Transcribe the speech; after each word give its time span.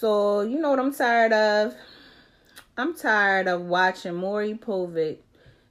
So 0.00 0.40
you 0.40 0.58
know 0.58 0.70
what 0.70 0.78
I'm 0.78 0.94
tired 0.94 1.34
of? 1.34 1.74
I'm 2.78 2.96
tired 2.96 3.46
of 3.48 3.60
watching 3.66 4.14
Maury 4.14 4.54
Povich 4.54 5.18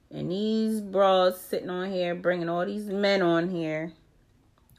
and 0.08 0.30
these 0.30 0.80
bras 0.80 1.40
sitting 1.40 1.68
on 1.68 1.90
here, 1.90 2.14
bringing 2.14 2.48
all 2.48 2.64
these 2.64 2.84
men 2.84 3.22
on 3.22 3.50
here 3.50 3.92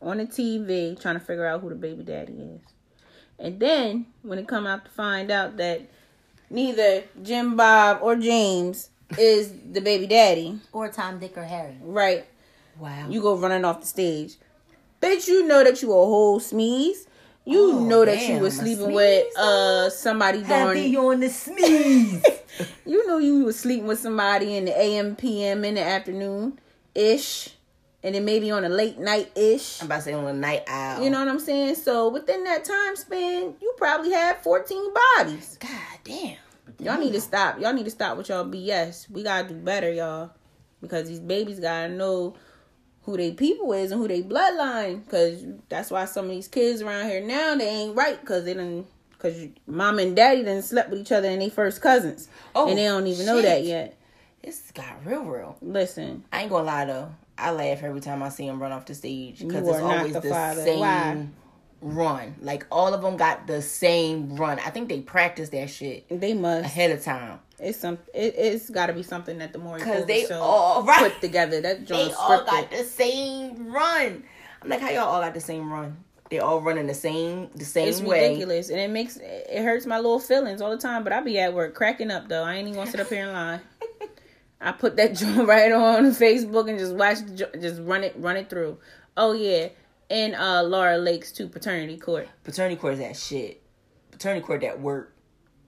on 0.02 0.20
the 0.20 0.26
TV, 0.26 0.98
trying 0.98 1.20
to 1.20 1.26
figure 1.26 1.46
out 1.46 1.60
who 1.60 1.68
the 1.68 1.76
baby 1.76 2.02
daddy 2.02 2.32
is. 2.32 2.62
And 3.40 3.60
then 3.60 4.06
when 4.22 4.40
it 4.40 4.47
come 4.47 4.65
out 4.65 4.85
to 4.85 4.92
find 4.92 5.29
out 5.29 5.58
that 5.58 5.81
neither 6.49 7.04
Jim 7.22 7.58
Bob 7.58 7.99
or 8.02 8.15
James 8.15 8.90
is 9.18 9.52
the 9.70 9.81
baby 9.81 10.08
daddy, 10.08 10.62
Or 10.72 10.88
Tom, 10.88 11.20
Dick, 11.20 11.38
or 11.38 11.44
Harry. 11.44 11.76
right? 11.81 12.26
Wow. 12.79 13.10
You 13.10 13.22
go 13.22 13.36
running 13.36 13.65
off 13.65 13.81
the 13.81 13.88
stage. 13.88 14.38
Bitch, 15.02 15.28
you 15.28 15.46
know 15.46 15.62
that 15.62 15.81
you 15.81 15.90
a 15.92 15.94
whole 15.94 16.40
sneeze. 16.40 17.08
You 17.45 17.73
Oh, 17.73 17.80
know 17.85 18.05
that 18.05 18.21
you 18.21 18.27
damn, 18.35 18.41
was 18.41 18.57
a 18.59 18.62
sleeping 18.62 18.94
with 18.94 19.38
uh 19.38 19.89
somebody 19.89 20.43
during 20.43 20.91
you 20.91 21.09
on 21.11 21.20
the 21.21 21.29
sneeze. 21.29 22.23
you 22.85 23.07
know 23.07 23.17
you 23.17 23.45
was 23.45 23.59
sleeping 23.59 23.88
with 23.88 23.99
somebody 23.99 24.55
in 24.55 24.66
the 24.66 24.79
AM 24.79 25.16
PM 25.16 25.66
in 25.66 25.75
the 25.75 25.81
afternoon 25.83 26.59
ish. 26.93 27.49
And 28.03 28.16
then 28.16 28.25
maybe 28.25 28.49
on 28.49 28.63
a 28.63 28.69
late 28.69 28.97
night 28.97 29.31
ish. 29.38 29.80
I'm 29.80 29.85
about 29.85 29.97
to 29.97 30.02
say 30.02 30.13
on 30.13 30.25
a 30.25 30.33
night 30.33 30.63
owl. 30.67 31.03
You 31.03 31.09
know 31.11 31.19
what 31.19 31.27
I'm 31.27 31.39
saying? 31.39 31.75
So 31.75 32.09
within 32.09 32.43
that 32.45 32.63
time 32.66 32.95
span, 32.95 33.53
you 33.61 33.73
probably 33.77 34.11
had 34.11 34.38
14 34.44 34.91
bodies. 35.17 35.58
God 35.59 35.69
damn. 36.03 36.38
Y'all 36.80 36.99
need 36.99 37.13
to 37.13 37.21
stop. 37.21 37.59
Y'all 37.59 37.73
need 37.73 37.85
to 37.85 37.91
stop 37.91 38.17
with 38.17 38.30
y'all 38.30 38.44
BS. 38.45 39.08
We 39.09 39.21
gotta 39.23 39.47
do 39.49 39.53
better, 39.55 39.91
y'all. 39.91 40.31
Because 40.81 41.08
these 41.08 41.19
babies 41.19 41.59
gotta 41.59 41.89
know 41.89 42.33
who 43.11 43.17
they 43.17 43.31
people 43.31 43.73
is 43.73 43.91
and 43.91 44.01
who 44.01 44.07
they 44.07 44.23
bloodline. 44.23 45.07
Cause 45.09 45.43
that's 45.69 45.91
why 45.91 46.05
some 46.05 46.25
of 46.25 46.31
these 46.31 46.47
kids 46.47 46.81
around 46.81 47.09
here 47.09 47.21
now 47.21 47.55
they 47.55 47.67
ain't 47.67 47.95
right. 47.95 48.23
Cause 48.25 48.45
they 48.45 48.53
done. 48.53 48.85
Cause 49.19 49.47
mom 49.67 49.99
and 49.99 50.15
daddy 50.15 50.43
done 50.43 50.63
slept 50.63 50.89
with 50.89 50.99
each 50.99 51.11
other 51.11 51.27
and 51.27 51.41
they 51.41 51.49
first 51.49 51.81
cousins. 51.81 52.27
Oh, 52.55 52.69
and 52.69 52.77
they 52.77 52.86
don't 52.86 53.05
even 53.05 53.25
know 53.25 53.41
that 53.41 53.63
yet. 53.63 53.97
This 54.41 54.71
got 54.73 55.05
real, 55.05 55.23
real. 55.23 55.58
Listen, 55.61 56.23
I 56.31 56.41
ain't 56.41 56.49
gonna 56.49 56.63
lie 56.63 56.86
though. 56.86 57.13
I 57.38 57.52
laugh 57.52 57.83
every 57.83 58.02
time 58.02 58.23
I 58.23 58.30
see 58.30 58.47
him 58.47 58.61
run 58.61 58.71
off 58.71 58.86
the 58.86 58.95
stage 58.95 59.39
because 59.39 59.67
it's 59.67 59.80
always 59.80 60.14
the 60.14 60.21
the, 60.21 60.53
same 60.53 60.80
Why? 60.80 61.27
Run. 61.81 62.35
Like 62.41 62.65
all 62.71 62.93
of 62.93 63.01
them 63.01 63.17
got 63.17 63.47
the 63.47 63.61
same 63.61 64.35
run. 64.35 64.59
I 64.59 64.69
think 64.69 64.89
they 64.89 65.01
practice 65.01 65.49
that 65.49 65.69
shit 65.69 66.05
they 66.09 66.33
must. 66.33 66.65
ahead 66.65 66.91
of 66.91 67.03
time. 67.03 67.39
It's 67.59 67.77
some. 67.79 67.99
It, 68.13 68.33
it's 68.37 68.69
got 68.69 68.87
to 68.87 68.93
be 68.93 69.03
something 69.03 69.37
that 69.39 69.53
the 69.53 69.59
more 69.59 69.77
Cause 69.79 70.05
they 70.05 70.25
all 70.27 70.83
right. 70.83 71.11
put 71.11 71.21
together. 71.21 71.61
That 71.61 71.79
They 71.79 71.85
joint 71.85 72.13
all 72.17 72.43
got 72.43 72.71
the 72.71 72.83
same 72.83 73.71
run. 73.71 74.23
I'm 74.61 74.69
like, 74.69 74.79
how 74.81 74.89
y'all 74.89 75.07
all 75.09 75.21
got 75.21 75.33
the 75.33 75.41
same 75.41 75.71
run? 75.71 75.97
They 76.29 76.39
all 76.39 76.61
running 76.61 76.87
the 76.87 76.93
same 76.93 77.49
the 77.55 77.65
same 77.65 77.89
It's 77.89 78.02
way. 78.02 78.29
ridiculous, 78.29 78.69
and 78.69 78.79
it 78.79 78.89
makes 78.89 79.17
it 79.21 79.63
hurts 79.63 79.85
my 79.85 79.97
little 79.97 80.19
feelings 80.19 80.61
all 80.61 80.71
the 80.71 80.77
time. 80.77 81.03
But 81.03 81.11
I 81.13 81.19
be 81.21 81.37
at 81.39 81.53
work 81.53 81.75
cracking 81.75 82.09
up 82.09 82.29
though. 82.29 82.43
I 82.43 82.55
ain't 82.55 82.67
even 82.69 82.79
gonna 82.79 82.89
sit 82.89 82.99
up 83.02 83.09
here 83.09 83.23
and 83.25 83.33
lie. 83.33 83.59
I 84.61 84.71
put 84.71 84.95
that 84.95 85.13
joint 85.15 85.47
right 85.47 85.71
on 85.71 86.05
Facebook 86.11 86.69
and 86.69 86.79
just 86.79 86.95
watch, 86.95 87.17
the 87.19 87.49
just 87.59 87.81
run 87.81 88.03
it, 88.03 88.13
run 88.17 88.37
it 88.37 88.49
through. 88.49 88.77
Oh 89.17 89.33
yeah, 89.33 89.69
and 90.12 90.36
uh 90.36 90.62
Lauren 90.64 91.04
Lake's 91.04 91.31
to 91.34 91.48
paternity 91.48 91.98
court. 91.98 92.28
Paternity 92.44 92.76
court 92.76 92.94
is 92.94 93.00
that 93.00 93.16
shit. 93.16 93.64
Paternity 94.12 94.45
court 94.45 94.62
that 94.62 94.80
work. 94.80 95.16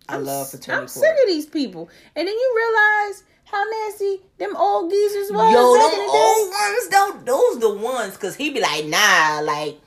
I 0.10 0.18
love 0.18 0.52
paternity 0.52 0.68
court. 0.68 0.82
I'm 0.82 0.88
sick 0.88 1.18
of 1.24 1.28
these 1.28 1.46
people, 1.46 1.90
and 2.16 2.28
then 2.28 2.36
you 2.36 2.54
realize 2.56 3.24
how 3.46 3.64
nasty 3.64 4.22
them 4.38 4.56
old 4.56 4.92
geezers 4.92 5.32
was 5.32 5.54
Yo, 5.54 5.74
them 5.74 5.92
the 5.92 6.12
old 6.12 6.50
ones 6.50 7.26
though, 7.26 7.32
those 7.32 7.60
the 7.60 7.74
ones, 7.74 8.18
cause 8.18 8.36
he 8.36 8.50
be 8.50 8.60
like, 8.60 8.86
nah, 8.86 9.40
like, 9.42 9.80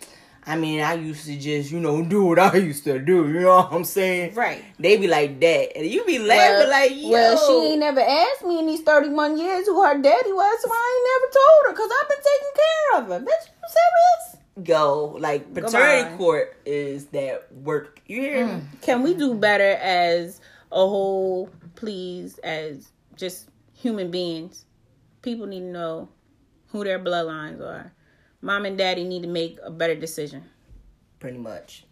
I 0.46 0.56
mean, 0.56 0.80
I 0.80 0.94
used 0.94 1.26
to 1.26 1.36
just, 1.36 1.72
you 1.72 1.80
know, 1.80 2.02
do 2.04 2.24
what 2.24 2.38
I 2.38 2.56
used 2.56 2.84
to 2.84 2.98
do. 3.00 3.26
You 3.28 3.40
know 3.40 3.56
what 3.56 3.72
I'm 3.72 3.84
saying? 3.84 4.34
Right. 4.34 4.64
They 4.78 4.96
be 4.96 5.08
like 5.08 5.40
that, 5.40 5.76
and 5.76 5.86
you 5.86 6.04
be 6.04 6.18
laughing 6.20 6.70
like, 6.70 6.92
yo. 6.94 7.10
well, 7.10 7.36
she 7.36 7.72
ain't 7.72 7.80
never 7.80 8.00
asked 8.00 8.44
me 8.44 8.60
in 8.60 8.66
these 8.66 8.82
31 8.82 9.36
years 9.36 9.66
who 9.66 9.82
her 9.82 10.00
daddy 10.00 10.32
was, 10.32 10.62
so 10.62 10.70
I 10.72 10.94
ain't 10.94 11.06
never 11.12 11.32
told 11.34 11.66
her 11.66 11.72
because 11.72 11.90
I've 12.00 12.08
been 12.08 12.18
taking 12.18 12.54
care 12.54 13.00
of 13.00 13.06
her. 13.08 13.26
Bitch, 13.26 13.46
you 13.48 13.68
serious? 13.68 14.35
Go 14.62 15.16
like 15.18 15.52
paternity 15.52 16.02
Goodbye. 16.02 16.16
court 16.16 16.56
is 16.64 17.06
that 17.06 17.52
work. 17.52 18.00
You 18.06 18.20
hear 18.20 18.46
me? 18.46 18.52
Mm. 18.52 18.82
Can 18.82 19.02
we 19.02 19.14
do 19.14 19.34
better 19.34 19.72
as 19.82 20.40
a 20.72 20.76
whole, 20.76 21.50
please, 21.74 22.38
as 22.38 22.92
just 23.16 23.48
human 23.74 24.10
beings? 24.10 24.64
People 25.22 25.46
need 25.46 25.60
to 25.60 25.66
know 25.66 26.08
who 26.68 26.84
their 26.84 26.98
bloodlines 26.98 27.60
are. 27.60 27.92
Mom 28.40 28.64
and 28.64 28.78
daddy 28.78 29.04
need 29.04 29.22
to 29.22 29.28
make 29.28 29.58
a 29.62 29.70
better 29.70 29.94
decision. 29.94 30.44
Pretty 31.18 31.38
much. 31.38 31.84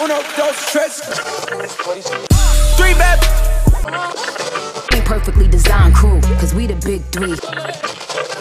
Uno, 0.00 0.22
dos, 0.36 0.72
tres. 0.72 1.00
Three 2.76 2.94
bad. 2.94 3.18
Ain't 4.94 5.04
perfectly 5.04 5.48
designed 5.48 5.94
crew, 5.94 6.20
cause 6.38 6.54
we 6.54 6.66
the 6.66 6.76
big 6.86 7.02
three. 7.12 8.31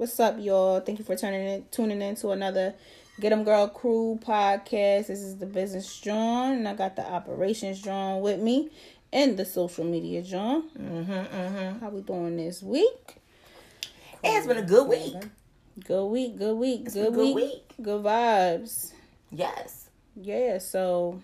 What's 0.00 0.18
up, 0.18 0.36
y'all? 0.38 0.80
Thank 0.80 0.98
you 0.98 1.04
for 1.04 1.14
turning 1.14 1.46
in, 1.46 1.64
tuning 1.70 2.00
in 2.00 2.14
to 2.16 2.30
another 2.30 2.72
Get 3.20 3.32
'em 3.32 3.44
Girl 3.44 3.68
Crew 3.68 4.18
podcast. 4.24 5.08
This 5.08 5.20
is 5.20 5.36
the 5.36 5.44
Business 5.44 6.00
John, 6.00 6.54
and 6.54 6.66
I 6.66 6.72
got 6.72 6.96
the 6.96 7.06
Operations 7.06 7.82
John 7.82 8.22
with 8.22 8.40
me, 8.40 8.70
and 9.12 9.36
the 9.36 9.44
Social 9.44 9.84
Media 9.84 10.22
John. 10.22 10.70
Mm-hmm, 10.70 11.12
mm-hmm. 11.12 11.80
How 11.80 11.90
we 11.90 12.00
doing 12.00 12.38
this 12.38 12.62
week? 12.62 13.16
It 14.24 14.32
has 14.32 14.46
been 14.46 14.56
a 14.56 14.62
good 14.62 14.88
week. 14.88 15.16
Good 15.84 16.06
week, 16.06 16.38
good 16.38 16.56
week, 16.56 16.84
been 16.84 16.92
good 16.94 17.08
a 17.08 17.10
good 17.10 17.34
week, 17.34 17.34
week. 17.34 17.72
good 17.82 18.02
vibes. 18.02 18.94
Yes. 19.30 19.90
Yeah. 20.16 20.56
So, 20.56 21.20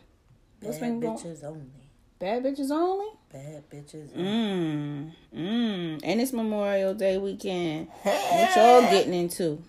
what's 0.60 0.76
been 0.76 1.00
Bad 1.00 1.06
going? 1.06 1.16
bitches 1.16 1.44
only. 1.44 1.70
Bad 2.18 2.44
bitches 2.44 2.70
only. 2.70 3.08
Bad 3.36 3.68
bitches 3.68 4.08
only. 4.16 4.30
Mm, 4.30 5.12
mm. 5.36 6.00
And 6.02 6.20
it's 6.22 6.32
Memorial 6.32 6.94
Day 6.94 7.18
weekend. 7.18 7.88
What 8.02 8.56
y'all 8.56 8.80
getting 8.90 9.12
into? 9.12 9.62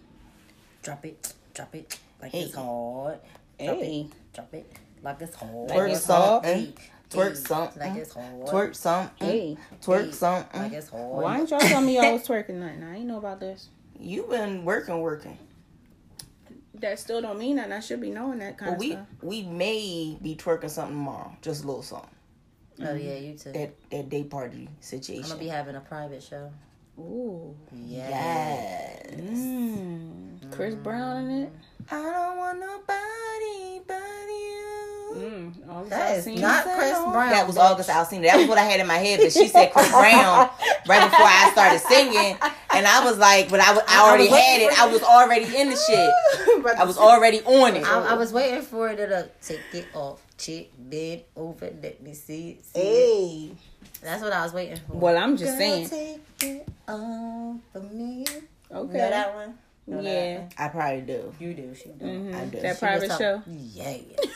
Drop 0.83 1.03
it, 1.05 1.33
drop 1.53 1.75
it 1.75 2.00
like 2.22 2.31
Hey. 2.31 2.44
it's 2.44 2.56
hard. 2.56 3.19
Drop 3.59 3.77
Hey. 3.77 4.00
it, 4.09 4.33
drop 4.33 4.53
it 4.53 4.73
like 5.03 5.22
it's 5.22 5.35
hard. 5.35 5.69
Twerk 5.69 5.89
it's 5.91 6.06
hard. 6.06 6.45
something. 6.45 6.73
Twerk 7.09 7.35
something. 7.35 7.81
Like 7.81 7.97
it's 7.97 8.13
hard. 8.13 8.41
Twerk 8.47 8.75
something. 8.77 9.27
Hey, 9.27 9.57
Twerk 9.81 10.13
something. 10.13 10.61
Like 10.61 10.72
it's 10.72 10.88
hard. 10.89 11.23
why 11.23 11.39
ain't 11.39 11.50
y'all 11.50 11.59
tell 11.59 11.81
me 11.81 11.95
y'all 11.97 12.13
was 12.13 12.25
twerking 12.25 12.51
nothing? 12.56 12.83
I 12.85 12.95
ain't 13.00 13.06
know 13.06 13.17
about 13.17 13.41
this. 13.41 13.67
You 14.00 14.23
been 14.29 14.63
working, 14.63 14.97
working. 15.01 15.38
That 16.75 17.00
still 17.00 17.22
don't 17.22 17.38
mean 17.38 17.57
that 17.57 17.69
I 17.69 17.81
should 17.81 18.00
be 18.00 18.11
knowing 18.11 18.39
that 18.39 18.57
kind 18.57 18.72
But 18.72 18.75
of 18.75 18.79
we 18.79 18.91
stuff. 18.91 19.07
we 19.23 19.44
may 19.44 20.17
be 20.22 20.38
twerking 20.38 20.69
something 20.69 20.95
tomorrow. 20.95 21.35
Just 21.41 21.66
a 21.66 21.67
little 21.67 21.83
something. 21.83 22.11
Oh 22.83 22.93
yeah, 22.93 23.15
you 23.15 23.33
too. 23.38 23.51
That 23.51 23.73
that 23.91 24.09
day 24.09 24.23
party 24.23 24.69
situation. 24.81 25.23
I'm 25.25 25.29
gonna 25.31 25.39
be 25.41 25.47
having 25.47 25.75
a 25.75 25.79
private 25.81 26.21
show. 26.21 26.51
Ooh. 26.99 27.55
Yeah. 27.73 28.09
yes. 28.09 29.13
Mm. 29.19 30.51
Chris 30.51 30.75
Brown 30.75 31.25
in 31.29 31.43
it. 31.43 31.53
I 31.91 31.95
don't 32.01 32.38
want 32.38 32.59
nobody 32.59 33.81
but 33.88 34.01
you. 34.27 35.13
Mm. 35.15 35.69
All 35.69 35.85
That 35.85 36.17
is 36.17 36.23
seen. 36.25 36.41
not 36.41 36.63
Chris 36.63 36.91
Brown. 36.97 37.29
That 37.29 37.47
was 37.47 37.55
bitch. 37.55 37.61
August 37.61 37.89
Alsina. 37.89 38.23
That 38.23 38.38
was 38.38 38.47
what 38.47 38.57
I 38.57 38.63
had 38.63 38.79
in 38.79 38.88
my 38.88 38.97
head, 38.97 39.19
but 39.21 39.31
she 39.31 39.47
said 39.47 39.71
Chris 39.71 39.89
Brown 39.91 40.49
right 40.88 41.09
before 41.09 41.25
I 41.25 41.49
started 41.53 41.79
singing, 41.88 42.38
and 42.73 42.85
I 42.88 43.03
was 43.05 43.17
like, 43.17 43.49
but 43.49 43.59
I, 43.59 43.73
was- 43.73 43.83
I 43.88 44.01
already 44.07 44.27
was 44.29 44.39
had 44.39 44.61
it. 44.61 44.79
I 44.79 44.88
was 44.91 45.01
already 45.03 45.45
in 45.55 45.69
the 45.69 45.75
shit. 45.75 46.75
I 46.79 46.83
was 46.83 46.97
already 46.97 47.41
on 47.44 47.75
it. 47.75 47.85
I, 47.85 48.01
I 48.09 48.13
was 48.15 48.33
waiting 48.33 48.61
for 48.61 48.89
it 48.89 48.97
to 48.97 49.29
take 49.41 49.61
it 49.73 49.85
off. 49.94 50.21
Chick, 50.37 50.71
bend 50.77 51.21
over, 51.35 51.69
let 51.81 52.01
me 52.01 52.13
see 52.13 52.51
it. 52.51 52.65
See 52.65 52.79
it. 52.79 52.83
Hey. 52.83 53.51
That's 54.03 54.21
what 54.21 54.31
I 54.33 54.44
was 54.44 54.53
waiting 54.53 54.77
for. 54.88 54.94
Well, 54.97 55.17
I'm 55.17 55.35
just 55.35 55.51
Girl, 55.51 55.57
saying. 55.57 55.89
Take 55.89 56.21
it 56.41 56.67
off 56.88 57.57
for 57.73 57.79
me. 57.81 58.25
You 58.29 58.77
Okay. 58.77 58.97
know 58.97 59.09
that 59.09 59.33
one? 59.35 59.57
Know 59.88 60.01
that 60.03 60.09
Yeah. 60.12 60.39
one? 60.39 60.50
I 60.57 60.67
probably 60.67 61.01
do. 61.01 61.33
You 61.39 61.53
do. 61.53 61.73
She 61.73 61.89
do. 61.89 62.06
Mhm. 62.06 62.35
I 62.35 62.45
do. 62.45 62.59
That 62.59 62.75
She 62.75 62.79
private 62.79 63.12
show. 63.17 63.41
Yeah. 63.47 63.97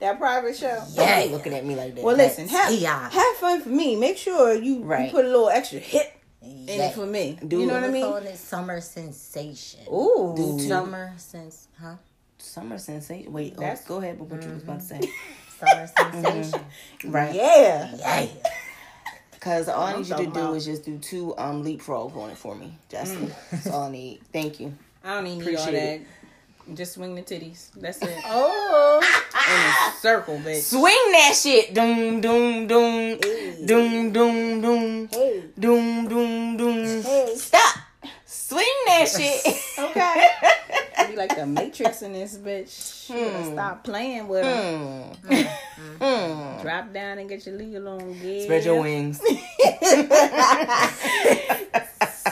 That 0.00 0.18
private 0.18 0.56
show. 0.56 0.82
Yeah, 0.94 1.20
Yeah. 1.20 1.30
looking 1.32 1.54
at 1.54 1.64
me 1.64 1.76
like 1.76 1.94
that. 1.94 2.02
Well, 2.02 2.16
listen, 2.16 2.48
have, 2.48 2.72
Yeah. 2.72 3.08
have 3.08 3.36
fun 3.36 3.62
for 3.62 3.68
me. 3.68 3.94
Make 3.94 4.16
sure 4.18 4.52
you, 4.52 4.78
you 4.78 5.08
put 5.12 5.24
a 5.24 5.28
little 5.28 5.48
extra 5.48 5.78
hit 5.78 6.12
in 6.42 6.68
it 6.68 6.92
for 6.94 7.06
me. 7.06 7.38
Do 7.46 7.60
you 7.60 7.66
know 7.66 7.74
what 7.74 7.84
I 7.84 7.88
mean? 7.88 8.02
calling 8.02 8.24
it 8.26 8.36
summer 8.36 8.80
sensation. 8.80 9.80
Ooh. 9.86 10.32
Do 10.36 10.58
too. 10.58 10.68
Summer 10.68 11.12
sense, 11.18 11.68
huh? 11.80 11.94
Summer 12.42 12.76
sensation. 12.76 13.32
Wait, 13.32 13.54
oh, 13.56 13.60
That's- 13.60 13.82
oh, 13.86 13.88
go 13.88 13.96
ahead. 13.98 14.18
But 14.18 14.28
what 14.28 14.42
you 14.42 14.50
was 14.50 14.62
about 14.64 14.80
to 14.80 14.94
mm-hmm. 14.94 15.02
say? 15.02 15.10
Summer 15.58 15.86
mm-hmm. 15.96 16.22
sensation. 16.22 16.66
Right. 17.04 17.34
Yeah. 17.34 17.96
Yeah. 17.96 18.26
Because 19.30 19.68
all 19.68 19.82
I 19.82 19.96
need 19.96 20.08
you 20.08 20.16
to 20.16 20.26
do 20.26 20.54
is 20.54 20.64
just 20.64 20.84
do 20.84 20.98
two 20.98 21.36
um 21.38 21.64
leapfrogs 21.64 22.16
on 22.16 22.30
it 22.30 22.36
for 22.38 22.54
me, 22.54 22.76
Justin. 22.88 23.28
Mm. 23.28 23.50
That's 23.50 23.66
all 23.68 23.82
I 23.84 23.90
need. 23.90 24.20
Thank 24.32 24.60
you. 24.60 24.74
I 25.02 25.14
don't 25.14 25.26
even 25.26 25.38
need 25.38 25.56
all 25.56 25.66
that. 25.66 25.72
Appreciate 25.72 26.06
Just 26.74 26.92
swing 26.94 27.14
the 27.14 27.22
titties. 27.22 27.70
That's 27.76 28.02
it. 28.02 28.18
Oh. 28.26 29.00
In 29.00 29.88
a 29.88 29.96
circle, 30.00 30.38
bitch. 30.38 30.62
Swing 30.62 31.12
that 31.12 31.34
shit. 31.34 31.74
Doom, 31.74 32.20
doom, 32.20 32.66
doom. 32.66 33.18
Doom, 33.66 34.12
doom, 34.12 34.60
doom. 34.60 35.08
Hey. 35.08 35.44
Doom, 35.58 36.08
doom, 36.08 36.56
doom. 36.56 37.02
Hey. 37.02 37.34
Stop. 37.36 37.78
Swing 38.24 38.66
that 38.86 39.08
shit. 39.08 39.56
Okay. 39.78 40.26
Be 41.10 41.16
like 41.16 41.36
the 41.36 41.46
Matrix 41.46 42.02
in 42.02 42.12
this 42.12 42.36
bitch. 42.38 43.06
Hmm. 43.08 43.52
Stop 43.52 43.84
playing 43.84 44.28
with 44.28 44.44
them. 44.44 45.12
Mm. 46.00 46.62
Drop 46.62 46.92
down 46.92 47.18
and 47.18 47.28
get 47.28 47.44
your 47.46 47.56
legal 47.56 47.88
on. 47.88 48.14
Yeah. 48.22 48.42
Spread 48.44 48.64
your 48.64 48.80
wings. 48.82 49.20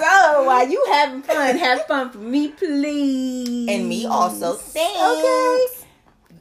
So 0.00 0.44
while 0.44 0.66
you 0.66 0.82
having 0.90 1.20
fun, 1.22 1.58
have 1.58 1.84
fun 1.86 2.10
for 2.10 2.18
me, 2.18 2.48
please. 2.48 3.68
And 3.68 3.86
me 3.86 4.06
also. 4.06 4.54
Thanks. 4.54 4.98
Okay. 4.98 5.66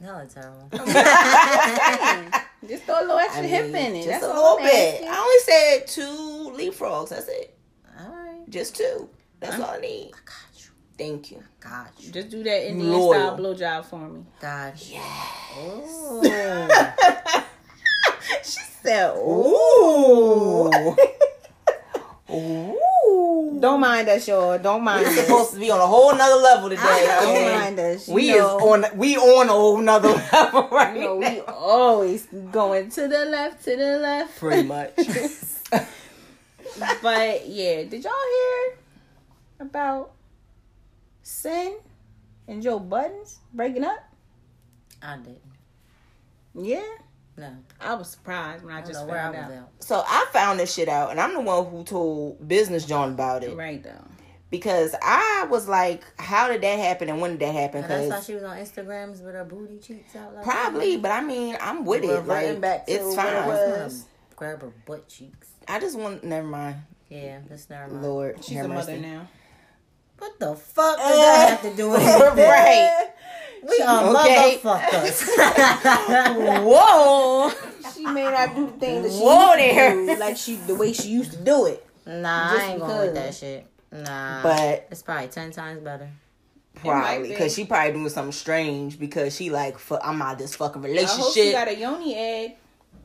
No, 0.02 0.18
it's 0.18 0.32
terrible. 0.32 0.68
Just 2.68 2.84
throw 2.84 3.00
a 3.00 3.02
little 3.02 3.18
extra 3.18 3.44
I 3.44 3.46
hip 3.48 3.66
mean, 3.66 3.74
in 3.76 3.94
it. 3.96 4.04
Just 4.06 4.20
That's 4.20 4.24
a 4.24 4.28
little 4.28 4.56
bit. 4.56 4.94
asking. 4.94 5.08
I 5.08 5.18
only 5.18 5.38
said 5.44 5.86
two 5.86 6.52
leapfrogs. 6.56 7.10
That's 7.10 7.28
it. 7.28 7.54
All 8.00 8.08
right. 8.08 8.48
Just 8.48 8.76
two. 8.76 9.10
That's 9.40 9.60
all 9.60 9.70
I 9.72 9.78
need. 9.80 10.12
Got 10.12 10.18
you. 10.24 10.49
Thank 11.00 11.30
you. 11.30 11.42
Got 11.60 11.92
you. 11.98 12.12
Just 12.12 12.28
do 12.28 12.42
that 12.42 12.68
Indian 12.68 12.92
Loyal. 12.92 13.12
style 13.14 13.38
blowjob 13.38 13.84
for 13.86 14.06
me. 14.06 14.24
Got 14.40 14.90
you. 14.90 15.00
Oh. 15.00 16.92
She 18.44 18.60
said, 18.82 19.16
Ooh. 19.16 20.70
Ooh. 22.32 23.58
Don't 23.60 23.80
mind 23.80 24.08
us, 24.08 24.28
y'all. 24.28 24.58
Don't 24.58 24.82
mind 24.84 25.04
We're 25.06 25.12
us. 25.12 25.18
supposed 25.26 25.54
to 25.54 25.58
be 25.58 25.70
on 25.70 25.80
a 25.80 25.86
whole 25.86 26.14
nother 26.14 26.40
level 26.40 26.68
today. 26.68 26.82
Don't 27.20 27.28
okay? 27.36 27.58
mind 27.58 27.78
us. 27.80 28.06
We 28.08 28.30
know, 28.30 28.56
is 28.58 28.62
on 28.62 28.98
we 28.98 29.16
on 29.16 29.48
a 29.48 29.52
whole 29.52 29.78
nother 29.78 30.08
level 30.32 30.68
right 30.70 30.94
You 30.94 31.00
know, 31.02 31.18
now. 31.18 31.30
we 31.30 31.40
always 31.40 32.26
going 32.52 32.90
to 32.90 33.08
the 33.08 33.24
left, 33.24 33.64
to 33.64 33.76
the 33.76 33.98
left. 33.98 34.38
Pretty 34.38 34.68
much. 34.68 34.92
But 37.02 37.48
yeah, 37.48 37.82
did 37.84 38.04
y'all 38.04 38.12
hear 38.12 38.78
about 39.66 40.12
Cyn 41.30 41.76
and 42.48 42.62
Joe 42.62 42.78
Budden 42.78 43.22
breaking 43.54 43.84
up? 43.84 43.98
I 45.02 45.16
didn't. 45.16 45.38
Yeah, 46.54 46.82
No. 47.36 47.54
I 47.80 47.94
was 47.94 48.10
surprised 48.10 48.64
when 48.64 48.74
I, 48.74 48.78
I 48.80 48.82
just 48.82 49.00
know 49.00 49.06
where 49.06 49.18
I 49.20 49.32
found 49.32 49.36
was 49.36 49.44
out. 49.56 49.62
out. 49.62 49.68
so 49.78 50.02
I 50.06 50.26
found 50.32 50.58
this 50.58 50.74
shit 50.74 50.88
out, 50.88 51.10
and 51.12 51.20
I'm 51.20 51.32
the 51.32 51.40
one 51.40 51.64
who 51.66 51.84
told 51.84 52.46
Business 52.48 52.84
John 52.84 53.10
about 53.12 53.44
it 53.44 53.56
Right 53.56 53.80
though. 53.82 54.04
because 54.50 54.94
I 55.00 55.46
was 55.48 55.68
like, 55.68 56.02
"How 56.18 56.48
did 56.48 56.60
that 56.62 56.78
happen? 56.80 57.08
And 57.08 57.20
when 57.20 57.30
did 57.32 57.40
that 57.40 57.54
happen?" 57.54 57.82
And 57.84 57.90
that's 57.90 58.00
why 58.02 58.08
Because 58.08 58.26
she 58.26 58.34
was 58.34 58.42
on 58.42 58.56
Instagrams 58.58 59.22
with 59.24 59.34
her 59.36 59.44
booty 59.44 59.78
cheeks 59.78 60.16
out 60.16 60.34
like 60.34 60.42
probably, 60.44 60.96
but 60.96 61.12
I 61.12 61.20
mean, 61.22 61.56
I'm 61.60 61.84
with 61.84 62.02
We're 62.02 62.14
it. 62.14 62.18
reverting 62.18 62.52
Like, 62.54 62.60
back 62.60 62.86
to 62.86 62.92
it's 62.92 63.04
what 63.04 63.12
it 63.12 63.16
fine. 63.16 63.26
that. 63.26 63.44
I 63.44 63.46
was. 63.46 63.92
just 63.92 64.02
wanna 64.08 64.34
grab 64.36 64.62
her 64.62 64.72
butt 64.86 65.08
cheeks. 65.08 65.48
I 65.68 65.78
just 65.78 65.96
want. 65.96 66.24
Never 66.24 66.46
mind. 66.48 66.76
Yeah, 67.08 67.38
that's 67.48 67.70
never 67.70 67.92
mind. 67.92 68.02
Lord, 68.04 68.44
She's 68.44 68.56
have 68.56 68.66
a 68.66 68.68
mother 68.68 68.96
now. 68.96 69.28
What 70.20 70.38
the 70.38 70.54
fuck 70.54 70.98
does 70.98 71.16
that 71.16 71.46
eh. 71.46 71.50
have 71.50 71.62
to 71.62 71.74
do 71.76 71.90
with 71.90 72.02
it? 72.02 72.36
right. 72.36 73.08
We 73.66 73.82
are 73.82 74.04
Okay. 74.16 74.60
motherfuckers. 74.62 75.26
Whoa. 76.62 77.50
She 77.94 78.04
may 78.04 78.24
not 78.24 78.54
do 78.54 78.66
the 78.66 78.72
thing 78.72 79.02
that 79.02 79.10
she 79.12 79.18
Whoa 79.18 79.54
used 79.54 79.58
to 79.58 79.74
there. 79.74 79.94
do, 80.14 80.20
like 80.20 80.36
she 80.36 80.56
the 80.56 80.74
way 80.74 80.92
she 80.92 81.08
used 81.08 81.32
to 81.32 81.38
do 81.38 81.66
it. 81.66 81.86
nah, 82.06 82.52
Just 82.52 82.62
I 82.62 82.70
ain't 82.72 82.80
going 82.80 83.00
with 83.00 83.14
that 83.14 83.34
shit. 83.34 83.66
Nah. 83.90 84.42
But 84.42 84.88
it's 84.90 85.02
probably 85.02 85.28
ten 85.28 85.50
times 85.52 85.80
better. 85.80 86.10
probably 86.74 87.22
be. 87.22 87.28
because 87.30 87.54
she 87.54 87.64
probably 87.64 87.92
doing 87.92 88.08
something 88.10 88.32
strange 88.32 88.98
because 88.98 89.34
she 89.34 89.48
like, 89.48 89.78
fuck, 89.78 90.00
I'm 90.04 90.20
out 90.20 90.34
of 90.34 90.38
this 90.38 90.54
fucking 90.54 90.84
I 90.84 90.88
hope 91.04 91.32
she 91.32 91.40
relationship. 91.40 91.52
got 91.52 91.68
a 91.68 91.76
yoni 91.76 92.14
egg. 92.14 92.56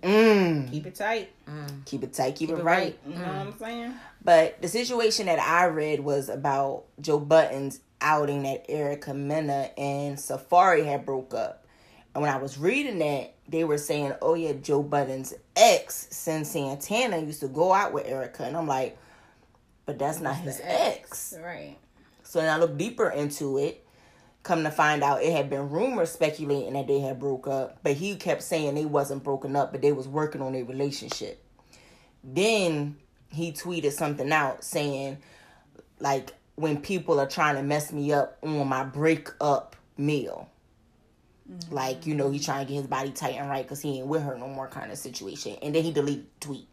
Mm. 0.04 0.70
Keep 0.70 0.86
it 0.88 0.96
tight. 0.96 1.30
Mm. 1.50 1.86
Keep 1.86 2.04
it 2.04 2.14
tight. 2.14 2.36
Keep, 2.36 2.50
it, 2.50 2.60
it 2.60 2.64
right. 2.64 2.78
right. 2.78 3.00
You 3.08 3.16
know 3.16 3.22
what 3.22 3.36
I'm 3.36 3.54
mm. 3.54 3.60
saying? 3.60 3.94
But 4.26 4.60
the 4.60 4.68
situation 4.68 5.28
that 5.28 5.38
I 5.38 5.66
read 5.66 6.00
was 6.00 6.30
about 6.30 6.86
Joe 7.00 7.20
Budden 7.20 7.72
outing 8.02 8.42
that 8.44 8.66
Erica 8.68 9.14
Mena 9.14 9.70
and 9.78 10.18
Safaree 10.18 10.84
had 10.84 11.06
broke 11.06 11.36
up. 11.36 11.68
And 12.14 12.24
when 12.24 12.34
I 12.34 12.38
was 12.38 12.58
reading 12.58 12.98
that, 13.00 13.36
they 13.48 13.64
were 13.64 13.78
saying, 13.78 14.14
oh 14.24 14.34
yeah, 14.34 14.54
Joe 14.54 14.82
Budden's 14.82 15.36
ex, 15.56 16.08
Cyn 16.12 16.44
Santana, 16.44 17.20
used 17.20 17.42
to 17.42 17.48
go 17.48 17.72
out 17.72 17.94
with 17.94 18.08
Erica. 18.08 18.46
And 18.46 18.58
I'm 18.58 18.66
like, 18.66 18.98
but 19.86 20.00
that's 20.00 20.20
not 20.20 20.38
his 20.38 20.60
ex. 20.64 21.36
Right. 21.40 21.78
So 22.24 22.42
then 22.42 22.52
I 22.52 22.58
looked 22.58 22.80
deeper 22.80 23.12
into 23.12 23.60
it. 23.60 23.86
Come 24.42 24.64
to 24.64 24.72
find 24.72 25.04
out, 25.04 25.22
it 25.22 25.34
had 25.34 25.52
been 25.52 25.70
rumors 25.70 26.12
speculating 26.12 26.74
that 26.74 26.88
they 26.88 27.00
had 27.00 27.20
broke 27.20 27.48
up, 27.48 27.78
but 27.84 27.94
he 27.94 28.16
kept 28.16 28.42
saying 28.42 28.74
they 28.74 28.86
wasn't 28.86 29.24
broken 29.24 29.56
up, 29.56 29.72
but 29.72 29.84
they 29.84 29.92
was 29.92 30.08
working 30.08 30.42
on 30.42 30.54
their 30.54 30.66
relationship. 30.66 31.44
Then 32.24 32.98
he 33.36 33.52
tweeted 33.52 33.92
something 33.92 34.32
out 34.32 34.64
saying, 34.64 35.18
like, 36.00 36.34
when 36.56 36.82
people 36.82 37.20
are 37.20 37.28
trying 37.28 37.56
to 37.56 37.64
mess 37.64 37.92
me 37.92 38.12
up 38.14 38.38
on 38.42 38.68
my 38.68 38.84
breakup 38.84 39.76
meal. 39.98 40.50
Like, 41.70 42.08
you 42.08 42.16
know, 42.16 42.32
he 42.32 42.40
trying 42.40 42.66
to 42.66 42.72
get 42.72 42.80
his 42.80 42.88
body 42.88 43.12
tight 43.12 43.36
and 43.36 43.48
right 43.50 43.64
because 43.64 43.80
he 43.82 44.00
ain't 44.00 44.08
with 44.08 44.24
her 44.24 44.36
no 44.38 44.48
more 44.48 44.68
kind 44.68 44.92
of 44.92 44.98
situation. 44.98 45.58
And 45.62 45.76
then 45.76 45.84
he 45.84 45.92
deleted 45.92 46.26
the 46.40 46.46
tweet. 46.48 46.68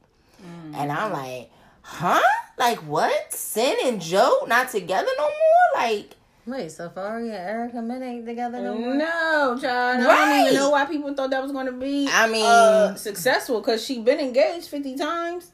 And 0.75 0.91
I'm 0.91 1.13
like, 1.13 1.51
huh? 1.83 2.21
Like, 2.59 2.79
what? 2.79 3.31
Cyn 3.31 3.75
and 3.85 4.01
Joe 4.01 4.45
not 4.49 4.71
together 4.71 5.09
no 5.19 5.25
more? 5.25 5.83
Like, 5.83 6.15
Wait, 6.45 6.67
Safaree 6.67 7.27
and 7.27 7.33
Erica 7.35 7.81
Mena 7.81 8.05
ain't 8.05 8.27
together 8.27 8.61
no 8.61 8.75
more? 8.77 8.95
No, 8.97 9.57
child. 9.61 10.03
I 10.03 10.07
Right. 10.07 10.27
don't 10.39 10.41
even 10.41 10.55
know 10.55 10.71
why 10.71 10.87
people 10.87 11.15
thought 11.15 11.31
that 11.31 11.41
was 11.41 11.53
going 11.53 11.67
to 11.67 11.73
be. 11.73 12.09
I 12.13 12.29
mean- 12.29 12.45
uh, 12.45 12.97
successful 12.97 13.61
because 13.61 13.85
she 13.85 14.01
been 14.01 14.19
engaged 14.19 14.67
fifty 14.69 14.97
times. 14.97 15.53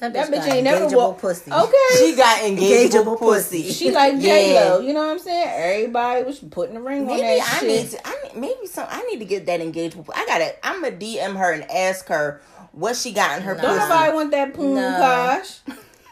That, 0.00 0.12
That 0.14 0.28
bitch, 0.30 0.40
bitch 0.42 0.50
ain't 0.52 0.64
never 0.64 0.86
engageable 0.86 0.96
walked. 0.96 1.20
pussy. 1.20 1.52
Okay. 1.52 1.76
she 1.98 2.16
got 2.16 2.38
engageable 2.42 2.90
Engageable 2.90 3.18
pussy. 3.18 3.62
pussy. 3.64 3.72
She 3.72 3.90
like 3.90 4.18
J 4.18 4.54
Yeah. 4.54 4.60
Lo, 4.60 4.80
you 4.80 4.92
know 4.94 5.00
what 5.06 5.10
I'm 5.12 5.18
saying? 5.18 5.48
Everybody 5.80 6.24
was 6.24 6.38
putting 6.38 6.74
the 6.74 6.80
ring 6.80 7.06
Maybe 7.06 7.20
on 7.22 7.26
that 7.38 7.40
I 7.54 7.58
shit. 7.60 7.68
need 7.68 7.90
to. 7.90 8.06
I 8.08 8.16
need, 8.24 8.36
maybe 8.36 8.66
some. 8.66 8.86
I 8.88 9.02
need 9.02 9.18
to 9.18 9.24
get 9.26 9.46
that 9.46 9.60
engagement. 9.60 10.08
I 10.14 10.24
gotta. 10.26 10.54
I'm 10.66 10.82
gonna 10.82 10.96
DM 10.96 11.36
her 11.36 11.52
and 11.52 11.70
ask 11.70 12.08
her 12.08 12.40
what 12.72 12.96
she 12.96 13.12
got 13.12 13.36
in 13.38 13.42
her 13.44 13.54
Don't 13.54 13.64
pussy. 13.66 13.78
nobody 13.78 14.12
want 14.14 14.30
that 14.30 14.54
poon 14.54 14.74
No. 14.74 14.96
kosh. 14.98 15.60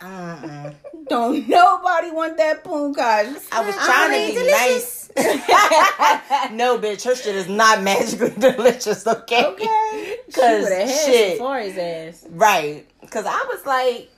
Mm-mm. 0.03 0.65
Uh-uh. 0.67 0.71
Don't 1.09 1.49
nobody 1.49 2.11
want 2.11 2.37
that 2.37 2.63
poon 2.63 2.95
kosh. 2.95 3.27
I 3.51 3.63
was 3.63 3.75
trying 3.75 4.35
to 4.35 4.41
be 4.41 4.51
nice. 4.51 5.08
no, 6.53 6.79
bitch, 6.79 7.05
her 7.05 7.15
shit 7.15 7.35
is 7.35 7.49
not 7.49 7.83
magically 7.83 8.31
delicious. 8.39 9.07
Okay. 9.07 9.45
Okay. 9.45 10.15
She 10.29 10.35
Cause 10.35 10.63
would 10.65 10.73
have 10.73 10.89
had 10.89 11.07
shit. 11.07 11.39
Safaree's 11.41 11.79
ass. 11.79 12.27
Right. 12.29 12.87
Cause 13.11 13.25
I 13.25 13.47
was 13.49 13.65
like, 13.65 14.11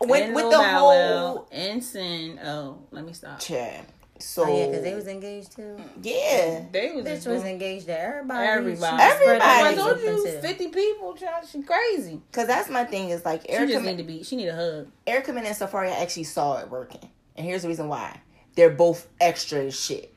with, 0.00 0.22
And 0.22 0.34
with 0.34 0.44
Lil 0.44 0.50
the 0.50 0.56
Bow 0.58 0.78
whole. 0.78 1.34
Wow 1.36 1.46
and 1.50 2.38
Oh, 2.44 2.78
let 2.90 3.06
me 3.06 3.14
stop. 3.14 3.40
Chat. 3.40 3.86
So 4.18 4.44
Oh, 4.44 4.58
yeah, 4.58 4.66
because 4.66 4.82
they 4.82 4.94
was 4.94 5.06
engaged 5.06 5.56
too. 5.56 5.76
yeah. 6.02 6.62
They 6.70 6.92
was 6.92 7.06
Bitch 7.06 7.26
was 7.26 7.42
engaged 7.44 7.86
to 7.86 7.98
everybody. 7.98 8.46
Everybody. 8.46 9.02
She 9.02 9.10
spread 9.10 9.40
Everybody. 9.40 9.42
I 9.50 9.62
legs 9.62 9.76
told 9.78 9.92
open, 9.92 10.04
you, 10.04 10.38
fifty 10.42 10.68
people, 10.68 11.14
child. 11.14 11.46
She 11.50 11.62
crazy. 11.62 12.20
Cause 12.32 12.46
that's 12.46 12.68
my 12.68 12.84
thing 12.84 13.08
is 13.08 13.24
like 13.24 13.42
She 13.42 13.52
Erica, 13.52 13.72
just 13.72 13.84
need 13.86 13.96
to 13.96 14.04
be. 14.04 14.22
She 14.22 14.36
need 14.36 14.48
a 14.48 14.54
hug. 14.54 14.88
Erica 15.06 15.32
Mena 15.32 15.48
and 15.48 15.56
Safaree 15.56 15.90
actually 15.90 16.24
saw 16.24 16.58
it 16.58 16.68
working, 16.68 17.08
and 17.36 17.46
here's 17.46 17.62
the 17.62 17.68
reason 17.68 17.88
why. 17.88 18.20
They're 18.56 18.68
both 18.68 19.08
extra 19.20 19.60
as 19.60 19.78
shit. 19.80 20.12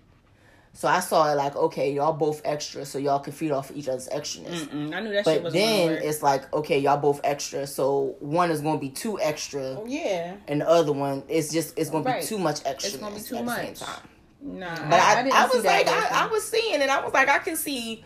So 0.75 0.87
I 0.87 1.01
saw 1.01 1.31
it 1.31 1.35
like, 1.35 1.55
okay, 1.55 1.93
y'all 1.93 2.13
both 2.13 2.41
extra, 2.43 2.83
so 2.83 2.97
y'all 2.97 3.19
can 3.19 3.31
feed 3.31 3.51
off 3.51 3.71
each 3.75 3.87
other's 3.87 4.09
extraness. 4.09 4.65
Mm, 4.69 4.93
I 4.95 4.99
knew 5.01 5.11
that 5.13 5.23
shit 5.23 5.43
But 5.43 5.53
then 5.53 5.91
work. 5.91 5.99
it's 6.03 6.23
like, 6.23 6.51
okay, 6.51 6.79
y'all 6.79 6.97
both 6.97 7.21
extra, 7.23 7.67
so 7.67 8.15
one 8.19 8.49
is 8.49 8.59
gonna 8.61 8.79
be 8.79 8.89
too 8.89 9.19
extra, 9.19 9.77
Oh, 9.79 9.85
yeah, 9.87 10.35
and 10.47 10.61
the 10.61 10.67
other 10.67 10.91
one 10.91 11.21
is 11.29 11.51
just 11.51 11.77
it's 11.77 11.91
gonna 11.91 12.19
be 12.19 12.25
too 12.25 12.39
much 12.39 12.61
extra. 12.65 12.99
gonna 12.99 13.15
be 13.15 13.21
too 13.21 13.35
at 13.37 13.45
much. 13.45 13.69
The 13.69 13.75
same 13.75 13.87
time. 13.87 14.07
nah. 14.41 14.75
But 14.89 14.99
I, 14.99 15.19
I, 15.19 15.23
didn't 15.23 15.35
see 15.51 15.57
was 15.57 15.63
that 15.63 15.85
like, 15.85 16.11
I. 16.11 16.23
I 16.23 16.27
was 16.27 16.43
seeing 16.47 16.81
it, 16.81 16.89
I 16.89 17.03
was 17.03 17.13
like, 17.13 17.29
I 17.29 17.37
can 17.37 17.55
see 17.55 18.03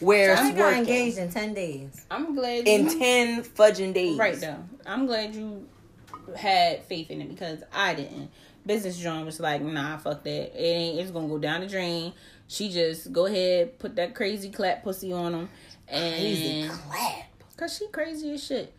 where 0.00 0.36
I 0.36 0.48
it's 0.48 0.56
got 0.56 0.64
working 0.64 0.78
engaged 0.80 1.18
in 1.18 1.30
10 1.30 1.54
days. 1.54 2.06
I'm 2.10 2.34
glad 2.34 2.66
in 2.66 2.86
you, 2.88 2.98
ten 2.98 3.42
fudging 3.44 3.94
days. 3.94 4.18
right 4.18 4.34
though. 4.40 4.56
I'm 4.84 5.06
glad 5.06 5.32
you 5.34 5.64
had 6.36 6.82
faith 6.84 7.08
in 7.10 7.20
it 7.20 7.28
because 7.28 7.62
I 7.72 7.94
didn't. 7.94 8.30
Business 8.66 8.98
John 8.98 9.24
was 9.26 9.40
like, 9.40 9.62
nah, 9.62 9.96
fuck 9.96 10.22
that. 10.24 10.30
It 10.54 10.62
ain't. 10.62 11.00
It's 11.00 11.10
gonna 11.10 11.28
go 11.28 11.38
down 11.38 11.60
the 11.62 11.66
drain. 11.66 12.12
She 12.46 12.70
just 12.70 13.12
go 13.12 13.26
ahead, 13.26 13.78
put 13.78 13.96
that 13.96 14.14
crazy 14.14 14.50
clap 14.50 14.82
pussy 14.82 15.12
on 15.12 15.32
him, 15.34 15.48
and 15.88 16.14
Crazy 16.14 16.68
clap. 16.68 17.26
cause 17.56 17.76
she 17.76 17.86
crazy 17.88 18.32
as 18.32 18.44
shit. 18.44 18.74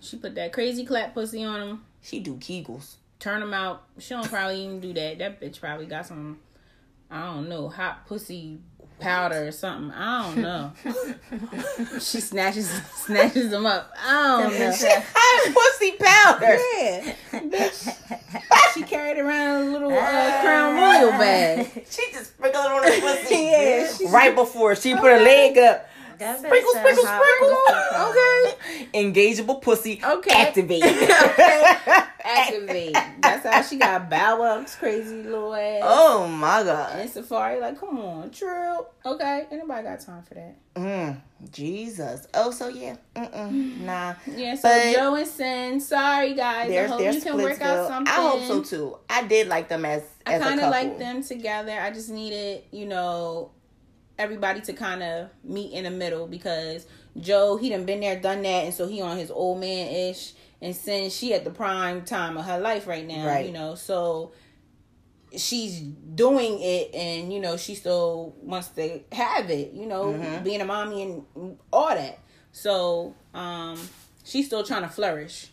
She 0.00 0.16
put 0.16 0.34
that 0.34 0.52
crazy 0.52 0.84
clap 0.84 1.14
pussy 1.14 1.44
on 1.44 1.60
him. 1.60 1.84
She 2.02 2.18
do 2.20 2.34
kegels. 2.36 2.96
turn 3.20 3.40
them 3.40 3.54
out. 3.54 3.84
She 3.98 4.14
don't 4.14 4.28
probably 4.28 4.64
even 4.64 4.80
do 4.80 4.92
that. 4.94 5.18
That 5.18 5.40
bitch 5.40 5.60
probably 5.60 5.86
got 5.86 6.06
some, 6.06 6.40
I 7.08 7.26
don't 7.32 7.48
know, 7.48 7.68
hot 7.68 8.06
pussy 8.06 8.58
powder 9.02 9.46
or 9.48 9.52
something. 9.52 9.90
I 9.92 10.22
don't 10.34 10.42
know. 10.42 10.72
she 12.00 12.20
snatches 12.20 12.70
snatches 12.94 13.50
them 13.50 13.66
up. 13.66 13.92
I 13.98 14.42
don't 14.42 14.58
know. 14.58 14.72
Hot 15.14 15.54
pussy 15.54 15.92
powder. 15.98 16.58
Yeah, 16.78 17.40
bitch. 17.50 18.74
She 18.74 18.82
carried 18.82 19.18
around 19.18 19.68
a 19.68 19.70
little 19.72 19.92
uh, 19.92 20.40
Crown 20.40 20.74
Royal 20.76 21.10
bag. 21.18 21.86
She 21.90 22.10
just 22.12 22.32
sprinkled 22.34 22.64
it 22.64 22.70
on 22.70 22.82
her 22.84 23.00
pussy. 23.00 23.34
Yeah, 23.52 23.92
she- 23.92 24.06
right 24.06 24.34
before 24.34 24.74
she 24.76 24.94
put 24.94 25.04
her 25.12 25.20
leg 25.20 25.58
up. 25.58 25.88
That 26.22 26.38
Sprinkle, 26.38 26.70
sprinkle, 26.72 27.04
sprinkle. 27.04 27.58
Okay. 28.08 28.88
Engageable 28.94 29.60
pussy. 29.60 30.00
Okay. 30.04 30.30
Activate. 30.30 30.82
Activate. 32.24 32.96
That's 33.20 33.44
how 33.46 33.62
she 33.62 33.76
got 33.76 34.08
Bow 34.08 34.38
Wow's 34.40 34.74
crazy 34.76 35.22
little 35.22 35.54
ass. 35.54 35.82
oh 35.84 36.28
my 36.28 36.62
god. 36.62 37.00
And 37.00 37.10
Safaree, 37.10 37.60
like, 37.60 37.78
come 37.80 37.98
on, 37.98 38.30
true. 38.30 38.86
Okay, 39.04 39.46
anybody 39.50 39.82
got 39.82 40.00
time 40.00 40.22
for 40.22 40.34
that? 40.34 40.54
Mm, 40.76 41.20
Jesus. 41.50 42.26
Oh, 42.34 42.50
so 42.52 42.68
yeah. 42.68 42.96
Mm-mm, 43.16 43.80
nah. 43.80 44.14
Yeah, 44.26 44.54
so 44.54 44.68
But- 44.68 44.94
Joe 44.94 45.14
and 45.16 45.26
Cyn, 45.26 45.80
sorry 45.80 46.34
guys. 46.34 46.70
I 46.70 46.86
hope 46.86 47.00
you 47.14 47.20
can 47.20 47.36
work 47.38 47.60
out 47.60 47.88
something. 47.88 48.12
I 48.12 48.16
hope 48.16 48.42
so 48.42 48.62
too. 48.62 48.98
I 49.10 49.24
did 49.26 49.48
like 49.48 49.68
them 49.68 49.84
as 49.84 50.04
I 50.24 50.34
as 50.34 50.42
a 50.42 50.44
kind 50.44 50.60
of 50.60 50.70
like 50.70 50.98
them 50.98 51.22
together. 51.24 51.72
I 51.72 51.90
just 51.90 52.08
needed, 52.10 52.62
you 52.70 52.86
know, 52.86 53.50
everybody 54.18 54.60
to 54.62 54.72
kind 54.72 55.02
of 55.02 55.28
meet 55.44 55.72
in 55.72 55.84
the 55.84 55.90
middle 55.90 56.26
because 56.26 56.86
Joe, 57.20 57.56
he 57.56 57.68
done 57.70 57.84
been 57.84 58.00
there, 58.00 58.18
done 58.20 58.42
that, 58.42 58.64
and 58.64 58.74
so 58.74 58.86
he 58.88 59.00
on 59.02 59.16
his 59.18 59.30
old 59.30 59.60
man 59.60 59.88
ish. 60.10 60.32
And 60.60 60.74
since 60.76 61.14
she 61.14 61.34
at 61.34 61.44
the 61.44 61.50
prime 61.50 62.04
time 62.04 62.36
of 62.36 62.44
her 62.44 62.58
life 62.60 62.86
right 62.86 63.06
now, 63.06 63.26
Right. 63.26 63.46
you 63.46 63.52
know, 63.52 63.74
so 63.74 64.32
she's 65.36 65.80
doing 65.80 66.58
it, 66.60 66.94
and 66.94 67.32
you 67.32 67.40
know, 67.40 67.56
she 67.56 67.74
still 67.74 68.34
wants 68.42 68.68
to 68.70 69.00
have 69.12 69.50
it, 69.50 69.72
you 69.72 69.86
know, 69.86 70.04
Mm-hmm. 70.12 70.44
being 70.44 70.60
a 70.60 70.64
mommy 70.64 71.02
and 71.02 71.58
all 71.72 71.88
that. 71.88 72.18
So, 72.52 73.14
um, 73.34 73.78
she's 74.24 74.46
still 74.46 74.62
trying 74.62 74.82
to 74.82 74.88
flourish. 74.88 75.48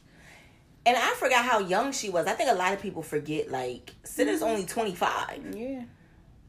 And 0.86 0.98
I 0.98 1.14
forgot 1.16 1.46
how 1.46 1.60
young 1.60 1.92
she 1.92 2.10
was. 2.10 2.26
I 2.26 2.34
think 2.34 2.50
a 2.50 2.56
lot 2.56 2.74
of 2.74 2.82
people 2.82 3.02
forget. 3.02 3.50
Like, 3.52 3.92
is 4.28 4.42
only 4.42 4.66
twenty 4.66 4.96
five. 4.96 5.40
Yeah. 5.56 5.84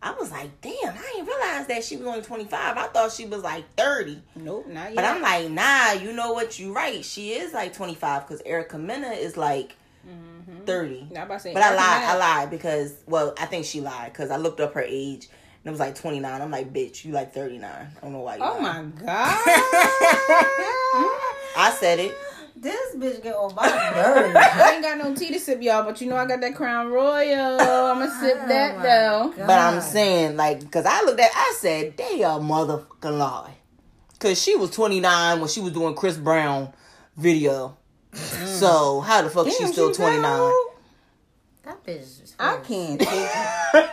I 0.02 0.12
was 0.12 0.30
like, 0.30 0.60
damn, 0.62 0.72
I 0.94 1.12
didn't 1.14 1.26
realize 1.26 1.66
that 1.66 1.84
she 1.84 1.96
was 1.96 2.06
only 2.06 2.22
twenty 2.22 2.44
five. 2.46 2.76
I 2.78 2.86
thought 2.86 3.12
she 3.12 3.26
was 3.26 3.42
like 3.42 3.64
thirty. 3.76 4.22
Nope, 4.34 4.66
not 4.68 4.86
yet. 4.86 4.96
But 4.96 5.04
I'm 5.04 5.20
like, 5.20 5.50
nah, 5.50 5.92
you 5.92 6.12
know 6.14 6.32
what? 6.32 6.58
You 6.58 6.72
right. 6.72 7.04
She 7.04 7.32
is 7.32 7.52
like 7.52 7.74
25 7.74 8.26
because 8.26 8.40
Erica 8.46 8.78
Mena 8.78 9.08
is 9.08 9.36
like 9.36 9.76
mm-hmm. 10.08 10.64
30. 10.64 11.08
Now, 11.10 11.20
I'm 11.20 11.26
about 11.26 11.34
to 11.34 11.40
say, 11.40 11.52
But 11.52 11.62
I 11.62 11.74
lied. 11.74 12.00
Mena- 12.00 12.12
I 12.12 12.16
lied 12.16 12.50
because, 12.50 12.94
well, 13.06 13.34
I 13.38 13.44
think 13.46 13.66
she 13.66 13.80
lied 13.82 14.12
because 14.12 14.30
I 14.30 14.36
looked 14.38 14.60
up 14.60 14.72
her 14.74 14.82
age 14.82 15.28
and 15.62 15.66
it 15.66 15.70
was 15.70 15.80
like 15.80 15.94
29. 15.96 16.40
I'm 16.40 16.50
like, 16.50 16.72
bitch, 16.72 17.04
you 17.04 17.12
like 17.12 17.34
39. 17.34 17.70
I 17.70 17.86
don't 18.00 18.12
know 18.12 18.20
why 18.20 18.36
you 18.36 18.42
Oh 18.42 18.58
lying. 18.62 18.94
my 18.96 19.02
god. 19.04 19.36
I 21.56 21.76
said 21.78 21.98
it. 21.98 22.14
This 22.60 22.94
bitch 22.94 23.22
get 23.22 23.34
on 23.34 23.54
my 23.54 23.62
nerves. 23.94 24.36
I 24.36 24.72
ain't 24.74 24.82
got 24.82 24.98
no 24.98 25.14
tea 25.14 25.32
to 25.32 25.40
sip, 25.40 25.62
y'all, 25.62 25.82
but 25.82 25.98
you 26.02 26.08
know 26.10 26.16
I 26.16 26.26
got 26.26 26.42
that 26.42 26.54
Crown 26.54 26.88
Royal. 26.90 27.58
I'ma 27.58 28.04
sip 28.20 28.36
Oh 28.42 28.48
that 28.48 28.82
though. 28.82 29.32
God. 29.34 29.46
But 29.46 29.58
I'm 29.58 29.80
saying, 29.80 30.36
like, 30.36 30.60
because 30.60 30.84
I 30.84 31.02
looked 31.04 31.20
at 31.20 31.30
I 31.34 31.54
said, 31.58 31.96
they 31.96 32.22
a 32.22 32.28
motherfucking 32.38 33.18
lie. 33.18 33.54
Because 34.12 34.40
she 34.42 34.56
was 34.56 34.70
29 34.72 35.40
when 35.40 35.48
she 35.48 35.60
was 35.60 35.72
doing 35.72 35.94
Chris 35.94 36.18
Brown 36.18 36.70
video. 37.16 37.78
Mm. 38.12 38.46
So, 38.46 39.00
how 39.00 39.22
the 39.22 39.30
fuck 39.30 39.46
Damn, 39.46 39.54
she 39.54 39.66
still 39.68 39.88
she's 39.88 39.96
that 39.96 40.20
29? 40.20 40.40
old? 40.40 40.54
That 41.62 41.84
bitch 41.86 42.22
is 42.22 42.34
I 42.38 42.56
can't 42.56 43.00
take 43.00 43.10
it. 43.10 43.90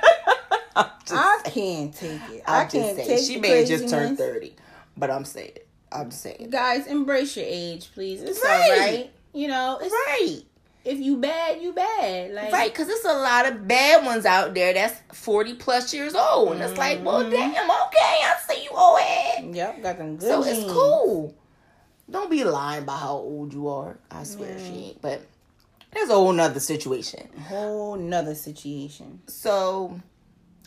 I 1.09 1.41
can't 1.45 1.95
take 1.95 2.29
it. 2.29 2.43
I 2.45 2.63
I'm 2.63 2.69
just 2.69 2.73
can't 2.73 2.95
saying. 2.97 3.07
take 3.07 3.25
She 3.25 3.39
may 3.39 3.59
have 3.59 3.67
just 3.67 3.87
turned 3.87 4.17
30. 4.17 4.55
But 4.97 5.09
I'm 5.09 5.23
saying. 5.23 5.53
I'm 5.91 6.11
saying. 6.11 6.49
Guys, 6.49 6.87
embrace 6.87 7.35
your 7.37 7.45
age, 7.47 7.89
please. 7.93 8.21
It's 8.21 8.43
Right. 8.43 8.71
all 8.71 8.79
right. 8.79 9.11
You 9.33 9.47
know, 9.47 9.79
it's, 9.81 9.93
Right. 9.93 10.41
if 10.83 10.97
you 10.99 11.17
bad, 11.17 11.61
you 11.61 11.73
bad. 11.73 12.31
Like 12.33 12.51
Right, 12.51 12.71
because 12.71 12.87
there's 12.87 13.05
a 13.05 13.13
lot 13.19 13.45
of 13.45 13.67
bad 13.67 14.05
ones 14.05 14.25
out 14.25 14.53
there 14.53 14.73
that's 14.73 14.95
40 15.13 15.53
plus 15.55 15.93
years 15.93 16.13
old. 16.15 16.53
And 16.53 16.61
it's 16.61 16.77
like, 16.77 17.03
well, 17.05 17.21
Mm-hmm. 17.21 17.31
damn, 17.31 17.69
okay, 17.71 17.99
I 18.23 18.35
see 18.49 18.63
you 18.63 18.69
old 18.71 18.99
head. 18.99 19.55
Yep, 19.55 19.83
got 19.83 19.97
them 19.97 20.17
good 20.17 20.27
So 20.29 20.43
it's 20.43 20.71
cool. 20.71 21.35
Don't 22.09 22.29
be 22.31 22.43
lying 22.43 22.83
about 22.83 22.99
how 22.99 23.13
old 23.17 23.53
you 23.53 23.67
are. 23.67 23.97
I 24.09 24.23
swear 24.23 24.57
she 24.59 24.65
ain't. 24.89 25.01
But 25.01 25.21
there's 25.93 26.09
a 26.09 26.13
whole 26.13 26.31
nother 26.31 26.59
situation. 26.61 27.27
Whole 27.47 27.95
nother 27.97 28.35
situation. 28.35 29.21
So, 29.27 29.99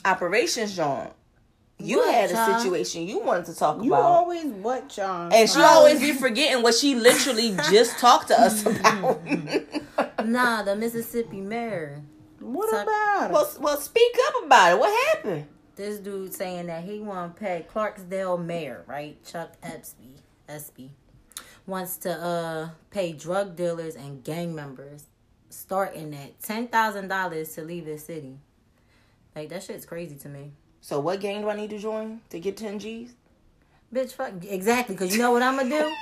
operations, 0.04 0.76
John. 0.76 1.10
You 1.82 1.98
What, 1.98 2.14
had 2.14 2.30
a 2.30 2.34
child? 2.34 2.62
situation 2.62 3.06
you 3.06 3.20
wanted 3.20 3.46
to 3.46 3.54
talk 3.54 3.82
You 3.82 3.92
about. 3.94 3.98
You 3.98 4.04
always 4.04 4.44
what, 4.46 4.88
John? 4.88 5.32
and 5.32 5.48
she 5.48 5.60
always 5.60 6.00
be 6.00 6.12
forgetting 6.12 6.62
what 6.62 6.74
she 6.74 6.94
literally 6.94 7.50
just 7.70 7.98
talked 7.98 8.28
to 8.28 8.40
us 8.40 8.64
about. 8.66 9.20
Nah, 10.26 10.62
the 10.62 10.76
Mississippi 10.76 11.40
mayor. 11.40 12.02
what 12.40 12.68
Suck- 12.70 12.82
about 12.82 13.30
it? 13.30 13.32
well, 13.32 13.50
well, 13.60 13.76
speak 13.78 14.12
up 14.28 14.44
about 14.44 14.72
it. 14.72 14.78
What 14.78 15.14
happened? 15.14 15.46
This 15.76 15.98
dude 15.98 16.34
saying 16.34 16.66
that 16.66 16.84
he 16.84 17.00
want 17.00 17.34
to 17.36 17.40
pay 17.40 17.66
Clarksdale 17.72 18.44
mayor, 18.44 18.84
right? 18.86 19.16
Chuck 19.24 19.54
Espy, 19.62 20.16
Espy 20.48 20.90
wants 21.66 21.96
to 21.98 22.12
uh 22.12 22.68
pay 22.90 23.12
drug 23.12 23.56
dealers 23.56 23.94
and 23.96 24.22
gang 24.24 24.54
members 24.54 25.04
starting 25.48 26.14
at 26.14 26.40
ten 26.42 26.68
thousand 26.68 27.08
dollars 27.08 27.54
to 27.54 27.62
leave 27.62 27.86
the 27.86 27.96
city. 27.98 28.36
Like 29.34 29.48
that 29.48 29.62
shit's 29.62 29.86
crazy 29.86 30.16
to 30.16 30.28
me. 30.28 30.52
So, 30.80 30.98
what 31.00 31.20
game 31.20 31.42
do 31.42 31.50
I 31.50 31.56
need 31.56 31.70
to 31.70 31.78
join 31.78 32.20
to 32.30 32.40
get 32.40 32.56
10 32.56 32.78
G's? 32.78 33.12
Bitch, 33.92 34.12
fuck 34.12 34.32
exactly. 34.48 34.94
Cause 34.96 35.12
you 35.14 35.18
know 35.20 35.32
what 35.32 35.42
I'm 35.48 35.56
gonna 35.56 35.68
do. 35.68 35.92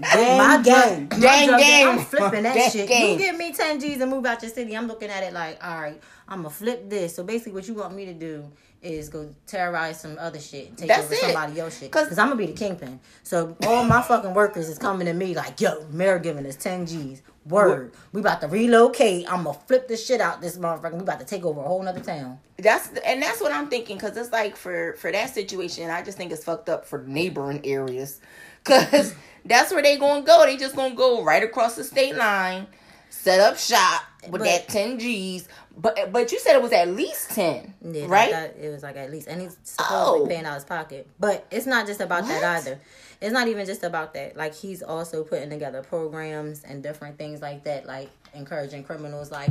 Gang, 0.00 0.36
my 0.38 0.62
gang. 0.62 1.06
drug, 1.06 1.20
Gang, 1.22 1.40
my 1.40 1.46
drug, 1.46 1.60
gang. 1.60 1.88
I'm 1.88 1.98
flipping 2.00 2.42
that 2.42 2.72
shit. 2.72 2.88
gang. 2.88 3.12
You 3.12 3.18
give 3.18 3.36
me 3.38 3.52
10 3.54 3.80
G's 3.80 4.00
and 4.00 4.10
move 4.10 4.26
out 4.26 4.42
your 4.42 4.50
city. 4.50 4.76
I'm 4.76 4.86
looking 4.86 5.08
at 5.08 5.22
it 5.22 5.32
like, 5.32 5.62
all 5.64 5.80
right, 5.80 6.00
I'm 6.28 6.38
gonna 6.42 6.50
flip 6.50 6.90
this. 6.90 7.16
So 7.16 7.24
basically, 7.24 7.52
what 7.52 7.66
you 7.66 7.74
want 7.74 7.94
me 7.94 8.04
to 8.04 8.12
do 8.12 8.44
is 8.82 9.08
go 9.08 9.34
terrorize 9.46 9.98
some 10.00 10.16
other 10.20 10.38
shit, 10.38 10.68
and 10.68 10.78
take 10.78 10.88
That's 10.88 11.04
over 11.06 11.14
it. 11.14 11.20
somebody 11.20 11.58
else 11.58 11.80
shit. 11.80 11.90
'Cause- 11.90 12.04
Because 12.04 12.18
I'm 12.18 12.28
gonna 12.28 12.36
be 12.38 12.46
the 12.46 12.52
kingpin. 12.52 13.00
So 13.24 13.56
all 13.66 13.82
my 13.82 14.02
fucking 14.02 14.34
workers 14.34 14.68
is 14.68 14.78
coming 14.78 15.06
to 15.06 15.14
me 15.14 15.34
like, 15.34 15.60
yo, 15.60 15.84
mayor 15.90 16.18
giving 16.20 16.46
us 16.46 16.54
10 16.56 16.86
G's. 16.86 17.22
Word. 17.48 17.92
We 18.12 18.20
about 18.20 18.40
to 18.42 18.48
relocate. 18.48 19.30
I'm 19.30 19.44
gonna 19.44 19.58
flip 19.66 19.88
the 19.88 19.96
shit 19.96 20.20
out 20.20 20.40
this 20.40 20.56
motherfucker. 20.58 20.92
We 20.94 21.00
about 21.00 21.20
to 21.20 21.26
take 21.26 21.44
over 21.44 21.60
a 21.60 21.64
whole 21.64 21.82
nother 21.82 22.00
town. 22.00 22.38
That's 22.58 22.88
and 23.04 23.22
that's 23.22 23.40
what 23.40 23.52
I'm 23.52 23.68
thinking 23.68 23.96
because 23.96 24.16
it's 24.16 24.32
like 24.32 24.56
for 24.56 24.94
for 24.94 25.10
that 25.12 25.30
situation, 25.30 25.90
I 25.90 26.02
just 26.02 26.18
think 26.18 26.32
it's 26.32 26.44
fucked 26.44 26.68
up 26.68 26.84
for 26.86 27.02
neighboring 27.06 27.60
areas 27.64 28.20
because 28.64 29.14
that's 29.44 29.72
where 29.72 29.82
they 29.82 29.96
gonna 29.96 30.22
go. 30.22 30.44
They 30.44 30.56
just 30.56 30.76
gonna 30.76 30.94
go 30.94 31.24
right 31.24 31.42
across 31.42 31.76
the 31.76 31.84
state 31.84 32.16
line, 32.16 32.66
set 33.10 33.40
up 33.40 33.56
shop 33.58 34.02
with 34.24 34.32
But- 34.32 34.44
that 34.44 34.68
ten 34.68 34.98
G's. 34.98 35.48
But 35.80 36.12
but 36.12 36.32
you 36.32 36.40
said 36.40 36.56
it 36.56 36.62
was 36.62 36.72
at 36.72 36.88
least 36.88 37.30
ten, 37.30 37.72
Yeah, 37.80 38.06
right? 38.08 38.32
That, 38.32 38.56
it 38.60 38.68
was 38.70 38.82
like 38.82 38.96
at 38.96 39.12
least, 39.12 39.28
and 39.28 39.40
he's 39.40 39.56
supposedly 39.62 40.20
Oh. 40.22 40.26
paying 40.26 40.44
out 40.44 40.54
his 40.54 40.64
pocket. 40.64 41.08
But 41.20 41.46
it's 41.52 41.66
not 41.66 41.86
just 41.86 42.00
about 42.00 42.26
that 42.26 42.42
either. 42.42 42.80
It's 43.20 43.32
not 43.32 43.48
even 43.48 43.66
just 43.66 43.82
about 43.82 44.14
that. 44.14 44.36
Like 44.36 44.54
he's 44.54 44.82
also 44.82 45.24
putting 45.24 45.50
together 45.50 45.82
programs 45.82 46.62
and 46.64 46.82
different 46.82 47.18
things 47.18 47.40
like 47.42 47.64
that, 47.64 47.86
like 47.86 48.10
encouraging 48.34 48.84
criminals, 48.84 49.30
like 49.32 49.50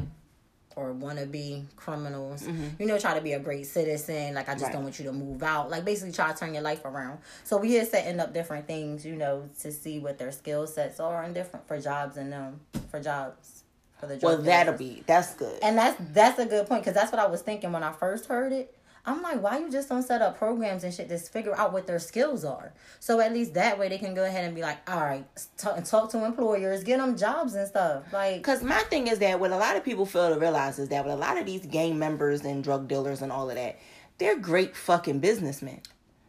or 0.75 0.93
wannabe 0.93 1.65
criminals. 1.75 2.47
You 2.79 2.86
know, 2.86 3.00
try 3.00 3.15
to 3.15 3.21
be 3.21 3.33
a 3.33 3.39
great 3.39 3.65
citizen. 3.65 4.36
Like 4.36 4.47
I 4.47 4.53
just 4.53 4.57
Mm-hmm. 4.57 4.63
Right. 4.65 4.74
don't 4.74 4.83
want 4.83 5.00
you 5.00 5.05
to 5.05 5.12
move 5.12 5.41
out. 5.43 5.69
Like 5.71 5.83
basically 5.83 6.13
try 6.13 6.31
to 6.31 6.38
turn 6.38 6.53
your 6.53 6.62
life 6.63 6.86
around. 6.86 7.17
So 7.43 7.57
we 7.57 7.79
are 7.79 7.86
setting 7.86 8.19
up 8.19 8.33
different 8.33 8.67
things, 8.67 9.03
you 9.05 9.15
know, 9.15 9.50
to 9.62 9.71
see 9.71 9.97
what 10.00 10.17
their 10.19 10.31
skill 10.31 10.67
sets 10.67 11.00
are 11.00 11.24
and 11.24 11.33
different 11.33 11.67
for 11.67 11.79
jobs 11.81 12.15
and 12.17 12.33
um 12.33 12.59
for 12.91 13.01
jobs 13.01 13.63
for 14.00 14.05
the 14.05 14.19
well, 14.21 14.38
that'll 14.38 14.75
be 14.75 15.03
that's 15.07 15.33
good. 15.33 15.57
And 15.63 15.75
that's 15.77 15.97
that's 16.13 16.38
a 16.38 16.45
good 16.45 16.67
point 16.67 16.83
because 16.83 16.93
that's 16.93 17.12
what 17.12 17.19
I 17.19 17.25
was 17.25 17.41
thinking 17.41 17.71
when 17.71 17.81
I 17.83 17.91
first 17.91 18.27
heard 18.27 18.53
it. 18.53 18.76
I'm 19.07 19.21
like, 19.23 19.41
why 19.41 19.57
you 19.59 19.71
just 19.71 19.89
don't 19.89 20.03
set 20.03 20.21
up 20.21 20.37
programs 20.37 20.83
and 20.83 20.93
shit 20.93 21.07
to 21.09 21.17
figure 21.17 21.55
out 21.57 21.73
what 21.73 21.87
their 21.87 21.97
skills 21.97 22.45
are? 22.45 22.73
So 22.99 23.19
at 23.21 23.33
least 23.33 23.53
that 23.55 23.79
way 23.79 23.87
they 23.89 23.97
can 23.97 24.13
go 24.13 24.23
ahead 24.25 24.43
and 24.45 24.53
be 24.53 24.61
like, 24.61 24.77
all 24.87 24.99
right, 25.01 25.25
talk, 25.57 25.83
talk 25.85 26.11
to 26.11 26.23
employers, 26.25 26.83
get 26.83 26.97
them 26.99 27.17
jobs 27.17 27.55
and 27.55 27.67
stuff. 27.67 28.03
Like, 28.13 28.35
Because 28.37 28.61
my 28.63 28.79
thing 28.89 29.07
is 29.07 29.19
that 29.19 29.39
what 29.39 29.51
a 29.51 29.57
lot 29.57 29.77
of 29.77 29.83
people 29.85 30.05
fail 30.05 30.33
to 30.33 30.39
realize 30.39 30.77
is 30.77 30.89
that 30.89 31.05
with 31.05 31.13
a 31.13 31.17
lot 31.17 31.37
of 31.37 31.45
these 31.45 31.65
gang 31.65 31.97
members 31.97 32.43
and 32.43 32.63
drug 32.63 32.87
dealers 32.87 33.21
and 33.21 33.31
all 33.31 33.49
of 33.49 33.55
that, 33.55 33.79
they're 34.17 34.37
great 34.37 34.75
fucking 34.75 35.19
businessmen. 35.19 35.79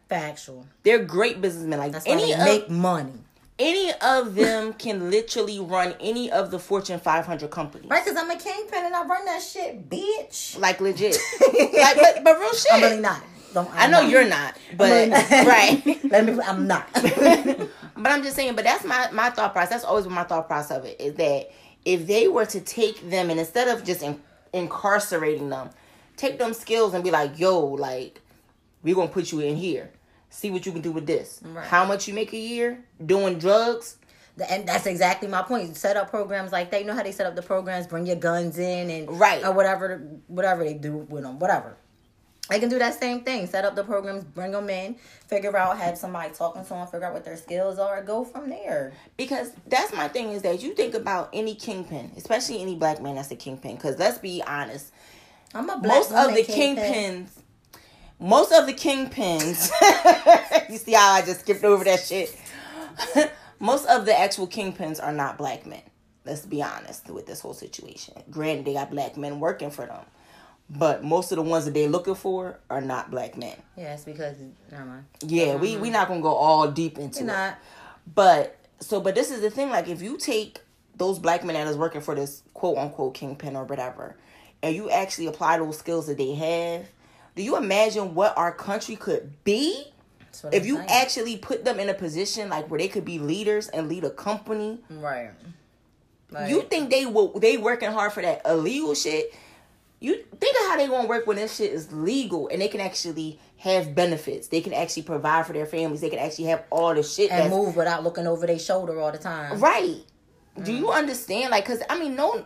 factual. 0.09 0.67
They're 0.85 1.05
great 1.05 1.41
businessmen. 1.41 1.79
Like 1.79 1.93
That's 1.93 2.07
any 2.07 2.27
they 2.27 2.33
of, 2.33 2.39
make 2.41 2.71
money, 2.71 3.13
any 3.59 3.93
of 4.01 4.35
them 4.35 4.73
can 4.75 5.11
literally 5.11 5.59
run 5.59 5.95
any 6.01 6.31
of 6.31 6.51
the 6.51 6.59
Fortune 6.59 7.01
500 7.01 7.51
companies. 7.51 7.91
right? 7.91 8.05
Because 8.05 8.19
I'm 8.19 8.31
a 8.31 8.37
kingpin 8.37 8.85
and 8.85 8.95
I 8.95 9.05
run 9.05 9.25
that 9.25 9.43
shit, 9.43 9.89
bitch. 9.91 10.59
Like 10.59 10.81
legit. 10.81 11.17
like, 11.43 11.97
but, 11.97 12.25
but 12.25 12.39
real 12.39 12.53
shit. 12.53 12.73
I'm 12.73 12.83
really 12.83 13.01
not. 13.01 13.23
Don't, 13.55 13.69
I 13.75 13.85
I'm 13.85 13.91
know 13.91 14.03
not. 14.03 14.11
you're 14.11 14.29
not, 14.29 14.57
but 14.77 14.91
really 14.91 15.07
not. 15.11 15.31
right. 15.31 16.05
Let 16.11 16.27
me. 16.27 16.39
I'm 16.45 16.67
not. 16.67 16.87
But 16.93 18.13
I'm 18.13 18.23
just 18.23 18.37
saying. 18.37 18.55
But 18.55 18.65
that's 18.65 18.85
my 18.85 19.11
my 19.11 19.31
thought 19.31 19.53
process. 19.53 19.71
That's 19.71 19.85
always 19.85 20.05
been 20.05 20.15
my 20.15 20.25
thought 20.25 20.47
process 20.47 20.79
of 20.79 20.85
it. 20.85 21.01
Is 21.01 21.15
that 21.15 21.51
if 21.85 22.07
they 22.07 22.29
were 22.29 22.45
to 22.47 22.61
take 22.61 23.09
them 23.11 23.31
and 23.31 23.41
instead 23.41 23.69
of 23.69 23.85
just 23.85 24.03
in, 24.03 24.21
incarcerating 24.53 25.49
them, 25.49 25.71
take 26.17 26.39
them 26.39 26.53
skills 26.53 26.93
and 26.95 27.03
be 27.03 27.11
like, 27.11 27.39
yo, 27.39 27.59
like 27.61 28.21
we're 28.83 28.95
gonna 28.95 29.09
put 29.09 29.33
you 29.33 29.41
in 29.41 29.57
here. 29.57 29.91
See 30.39 30.53
what 30.53 30.65
you 30.65 30.71
can 30.71 30.83
do 30.83 30.93
with 30.93 31.05
this. 31.05 31.41
Right. 31.43 31.67
How 31.67 31.85
much 31.85 32.07
you 32.07 32.15
make 32.15 32.33
a 32.33 32.37
year 32.39 32.79
doing 33.05 33.41
drugs? 33.41 33.97
And 34.49 34.69
that's 34.69 34.87
exactly 34.87 35.27
my 35.27 35.43
point. 35.43 35.77
Set 35.77 35.97
up 35.97 36.11
programs 36.11 36.53
like 36.53 36.71
they 36.71 36.79
You 36.79 36.87
know 36.87 36.95
how 36.95 37.03
they 37.03 37.11
set 37.11 37.27
up 37.27 37.35
the 37.35 37.43
programs, 37.43 37.89
bring 37.89 38.07
your 38.07 38.15
guns 38.15 38.57
in 38.57 38.89
and 38.89 39.19
Right. 39.19 39.45
or 39.45 39.51
whatever, 39.51 40.01
whatever 40.29 40.63
they 40.63 40.75
do 40.75 40.99
with 40.99 41.25
them, 41.25 41.41
whatever. 41.41 41.77
They 42.49 42.61
can 42.61 42.69
do 42.69 42.79
that 42.79 42.95
same 43.01 43.23
thing. 43.23 43.49
Set 43.49 43.65
up 43.65 43.75
the 43.75 43.83
programs, 43.83 44.23
bring 44.23 44.53
them 44.53 44.71
in, 44.71 44.95
figure 45.27 45.57
out, 45.57 45.77
have 45.77 45.99
somebody 45.99 46.33
talking 46.33 46.63
to 46.63 46.69
them, 46.69 46.87
figure 46.87 47.05
out 47.05 47.15
what 47.15 47.25
their 47.25 47.37
skills 47.37 47.81
are, 47.81 48.01
go 48.05 48.23
from 48.23 48.49
there. 48.49 48.93
because 49.17 49.51
that's 49.67 49.93
my 49.93 50.07
thing 50.07 50.29
is 50.31 50.43
that 50.43 50.63
you 50.63 50.73
think 50.73 50.95
about 50.95 51.31
any 51.33 51.57
kingpin, 51.57 52.13
especially 52.17 52.63
any 52.63 52.77
black 52.77 53.03
man 53.03 53.17
that's 53.17 53.33
a 53.33 53.37
kingpin. 53.37 53.75
Because 53.75 53.99
let's 53.99 54.19
be 54.19 54.41
honest, 54.47 54.93
I'm 55.53 55.69
a 55.69 55.79
black 55.79 55.97
most 55.99 56.13
of 56.13 56.33
the 56.33 56.45
kingpin. 56.45 57.27
kingpins, 57.27 57.29
most 58.21 58.53
of 58.53 58.67
the 58.67 58.73
kingpins, 58.73 59.71
you 60.71 60.79
see 60.79 60.93
how 60.93 61.13
I 61.13 61.23
just 61.23 61.41
skipped 61.41 61.65
over 61.65 61.85
that 61.85 62.01
shit. 62.01 62.37
most 63.61 63.87
of 63.87 64.07
the 64.07 64.19
actual 64.19 64.49
kingpins 64.49 65.03
are 65.03 65.13
not 65.13 65.39
black 65.39 65.67
men. 65.67 65.83
Let's 66.25 66.45
be 66.45 66.63
honest 66.63 67.09
with 67.11 67.27
this 67.27 67.41
whole 67.41 67.55
situation. 67.55 68.15
Granted, 68.31 68.65
they 68.65 68.75
got 68.75 68.91
black 68.91 69.17
men 69.17 69.41
working 69.41 69.71
for 69.71 69.87
them, 69.87 70.05
but 70.69 71.03
most 71.03 71.33
of 71.33 71.37
the 71.37 71.43
ones 71.43 71.65
that 71.65 71.75
they're 71.75 71.89
looking 71.89 72.17
for 72.17 72.59
are 72.69 72.83
not 72.83 73.11
black 73.11 73.37
men. 73.37 73.57
Yeah, 73.77 73.95
it's 73.95 74.05
because 74.05 74.37
never 74.71 74.85
mind. 74.85 75.05
Yeah, 75.23 75.55
we 75.55 75.77
we 75.77 75.85
mm-hmm. 75.85 75.93
not 75.93 76.09
gonna 76.09 76.21
go 76.21 76.35
all 76.35 76.71
deep 76.71 76.99
into 76.99 77.21
You're 77.21 77.31
it. 77.31 77.33
not. 77.33 77.59
But 78.15 78.59
so, 78.81 79.01
but 79.01 79.15
this 79.15 79.31
is 79.31 79.41
the 79.41 79.51
thing. 79.51 79.71
Like, 79.71 79.89
if 79.89 80.03
you 80.03 80.19
take 80.19 80.61
those 80.97 81.19
black 81.19 81.45
men 81.45 81.55
that 81.55 81.67
is 81.67 81.77
working 81.77 82.01
for 82.01 82.15
this 82.15 82.43
quote 82.53 82.77
unquote 82.77 83.15
kingpin 83.15 83.57
or 83.57 83.65
whatever, 83.65 84.17
and 84.63 84.75
you 84.75 84.91
actually 84.91 85.29
apply 85.29 85.59
those 85.59 85.79
skills 85.79 86.09
that 86.09 86.19
they 86.19 86.35
have, 86.35 86.87
do 87.39 87.45
you 87.45 87.57
imagine 87.57 88.17
what 88.17 88.37
our 88.37 88.51
country 88.51 88.97
could 88.97 89.45
be 89.45 89.85
if 90.33 90.45
I'm 90.45 90.67
you 90.67 90.75
saying. 90.75 90.89
actually 90.91 91.37
put 91.37 91.65
them 91.65 91.79
in 91.79 91.89
a 91.89 91.95
position 91.95 92.49
like 92.49 92.69
where 92.69 92.79
they 92.81 92.89
could 92.89 93.05
be 93.05 93.21
leaders 93.21 93.69
and 93.69 93.89
lead 93.89 94.03
a 94.03 94.11
company? 94.11 94.81
right. 94.91 95.31
Like, 96.33 96.51
You 96.51 96.63
think 96.63 96.91
they 96.91 97.07
will? 97.07 97.39
They 97.39 97.57
working 97.57 97.93
hard 97.93 98.13
for 98.13 98.23
that 98.23 98.43
illegal 98.45 98.93
shit? 98.97 99.33
You 100.01 100.17
think 100.17 100.57
of 100.57 100.67
how 100.67 100.77
they 100.79 100.89
gonna 100.89 101.07
work 101.07 101.29
when 101.29 101.37
this 101.37 101.55
shit 101.55 101.73
is 101.73 101.93
legal 101.93 102.49
and 102.49 102.61
they 102.61 102.67
can 102.67 102.81
actually 102.81 103.39
have 103.59 103.95
benefits. 103.95 104.49
They 104.49 104.61
can 104.61 104.75
actually 104.75 105.05
provide 105.05 105.47
for 105.47 105.53
their 105.53 105.65
families. 105.65 106.01
They 106.01 106.11
can 106.11 106.19
actually 106.19 106.47
have 106.47 106.65
all 106.71 106.93
the 106.93 107.05
shit 107.05 107.31
and 107.31 107.51
move 107.51 107.77
without 107.77 108.03
looking 108.03 108.27
over 108.27 108.49
their 108.49 108.59
shoulder 108.59 108.99
all 108.99 109.13
the 109.13 109.19
time. 109.19 109.61
Right. 109.61 110.03
Do 110.61 110.73
you 110.73 110.87
mm. 110.87 110.95
understand? 110.95 111.53
Like, 111.53 111.65
cause 111.65 111.83
I 111.89 112.01
mean, 112.01 112.17
no, 112.17 112.45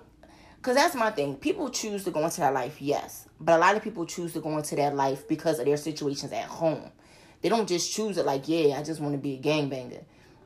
cause 0.62 0.76
that's 0.76 0.94
my 0.94 1.10
thing. 1.10 1.36
People 1.36 1.68
choose 1.70 2.04
to 2.04 2.10
go 2.10 2.24
into 2.24 2.40
that 2.40 2.54
life, 2.54 2.80
yes, 2.80 3.26
but 3.40 3.56
a 3.56 3.58
lot 3.58 3.76
of 3.76 3.82
people 3.82 4.06
choose 4.06 4.32
to 4.34 4.40
go 4.40 4.56
into 4.56 4.76
that 4.76 4.94
life 4.94 5.26
because 5.28 5.58
of 5.58 5.66
their 5.66 5.76
situations 5.76 6.32
at 6.32 6.44
home. 6.44 6.90
They 7.42 7.48
don't 7.48 7.68
just 7.68 7.92
choose 7.92 8.16
it 8.18 8.24
like, 8.24 8.48
yeah, 8.48 8.78
I 8.78 8.82
just 8.82 9.00
want 9.00 9.14
to 9.14 9.18
be 9.18 9.34
a 9.34 9.38
gangbanger. 9.38 10.04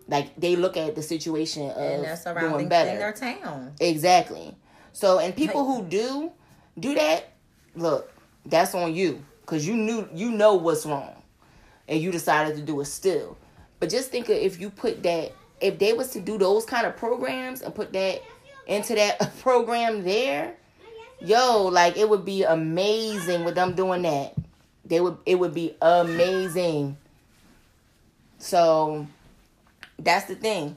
Like 0.08 0.34
they 0.36 0.56
look 0.56 0.76
at 0.76 0.94
the 0.94 1.02
situation 1.02 1.70
of 1.70 1.76
And 1.76 2.04
their 2.04 2.40
doing 2.40 2.68
better. 2.68 2.90
in 2.90 2.98
their 2.98 3.12
town. 3.12 3.72
Exactly. 3.80 4.56
So, 4.92 5.18
and 5.18 5.34
people 5.36 5.64
who 5.64 5.84
do 5.84 6.32
do 6.78 6.94
that, 6.94 7.28
look, 7.74 8.10
that's 8.46 8.74
on 8.74 8.94
you 8.94 9.24
because 9.42 9.66
you 9.66 9.76
knew 9.76 10.08
you 10.14 10.30
know 10.30 10.54
what's 10.54 10.86
wrong, 10.86 11.22
and 11.88 12.00
you 12.00 12.10
decided 12.10 12.56
to 12.56 12.62
do 12.62 12.80
it 12.80 12.86
still. 12.86 13.36
But 13.78 13.90
just 13.90 14.10
think 14.10 14.28
of 14.28 14.36
if 14.36 14.58
you 14.60 14.70
put 14.70 15.02
that, 15.02 15.32
if 15.60 15.78
they 15.78 15.92
was 15.92 16.10
to 16.12 16.20
do 16.20 16.38
those 16.38 16.64
kind 16.64 16.86
of 16.86 16.96
programs 16.96 17.60
and 17.62 17.74
put 17.74 17.92
that 17.92 18.22
into 18.66 18.94
that 18.94 19.36
program 19.40 20.04
there, 20.04 20.54
yo, 21.20 21.64
like 21.64 21.96
it 21.96 22.08
would 22.08 22.24
be 22.24 22.42
amazing 22.42 23.44
with 23.44 23.54
them 23.54 23.74
doing 23.74 24.02
that. 24.02 24.34
They 24.84 25.00
would, 25.00 25.18
it 25.26 25.38
would 25.38 25.54
be 25.54 25.74
amazing. 25.82 26.96
So, 28.38 29.06
that's 29.98 30.26
the 30.26 30.34
thing. 30.34 30.76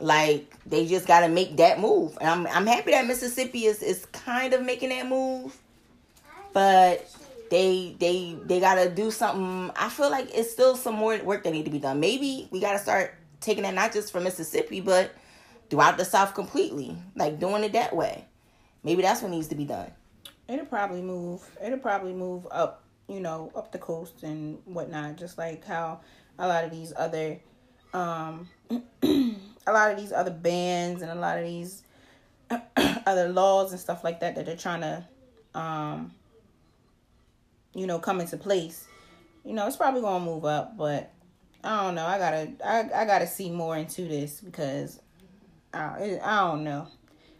Like 0.00 0.52
they 0.66 0.86
just 0.86 1.06
got 1.06 1.20
to 1.20 1.28
make 1.28 1.56
that 1.58 1.80
move. 1.80 2.18
And 2.20 2.28
I'm, 2.28 2.46
I'm 2.48 2.66
happy 2.66 2.90
that 2.92 3.06
mississippi 3.06 3.66
is, 3.66 3.82
is 3.82 4.06
kind 4.06 4.52
of 4.52 4.62
making 4.62 4.88
that 4.88 5.06
move. 5.06 5.56
But 6.52 7.08
they 7.50 7.94
they 7.98 8.36
they 8.44 8.60
got 8.60 8.76
to 8.76 8.90
do 8.90 9.10
something. 9.10 9.70
I 9.76 9.88
feel 9.88 10.10
like 10.10 10.28
it's 10.34 10.50
still 10.50 10.76
some 10.76 10.94
more 10.94 11.16
work 11.18 11.44
that 11.44 11.52
need 11.52 11.64
to 11.64 11.70
be 11.70 11.78
done. 11.78 12.00
Maybe 12.00 12.48
we 12.50 12.60
got 12.60 12.72
to 12.72 12.78
start 12.78 13.14
taking 13.40 13.62
that 13.64 13.74
not 13.74 13.92
just 13.92 14.10
from 14.10 14.24
mississippi 14.24 14.80
but 14.80 15.12
throughout 15.70 15.96
the 15.96 16.04
south 16.04 16.34
completely 16.34 16.96
like 17.16 17.38
doing 17.38 17.64
it 17.64 17.72
that 17.72 17.94
way 17.94 18.24
maybe 18.82 19.02
that's 19.02 19.22
what 19.22 19.30
needs 19.30 19.48
to 19.48 19.54
be 19.54 19.64
done 19.64 19.90
It'll 20.48 20.66
probably 20.66 21.00
move. 21.00 21.42
It'll 21.64 21.78
probably 21.78 22.12
move 22.12 22.46
up, 22.50 22.84
you 23.08 23.20
know, 23.20 23.50
up 23.54 23.72
the 23.72 23.78
coast 23.78 24.22
and 24.22 24.58
whatnot. 24.66 25.16
Just 25.16 25.38
like 25.38 25.64
how 25.64 26.00
a 26.38 26.46
lot 26.46 26.64
of 26.64 26.70
these 26.70 26.92
other, 26.96 27.40
um, 27.94 28.48
a 29.02 29.72
lot 29.72 29.90
of 29.90 29.98
these 29.98 30.12
other 30.12 30.30
bands 30.30 31.00
and 31.00 31.10
a 31.10 31.14
lot 31.14 31.38
of 31.38 31.44
these 31.44 31.82
other 33.06 33.28
laws 33.28 33.72
and 33.72 33.80
stuff 33.80 34.04
like 34.04 34.20
that 34.20 34.34
that 34.34 34.44
they're 34.44 34.56
trying 34.56 34.82
to, 34.82 35.58
um, 35.58 36.12
you 37.74 37.86
know, 37.86 37.98
come 37.98 38.20
into 38.20 38.36
place. 38.36 38.86
You 39.44 39.54
know, 39.54 39.66
it's 39.66 39.76
probably 39.76 40.02
gonna 40.02 40.24
move 40.24 40.44
up, 40.44 40.76
but 40.76 41.10
I 41.62 41.84
don't 41.84 41.94
know. 41.94 42.04
I 42.04 42.18
gotta, 42.18 42.52
I, 42.62 43.02
I 43.02 43.04
gotta 43.06 43.26
see 43.26 43.50
more 43.50 43.78
into 43.78 44.06
this 44.06 44.42
because 44.42 45.00
I, 45.74 46.20
I 46.22 46.36
don't 46.48 46.64
know. 46.64 46.86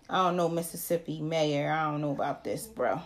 I 0.08 0.24
don't 0.24 0.36
know 0.36 0.48
Mississippi 0.48 1.20
mayor. 1.20 1.70
I 1.70 1.90
don't 1.90 2.00
know 2.00 2.10
about 2.10 2.44
this, 2.44 2.66
bro. 2.66 3.00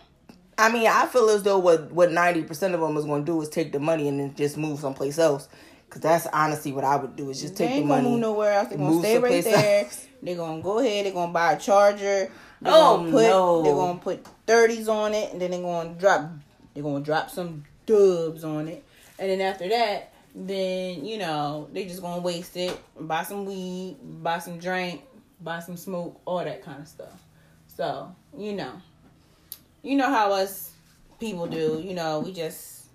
I 0.57 0.69
mean, 0.71 0.87
I 0.87 1.05
feel 1.07 1.29
as 1.29 1.43
though 1.43 1.57
what 1.59 1.91
what 1.91 2.11
ninety 2.11 2.43
percent 2.43 2.73
of 2.73 2.81
them 2.81 2.97
is 2.97 3.05
going 3.05 3.25
to 3.25 3.31
do 3.31 3.41
is 3.41 3.47
take 3.49 3.71
the 3.71 3.79
money 3.79 4.07
and 4.09 4.19
then 4.19 4.35
just 4.35 4.57
move 4.57 4.79
someplace 4.79 5.17
else. 5.17 5.47
Cause 5.89 6.01
that's 6.03 6.27
honestly 6.27 6.71
what 6.71 6.83
I 6.83 6.97
would 6.97 7.15
do 7.15 7.31
is 7.31 7.41
just 7.41 7.55
They 7.55 7.65
take 7.67 7.81
the 7.81 7.85
money. 7.85 7.87
They 7.87 7.95
ain't 7.95 8.03
gonna 8.03 8.11
move 8.11 8.19
nowhere 8.21 8.53
else. 8.53 8.67
They're 8.69 8.77
gonna 8.77 8.99
stay 8.99 9.17
right 9.17 9.43
there. 9.43 9.85
else. 9.85 10.07
They're 10.21 10.35
gonna 10.35 10.61
go 10.61 10.79
ahead. 10.79 11.05
They're 11.05 11.13
gonna 11.13 11.31
buy 11.33 11.53
a 11.53 11.59
charger. 11.59 12.31
They're 12.61 12.73
Oh, 12.75 12.97
gonna 12.97 13.11
put, 13.11 13.23
no. 13.23 13.61
They're 13.63 13.73
gonna 13.73 13.99
put 13.99 14.27
thirties 14.45 14.87
on 14.87 15.13
it, 15.15 15.31
and 15.31 15.41
then 15.41 15.49
they're 15.51 15.61
gonna 15.61 15.95
drop. 15.95 16.29
They're 16.73 16.83
gonna 16.83 17.03
drop 17.03 17.31
some 17.31 17.63
dubs 17.87 18.43
on 18.43 18.67
it, 18.67 18.83
and 19.17 19.31
then 19.31 19.41
after 19.41 19.67
that, 19.69 20.13
then 20.35 21.05
you 21.05 21.17
know 21.17 21.67
they 21.73 21.85
just 21.85 22.01
gonna 22.01 22.21
waste 22.21 22.55
it. 22.57 22.77
Buy 22.99 23.23
some 23.23 23.45
weed, 23.45 23.97
buy 24.03 24.37
some 24.37 24.59
drink, 24.59 25.01
buy 25.41 25.59
some 25.59 25.77
smoke, 25.77 26.19
all 26.25 26.43
that 26.43 26.63
kind 26.63 26.81
of 26.81 26.87
stuff. 26.87 27.21
So 27.67 28.13
you 28.37 28.53
know, 28.53 28.73
you 29.81 29.95
know 29.97 30.09
how 30.09 30.31
us 30.33 30.71
people 31.19 31.47
do. 31.47 31.81
You 31.83 31.93
know, 31.93 32.19
we 32.21 32.33
just 32.33 32.85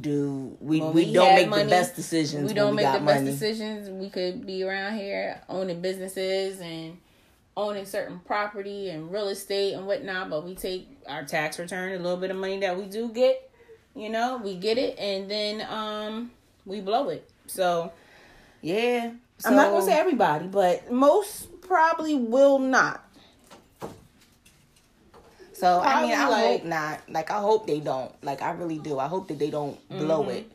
Do 0.00 0.56
we 0.60 0.80
we, 0.80 0.90
we 1.06 1.12
don't 1.12 1.34
make 1.34 1.48
money, 1.48 1.64
the 1.64 1.70
best 1.70 1.96
decisions? 1.96 2.48
we 2.48 2.54
don't 2.54 2.70
we 2.70 2.82
make 2.82 2.92
the 2.92 3.00
money. 3.00 3.24
best 3.26 3.40
decisions. 3.40 3.88
We 3.88 4.08
could 4.10 4.46
be 4.46 4.62
around 4.62 4.96
here 4.98 5.40
owning 5.48 5.80
businesses 5.80 6.60
and 6.60 6.98
owning 7.56 7.84
certain 7.84 8.18
property 8.20 8.88
and 8.88 9.12
real 9.12 9.28
estate 9.28 9.74
and 9.74 9.86
whatnot, 9.86 10.30
but 10.30 10.44
we 10.44 10.54
take 10.54 10.88
our 11.06 11.22
tax 11.24 11.58
return, 11.58 11.92
a 11.92 12.02
little 12.02 12.16
bit 12.16 12.30
of 12.30 12.36
money 12.38 12.58
that 12.60 12.78
we 12.78 12.86
do 12.86 13.10
get, 13.10 13.50
you 13.94 14.08
know, 14.08 14.38
we 14.42 14.56
get 14.56 14.78
it 14.78 14.98
and 14.98 15.30
then 15.30 15.60
um 15.70 16.30
we 16.64 16.80
blow 16.80 17.10
it. 17.10 17.28
So 17.46 17.92
Yeah, 18.62 19.10
I'm 19.44 19.56
not 19.56 19.70
gonna 19.70 19.84
say 19.84 19.98
everybody, 19.98 20.46
but 20.46 20.90
most 20.90 21.60
probably 21.62 22.14
will 22.14 22.58
not. 22.58 23.02
So 25.52 25.80
I 25.80 26.02
mean, 26.02 26.12
I 26.12 26.16
Probably, 26.26 26.46
hope 26.48 26.64
not. 26.64 27.00
Like 27.08 27.30
I 27.30 27.38
hope 27.40 27.66
they 27.66 27.78
don't. 27.80 28.12
Like 28.24 28.42
I 28.42 28.50
really 28.52 28.78
do. 28.78 28.98
I 28.98 29.06
hope 29.06 29.28
that 29.28 29.38
they 29.38 29.50
don't 29.50 29.78
blow 29.88 30.22
Mm-hmm. 30.22 30.30
it. 30.38 30.52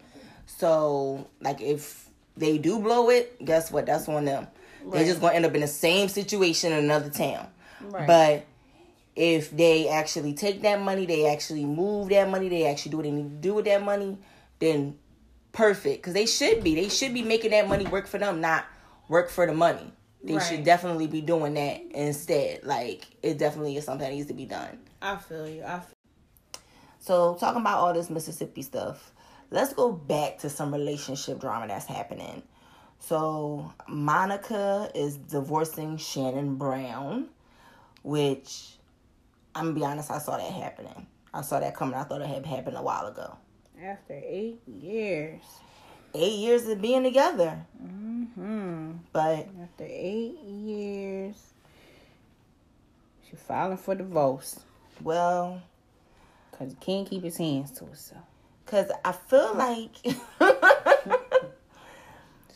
So 0.48 1.28
like 1.42 1.62
if 1.62 2.08
they 2.36 2.58
do 2.58 2.80
blow 2.80 3.10
it, 3.10 3.44
guess 3.44 3.72
what? 3.72 3.86
That's 3.86 4.08
on 4.10 4.26
them. 4.26 4.48
They're 4.92 5.06
just 5.06 5.22
gonna 5.22 5.34
end 5.34 5.46
up 5.46 5.56
in 5.56 5.62
the 5.62 5.68
same 5.68 6.10
situation 6.10 6.72
in 6.74 6.80
another 6.84 7.10
town. 7.10 7.48
Right. 7.82 8.08
But 8.08 8.46
if 9.16 9.50
they 9.56 9.88
actually 9.90 10.34
take 10.34 10.62
that 10.64 10.82
money, 10.82 11.06
they 11.06 11.26
actually 11.28 11.66
move 11.66 12.10
that 12.10 12.30
money, 12.30 12.50
they 12.50 12.66
actually 12.68 12.92
do 12.92 12.98
what 12.98 13.04
they 13.04 13.12
need 13.12 13.30
to 13.30 13.36
do 13.48 13.54
with 13.56 13.66
that 13.66 13.84
money, 13.84 14.18
then 14.60 14.98
perfect. 15.52 16.02
Because 16.02 16.14
they 16.14 16.26
should 16.26 16.64
be. 16.64 16.76
They 16.76 16.90
should 16.90 17.14
be 17.14 17.24
making 17.24 17.52
that 17.52 17.68
money 17.68 17.86
work 17.86 18.08
for 18.08 18.18
them, 18.18 18.42
not 18.42 18.66
work 19.08 19.30
for 19.30 19.46
the 19.46 19.54
money. 19.54 19.92
They 20.24 20.36
Right. 20.36 20.44
should 20.44 20.64
definitely 20.64 21.08
be 21.08 21.22
doing 21.22 21.54
that 21.56 21.82
instead. 21.92 22.64
Like 22.64 23.06
it 23.24 23.38
definitely 23.38 23.78
is 23.78 23.86
something 23.86 24.08
that 24.08 24.14
needs 24.14 24.28
to 24.28 24.34
be 24.34 24.46
done. 24.46 24.80
I 25.02 25.16
feel 25.18 25.48
you. 25.48 25.64
I 25.64 25.80
feel 25.80 25.94
So 27.00 27.36
talking 27.36 27.62
about 27.62 27.80
all 27.80 27.94
this 27.94 28.10
Mississippi 28.10 28.62
stuff, 28.62 29.14
let's 29.52 29.74
go 29.74 29.92
back 29.92 30.40
to 30.40 30.50
some 30.50 30.74
relationship 30.74 31.40
drama 31.40 31.68
that's 31.68 31.86
happening. 31.86 32.44
So 33.00 33.72
Monica 33.88 34.90
is 34.96 35.18
divorcing 35.18 35.98
Shannon 35.98 36.56
Brown, 36.56 37.30
which 38.04 38.78
I'm 39.56 39.66
gonna 39.66 39.76
be 39.76 39.86
honest, 39.86 40.12
I 40.12 40.18
saw 40.18 40.38
that 40.38 40.52
happening. 40.52 41.08
I 41.34 41.42
saw 41.42 41.60
that 41.60 41.76
coming. 41.76 41.96
I 41.96 42.04
thought 42.04 42.22
it 42.22 42.28
had 42.28 42.46
happened 42.46 42.76
a 42.78 42.82
while 42.82 43.06
ago. 43.08 43.38
after 43.82 44.14
eight 44.16 44.60
years. 44.68 45.42
Eight 46.14 46.40
years 46.40 46.68
of 46.68 46.82
being 46.82 47.04
together, 47.04 47.60
Hmm. 47.80 48.94
but 49.12 49.48
After 49.62 49.84
eight 49.86 50.40
years, 50.40 51.36
she 53.30 53.36
filing 53.36 53.78
for 53.78 53.94
divorce 53.96 54.60
well, 55.04 55.62
because 56.52 56.70
he 56.72 56.76
can't 56.80 57.08
keep 57.08 57.24
his 57.24 57.38
hands 57.38 57.72
to 57.72 57.86
himself. 57.86 58.24
cause 58.66 58.90
I 59.06 59.12
feel 59.12 59.54
like 59.56 59.92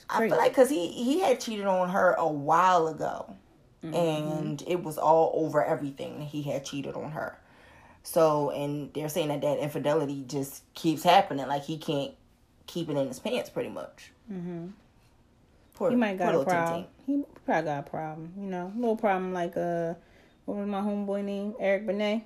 I 0.10 0.28
feel 0.28 0.38
like 0.38 0.52
because 0.52 0.70
he 0.70 0.88
he 0.88 1.20
had 1.22 1.40
cheated 1.40 1.66
on 1.66 1.90
her 1.90 2.14
a 2.14 2.28
while 2.28 2.88
ago, 2.88 3.36
Mm-hmm. 3.84 3.96
and 3.96 4.64
it 4.68 4.84
was 4.84 5.00
all 5.00 5.32
over 5.34 5.64
everything 5.64 6.20
that 6.20 6.26
he 6.28 6.44
had 6.44 6.64
cheated 6.64 6.94
on 6.96 7.12
her. 7.14 7.36
So, 8.04 8.52
and 8.52 8.94
they're 8.94 9.10
saying 9.10 9.30
that 9.30 9.42
that 9.42 9.58
infidelity 9.58 10.24
just 10.28 10.62
keeps 10.76 11.02
happening. 11.02 11.48
Like 11.48 11.64
he 11.64 11.80
can't 11.80 12.12
keep 12.72 12.90
it 12.90 12.98
in 12.98 13.08
his 13.08 13.20
pants, 13.20 13.50
pretty 13.50 13.70
much. 13.70 14.12
Mm-hmm. 14.32 14.68
Poor, 15.74 15.90
He 15.90 15.96
might 15.96 16.18
got 16.18 16.26
poor 16.26 16.34
a 16.34 16.38
little 16.38 16.54
problem. 16.54 16.86
Ting. 17.06 17.18
He 17.18 17.24
probably 17.46 17.64
got 17.64 17.80
a 17.80 17.90
problem. 17.90 18.34
You 18.38 18.48
know, 18.48 18.72
little 18.76 18.96
problem 18.96 19.34
like 19.34 19.58
uh, 19.58 19.96
what 20.46 20.58
was 20.58 20.68
my 20.68 20.82
homeboy 20.82 21.24
name? 21.24 21.56
Eric 21.60 21.86
Benet. 21.88 22.24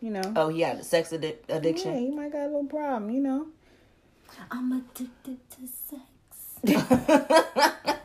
You 0.00 0.10
know. 0.10 0.32
Oh, 0.36 0.48
he 0.48 0.60
had 0.62 0.78
a 0.78 0.84
sex 0.84 1.10
addi- 1.10 1.36
yeah, 1.48 1.56
addiction. 1.56 1.96
he 1.98 2.10
might 2.10 2.32
got 2.32 2.42
a 2.42 2.46
little 2.46 2.64
problem. 2.64 3.10
You 3.10 3.20
know. 3.20 3.46
I'm 4.50 4.72
addicted 4.72 5.38
to 5.50 5.66
sex. 5.66 6.02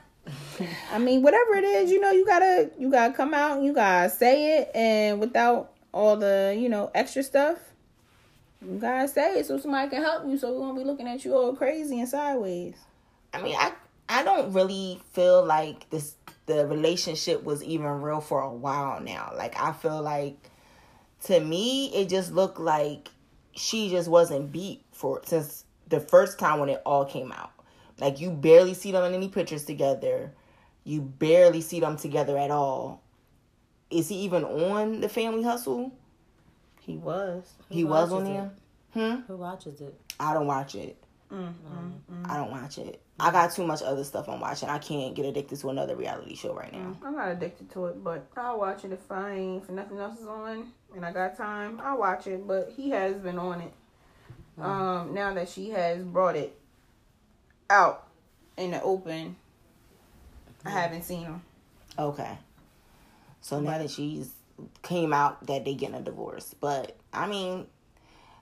I 0.92 0.98
mean, 0.98 1.22
whatever 1.22 1.56
it 1.56 1.64
is, 1.64 1.92
you 1.92 2.00
know, 2.00 2.12
you 2.12 2.26
gotta 2.26 2.72
you 2.80 2.90
gotta 2.90 3.14
come 3.14 3.34
out 3.34 3.58
and 3.58 3.66
you 3.66 3.74
gotta 3.74 4.10
say 4.10 4.60
it, 4.60 4.72
and 4.74 5.20
without 5.20 5.72
all 5.94 6.16
the 6.16 6.56
you 6.58 6.70
know 6.70 6.92
extra 6.96 7.24
stuff, 7.24 7.58
you 8.62 8.78
gotta 8.80 9.08
say 9.08 9.40
it 9.40 9.46
so 9.46 9.58
somebody 9.58 9.90
can 9.90 10.02
help 10.04 10.28
you, 10.28 10.38
so 10.38 10.52
we 10.52 10.60
won't 10.60 10.78
be 10.78 10.84
looking 10.84 11.08
at 11.08 11.24
you 11.26 11.36
all 11.36 11.56
crazy 11.56 12.00
and 12.00 12.10
sideways. 12.10 12.76
I 13.34 13.42
mean, 13.42 13.56
I 13.58 13.74
I 14.08 14.24
don't 14.24 14.54
really 14.54 15.02
feel 15.14 15.44
like 15.46 15.90
this 15.90 16.16
the 16.46 16.68
relationship 16.68 17.44
was 17.44 17.64
even 17.64 17.88
real 18.02 18.22
for 18.22 18.42
a 18.42 18.54
while 18.54 19.02
now. 19.02 19.32
Like 19.36 19.60
I 19.60 19.72
feel 19.74 20.02
like 20.02 20.38
to 21.24 21.40
me 21.40 21.88
it 21.88 22.10
just 22.10 22.32
looked 22.32 22.60
like 22.60 23.10
she 23.54 23.90
just 23.90 24.10
wasn't 24.10 24.52
beat 24.52 24.84
for 24.92 25.22
since 25.26 25.66
the 25.88 26.00
first 26.00 26.38
time 26.40 26.60
when 26.60 26.70
it 26.70 26.82
all 26.86 27.06
came 27.06 27.32
out. 27.32 27.52
Like 28.00 28.20
you 28.20 28.30
barely 28.30 28.74
see 28.74 28.92
them 28.92 29.04
in 29.06 29.14
any 29.14 29.30
pictures 29.30 29.66
together. 29.66 30.34
You 30.84 31.02
barely 31.02 31.62
see 31.62 31.80
them 31.80 31.98
together 31.98 32.38
at 32.38 32.52
all. 32.52 33.02
Is 33.90 34.10
he 34.10 34.16
even 34.18 34.44
on 34.44 35.02
the 35.02 35.10
Family 35.10 35.44
Hustle? 35.44 35.92
He 36.86 36.98
was. 36.98 37.52
He 37.70 37.84
was 37.84 38.12
on 38.12 38.26
there. 38.26 38.52
Hmm? 38.94 39.22
Who 39.28 39.38
watches 39.38 39.82
it? 39.82 40.00
I 40.20 40.34
don't 40.34 40.48
watch 40.48 40.76
it. 40.76 41.04
Mm-hmm, 41.32 41.44
mm-hmm. 41.44 42.32
I 42.32 42.38
don't 42.38 42.52
watch 42.52 42.78
it. 42.78 43.02
I 43.20 43.32
got 43.32 43.52
too 43.52 43.66
much 43.66 43.82
other 43.82 44.04
stuff 44.04 44.30
I'm 44.30 44.40
watching. 44.40 44.70
I 44.70 44.78
can't 44.78 45.16
get 45.16 45.26
addicted 45.26 45.60
to 45.60 45.70
another 45.70 45.96
reality 45.96 46.36
show 46.36 46.54
right 46.54 46.72
now. 46.72 46.80
Mm, 46.80 46.98
I'm 47.04 47.16
not 47.16 47.32
addicted 47.32 47.72
to 47.72 47.88
it, 47.88 48.04
but 48.04 48.28
I'll 48.38 48.60
watch 48.60 48.86
it 48.86 48.92
if 48.92 49.12
I 49.12 49.32
ain't 49.32 49.64
if 49.64 49.70
nothing 49.70 49.98
else 49.98 50.20
is 50.20 50.28
on 50.28 50.72
and 50.96 51.06
I 51.06 51.12
got 51.12 51.36
time. 51.36 51.82
I'll 51.84 51.98
watch 51.98 52.28
it, 52.28 52.46
but 52.48 52.72
he 52.76 52.92
has 52.92 53.16
been 53.16 53.40
on 53.40 53.62
it. 53.62 53.74
Mm. 54.60 54.64
Um, 54.64 55.14
now 55.14 55.34
that 55.34 55.50
she 55.50 55.72
has 55.72 56.04
brought 56.04 56.36
it 56.36 56.56
out 57.70 58.08
in 58.58 58.72
the 58.72 58.82
open, 58.84 59.36
I 60.64 60.70
mm. 60.70 60.74
haven't 60.74 61.04
seen 61.04 61.22
him. 61.22 61.42
Okay. 61.98 62.38
So 63.42 63.60
now 63.60 63.78
that 63.78 63.90
she's 63.90 64.32
came 64.82 65.14
out 65.14 65.46
that 65.48 65.66
they 65.66 65.74
getting 65.74 65.96
a 65.96 66.02
divorce, 66.02 66.56
but 66.60 66.96
I 67.14 67.28
mean, 67.28 67.68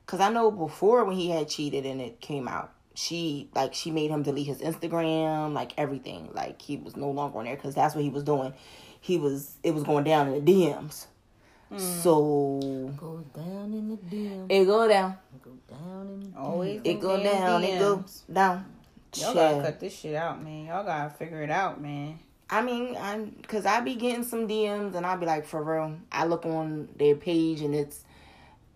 cause 0.05 0.19
I 0.19 0.29
know 0.29 0.51
before 0.51 1.03
when 1.05 1.15
he 1.15 1.29
had 1.29 1.49
cheated 1.49 1.85
and 1.85 2.01
it 2.01 2.19
came 2.21 2.47
out, 2.47 2.73
she 2.95 3.49
like 3.55 3.73
she 3.73 3.91
made 3.91 4.11
him 4.11 4.23
delete 4.23 4.47
his 4.47 4.59
Instagram, 4.59 5.53
like 5.53 5.73
everything, 5.77 6.29
like 6.33 6.61
he 6.61 6.77
was 6.77 6.95
no 6.95 7.09
longer 7.09 7.39
on 7.39 7.45
there 7.45 7.55
because 7.55 7.75
that's 7.75 7.95
what 7.95 8.03
he 8.03 8.09
was 8.09 8.23
doing. 8.23 8.53
He 9.01 9.17
was 9.17 9.55
it 9.63 9.73
was 9.73 9.83
going 9.83 10.03
down 10.03 10.27
in 10.27 10.43
the 10.45 10.51
DMs. 10.51 11.07
Mm. 11.71 11.79
So 11.79 12.59
Go 12.97 13.23
down 13.35 13.73
in 13.73 13.89
the 13.89 13.97
DM. 13.97 14.45
it 14.49 14.65
go 14.65 14.87
down, 14.87 15.17
It 15.33 15.41
Go 15.43 15.51
down 15.75 16.07
in 16.07 16.31
the 16.31 16.37
Always 16.37 16.81
it 16.83 16.99
go 16.99 17.17
damn 17.17 17.23
down, 17.23 17.63
it 17.63 17.79
go 17.79 18.05
down. 18.31 18.65
Y'all 19.15 19.33
gotta 19.33 19.61
cut 19.61 19.79
this 19.79 19.95
shit 19.95 20.15
out, 20.15 20.43
man. 20.43 20.65
Y'all 20.65 20.83
gotta 20.83 21.09
figure 21.11 21.41
it 21.41 21.49
out, 21.49 21.81
man. 21.81 22.19
I 22.53 22.61
mean, 22.61 22.95
I'm 22.99 23.35
because 23.41 23.65
I 23.65 23.79
be 23.79 23.95
getting 23.95 24.23
some 24.23 24.47
DMs 24.47 24.93
and 24.93 25.07
I'll 25.07 25.17
be 25.17 25.25
like, 25.25 25.43
for 25.43 25.63
real. 25.63 25.97
I 26.11 26.25
look 26.25 26.45
on 26.45 26.87
their 26.97 27.15
page 27.15 27.61
and 27.61 27.73
it's 27.73 28.03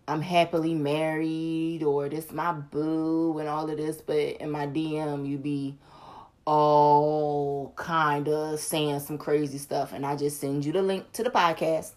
I'm 0.08 0.20
happily 0.20 0.74
married 0.74 1.84
or 1.84 2.08
this 2.08 2.32
my 2.32 2.52
boo 2.52 3.38
and 3.38 3.48
all 3.48 3.70
of 3.70 3.76
this, 3.76 4.00
but 4.00 4.16
in 4.16 4.50
my 4.50 4.66
DM 4.66 5.28
you 5.28 5.38
be 5.38 5.76
all 6.44 7.72
kind 7.76 8.28
of 8.28 8.58
saying 8.58 8.98
some 8.98 9.16
crazy 9.16 9.58
stuff, 9.58 9.92
and 9.92 10.04
I 10.04 10.16
just 10.16 10.40
send 10.40 10.64
you 10.64 10.72
the 10.72 10.82
link 10.82 11.12
to 11.12 11.22
the 11.22 11.30
podcast 11.30 11.92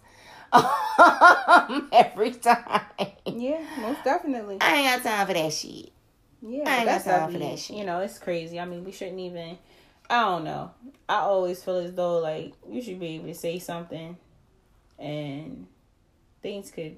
every 1.92 2.30
time. 2.30 2.82
Yeah, 3.26 3.60
most 3.80 4.04
definitely. 4.04 4.58
I 4.60 4.76
ain't 4.76 5.02
got 5.02 5.10
time 5.10 5.26
for 5.26 5.32
that 5.32 5.52
shit. 5.52 5.90
Yeah, 6.42 6.62
I 6.64 6.76
ain't 6.76 6.86
got 6.86 7.02
time 7.02 7.32
for 7.32 7.38
that 7.38 7.58
shit. 7.58 7.76
You 7.76 7.84
know, 7.84 7.98
it's 7.98 8.20
crazy. 8.20 8.60
I 8.60 8.66
mean, 8.66 8.84
we 8.84 8.92
shouldn't 8.92 9.18
even. 9.18 9.58
I 10.10 10.20
don't 10.22 10.44
know. 10.44 10.70
I 11.08 11.16
always 11.16 11.62
feel 11.62 11.76
as 11.76 11.92
though 11.94 12.18
like 12.18 12.54
you 12.68 12.82
should 12.82 13.00
be 13.00 13.16
able 13.16 13.26
to 13.26 13.34
say 13.34 13.58
something, 13.58 14.16
and 14.98 15.66
things 16.42 16.70
could, 16.70 16.96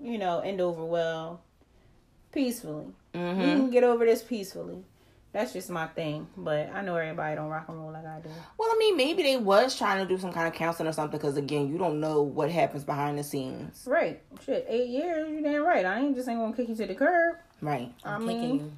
you 0.00 0.18
know, 0.18 0.40
end 0.40 0.60
over 0.60 0.84
well, 0.84 1.42
peacefully. 2.32 2.86
Mm-hmm. 3.14 3.40
We 3.40 3.46
can 3.46 3.70
get 3.70 3.84
over 3.84 4.04
this 4.04 4.22
peacefully. 4.22 4.84
That's 5.32 5.54
just 5.54 5.70
my 5.70 5.86
thing. 5.86 6.26
But 6.36 6.70
I 6.74 6.82
know 6.82 6.94
everybody 6.96 7.36
don't 7.36 7.48
rock 7.48 7.64
and 7.68 7.78
roll 7.78 7.92
like 7.92 8.04
I 8.04 8.20
do. 8.20 8.28
Well, 8.58 8.68
I 8.70 8.76
mean, 8.78 8.96
maybe 8.98 9.22
they 9.22 9.38
was 9.38 9.76
trying 9.76 10.06
to 10.06 10.14
do 10.14 10.20
some 10.20 10.32
kind 10.32 10.46
of 10.46 10.52
counseling 10.52 10.88
or 10.88 10.92
something 10.92 11.18
because 11.18 11.36
again, 11.38 11.68
you 11.68 11.78
don't 11.78 12.00
know 12.00 12.22
what 12.22 12.50
happens 12.50 12.84
behind 12.84 13.18
the 13.18 13.24
scenes, 13.24 13.84
Right? 13.86 14.20
Shit, 14.44 14.66
eight 14.68 14.90
years. 14.90 15.30
You 15.30 15.42
damn 15.42 15.64
right. 15.64 15.86
I 15.86 16.00
ain't 16.00 16.16
just 16.16 16.28
ain't 16.28 16.38
gonna 16.38 16.54
kick 16.54 16.68
you 16.68 16.76
to 16.76 16.86
the 16.86 16.94
curb. 16.94 17.36
right? 17.62 17.94
I'm 18.04 18.26
kicking 18.26 18.40
mean, 18.40 18.58
you. 18.58 18.72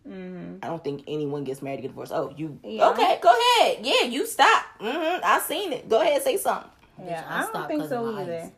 I 0.05 0.67
don't 0.67 0.83
think 0.83 1.03
anyone 1.07 1.43
gets 1.43 1.61
married 1.61 1.77
to 1.77 1.81
get 1.83 1.87
divorced. 1.89 2.11
Oh, 2.11 2.33
you 2.35 2.59
Yeah. 2.63 2.89
okay? 2.89 3.19
Go 3.21 3.29
ahead. 3.29 3.85
Yeah, 3.85 4.03
you 4.03 4.25
stop. 4.25 4.63
hmm 4.79 5.19
I 5.23 5.39
seen 5.45 5.71
it. 5.71 5.87
Go 5.87 6.01
ahead, 6.01 6.21
say 6.23 6.35
something. 6.37 6.69
Yeah, 7.05 7.23
I 7.29 7.37
I 7.37 7.39
don't 7.41 7.49
stopped 7.51 7.67
think 7.67 7.81
'cause 7.83 7.91
of 7.91 7.99
so 7.99 8.19
either. 8.19 8.33
ice. 8.41 8.51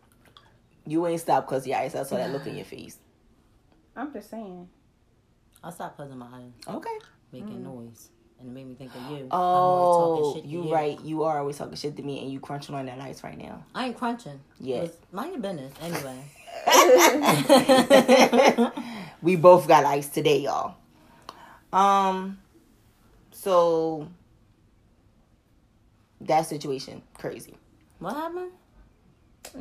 You 0.88 1.06
ain't 1.08 1.20
stop 1.22 1.46
because 1.46 1.68
your 1.68 1.78
eyes. 1.78 1.94
I 1.94 2.04
saw 2.04 2.16
that 2.18 2.32
look 2.32 2.48
in 2.48 2.56
your 2.56 2.66
face. 2.66 2.98
I'm 3.96 4.12
just 4.14 4.30
saying. 4.32 4.68
I 5.64 5.70
stopped 5.70 5.98
closing 5.98 6.18
my 6.18 6.26
eyes, 6.26 6.54
Okay. 6.68 6.98
making 7.32 7.64
noise, 7.64 8.10
and 8.42 8.50
it 8.50 8.54
made 8.54 8.68
me 8.68 8.76
think 8.76 8.94
of 8.96 9.02
you. 9.12 9.18
I'm 9.18 9.28
Oh, 9.32 9.38
always 9.38 9.96
talking 10.34 10.34
shit 10.42 10.44
to 10.44 10.50
you 10.50 10.74
right. 10.74 11.00
You 11.02 11.24
are 11.24 11.40
always 11.40 11.58
talking 11.58 11.76
shit 11.76 11.96
to 11.98 12.04
me, 12.04 12.22
and 12.22 12.32
you 12.32 12.40
crunching 12.40 12.76
on 12.76 12.86
that 12.88 13.00
ice 13.00 13.24
right 13.24 13.38
now. 13.38 13.64
I 13.74 13.86
ain't 13.88 13.98
crunching. 13.98 14.40
Yes. 14.60 14.88
Just 14.88 15.14
mind 15.14 15.32
your 15.34 15.42
business. 15.42 15.74
Anyway, 15.82 16.24
we 19.22 19.36
both 19.36 19.68
got 19.68 19.86
ice 19.86 20.08
today, 20.10 20.40
y'all. 20.40 20.76
Um, 21.72 22.40
so 23.32 24.08
that 26.22 26.46
situation 26.46 27.02
crazy. 27.14 27.58
what 28.00 28.14
happened? 28.16 28.52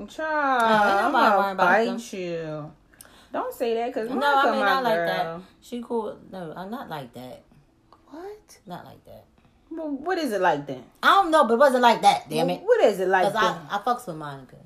Child, 0.08 0.10
ain't 0.10 0.20
I'm 0.20 1.12
nobody 1.12 1.12
gonna 1.12 1.38
worrying 1.38 1.52
about 1.52 1.98
bite 1.98 2.12
you. 2.12 2.72
Don't 3.32 3.54
say 3.54 3.74
that, 3.74 3.94
cause 3.94 4.08
No, 4.08 4.16
I 4.20 4.50
mean 4.50 4.60
my 4.60 4.66
not 4.66 4.82
like 4.84 4.96
that. 5.06 5.40
She 5.60 5.82
cool. 5.82 6.18
No, 6.32 6.52
I'm 6.56 6.70
not 6.70 6.88
like 6.90 7.12
that. 7.14 7.42
What? 8.10 8.58
Not 8.66 8.84
like 8.84 9.04
that. 9.04 9.24
Well, 9.70 9.88
what 9.90 10.18
is 10.18 10.32
it 10.32 10.40
like 10.40 10.66
then? 10.66 10.82
I 11.02 11.08
don't 11.08 11.30
know, 11.30 11.44
but 11.44 11.54
it 11.54 11.58
wasn't 11.58 11.82
like 11.82 12.02
that. 12.02 12.28
Damn 12.28 12.48
Well, 12.48 12.56
it. 12.56 12.62
What 12.62 12.84
is 12.84 12.98
it 13.00 13.08
like 13.08 13.32
Because 13.32 13.54
then? 13.54 13.66
I, 13.70 13.76
I 13.76 13.78
fucks 13.78 14.06
with 14.06 14.16
Monica. 14.16 14.56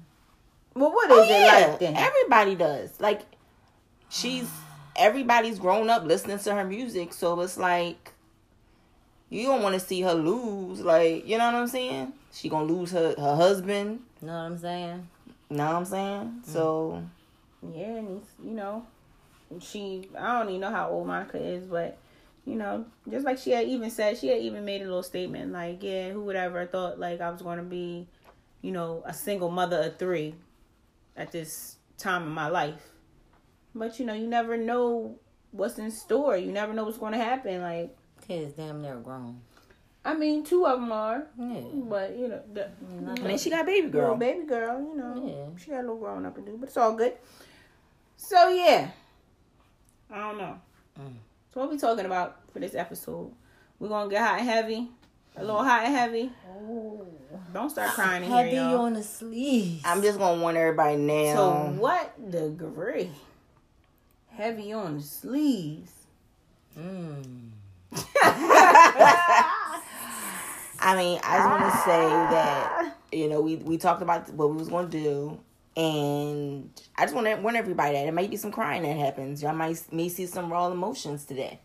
well, 0.74 0.90
what 0.92 1.10
is 1.10 1.16
Oh, 1.18 1.22
is 1.22 1.30
it 1.30 1.46
like 1.70 1.78
then? 1.80 1.96
Everybody 1.96 2.54
does. 2.54 3.00
Like 3.00 3.22
she's 4.08 4.48
everybody's 4.96 5.58
grown 5.58 5.90
up 5.90 6.04
listening 6.04 6.38
to 6.38 6.54
her 6.54 6.64
music, 6.64 7.12
so 7.12 7.38
it's 7.40 7.58
like 7.58 8.12
you 9.28 9.46
don't 9.46 9.62
want 9.62 9.74
to 9.74 9.80
see 9.80 10.00
her 10.02 10.14
lose. 10.14 10.80
Like 10.80 11.26
you 11.28 11.36
know 11.38 11.46
what 11.46 11.54
I'm 11.56 11.68
saying? 11.68 12.12
She 12.32 12.48
gonna 12.48 12.64
lose 12.66 12.92
her 12.92 13.14
her 13.18 13.36
husband. 13.36 14.00
You 14.22 14.28
know 14.28 14.34
what 14.34 14.44
I'm 14.44 14.58
saying? 14.58 15.08
Know 15.50 15.66
what 15.66 15.74
I'm 15.74 15.84
saying? 15.84 16.42
Mm. 16.42 16.46
So 16.46 17.02
yeah, 17.74 17.84
and 17.96 18.08
he's, 18.08 18.46
you 18.46 18.52
know, 18.54 18.86
she. 19.60 20.08
I 20.18 20.38
don't 20.38 20.48
even 20.48 20.62
know 20.62 20.70
how 20.70 20.88
old 20.88 21.06
Monica 21.06 21.36
is, 21.38 21.64
but 21.66 21.98
you 22.44 22.54
know, 22.56 22.84
just 23.10 23.24
like 23.24 23.38
she 23.38 23.50
had 23.52 23.66
even 23.66 23.90
said, 23.90 24.18
she 24.18 24.28
had 24.28 24.40
even 24.40 24.64
made 24.64 24.82
a 24.82 24.84
little 24.84 25.02
statement 25.02 25.52
like, 25.52 25.82
yeah, 25.82 26.10
who 26.10 26.22
would 26.24 26.36
ever 26.36 26.66
thought 26.66 26.98
like 26.98 27.20
I 27.20 27.30
was 27.30 27.42
going 27.42 27.58
to 27.58 27.64
be, 27.64 28.06
you 28.62 28.72
know, 28.72 29.02
a 29.06 29.14
single 29.14 29.50
mother 29.50 29.80
of 29.82 29.98
three 29.98 30.34
at 31.16 31.32
this 31.32 31.76
time 31.98 32.24
in 32.24 32.30
my 32.30 32.48
life. 32.48 32.90
But 33.74 33.98
you 33.98 34.06
know, 34.06 34.14
you 34.14 34.26
never 34.26 34.56
know 34.56 35.16
what's 35.52 35.78
in 35.78 35.90
store. 35.90 36.36
You 36.36 36.52
never 36.52 36.72
know 36.74 36.84
what's 36.84 36.98
going 36.98 37.12
to 37.12 37.18
happen. 37.18 37.60
Like, 37.62 37.96
Kids 38.26 38.54
damn 38.54 38.80
near 38.82 38.96
grown. 38.96 39.40
I 40.04 40.12
mean, 40.14 40.44
two 40.44 40.66
of 40.66 40.80
them 40.80 40.92
are, 40.92 41.26
Yeah. 41.38 41.62
but 41.74 42.16
you 42.18 42.28
know, 42.28 42.42
the, 42.52 42.68
and 42.90 43.16
then 43.16 43.38
she 43.38 43.48
got 43.48 43.64
baby 43.64 43.88
girl. 43.88 44.14
baby 44.16 44.44
girl, 44.44 44.78
you 44.80 44.94
know, 44.96 45.24
Yeah. 45.26 45.58
she 45.58 45.70
got 45.70 45.78
a 45.78 45.80
little 45.80 45.96
growing 45.96 46.26
up 46.26 46.34
to 46.34 46.42
do, 46.42 46.56
but 46.58 46.68
it's 46.68 46.76
all 46.76 46.92
good. 46.94 47.14
So 48.16 48.48
yeah, 48.50 48.90
I 50.10 50.18
don't 50.28 50.38
know. 50.38 50.58
Mm. 51.00 51.14
So 51.54 51.60
what 51.60 51.70
we 51.70 51.78
talking 51.78 52.04
about 52.04 52.40
for 52.52 52.58
this 52.58 52.74
episode? 52.74 53.30
We're 53.78 53.88
gonna 53.88 54.10
get 54.10 54.26
hot 54.26 54.40
and 54.40 54.48
heavy, 54.48 54.88
a 55.36 55.40
little 55.40 55.62
hot 55.62 55.84
and 55.84 55.94
heavy. 55.94 56.32
Oh. 56.48 57.06
Don't 57.52 57.70
start 57.70 57.90
crying 57.90 58.24
in 58.24 58.30
Heavy 58.30 58.50
here, 58.50 58.62
y'all. 58.62 58.80
on 58.80 58.94
the 58.94 59.04
sleeves. 59.04 59.80
I'm 59.84 60.02
just 60.02 60.18
gonna 60.18 60.40
warn 60.40 60.56
everybody 60.56 60.96
now. 60.96 61.34
So 61.36 61.76
what 61.78 62.28
degree? 62.28 63.08
Heavy 64.30 64.72
on 64.72 64.96
the 64.96 65.02
sleeves. 65.04 65.92
Mm. 66.76 67.50
I 70.80 70.96
mean, 70.96 71.20
I 71.22 71.36
just 71.36 71.48
want 71.48 71.72
to 71.72 71.78
say 71.82 72.08
that 72.34 72.96
you 73.12 73.28
know 73.28 73.40
we 73.40 73.54
we 73.56 73.78
talked 73.78 74.02
about 74.02 74.28
what 74.30 74.50
we 74.50 74.56
was 74.56 74.68
going 74.68 74.90
to 74.90 75.00
do, 75.00 75.38
and 75.76 76.70
I 76.96 77.02
just 77.02 77.14
want 77.14 77.26
to 77.26 77.34
warn 77.36 77.56
everybody 77.56 77.94
that 77.94 78.06
it 78.06 78.14
might 78.14 78.30
be 78.30 78.36
some 78.36 78.52
crying 78.52 78.82
that 78.82 78.96
happens. 78.96 79.42
Y'all 79.42 79.54
might 79.54 79.80
may 79.92 80.08
see 80.08 80.26
some 80.26 80.52
raw 80.52 80.68
emotions 80.68 81.24
today, 81.24 81.60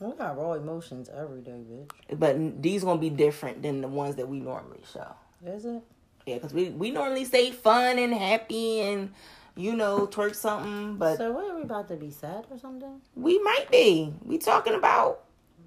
We 0.00 0.12
got 0.12 0.36
raw 0.38 0.54
emotions 0.54 1.08
every 1.14 1.40
day, 1.42 1.62
bitch. 1.70 2.18
but 2.18 2.62
these 2.62 2.84
gonna 2.84 3.00
be 3.00 3.10
different 3.10 3.62
than 3.62 3.80
the 3.80 3.88
ones 3.88 4.16
that 4.16 4.28
we 4.28 4.40
normally 4.40 4.82
show. 4.92 5.14
Is 5.44 5.64
it? 5.66 5.82
Yeah, 6.26 6.36
because 6.36 6.54
we 6.54 6.70
we 6.70 6.90
normally 6.90 7.24
stay 7.26 7.50
fun 7.50 7.98
and 7.98 8.14
happy 8.14 8.80
and 8.80 9.12
you 9.56 9.76
know 9.76 10.06
twerk 10.06 10.34
something, 10.34 10.96
but 10.96 11.18
So 11.18 11.32
what 11.32 11.44
are 11.50 11.56
we 11.56 11.62
about 11.62 11.88
to 11.88 11.96
be 11.96 12.10
sad 12.10 12.46
or 12.50 12.58
something? 12.58 13.00
we 13.14 13.38
might 13.40 13.66
be. 13.70 14.12
We 14.24 14.38
talking 14.38 14.74
about 14.74 15.24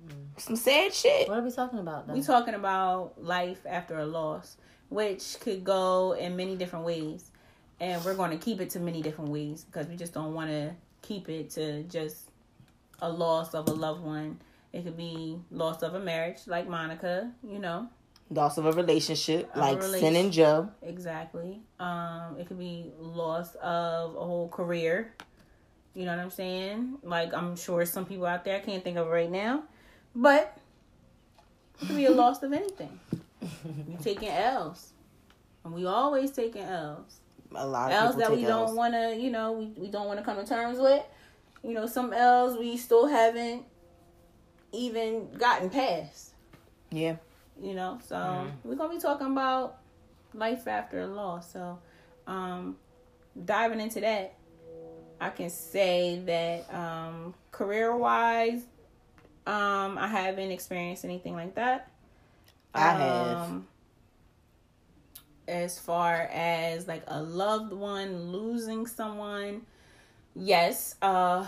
mm. 0.10 0.42
some 0.42 0.56
sad 0.56 0.94
shit. 0.96 1.30
What 1.30 1.38
are 1.38 1.44
we 1.44 1.52
talking 1.52 1.78
about? 1.80 2.08
Then? 2.08 2.16
We 2.16 2.24
talking 2.24 2.56
about 2.56 3.14
life 3.24 3.60
after 3.70 4.00
a 4.00 4.06
loss, 4.08 4.58
which 4.90 5.40
could 5.40 5.64
go 5.64 6.14
in 6.14 6.36
many 6.36 6.56
different 6.56 6.86
ways, 6.86 7.30
and 7.80 8.04
we're 8.04 8.16
going 8.16 8.32
to 8.32 8.38
keep 8.38 8.60
it 8.62 8.70
to 8.72 8.80
many 8.80 9.02
different 9.02 9.32
ways 9.32 9.64
because 9.66 9.88
we 9.88 9.96
just 9.96 10.14
don't 10.14 10.34
want 10.34 10.50
to 10.50 10.72
keep 11.02 11.30
it 11.30 11.50
to 11.52 11.84
just 11.84 12.30
a 13.02 13.10
loss 13.10 13.54
of 13.54 13.68
a 13.70 13.74
loved 13.74 14.02
one. 14.04 14.40
It 14.74 14.84
could 14.84 14.98
be 14.98 15.40
loss 15.52 15.82
of 15.84 15.94
a 15.96 16.00
marriage, 16.00 16.40
like 16.48 16.68
Monica. 16.68 17.32
You 17.44 17.60
know, 17.60 17.88
Loss 18.30 18.58
of 18.58 18.66
a 18.66 18.72
relationship, 18.74 19.50
A 19.56 19.60
like 19.60 19.80
relation- 19.82 20.14
Cyn 20.14 20.20
and 20.20 20.34
Joe. 20.34 20.70
exactly. 20.82 21.62
Um, 21.80 22.36
it 22.38 22.48
could 22.48 22.60
be 22.60 22.92
loss 23.00 23.56
of 23.56 24.16
a 24.16 24.20
whole 24.20 24.50
career. 24.50 25.14
You 25.94 26.06
know 26.06 26.12
what 26.16 26.20
I'm 26.22 26.30
saying? 26.30 26.98
Like 27.04 27.34
I'm 27.34 27.56
sure 27.56 27.86
some 27.86 28.06
people 28.06 28.26
out 28.26 28.44
there 28.44 28.58
I 28.58 28.60
can't 28.60 28.84
think 28.84 28.98
of 28.98 29.08
right 29.08 29.32
now, 29.32 29.64
but 30.16 30.58
it 31.82 31.88
could 31.88 31.96
be 31.96 32.06
a 32.06 32.12
loss 32.12 32.44
of 32.44 32.52
anything. 32.54 33.00
You 33.88 33.98
taking 34.02 34.30
L's, 34.30 34.92
and 35.64 35.74
we 35.74 35.86
always 35.86 36.32
taking 36.32 36.64
L's. 36.64 37.20
A 37.56 37.66
lot 37.66 37.92
of 37.92 37.98
L's 37.98 38.16
that 38.18 38.28
take 38.30 38.38
we 38.38 38.46
L's. 38.46 38.68
don't 38.70 38.76
want 38.76 38.94
to, 38.94 39.16
you 39.16 39.32
know, 39.32 39.54
we, 39.54 39.66
we 39.78 39.88
don't 39.90 40.08
want 40.08 40.20
to 40.20 40.26
come 40.26 40.38
to 40.38 40.46
terms 40.46 40.80
with. 40.80 41.04
You 41.64 41.74
know, 41.74 41.86
some 41.88 42.14
L's 42.14 42.58
we 42.58 42.78
still 42.78 43.08
haven't 43.08 43.64
even 44.72 45.30
gotten 45.38 45.70
past. 45.70 46.34
Yeah. 46.92 47.16
You 47.62 47.74
know, 47.74 48.00
so 48.06 48.16
Mm-hmm. 48.16 48.70
we're 48.70 48.76
gonna 48.76 48.94
be 48.94 49.00
talking 49.00 49.28
about 49.28 49.78
life 50.34 50.68
after 50.68 51.02
a 51.02 51.08
loss. 51.08 51.52
So, 51.52 51.80
um, 52.28 52.76
diving 53.46 53.80
into 53.80 54.02
that, 54.02 54.36
I 55.20 55.30
can 55.32 55.50
say 55.50 56.22
that 56.26 56.74
um, 56.74 57.34
career 57.52 57.96
wise, 57.96 58.62
um, 59.48 59.98
I 59.98 60.08
haven't 60.08 60.52
experienced 60.52 61.04
anything 61.06 61.34
like 61.34 61.56
that. 61.56 61.90
I 62.76 62.80
have. 62.92 63.38
Um, 63.38 63.68
as 65.48 65.80
far 65.80 66.30
as 66.34 66.88
like 66.88 67.04
a 67.08 67.22
loved 67.22 67.74
one 67.74 68.32
losing 68.32 68.86
someone, 68.86 69.62
yes, 70.36 70.96
uh, 71.02 71.46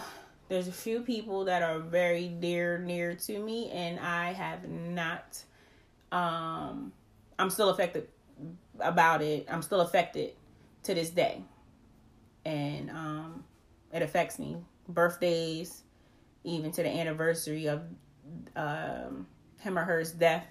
there's 0.47 0.67
a 0.67 0.73
few 0.73 1.01
people 1.01 1.45
that 1.45 1.61
are 1.61 1.79
very 1.79 2.27
dear 2.27 2.79
near 2.79 3.15
to 3.15 3.39
me, 3.39 3.69
and 3.71 3.99
I 3.99 4.33
have 4.33 4.67
not. 4.67 5.43
Um, 6.11 6.91
I'm 7.37 7.49
still 7.49 7.69
affected 7.69 8.07
about 8.79 9.21
it. 9.21 9.45
I'm 9.49 9.61
still 9.61 9.81
affected 9.81 10.33
to 10.83 10.93
this 10.95 11.09
day, 11.11 11.43
and 12.45 12.89
um, 12.89 13.43
it 13.93 14.01
affects 14.01 14.39
me. 14.39 14.57
Birthdays, 14.87 15.83
even 16.43 16.71
to 16.71 16.81
the 16.81 16.89
anniversary 16.89 17.67
of 17.67 17.83
um, 18.55 19.27
him 19.59 19.77
or 19.77 19.83
her's 19.83 20.11
death, 20.11 20.45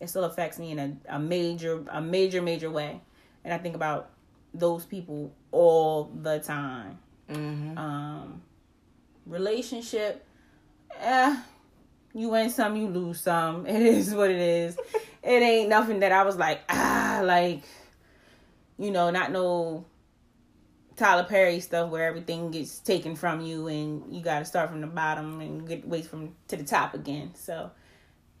it 0.00 0.08
still 0.08 0.24
affects 0.24 0.58
me 0.58 0.70
in 0.70 0.78
a, 0.78 1.16
a 1.16 1.18
major, 1.18 1.84
a 1.90 2.00
major, 2.00 2.40
major 2.40 2.70
way. 2.70 3.00
And 3.44 3.52
I 3.52 3.58
think 3.58 3.74
about 3.74 4.10
those 4.54 4.84
people 4.84 5.32
all 5.50 6.10
the 6.22 6.38
time. 6.38 6.98
Um, 7.76 8.42
relationship, 9.26 10.24
eh, 10.98 11.36
you 12.14 12.30
win 12.30 12.50
some, 12.50 12.76
you 12.76 12.88
lose 12.88 13.20
some. 13.20 13.66
It 13.66 13.82
is 13.82 14.14
what 14.14 14.30
it 14.30 14.40
is. 14.40 14.76
it 15.22 15.42
ain't 15.42 15.68
nothing 15.68 16.00
that 16.00 16.12
I 16.12 16.22
was 16.24 16.36
like, 16.36 16.60
ah, 16.68 17.20
like, 17.24 17.62
you 18.78 18.90
know, 18.90 19.10
not 19.10 19.30
no 19.32 19.84
Tyler 20.96 21.24
Perry 21.24 21.60
stuff 21.60 21.90
where 21.90 22.06
everything 22.06 22.50
gets 22.50 22.78
taken 22.80 23.14
from 23.14 23.40
you 23.40 23.68
and 23.68 24.12
you 24.12 24.22
got 24.22 24.40
to 24.40 24.44
start 24.44 24.70
from 24.70 24.80
the 24.80 24.86
bottom 24.86 25.40
and 25.40 25.66
get 25.66 25.86
ways 25.86 26.06
from 26.06 26.34
to 26.48 26.56
the 26.56 26.64
top 26.64 26.94
again. 26.94 27.32
So, 27.34 27.70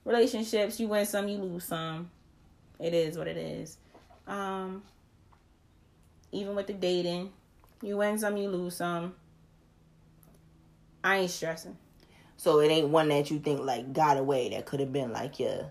relationships, 0.08 0.80
you 0.80 0.88
win 0.88 1.06
some, 1.06 1.28
you 1.28 1.38
lose 1.38 1.64
some. 1.64 2.10
It 2.80 2.94
is 2.94 3.18
what 3.18 3.28
it 3.28 3.36
is. 3.36 3.76
Um, 4.26 4.82
even 6.32 6.54
with 6.56 6.66
the 6.66 6.72
dating, 6.72 7.30
you 7.82 7.98
win 7.98 8.18
some, 8.18 8.36
you 8.36 8.48
lose 8.48 8.76
some. 8.76 9.14
I 11.04 11.18
ain't 11.18 11.30
stressing. 11.30 11.76
So 12.36 12.60
it 12.60 12.68
ain't 12.68 12.88
one 12.88 13.08
that 13.08 13.30
you 13.30 13.38
think 13.38 13.60
like 13.60 13.92
got 13.92 14.16
away 14.16 14.48
that 14.50 14.64
could 14.66 14.80
have 14.80 14.92
been 14.92 15.12
like 15.12 15.38
your 15.38 15.66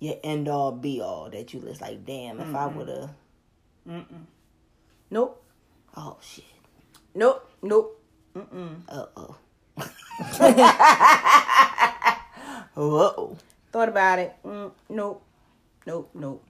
your 0.00 0.16
end 0.24 0.48
all 0.48 0.72
be 0.72 1.00
all 1.00 1.30
that 1.30 1.54
you 1.54 1.60
just 1.60 1.80
like 1.80 2.04
damn 2.04 2.40
if 2.40 2.52
I 2.54 2.66
would 2.66 2.88
have 2.88 3.10
Nope. 5.10 5.44
oh 5.96 6.16
shit 6.20 6.44
Nope. 7.14 7.48
Nope. 7.62 8.02
uh 8.88 9.06
oh 9.16 9.36
uh 9.78 9.84
oh 12.76 13.36
Thought 13.72 13.88
about 13.88 14.18
it. 14.18 14.34
Mm, 14.44 14.72
nope. 14.90 15.24
Nope. 15.86 16.10
Nope. 16.14 16.44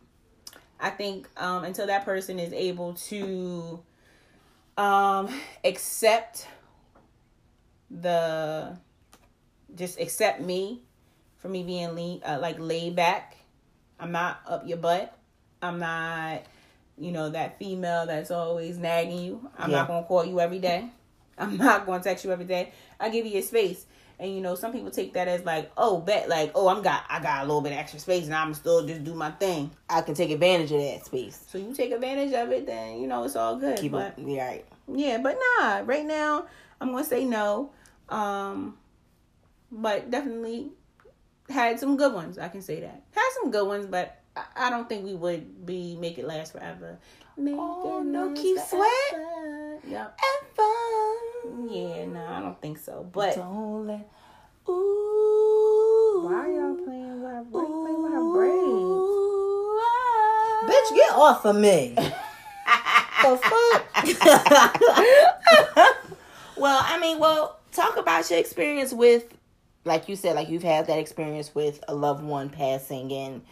I 0.80 0.90
think 0.90 1.28
um, 1.36 1.62
until 1.64 1.86
that 1.86 2.04
person 2.04 2.38
is 2.40 2.52
able 2.52 2.94
to 2.94 3.80
um, 4.76 5.28
accept 5.64 6.48
the 7.90 8.76
just 9.74 10.00
accept 10.00 10.40
me 10.40 10.82
for 11.38 11.48
me 11.48 11.62
being 11.62 11.94
lean, 11.94 12.20
uh, 12.26 12.38
like 12.40 12.56
laid 12.58 12.96
back. 12.96 13.36
I'm 14.00 14.12
not 14.12 14.40
up 14.46 14.66
your 14.66 14.78
butt. 14.78 15.16
I'm 15.62 15.78
not, 15.78 16.42
you 16.98 17.12
know, 17.12 17.30
that 17.30 17.58
female 17.58 18.06
that's 18.06 18.30
always 18.30 18.76
nagging 18.78 19.18
you. 19.20 19.48
I'm 19.56 19.70
Yeah. 19.70 19.78
not 19.78 19.88
gonna 19.88 20.06
call 20.06 20.24
you 20.24 20.40
every 20.40 20.58
day. 20.58 20.88
I'm 21.38 21.56
not 21.56 21.86
gonna 21.86 22.02
text 22.02 22.24
you 22.24 22.32
every 22.32 22.44
day. 22.44 22.72
I 22.98 23.08
give 23.08 23.24
you 23.24 23.32
your 23.32 23.42
space. 23.42 23.86
And 24.22 24.32
you 24.32 24.40
know, 24.40 24.54
some 24.54 24.70
people 24.72 24.92
take 24.92 25.14
that 25.14 25.26
as 25.26 25.44
like, 25.44 25.72
oh, 25.76 25.98
bet 25.98 26.28
like, 26.28 26.52
oh, 26.54 26.68
I'm 26.68 26.80
got 26.80 27.02
I 27.08 27.20
got 27.20 27.42
a 27.42 27.46
little 27.46 27.60
bit 27.60 27.72
of 27.72 27.78
extra 27.78 27.98
space 27.98 28.26
and 28.26 28.34
I'm 28.34 28.54
still 28.54 28.86
just 28.86 29.02
do 29.02 29.14
my 29.14 29.32
thing. 29.32 29.72
I 29.90 30.00
can 30.02 30.14
take 30.14 30.30
advantage 30.30 30.70
of 30.70 30.78
that 30.80 31.04
space 31.04 31.44
So 31.48 31.58
you 31.58 31.74
take 31.74 31.90
advantage 31.90 32.32
of 32.32 32.52
it, 32.52 32.64
then 32.64 33.00
you 33.00 33.08
know 33.08 33.24
it's 33.24 33.34
all 33.34 33.56
good. 33.56 33.78
keep 33.78 33.90
but 33.90 34.14
it 34.16 34.28
yeah, 34.28 34.46
right 34.46 34.64
yeah, 34.94 35.18
but 35.18 35.36
nah, 35.58 35.82
right 35.84 36.04
now 36.06 36.46
I'm 36.80 36.92
gonna 36.92 37.02
say 37.02 37.24
no. 37.24 37.72
Um, 38.08 38.76
but 39.72 40.08
definitely 40.10 40.70
had 41.48 41.80
some 41.80 41.96
good 41.96 42.12
ones. 42.14 42.38
I 42.38 42.48
can 42.48 42.62
say 42.62 42.78
that 42.80 43.02
had 43.10 43.30
some 43.42 43.50
good 43.50 43.66
ones, 43.66 43.86
but 43.86 44.20
I, 44.36 44.44
I 44.56 44.70
don't 44.70 44.88
think 44.88 45.04
we 45.04 45.14
would 45.14 45.66
be 45.66 45.96
make 45.96 46.18
it 46.18 46.26
last 46.26 46.52
forever. 46.52 46.98
Make 47.36 47.56
Oh, 47.58 48.00
it 48.02 48.04
no 48.06 48.32
Keith 48.34 48.64
Sweat? 48.68 49.71
Forever. 49.82 49.94
Yep. 49.94 50.18
Ever. 50.58 51.72
Yeah, 51.72 52.06
no, 52.06 52.26
I 52.26 52.40
don't 52.40 52.60
think 52.60 52.78
so. 52.78 53.08
But 53.12 53.34
don't 53.36 53.86
let 53.86 54.08
ooh 54.68 56.22
why 56.24 56.34
are 56.34 56.52
y'all 56.52 56.74
playing 56.84 57.22
with 57.22 57.32
her? 57.32 57.42
Why 57.50 57.62
you 57.62 57.82
playing 57.82 58.02
with 58.02 58.12
her 58.12 58.32
braids? 58.32 59.10
Ah. 59.82 60.66
Bitch, 60.68 60.94
get 60.94 61.12
off 61.12 61.44
of 61.44 61.56
me. 61.56 61.94
the 63.22 63.36
fuck? 63.38 63.82
Well, 66.62 66.80
I 66.80 66.98
mean, 67.00 67.18
well, 67.18 67.58
talk 67.72 67.96
about 67.96 68.30
your 68.30 68.38
experience 68.38 68.92
with, 68.92 69.24
like 69.84 70.08
you 70.08 70.14
said, 70.14 70.36
like 70.36 70.48
you've 70.48 70.62
had 70.62 70.86
that 70.86 70.98
experience 71.00 71.52
with 71.56 71.82
a 71.88 71.94
loved 71.94 72.22
one 72.22 72.50
passing 72.50 73.12
and 73.12 73.42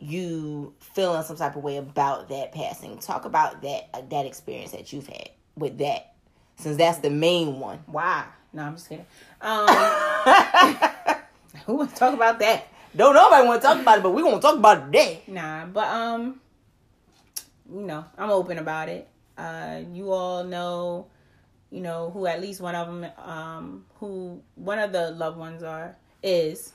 you 0.00 0.74
feeling 0.80 1.22
some 1.22 1.36
type 1.36 1.54
of 1.54 1.62
way 1.62 1.76
about 1.76 2.30
that 2.30 2.50
passing. 2.50 2.98
Talk 2.98 3.26
about 3.26 3.62
that 3.62 3.90
uh, 3.94 4.02
that 4.10 4.26
experience 4.26 4.72
that 4.72 4.92
you've 4.92 5.06
had 5.06 5.30
with 5.58 5.78
that, 5.78 6.14
since 6.56 6.76
that's 6.76 6.98
the 6.98 7.10
main 7.10 7.58
one. 7.60 7.80
Why? 7.86 8.24
No, 8.52 8.62
I'm 8.62 8.74
just 8.74 8.88
kidding. 8.88 9.06
Um, 9.40 9.66
who 11.66 11.74
wants 11.74 11.94
to 11.94 11.98
talk 11.98 12.14
about 12.14 12.38
that? 12.38 12.68
Don't 12.96 13.14
nobody 13.14 13.46
want 13.46 13.60
to 13.60 13.68
talk 13.68 13.80
about 13.80 13.98
it, 13.98 14.02
but 14.02 14.10
we 14.10 14.22
gonna 14.22 14.40
talk 14.40 14.56
about 14.56 14.78
it 14.78 14.84
today. 14.86 15.22
Nah, 15.26 15.66
but 15.66 15.86
um, 15.86 16.40
you 17.72 17.82
know, 17.82 18.04
I'm 18.16 18.30
open 18.30 18.58
about 18.58 18.88
it. 18.88 19.08
Uh, 19.36 19.82
you 19.92 20.10
all 20.10 20.42
know, 20.42 21.06
you 21.70 21.80
know, 21.80 22.10
who 22.10 22.26
at 22.26 22.40
least 22.40 22.60
one 22.60 22.74
of 22.74 22.86
them, 22.86 23.06
um, 23.18 23.84
who 24.00 24.40
one 24.54 24.78
of 24.78 24.92
the 24.92 25.10
loved 25.12 25.38
ones 25.38 25.62
are 25.62 25.96
is, 26.22 26.72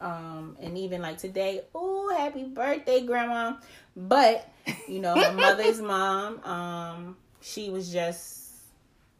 um, 0.00 0.56
and 0.60 0.76
even 0.76 1.00
like 1.00 1.18
today, 1.18 1.62
oh, 1.74 2.14
happy 2.16 2.44
birthday, 2.44 3.04
grandma. 3.04 3.56
But 3.96 4.48
you 4.86 5.00
know, 5.00 5.16
my 5.16 5.30
mother's 5.30 5.80
mom, 5.80 6.44
um, 6.44 7.16
she 7.46 7.70
was 7.70 7.92
just, 7.92 8.50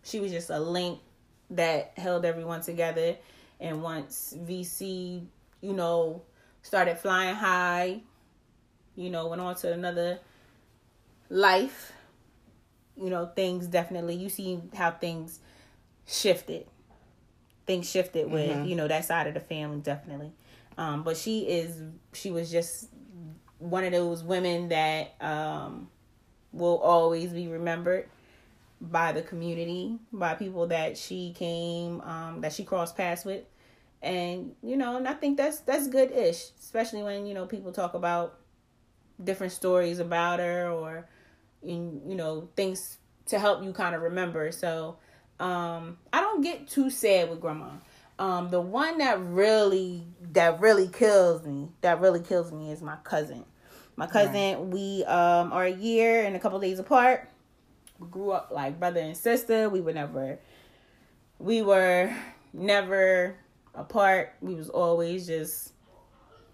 she 0.02 0.18
was 0.18 0.32
just 0.32 0.50
a 0.50 0.58
link 0.58 0.98
that 1.50 1.92
held 1.96 2.24
everyone 2.24 2.60
together, 2.60 3.16
And 3.60 3.82
once 3.82 4.34
VC, 4.36 5.24
you 5.60 5.72
know, 5.72 6.22
started 6.62 6.98
flying 6.98 7.36
high, 7.36 8.00
you 8.96 9.10
know, 9.10 9.28
went 9.28 9.40
on 9.40 9.54
to 9.56 9.72
another 9.72 10.18
life, 11.30 11.92
you 12.96 13.10
know, 13.10 13.26
things 13.26 13.68
definitely, 13.68 14.16
you 14.16 14.28
see 14.28 14.60
how 14.74 14.90
things 14.90 15.38
shifted. 16.04 16.66
Things 17.64 17.88
shifted 17.88 18.28
with, 18.30 18.50
you 18.66 18.74
know, 18.74 18.88
that 18.88 19.04
side 19.04 19.28
of 19.28 19.34
the 19.34 19.40
family, 19.40 19.78
definitely. 19.78 20.32
Um, 20.76 21.04
but 21.04 21.16
she 21.16 21.42
is, 21.42 21.80
she 22.12 22.32
was 22.32 22.50
just 22.50 22.88
one 23.58 23.84
of 23.84 23.92
those 23.92 24.24
women 24.24 24.68
that 24.70 25.14
um, 25.20 25.88
will 26.52 26.78
always 26.78 27.30
be 27.30 27.46
remembered 27.46 28.08
by 28.80 29.12
the 29.12 29.22
community, 29.22 29.98
by 30.12 30.34
people 30.34 30.66
that 30.68 30.98
she 30.98 31.32
came, 31.36 32.00
um, 32.02 32.40
that 32.42 32.52
she 32.52 32.64
crossed 32.64 32.96
paths 32.96 33.24
with, 33.24 33.44
and 34.02 34.54
you 34.62 34.76
know, 34.76 34.96
and 34.96 35.08
I 35.08 35.14
think 35.14 35.36
that's 35.36 35.60
that's 35.60 35.88
good 35.88 36.12
ish, 36.12 36.50
especially 36.60 37.02
when 37.02 37.26
you 37.26 37.34
know 37.34 37.46
people 37.46 37.72
talk 37.72 37.94
about 37.94 38.38
different 39.22 39.52
stories 39.52 39.98
about 39.98 40.40
her 40.40 40.68
or 40.70 41.08
in 41.62 42.02
you 42.06 42.14
know 42.14 42.48
things 42.54 42.98
to 43.26 43.38
help 43.38 43.64
you 43.64 43.72
kind 43.72 43.94
of 43.94 44.02
remember. 44.02 44.52
So 44.52 44.98
um, 45.40 45.98
I 46.12 46.20
don't 46.20 46.42
get 46.42 46.68
too 46.68 46.90
sad 46.90 47.30
with 47.30 47.40
grandma. 47.40 47.70
Um, 48.18 48.50
the 48.50 48.60
one 48.60 48.98
that 48.98 49.20
really 49.20 50.02
that 50.32 50.60
really 50.60 50.88
kills 50.88 51.44
me, 51.44 51.68
that 51.82 52.00
really 52.00 52.20
kills 52.20 52.52
me, 52.52 52.70
is 52.72 52.82
my 52.82 52.96
cousin. 53.04 53.44
My 53.96 54.06
cousin, 54.06 54.70
we 54.70 55.04
um 55.04 55.52
are 55.52 55.64
a 55.64 55.70
year 55.70 56.24
and 56.24 56.36
a 56.36 56.38
couple 56.38 56.58
days 56.60 56.78
apart. 56.78 57.30
We 57.98 58.08
grew 58.08 58.30
up 58.30 58.50
like 58.52 58.78
brother 58.78 59.00
and 59.00 59.16
sister. 59.16 59.68
We 59.68 59.80
were 59.80 59.92
never, 59.92 60.38
we 61.38 61.62
were 61.62 62.14
never 62.52 63.36
apart. 63.74 64.34
We 64.40 64.54
was 64.54 64.68
always 64.68 65.26
just 65.26 65.72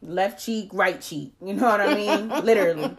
left 0.03 0.45
cheek, 0.45 0.71
right 0.73 1.01
cheek. 1.01 1.33
You 1.45 1.55
know 1.55 1.67
what 1.67 1.81
I 1.81 1.95
mean? 1.95 2.29
Literally. 2.45 2.97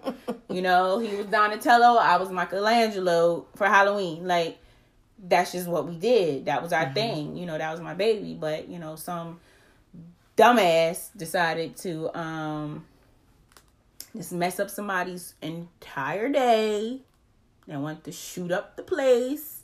You 0.50 0.62
know, 0.62 1.00
he 1.00 1.16
was 1.16 1.26
Donatello, 1.28 1.98
I 1.98 2.18
was 2.18 2.30
Michelangelo 2.30 3.46
for 3.56 3.68
Halloween. 3.68 4.28
Like 4.28 4.58
that's 5.26 5.52
just 5.52 5.68
what 5.68 5.88
we 5.88 5.96
did. 5.96 6.46
That 6.46 6.62
was 6.62 6.74
our 6.74 6.94
thing. 6.94 7.38
You 7.38 7.46
know, 7.46 7.58
that 7.58 7.72
was 7.72 7.82
my 7.82 7.94
baby. 7.94 8.36
But, 8.40 8.68
you 8.68 8.80
know, 8.80 8.96
some 8.96 9.40
dumbass 10.38 11.10
decided 11.16 11.78
to 11.78 12.16
um 12.18 12.86
just 14.16 14.32
mess 14.32 14.60
up 14.60 14.70
somebody's 14.70 15.34
entire 15.42 16.30
day. 16.30 17.00
They 17.67 17.78
wanted 17.78 18.04
to 18.06 18.12
shoot 18.12 18.52
up 18.52 18.76
the 18.76 18.84
place, 18.84 19.63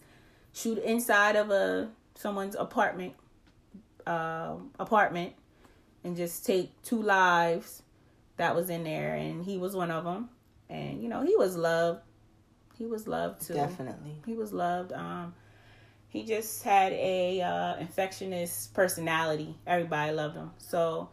shoot 0.53 0.77
inside 0.79 1.35
of 1.35 1.51
a 1.51 1.89
someone's 2.15 2.55
apartment 2.55 3.13
um 4.05 4.71
apartment 4.79 5.33
and 6.03 6.15
just 6.17 6.45
take 6.45 6.71
two 6.81 7.01
lives 7.01 7.83
that 8.38 8.55
was 8.55 8.69
in 8.69 8.83
there. 8.83 9.15
And 9.15 9.43
he 9.43 9.57
was 9.57 9.75
one 9.75 9.91
of 9.91 10.03
them 10.03 10.29
and 10.69 11.01
you 11.01 11.09
know 11.09 11.23
he 11.23 11.35
was 11.35 11.55
loved. 11.55 12.01
He 12.77 12.85
was 12.85 13.07
loved 13.07 13.45
too. 13.45 13.53
Definitely. 13.53 14.15
he 14.25 14.33
was 14.33 14.53
loved. 14.53 14.93
Um 14.93 15.33
he 16.07 16.23
just 16.25 16.63
had 16.63 16.93
a 16.93 17.41
uh 17.41 17.75
infectious 17.77 18.69
personality. 18.73 19.55
Everybody 19.67 20.13
loved 20.13 20.35
him. 20.35 20.51
So 20.57 21.09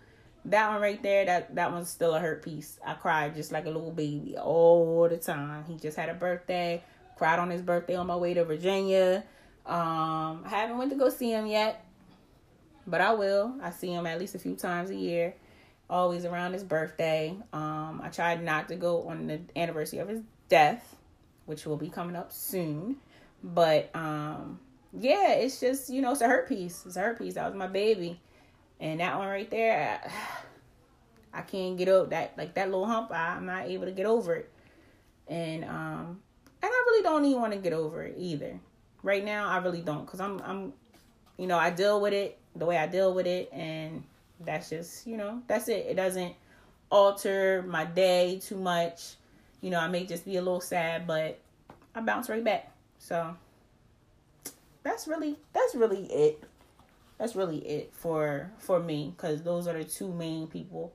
that 0.47 0.71
one 0.71 0.81
right 0.81 1.03
there 1.03 1.25
that 1.25 1.55
that 1.55 1.73
one's 1.73 1.89
still 1.89 2.15
a 2.15 2.21
hurt 2.21 2.43
piece 2.43 2.79
i 2.85 2.95
cried 2.95 3.35
just 3.35 3.53
like 3.53 3.67
a 3.67 3.71
little 3.71 3.91
baby 3.91 4.37
all 4.39 5.09
the 5.09 5.17
time 5.17 5.65
he 5.67 5.77
just 5.77 5.97
had 5.97 6.09
a 6.09 6.15
birthday 6.15 6.83
cried 7.17 7.39
on 7.39 7.51
his 7.51 7.63
birthday 7.63 7.97
on 7.97 8.07
my 8.07 8.17
way 8.17 8.35
to 8.35 8.45
virginia 8.45 9.25
um 9.67 10.43
i 10.45 10.49
haven't 10.49 10.79
went 10.79 10.91
to 10.91 10.97
go 10.97 11.11
see 11.11 11.31
him 11.31 11.47
yet 11.47 11.87
but 12.87 13.01
I 13.01 13.13
will. 13.15 13.55
I 13.63 13.71
see 13.71 13.89
him 13.89 14.07
at 14.07 14.19
least 14.19 14.35
a 14.35 14.39
few 14.39 14.55
times 14.55 14.91
a 14.91 14.95
year, 14.95 15.35
always 15.91 16.25
around 16.25 16.53
his 16.53 16.63
birthday. 16.63 17.37
Um, 17.53 18.01
I 18.03 18.09
tried 18.09 18.43
not 18.43 18.69
to 18.69 18.77
go 18.77 19.09
on 19.09 19.27
the 19.27 19.41
anniversary 19.57 19.99
of 19.99 20.09
his 20.09 20.21
death, 20.49 20.97
which 21.47 21.67
will 21.67 21.77
be 21.77 21.89
coming 21.89 22.17
up 22.17 22.33
soon. 22.33 22.97
But 23.43 23.91
um, 23.95 24.61
yeah, 24.93 25.33
it's 25.33 25.61
just 25.61 25.91
you 25.91 26.01
know 26.01 26.13
it's 26.13 26.21
a 26.21 26.29
hurt 26.29 26.49
piece. 26.49 26.85
It's 26.87 26.97
a 26.97 27.01
hurt 27.01 27.19
piece. 27.19 27.35
That 27.35 27.47
was 27.47 27.55
my 27.55 27.67
baby, 27.67 28.21
and 28.81 29.01
that 29.01 29.19
one 29.19 29.29
right 29.29 29.51
there, 29.51 30.01
I, 31.35 31.43
can't 31.43 31.77
get 31.77 31.89
over 31.89 32.11
that. 32.11 32.37
Like 32.37 32.55
that 32.55 32.71
little 32.71 32.87
hump, 32.87 33.11
I, 33.13 33.37
I'm 33.37 33.47
not 33.47 33.67
able 33.67 33.87
to 33.87 33.93
get 33.93 34.07
over 34.07 34.35
it, 34.35 34.51
and 35.29 35.65
um, 35.65 36.21
and 36.63 36.71
I 36.71 36.85
really 36.89 37.03
don't 37.03 37.25
even 37.25 37.41
want 37.41 37.53
to 37.53 37.59
get 37.59 37.73
over 37.73 38.03
it 38.05 38.15
either. 38.19 38.59
Right 39.03 39.25
now, 39.25 39.49
I 39.49 39.59
really 39.59 39.83
don't, 39.83 40.07
cause 40.07 40.21
I'm 40.21 40.41
I'm 40.41 40.73
you 41.39 41.47
know, 41.47 41.59
I 41.59 41.71
deal 41.71 42.01
with 42.01 42.13
it 42.13 42.39
the 42.55 42.65
way 42.65 42.79
I 42.79 42.87
deal 42.87 43.13
with 43.13 43.27
it, 43.27 43.51
and 43.53 44.03
that's 44.41 44.71
just, 44.71 45.07
you 45.07 45.17
know, 45.17 45.43
that's 45.47 45.69
it. 45.69 45.87
It 45.89 45.95
doesn't 45.95 46.35
alter 46.91 47.65
my 47.67 47.85
day 47.85 48.41
too 48.43 48.57
much. 48.57 49.15
You 49.61 49.71
know, 49.71 49.79
I 49.79 49.89
may 49.89 50.07
just 50.07 50.25
be 50.25 50.37
a 50.37 50.43
little 50.43 50.61
sad, 50.61 51.07
but 51.07 51.39
I 51.95 52.01
bounce 52.01 52.29
right 52.29 52.45
back. 52.45 52.73
So 52.99 53.37
that's 54.83 55.07
really 55.07 55.37
that's 55.53 55.75
really 55.75 56.05
it. 56.07 56.43
That's 57.19 57.35
really 57.35 57.59
it 57.59 57.95
for 57.95 58.53
for 58.59 58.81
me 58.81 59.15
because 59.17 59.43
those 59.43 59.67
are 59.67 59.73
the 59.73 59.85
two 59.85 60.13
main 60.13 60.47
people 60.49 60.93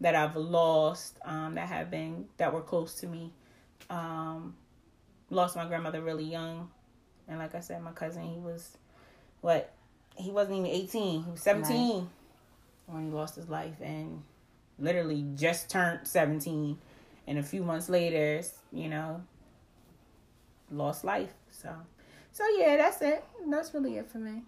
that 0.00 0.14
I've 0.14 0.36
lost 0.36 1.18
um, 1.24 1.54
that 1.54 1.68
have 1.68 1.90
been 1.90 2.26
that 2.36 2.52
were 2.52 2.60
close 2.60 2.94
to 2.96 3.06
me. 3.06 3.32
Um, 3.90 4.54
lost 5.30 5.56
my 5.56 5.66
grandmother 5.66 6.00
really 6.00 6.24
young, 6.24 6.70
and 7.28 7.38
like 7.38 7.54
I 7.54 7.60
said, 7.60 7.82
my 7.82 7.92
cousin 7.92 8.22
he 8.22 8.38
was 8.38 8.76
what? 9.40 9.72
He 10.16 10.30
wasn't 10.30 10.58
even 10.58 10.70
18 10.70 11.24
he 11.24 11.30
was 11.32 11.40
17 11.40 12.08
when 12.86 13.06
he 13.06 13.10
lost 13.10 13.34
his 13.34 13.48
life 13.48 13.80
and 13.80 14.22
literally 14.78 15.24
just 15.34 15.68
turned 15.68 16.06
17 16.06 16.78
and 17.26 17.38
a 17.38 17.42
few 17.42 17.64
months 17.64 17.88
later 17.88 18.40
you 18.72 18.88
know 18.88 19.22
lost 20.70 21.02
life. 21.04 21.32
So 21.50 21.74
so 22.30 22.44
yeah 22.56 22.76
that's 22.76 23.02
it. 23.02 23.24
That's 23.48 23.74
really 23.74 23.96
it 23.96 24.08
for 24.08 24.18
me 24.18 24.42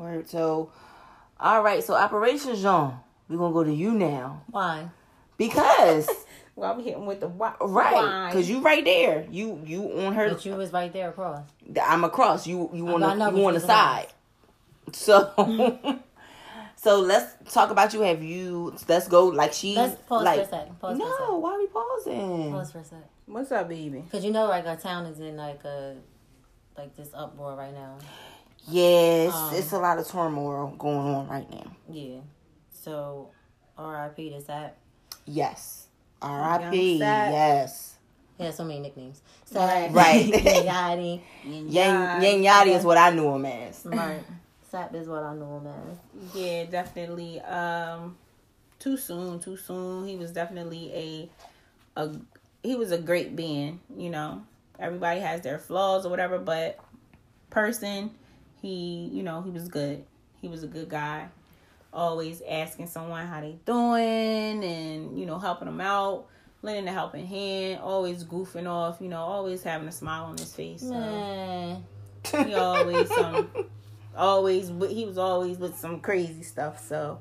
Word. 0.00 0.28
So, 0.28 0.72
all 1.38 1.62
right. 1.62 1.84
So, 1.84 1.94
Operation 1.94 2.56
Jean, 2.56 2.94
we're 3.28 3.38
gonna 3.38 3.54
go 3.54 3.64
to 3.64 3.72
you 3.72 3.92
now 3.92 4.42
Why? 4.50 4.88
because 5.36 6.08
well 6.56 6.76
we 6.76 6.84
hitting 6.84 7.06
with 7.06 7.20
the 7.20 7.28
why 7.28 7.54
right, 7.60 8.28
because 8.28 8.48
you 8.48 8.60
right 8.60 8.84
there. 8.84 9.26
You 9.30 9.62
you 9.64 9.92
on 10.00 10.14
her. 10.14 10.30
But 10.30 10.44
you 10.44 10.54
was 10.54 10.72
right 10.72 10.92
there 10.92 11.10
across. 11.10 11.46
I'm 11.82 12.04
across. 12.04 12.46
You 12.46 12.70
you 12.72 12.88
on 12.88 13.02
I 13.02 13.14
the 13.14 13.36
you 13.36 13.46
on 13.46 13.54
the 13.54 13.60
was 13.60 13.64
side. 13.64 14.08
So. 14.92 15.32
Mm-hmm. 15.38 15.98
So 16.82 16.98
let's 16.98 17.52
talk 17.52 17.70
about 17.70 17.92
you. 17.92 18.00
Have 18.00 18.22
you? 18.22 18.74
Let's 18.88 19.06
go. 19.06 19.26
Like 19.26 19.52
she. 19.52 19.74
Let's 19.74 20.00
pause 20.08 20.24
like, 20.24 20.36
for 20.36 20.42
a 20.46 20.48
second. 20.48 20.80
Pause 20.80 20.96
for 20.96 21.04
a 21.04 21.08
no, 21.08 21.16
second. 21.18 21.42
why 21.42 21.52
are 21.52 21.58
we 21.58 21.66
pausing? 21.66 22.52
Pause 22.52 22.72
for 22.72 22.78
a 22.78 22.84
second. 22.84 23.04
what's 23.26 23.52
up 23.52 23.68
baby 23.68 24.02
Cause 24.10 24.24
you 24.24 24.30
know, 24.30 24.46
like 24.46 24.64
our 24.64 24.76
town 24.76 25.04
is 25.04 25.20
in 25.20 25.36
like 25.36 25.62
a 25.64 25.96
like 26.78 26.96
this 26.96 27.10
uproar 27.12 27.54
right 27.54 27.74
now. 27.74 27.98
Yes, 28.68 29.34
Um, 29.34 29.54
it's 29.54 29.72
a 29.72 29.78
lot 29.78 29.98
of 29.98 30.06
turmoil 30.08 30.74
going 30.78 30.98
on 30.98 31.28
right 31.28 31.50
now. 31.50 31.70
Yeah. 31.88 32.20
So, 32.72 33.30
R.I.P. 33.76 34.30
to 34.30 34.40
that. 34.46 34.76
Yes. 35.26 35.86
R.I.P. 36.22 36.98
Yes. 36.98 37.96
He 38.38 38.44
has 38.44 38.56
so 38.56 38.64
many 38.64 38.80
nicknames. 38.80 39.22
Sap, 39.44 39.92
Right. 39.94 40.26
Yachty, 40.32 41.20
Yang 41.44 42.22
Yang 42.22 42.42
Yachty 42.44 42.76
is 42.76 42.84
what 42.84 42.96
I 42.96 43.10
knew 43.10 43.34
him 43.34 43.44
as. 43.44 43.82
Right. 43.84 44.22
Sap 44.70 44.94
is 44.94 45.08
what 45.08 45.22
I 45.24 45.34
know 45.34 45.58
him 45.58 45.66
as. 45.66 46.34
yeah 46.34 46.64
definitely 46.64 47.40
um 47.40 48.16
too 48.78 48.96
soon 48.96 49.40
too 49.40 49.56
soon 49.56 50.06
he 50.06 50.16
was 50.16 50.30
definitely 50.30 50.92
a 50.94 52.00
a 52.00 52.12
he 52.62 52.76
was 52.76 52.92
a 52.92 52.98
great 52.98 53.34
being 53.34 53.80
you 53.96 54.08
know 54.10 54.42
everybody 54.78 55.18
has 55.20 55.40
their 55.40 55.58
flaws 55.58 56.06
or 56.06 56.08
whatever 56.08 56.38
but 56.38 56.78
person 57.50 58.10
he 58.60 59.08
you 59.12 59.22
know 59.22 59.42
he 59.42 59.50
was 59.50 59.68
good 59.68 60.04
he 60.40 60.48
was 60.48 60.62
a 60.62 60.66
good 60.66 60.88
guy 60.88 61.28
always 61.92 62.42
asking 62.48 62.86
someone 62.86 63.26
how 63.26 63.40
they 63.40 63.56
doing 63.66 64.62
and 64.64 65.18
you 65.18 65.26
know 65.26 65.38
helping 65.38 65.66
them 65.66 65.80
out 65.80 66.26
lending 66.62 66.86
a 66.88 66.92
helping 66.92 67.26
hand 67.26 67.80
always 67.80 68.22
goofing 68.24 68.66
off 68.68 68.98
you 69.00 69.08
know 69.08 69.20
always 69.20 69.62
having 69.62 69.88
a 69.88 69.92
smile 69.92 70.24
on 70.24 70.36
his 70.36 70.54
face 70.54 70.82
so 70.82 70.90
Man. 70.90 71.84
he 72.46 72.54
always 72.54 73.10
um 73.12 73.48
always 74.16 74.68
he 74.90 75.04
was 75.04 75.18
always 75.18 75.58
with 75.58 75.76
some 75.76 76.00
crazy 76.00 76.42
stuff 76.42 76.78
so 76.86 77.18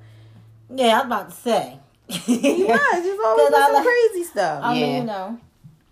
Yeah, 0.74 0.96
I 0.96 0.98
was 0.98 1.06
about 1.06 1.30
to 1.30 1.36
say. 1.36 1.80
he 2.08 2.34
was 2.66 3.04
he 3.04 3.12
was 3.12 3.20
always 3.26 3.50
with 3.52 3.60
some 3.60 3.74
like- 3.74 3.86
crazy 3.86 4.24
stuff 4.26 4.64
I 4.64 4.74
mean, 4.74 4.82
Yeah. 4.82 4.98
you 5.00 5.04
know. 5.06 5.40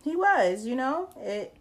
he 0.03 0.15
was 0.15 0.65
you 0.67 0.75
know 0.75 1.09
it 1.17 1.55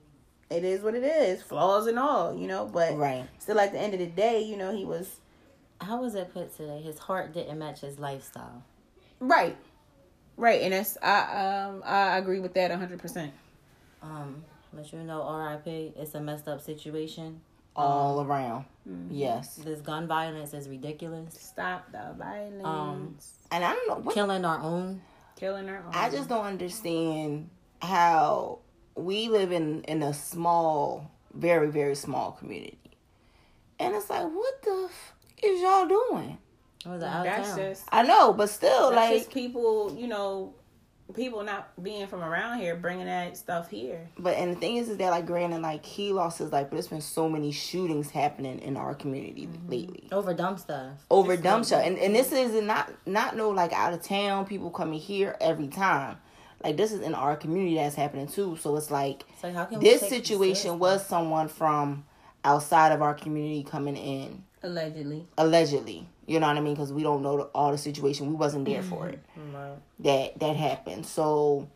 it 0.51 0.65
is 0.65 0.81
what 0.83 0.95
it 0.95 1.03
is 1.05 1.43
flaws 1.43 1.87
and 1.87 1.99
all 1.99 2.37
you 2.37 2.47
know 2.47 2.67
but 2.67 2.97
Right. 2.97 3.27
still 3.39 3.59
at 3.59 3.73
the 3.73 3.79
end 3.79 3.95
of 3.95 4.01
the 4.01 4.07
day 4.07 4.43
you 4.43 4.57
know 4.57 4.75
he 4.77 4.85
was 4.85 5.21
How 5.81 6.01
was 6.01 6.15
it 6.15 6.33
put 6.33 6.57
today? 6.57 6.81
His 6.83 6.99
heart 6.99 7.35
didn't 7.35 7.59
match 7.59 7.81
his 7.81 7.99
lifestyle. 7.99 8.63
right 9.21 9.57
right 10.37 10.61
and 10.63 10.73
that's 10.73 10.97
i 11.03 11.65
um 11.67 11.83
i 11.85 12.17
agree 12.19 12.41
with 12.41 12.55
that 12.55 12.71
100% 12.71 13.31
Um, 14.03 14.45
but 14.73 14.93
you 14.93 15.03
know, 15.03 15.23
R.I.P. 15.23 15.95
It's 15.97 16.15
a 16.15 16.21
messed 16.21 16.47
up 16.49 16.61
situation. 16.61 17.41
all 17.75 18.21
around. 18.23 18.67
Yes, 19.11 19.57
This 19.57 19.81
gun 19.81 20.07
violence 20.07 20.53
is 20.55 20.69
ridiculous. 20.69 21.35
Stop 21.35 21.91
the 21.93 22.15
violence. 22.19 22.65
Um, 22.65 23.17
and 23.51 23.65
I 23.65 23.73
don't 23.75 23.89
know 23.89 23.95
what 24.05 24.15
Killing 24.15 24.45
our 24.45 24.61
own. 24.61 25.01
Killing 25.37 25.69
our 25.69 25.79
Own. 25.79 25.91
I 25.93 26.09
just 26.11 26.29
don't 26.29 26.45
understand 26.45 27.49
how 27.83 28.59
we 28.97 29.29
live 29.29 29.53
in 29.53 29.83
in 29.83 30.03
a 30.03 30.13
small, 30.13 31.11
very 31.35 31.71
very 31.71 31.95
small 31.95 32.33
community, 32.33 32.79
and 33.79 33.95
it's 33.95 34.11
like, 34.11 34.25
what 34.25 34.63
the 34.63 34.89
f- 34.91 35.15
is 35.43 35.61
y'all 35.61 35.87
doing? 35.87 36.39
Oh, 36.85 36.91
what 36.91 36.95
was 36.95 37.03
it 37.03 37.07
out 37.07 37.25
That's 37.25 37.49
town? 37.49 37.59
just 37.59 37.85
I 37.91 38.03
know, 38.03 38.33
but 38.33 38.49
still, 38.49 38.91
that's 38.91 39.11
like, 39.11 39.19
just 39.19 39.31
people. 39.31 39.95
You 39.99 40.07
know, 40.07 40.55
people 41.15 41.43
not 41.45 41.71
being 41.83 42.07
from 42.07 42.23
around 42.23 42.59
here 42.59 42.75
bringing 42.75 43.07
that 43.07 43.37
stuff 43.37 43.71
here. 43.71 44.09
but 44.19 44.37
and 44.37 44.55
the 44.55 44.57
thing 44.59 44.77
is, 44.77 44.89
is 44.89 44.97
that 44.97 45.11
like, 45.11 45.27
granted, 45.27 45.63
like 45.63 45.85
he 45.85 46.13
lost 46.13 46.39
his 46.39 46.53
life, 46.53 46.67
but 46.69 46.73
there's 46.73 46.89
been 46.89 47.01
so 47.01 47.29
many 47.29 47.53
shootings 47.53 48.11
happening 48.11 48.59
in 48.61 48.77
our 48.77 48.95
community 48.95 49.47
mm-hmm. 49.47 49.71
lately. 49.71 50.09
Over 50.11 50.35
dumb 50.35 50.59
stuff. 50.59 51.05
over 51.11 51.37
dumb 51.37 51.65
shit. 51.65 51.85
And 51.85 51.99
and 51.99 52.15
this 52.15 52.33
is 52.33 52.61
not 52.63 52.91
not 53.07 53.37
no 53.37 53.51
like 53.51 53.73
out 53.73 53.93
of 53.93 54.03
town 54.03 54.47
people 54.47 54.71
coming 54.71 54.99
here 54.99 55.37
every 55.41 55.69
time. 55.69 56.19
Like 56.67 56.77
this 56.77 56.91
is 56.91 57.01
in 57.01 57.15
our 57.15 57.37
community 57.37 57.77
that's 57.77 57.95
happening 57.95 58.27
too. 58.27 58.57
So 58.61 58.75
it's 58.77 58.91
like 58.91 59.23
So 59.41 59.69
this 59.81 60.01
situation 60.09 60.81
was 60.81 61.07
someone 61.07 61.47
from 61.47 62.05
outside 62.45 62.91
of 62.91 63.03
our 63.03 63.15
community 63.15 63.63
coming 63.63 63.97
in 63.97 64.43
Allegedly. 64.65 65.29
allegedly. 65.39 66.09
You 66.27 66.41
know 66.41 66.49
what 66.49 66.57
I 66.57 66.61
mean? 66.61 66.75
Because 66.75 66.93
we 66.93 67.05
don't 67.05 67.23
know 67.23 67.37
the, 67.37 67.43
all 67.55 67.71
the 67.71 67.79
situation. 67.79 68.27
We 68.27 68.35
wasn't 68.35 68.65
there 68.65 68.83
for 68.83 69.09
it. 69.09 69.21
Right. 69.55 69.77
That 70.01 70.41
that 70.41 70.57
happened. 70.57 71.07
So, 71.07 71.69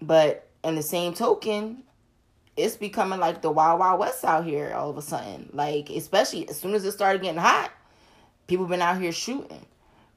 but 0.00 0.48
in 0.64 0.76
the 0.76 0.82
same 0.82 1.12
token, 1.12 1.82
it's 2.56 2.74
becoming 2.74 3.20
like 3.20 3.42
the 3.42 3.50
wild 3.50 3.80
wild 3.80 4.00
west 4.00 4.24
out 4.24 4.46
here 4.46 4.72
all 4.72 4.88
of 4.88 4.96
a 4.96 5.02
sudden. 5.02 5.50
Like 5.52 5.90
especially 5.90 6.48
as 6.48 6.58
soon 6.58 6.72
as 6.72 6.86
it 6.86 6.92
started 6.92 7.20
getting 7.20 7.38
hot, 7.38 7.70
people 8.46 8.64
been 8.64 8.80
out 8.80 8.98
here 8.98 9.12
shooting, 9.12 9.66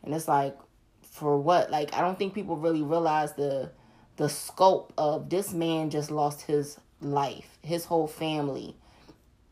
and 0.04 0.16
it's 0.16 0.30
like 0.30 0.58
for 1.04 1.38
what? 1.38 1.70
Like 1.70 1.94
I 1.94 2.00
don't 2.00 2.18
think 2.18 2.34
people 2.34 2.56
really 2.56 2.82
realize 2.82 3.34
the 3.34 3.72
the 4.20 4.28
scope 4.28 4.92
of 4.98 5.30
this 5.30 5.54
man 5.54 5.90
just 5.90 6.12
lost 6.12 6.42
his 6.42 6.78
life. 7.00 7.58
His 7.62 7.86
whole 7.86 8.06
family 8.06 8.76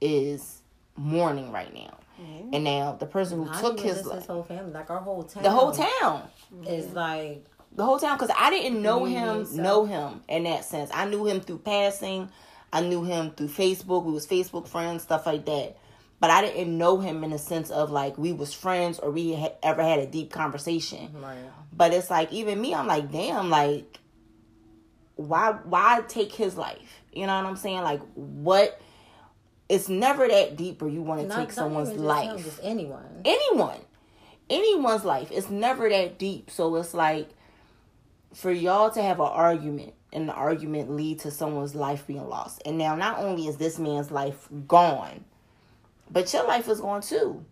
is 0.02 0.62
mourning 0.98 1.54
right 1.54 1.74
now. 1.74 1.98
Mm-hmm. 2.22 2.54
And 2.54 2.64
now 2.66 2.98
the 3.00 3.06
person 3.06 3.40
who 3.40 3.46
Not 3.46 3.62
took 3.62 3.80
his 3.80 4.06
life, 4.06 4.18
his 4.18 4.28
whole 4.28 4.44
family, 4.44 4.74
like 4.74 4.90
our 4.90 5.00
whole 5.00 5.24
town. 5.24 5.44
the 5.44 5.52
whole 5.52 5.72
town, 5.72 6.28
mm-hmm. 6.54 6.66
is 6.66 6.92
like 6.92 7.46
the 7.72 7.86
whole 7.86 7.98
town, 7.98 8.18
because 8.18 8.36
I 8.38 8.50
didn't 8.50 8.82
know 8.82 9.06
him, 9.06 9.46
so. 9.46 9.62
know 9.62 9.86
him 9.86 10.20
in 10.28 10.44
that 10.44 10.66
sense. 10.66 10.92
I 10.94 11.06
knew 11.06 11.26
him 11.26 11.40
through 11.40 11.60
passing. 11.60 12.30
I 12.74 12.82
knew 12.82 13.06
him 13.06 13.32
through 13.32 13.48
Facebook. 13.48 14.04
We 14.04 14.12
was 14.12 14.28
Facebook 14.28 14.68
friends, 14.68 15.04
stuff 15.04 15.26
like 15.26 15.46
that. 15.46 15.78
But 16.20 16.30
I 16.30 16.42
didn't 16.42 16.78
know 16.78 17.00
him 17.00 17.24
in 17.24 17.30
the 17.30 17.38
sense 17.38 17.70
of 17.70 17.90
like 17.90 18.18
we 18.18 18.34
was 18.34 18.54
friends 18.54 19.00
or 19.00 19.12
we 19.12 19.32
had 19.32 19.54
ever 19.64 19.82
had 19.82 20.00
a 20.00 20.08
deep 20.08 20.30
conversation. 20.30 21.10
right. 21.22 21.38
But 21.72 21.94
it's 21.94 22.10
like 22.10 22.34
even 22.34 22.60
me, 22.60 22.76
I'm 22.76 22.88
like, 22.88 23.14
damn, 23.14 23.50
like 23.50 24.00
why 25.18 25.52
why 25.64 26.02
take 26.08 26.32
his 26.34 26.56
life? 26.58 27.02
You 27.12 27.28
know 27.28 27.36
what 27.36 27.46
I'm 27.46 27.56
saying? 27.58 27.82
Like 27.82 28.02
what 28.16 28.80
it's 29.70 29.90
never 29.90 30.28
that 30.28 30.56
deep 30.56 30.82
where 30.82 30.90
you 30.90 31.02
want 31.02 31.22
to 31.22 31.28
Not- 31.28 31.38
take 31.40 31.52
someone's 31.52 31.92
life. 31.94 32.44
just 32.44 32.60
anyone. 32.64 33.22
anyone. 33.26 33.80
Anyone's 34.50 35.04
life. 35.04 35.30
It's 35.32 35.50
never 35.50 35.90
that 35.90 36.18
deep. 36.18 36.50
So 36.50 36.74
it's 36.78 36.94
like 36.94 37.30
for 38.34 38.52
y'all 38.52 38.90
to 38.92 39.02
have 39.02 39.20
an 39.20 39.26
argument 39.28 39.94
and 40.14 40.30
the 40.30 40.34
argument 40.34 40.90
lead 40.92 41.20
to 41.20 41.32
someone's 41.32 41.76
life 41.76 42.08
being 42.08 42.26
lost. 42.30 42.62
And 42.66 42.78
now 42.78 42.96
not 42.96 43.20
only 43.20 43.48
is 43.48 43.58
this 43.58 43.78
man's 43.78 44.10
life 44.10 44.48
gone 44.68 45.26
but 46.10 46.32
your 46.32 46.48
life 46.48 46.70
is 46.70 46.80
gone 46.80 47.02
too. 47.02 47.44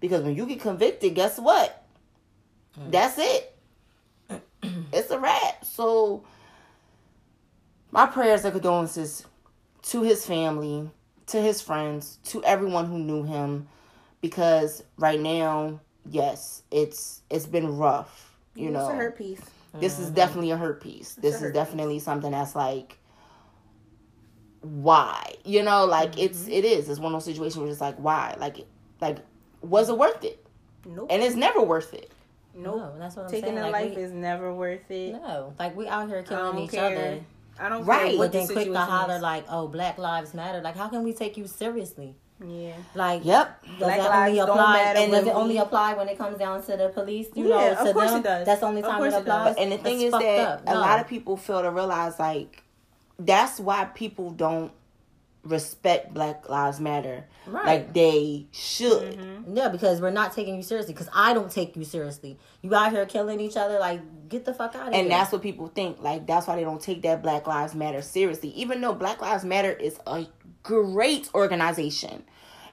Because 0.00 0.22
when 0.22 0.36
you 0.36 0.46
get 0.46 0.60
convicted 0.60 1.14
guess 1.14 1.38
what? 1.38 1.86
Mm. 2.78 2.90
That's 2.90 3.18
it. 3.18 3.56
It's 4.92 5.10
a 5.10 5.18
wrap. 5.18 5.64
So 5.64 6.24
my 7.92 8.06
prayers 8.06 8.44
and 8.44 8.52
condolences 8.52 9.26
to 9.82 10.02
his 10.02 10.26
family, 10.26 10.90
to 11.26 11.40
his 11.40 11.60
friends, 11.60 12.18
to 12.24 12.42
everyone 12.44 12.86
who 12.86 12.98
knew 12.98 13.22
him 13.24 13.66
because 14.20 14.82
right 14.96 15.20
now, 15.20 15.80
yes, 16.08 16.62
it's 16.70 17.22
it's 17.30 17.46
been 17.46 17.76
rough, 17.76 18.34
you 18.54 18.66
It's 18.66 18.74
know. 18.74 18.90
a 18.90 18.94
hurt 18.94 19.16
piece. 19.16 19.40
This 19.74 19.98
is 19.98 20.06
mm-hmm. 20.06 20.14
definitely 20.14 20.50
a 20.50 20.56
hurt 20.56 20.82
piece. 20.82 21.14
This 21.14 21.36
is 21.36 21.40
hurt 21.42 21.54
definitely 21.54 22.00
something 22.00 22.32
that's 22.32 22.54
like 22.54 22.98
why? 24.60 25.34
You 25.44 25.62
know, 25.62 25.86
like 25.86 26.18
it's 26.18 26.42
mm-hmm. 26.42 26.52
it 26.52 26.64
is. 26.64 26.88
It's 26.88 26.98
one 26.98 27.14
of 27.14 27.16
those 27.20 27.24
situations 27.24 27.56
where 27.58 27.70
it's 27.70 27.80
like 27.80 27.96
why? 27.96 28.36
Like 28.38 28.66
like 29.00 29.18
was 29.62 29.88
it 29.88 29.96
worth 29.96 30.24
it? 30.24 30.44
Nope. 30.84 31.08
And 31.10 31.22
it's 31.22 31.36
never 31.36 31.62
worth 31.62 31.94
it. 31.94 32.10
nope. 32.54 32.76
No, 32.76 32.98
that's 32.98 33.16
what 33.16 33.24
I'm 33.24 33.30
saying. 33.30 33.42
Taking 33.42 33.56
saying. 33.58 33.68
a 33.68 33.70
like, 33.70 33.86
life 33.88 33.96
we, 33.96 34.02
is 34.02 34.12
never 34.12 34.52
worth 34.52 34.90
it. 34.90 35.12
no, 35.12 35.54
like 35.58 35.76
we 35.76 35.86
out 35.88 36.08
here 36.08 36.22
killing 36.22 36.58
each 36.58 36.72
care. 36.72 36.84
other. 36.86 37.20
I 37.60 37.68
don't 37.68 37.84
Right. 37.84 38.12
But 38.12 38.18
what 38.18 38.32
the 38.32 38.38
then 38.38 38.46
quick 38.48 38.72
to 38.72 38.78
holler 38.78 39.16
is. 39.16 39.22
like, 39.22 39.44
"Oh, 39.48 39.68
Black 39.68 39.98
Lives 39.98 40.34
Matter." 40.34 40.60
Like, 40.60 40.76
how 40.76 40.88
can 40.88 41.02
we 41.04 41.12
take 41.12 41.36
you 41.36 41.46
seriously? 41.46 42.14
yeah. 42.44 42.72
Like, 42.94 43.22
Yep. 43.24 43.62
Does 43.66 43.78
Black 43.78 43.98
that 43.98 44.08
lives 44.10 44.14
only 44.28 44.36
don't 44.38 44.48
apply? 44.50 44.72
matter 44.72 44.98
And 45.00 45.12
when 45.12 45.20
does 45.20 45.28
it 45.28 45.34
only 45.36 45.56
apply 45.58 45.94
when 45.94 46.08
it 46.08 46.16
comes 46.18 46.38
down 46.38 46.62
to 46.62 46.76
the 46.76 46.88
police? 46.88 47.28
You 47.34 47.48
Yeah, 47.48 47.54
know, 47.56 47.72
of 47.72 47.86
to 47.88 47.92
course 47.92 48.10
them, 48.10 48.20
it 48.20 48.24
does. 48.24 48.46
that's 48.46 48.60
the 48.60 48.66
only 48.66 48.80
time 48.82 48.96
course 48.98 49.12
it 49.12 49.16
it 49.18 49.20
applies. 49.22 49.56
And 49.56 49.72
the 49.72 49.76
thing 49.78 49.98
That's 49.98 50.04
is 50.14 50.20
that 50.22 50.48
up. 50.48 50.62
a 50.66 50.74
lot 50.78 51.00
of 51.00 51.06
people 51.06 51.36
fail 51.36 51.60
to 51.62 51.70
realize 51.70 52.18
like 52.18 52.62
that's 53.18 53.60
why 53.60 53.84
people 53.84 54.30
don't 54.30 54.72
respect 55.42 56.12
Black 56.12 56.48
Lives 56.48 56.80
Matter 56.80 57.24
Right. 57.46 57.64
like 57.66 57.94
they 57.94 58.46
should. 58.52 59.18
Mm-hmm. 59.18 59.56
Yeah, 59.56 59.68
because 59.68 60.00
we're 60.00 60.10
not 60.10 60.32
taking 60.34 60.56
you 60.56 60.62
seriously. 60.62 60.92
Because 60.92 61.08
I 61.14 61.32
don't 61.32 61.50
take 61.50 61.74
you 61.76 61.84
seriously. 61.84 62.38
You 62.62 62.74
out 62.74 62.92
here 62.92 63.06
killing 63.06 63.40
each 63.40 63.56
other. 63.56 63.78
Like, 63.78 64.28
get 64.28 64.44
the 64.44 64.52
fuck 64.54 64.74
out 64.74 64.88
of 64.88 64.92
here. 64.94 65.02
And 65.02 65.10
that's 65.10 65.32
what 65.32 65.42
people 65.42 65.68
think. 65.68 66.00
Like 66.02 66.26
that's 66.26 66.46
why 66.46 66.56
they 66.56 66.62
don't 66.64 66.80
take 66.80 67.02
that 67.02 67.22
Black 67.22 67.46
Lives 67.46 67.74
Matter 67.74 68.02
seriously. 68.02 68.50
Even 68.50 68.80
though 68.80 68.92
Black 68.94 69.20
Lives 69.20 69.44
Matter 69.44 69.72
is 69.72 69.98
a 70.06 70.26
great 70.62 71.28
organization 71.34 72.22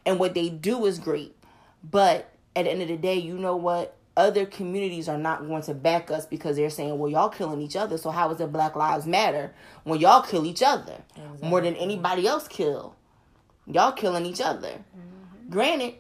and 0.05 0.19
what 0.19 0.33
they 0.33 0.49
do 0.49 0.85
is 0.85 0.99
great. 0.99 1.35
But 1.83 2.29
at 2.55 2.65
the 2.65 2.71
end 2.71 2.81
of 2.81 2.87
the 2.89 2.97
day, 2.97 3.15
you 3.15 3.37
know 3.37 3.55
what? 3.55 3.95
Other 4.17 4.47
communities 4.47 5.07
are 5.07 5.17
not 5.17 5.47
going 5.47 5.61
to 5.61 5.75
back 5.75 6.09
us 6.09 6.25
because 6.25 6.55
they're 6.55 6.71
saying, 6.71 6.97
well, 6.97 7.09
y'all 7.09 7.29
killing 7.29 7.61
each 7.61 7.75
other. 7.75 7.99
So 7.99 8.09
how 8.09 8.31
is 8.31 8.41
it 8.41 8.51
Black 8.51 8.75
Lives 8.75 9.05
Matter 9.05 9.53
when 9.83 9.99
y'all 9.99 10.23
kill 10.23 10.43
each 10.45 10.63
other 10.63 11.03
more 11.41 11.61
than 11.61 11.75
anybody 11.75 12.25
else 12.25 12.47
kill? 12.47 12.95
Y'all 13.67 13.91
killing 13.91 14.25
each 14.25 14.41
other. 14.41 14.69
Mm-hmm. 14.69 15.49
Granted, 15.51 15.93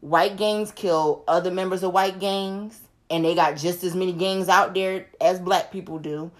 white 0.00 0.36
gangs 0.36 0.70
kill 0.70 1.24
other 1.26 1.50
members 1.50 1.82
of 1.82 1.94
white 1.94 2.20
gangs, 2.20 2.78
and 3.08 3.24
they 3.24 3.34
got 3.34 3.56
just 3.56 3.82
as 3.84 3.94
many 3.96 4.12
gangs 4.12 4.50
out 4.50 4.74
there 4.74 5.06
as 5.18 5.40
black 5.40 5.72
people 5.72 5.98
do. 5.98 6.30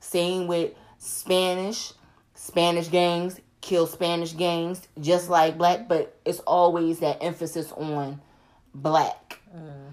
Same 0.00 0.48
with 0.48 0.72
Spanish. 0.98 1.92
Spanish 2.34 2.88
gangs 2.88 3.40
kill 3.60 3.86
Spanish 3.86 4.32
gangs 4.32 4.88
just 5.00 5.30
like 5.30 5.56
black, 5.56 5.86
but 5.86 6.18
it's 6.24 6.40
always 6.40 6.98
that 6.98 7.22
emphasis 7.22 7.70
on 7.72 8.20
black. 8.74 9.38
Mm. 9.56 9.83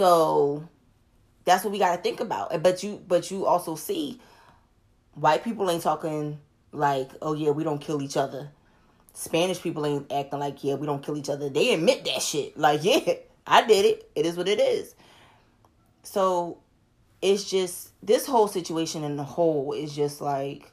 So 0.00 0.66
that's 1.44 1.62
what 1.62 1.72
we 1.72 1.78
got 1.78 1.94
to 1.94 2.00
think 2.00 2.20
about. 2.20 2.62
But 2.62 2.82
you, 2.82 3.04
but 3.06 3.30
you 3.30 3.44
also 3.44 3.74
see, 3.74 4.18
white 5.12 5.44
people 5.44 5.70
ain't 5.70 5.82
talking 5.82 6.38
like, 6.72 7.10
oh 7.20 7.34
yeah, 7.34 7.50
we 7.50 7.64
don't 7.64 7.82
kill 7.82 8.00
each 8.00 8.16
other. 8.16 8.50
Spanish 9.12 9.60
people 9.60 9.84
ain't 9.84 10.10
acting 10.10 10.40
like, 10.40 10.64
yeah, 10.64 10.76
we 10.76 10.86
don't 10.86 11.02
kill 11.02 11.18
each 11.18 11.28
other. 11.28 11.50
They 11.50 11.74
admit 11.74 12.06
that 12.06 12.22
shit. 12.22 12.56
Like, 12.56 12.82
yeah, 12.82 13.12
I 13.46 13.66
did 13.66 13.84
it. 13.84 14.10
It 14.14 14.24
is 14.24 14.38
what 14.38 14.48
it 14.48 14.58
is. 14.58 14.94
So 16.02 16.60
it's 17.20 17.50
just 17.50 17.90
this 18.02 18.24
whole 18.24 18.48
situation 18.48 19.04
in 19.04 19.16
the 19.16 19.24
whole 19.24 19.74
is 19.74 19.94
just 19.94 20.22
like, 20.22 20.72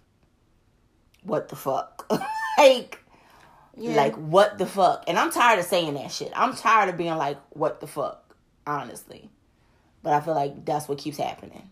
what 1.24 1.50
the 1.50 1.58
fuck? 1.58 2.10
like, 2.58 3.04
like 3.76 4.16
what 4.16 4.58
the 4.58 4.66
fuck? 4.66 5.04
And 5.06 5.20
I'm 5.20 5.32
tired 5.32 5.60
of 5.60 5.66
saying 5.66 5.96
that 5.96 6.14
shit. 6.14 6.32
I'm 6.34 6.56
tired 6.56 6.88
of 6.88 6.96
being 6.96 7.18
like, 7.18 7.38
what 7.50 7.82
the 7.82 7.88
fuck? 7.88 8.24
Honestly, 8.68 9.30
but 10.04 10.14
I 10.14 10.20
feel 10.22 10.36
like 10.36 10.66
that's 10.66 10.88
what 10.88 10.98
keeps 11.00 11.18
happening. 11.18 11.70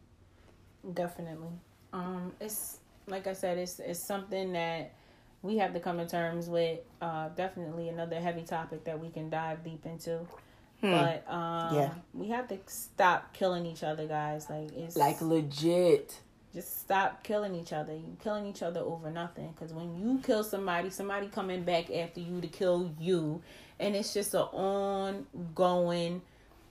Definitely. 0.93 1.49
Um, 1.93 2.31
it's 2.39 2.79
like 3.07 3.27
I 3.27 3.33
said, 3.33 3.57
it's 3.57 3.79
it's 3.79 3.99
something 3.99 4.53
that 4.53 4.93
we 5.41 5.57
have 5.57 5.73
to 5.73 5.79
come 5.79 5.97
to 5.97 6.05
terms 6.07 6.47
with. 6.49 6.79
Uh, 7.01 7.29
definitely 7.29 7.89
another 7.89 8.19
heavy 8.19 8.43
topic 8.43 8.83
that 8.85 8.99
we 8.99 9.09
can 9.09 9.29
dive 9.29 9.63
deep 9.63 9.85
into. 9.85 10.19
But 10.81 11.23
um, 11.31 11.75
Yeah. 11.75 11.93
we 12.13 12.27
have 12.29 12.47
to 12.49 12.59
stop 12.67 13.33
killing 13.33 13.65
each 13.65 13.81
other, 13.83 14.05
guys. 14.07 14.49
Like 14.49 14.71
it's 14.73 14.95
Like 14.95 15.19
legit. 15.21 16.19
just 16.53 16.79
stop 16.81 17.23
killing 17.23 17.55
each 17.55 17.73
other. 17.73 17.93
You 17.93 18.15
killing 18.23 18.45
each 18.45 18.61
other 18.61 18.81
over 18.81 19.09
nothing. 19.09 19.51
Because 19.53 19.73
when 19.73 19.95
you 19.97 20.19
kill 20.23 20.43
somebody, 20.43 20.89
somebody 20.91 21.27
coming 21.27 21.63
back 21.63 21.89
after 21.91 22.19
you 22.19 22.39
to 22.41 22.47
kill 22.47 22.91
you, 22.99 23.41
and 23.79 23.95
it's 23.95 24.13
just 24.13 24.33
an 24.35 24.41
ongoing, 24.41 26.21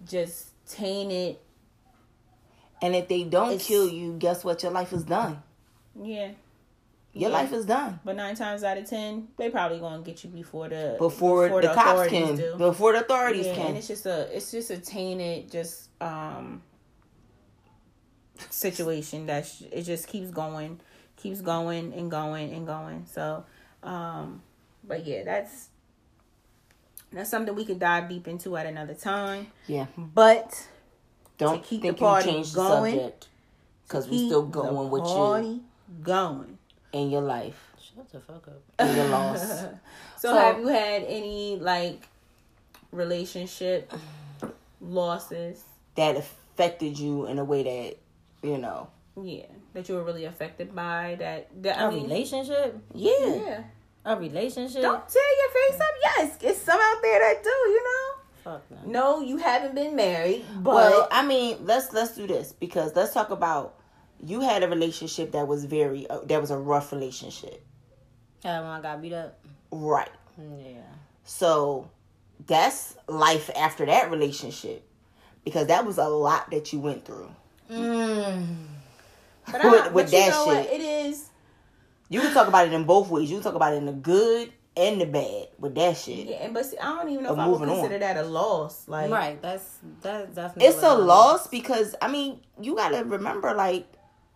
just 0.07 0.49
tainted. 0.67 1.37
And 2.83 2.95
if 2.95 3.09
they 3.09 3.25
don't 3.25 3.51
It's- 3.53 3.67
kill 3.67 3.89
you, 3.89 4.15
guess 4.19 4.45
what? 4.45 4.63
Your 4.63 4.73
life 4.73 4.93
is 4.93 5.05
done. 5.05 5.43
Yeah, 5.97 6.33
your 7.13 7.31
Yeah. 7.31 7.37
life 7.37 7.53
is 7.53 7.65
done 7.67 8.01
But 8.05 8.17
nine 8.17 8.35
times 8.35 8.65
out 8.65 8.77
of 8.77 8.89
ten, 8.91 9.29
they 9.37 9.49
probably 9.49 9.79
gonna 9.79 10.03
get 10.03 10.25
you 10.25 10.31
before 10.31 10.69
the 10.69 10.97
before, 10.99 11.49
the, 11.63 11.69
cops 11.69 11.79
authorities 11.79 12.27
can, 12.27 12.37
do. 12.37 12.57
before 12.57 12.93
the 12.93 13.01
authorities 13.05 13.47
Yeah, 13.47 13.53
and 13.67 13.77
it's 13.79 13.87
just 13.87 14.05
a 14.07 14.37
it's 14.37 14.51
just 14.51 14.71
a 14.71 14.79
tainted 14.79 15.51
just 15.51 15.89
um 16.01 16.63
situation 18.51 19.27
that 19.27 19.47
sh- 19.47 19.63
it 19.71 19.83
just 19.83 20.09
keeps 20.09 20.31
going, 20.31 20.81
keeps 21.17 21.41
going 21.41 21.93
and 21.95 22.11
going 22.11 22.53
and 22.53 22.67
going. 22.67 23.07
So, 23.07 23.45
um, 23.83 24.43
but 24.83 25.07
yeah, 25.07 25.23
that's 25.25 25.69
that's 27.15 27.31
something 27.31 27.55
we 27.55 27.65
could 27.65 27.79
dive 27.79 28.09
deep 28.09 28.29
into 28.29 28.57
at 28.57 28.67
another 28.67 28.95
time. 28.95 29.47
Yeah, 29.67 29.87
But 29.97 30.67
don't 31.39 31.62
keep 31.62 31.83
think 31.83 31.97
the 31.97 32.01
party 32.01 32.29
you 32.31 32.35
change 32.37 32.53
the 32.53 32.57
going, 32.57 32.95
subject 32.95 33.29
because 33.87 34.09
we 34.09 34.17
keep 34.19 34.29
still 34.29 34.43
the 34.43 34.61
going 34.62 34.91
with 34.91 35.03
you 35.07 35.62
going. 36.03 36.59
in 36.93 37.11
your 37.11 37.23
life, 37.23 37.71
Shut 37.79 38.11
the 38.11 38.21
fuck 38.21 38.47
up. 38.49 38.62
in 38.89 38.97
your 38.97 39.09
loss. 39.09 39.65
So, 40.19 40.31
So- 40.31 40.37
have 40.39 40.59
you 40.59 40.69
had 40.69 41.03
any 41.05 41.57
like 41.61 42.09
relationship 42.93 43.93
losses? 44.81 45.62
that 45.97 46.17
affected 46.17 46.99
you 46.99 47.27
in 47.27 47.39
a 47.39 47.45
way 47.45 47.62
that 47.62 48.49
you 48.49 48.59
know. 48.59 48.89
Yeah, 49.23 49.45
that 49.75 49.89
you 49.89 49.95
were 49.95 50.03
really 50.03 50.25
affected 50.25 50.75
by 50.75 51.17
that. 51.21 51.49
that 51.62 51.79
I 51.79 51.85
A 51.85 51.91
mean, 51.93 52.03
relationship? 52.05 52.77
Yeah, 52.93 53.12
yeah. 53.27 53.62
A 54.07 54.17
relationship? 54.17 54.83
Don't 54.83 55.09
tear 55.09 55.23
your 55.23 55.71
face 55.71 55.81
up. 55.81 55.87
Yes, 56.03 56.39
it's 56.43 56.61
some 56.61 56.79
out 56.81 57.03
there 57.03 57.21
that 57.21 57.43
do. 57.43 57.49
You 57.51 57.85
know. 57.85 58.01
Fuck 58.45 58.63
no. 58.71 58.79
No, 58.85 59.21
you 59.23 59.39
haven't 59.39 59.75
been 59.75 59.97
married, 59.97 60.45
but 60.59 60.75
well, 60.75 61.09
I 61.11 61.25
mean, 61.27 61.59
let's 61.65 61.93
let's 61.95 62.15
do 62.15 62.27
this 62.27 62.53
because 62.53 62.95
let's 62.95 63.15
talk 63.15 63.31
about 63.31 63.79
you 64.23 64.41
had 64.41 64.63
a 64.63 64.69
relationship 64.69 65.33
that 65.33 65.47
was 65.49 65.65
very 65.65 66.07
uh, 66.11 66.21
that 66.27 66.41
was 66.43 66.51
a 66.51 66.59
rough 66.59 66.93
relationship, 66.93 67.65
Yeah, 68.45 68.61
when 68.61 68.69
I 68.71 68.81
got 68.83 69.01
beat 69.01 69.15
up. 69.15 69.39
right? 69.71 70.11
Yeah. 70.39 70.81
So 71.25 71.89
that's 72.47 72.97
life 73.09 73.49
after 73.57 73.87
that 73.87 74.11
relationship 74.11 74.87
because 75.47 75.69
that 75.69 75.87
was 75.87 75.97
a 75.97 76.09
lot 76.09 76.51
that 76.51 76.71
you 76.75 76.81
went 76.81 77.07
through. 77.07 77.31
Mm. 77.71 78.57
but, 79.51 79.55
with- 79.65 79.65
I, 79.65 79.89
with 79.89 79.93
but 79.95 80.13
you 80.13 80.19
that 80.19 80.31
know 80.31 80.45
what? 80.47 80.67
It 80.71 80.81
is. 80.83 81.31
You 82.09 82.21
can 82.21 82.33
talk 82.35 82.49
about 82.49 82.67
it 82.67 82.73
in 82.73 82.85
both 82.85 83.09
ways. 83.11 83.31
You 83.31 83.37
can 83.39 83.45
talk 83.45 83.55
about 83.55 83.73
it 83.75 83.77
in 83.79 83.87
the 83.87 83.93
good 83.93 84.53
and 84.77 85.01
the 85.01 85.07
bad 85.07 85.49
with 85.59 85.75
that 85.77 85.97
shit. 85.97 86.27
Yeah, 86.27 86.49
but 86.53 86.67
see, 86.67 86.77
I 86.79 86.97
don't 86.97 87.09
even 87.09 87.25
know 87.25 87.33
if 87.33 87.39
I 87.39 87.47
would 87.47 87.61
moving 87.61 87.69
on. 87.71 87.77
consider 87.81 87.99
that 88.01 88.17
a 88.17 88.23
loss. 88.25 88.87
Like, 88.89 89.11
Right. 89.11 89.41
That's 89.41 89.79
that's 90.03 90.35
definitely. 90.35 90.67
It's 90.67 90.83
a 90.83 90.93
it 90.93 90.99
was. 90.99 91.05
loss 91.07 91.47
because 91.47 91.95
I 92.03 92.09
mean 92.09 92.41
you 92.61 92.75
gotta 92.77 93.05
remember 93.05 93.55
like 93.55 93.87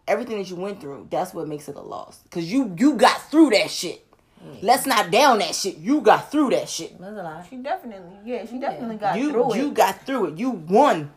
everything 0.07 0.39
that 0.39 0.49
you 0.49 0.57
went 0.57 0.81
through. 0.81 1.09
That's 1.11 1.35
what 1.35 1.47
makes 1.49 1.69
it 1.69 1.77
a 1.77 1.81
loss 1.81 2.19
because 2.23 2.51
you 2.51 2.75
you 2.79 2.95
got 2.95 3.31
through 3.31 3.51
that 3.51 3.71
shit. 3.71 4.05
Let's 4.63 4.87
not 4.87 5.11
down 5.11 5.41
that 5.41 5.53
shit. 5.57 5.79
You 5.79 6.01
got 6.01 6.31
through 6.31 6.51
that 6.51 6.69
shit. 6.69 6.97
That's 7.01 7.11
a 7.19 7.23
lot. 7.25 7.45
she 7.51 7.57
definitely, 7.57 8.17
yeah, 8.25 8.47
she 8.47 8.61
definitely 8.61 8.97
got 8.97 9.19
you 9.19 9.33
through 9.33 9.57
you 9.57 9.67
it. 9.69 9.75
got 9.75 10.07
through 10.07 10.27
it. 10.27 10.39
You 10.39 10.51
won. 10.51 11.11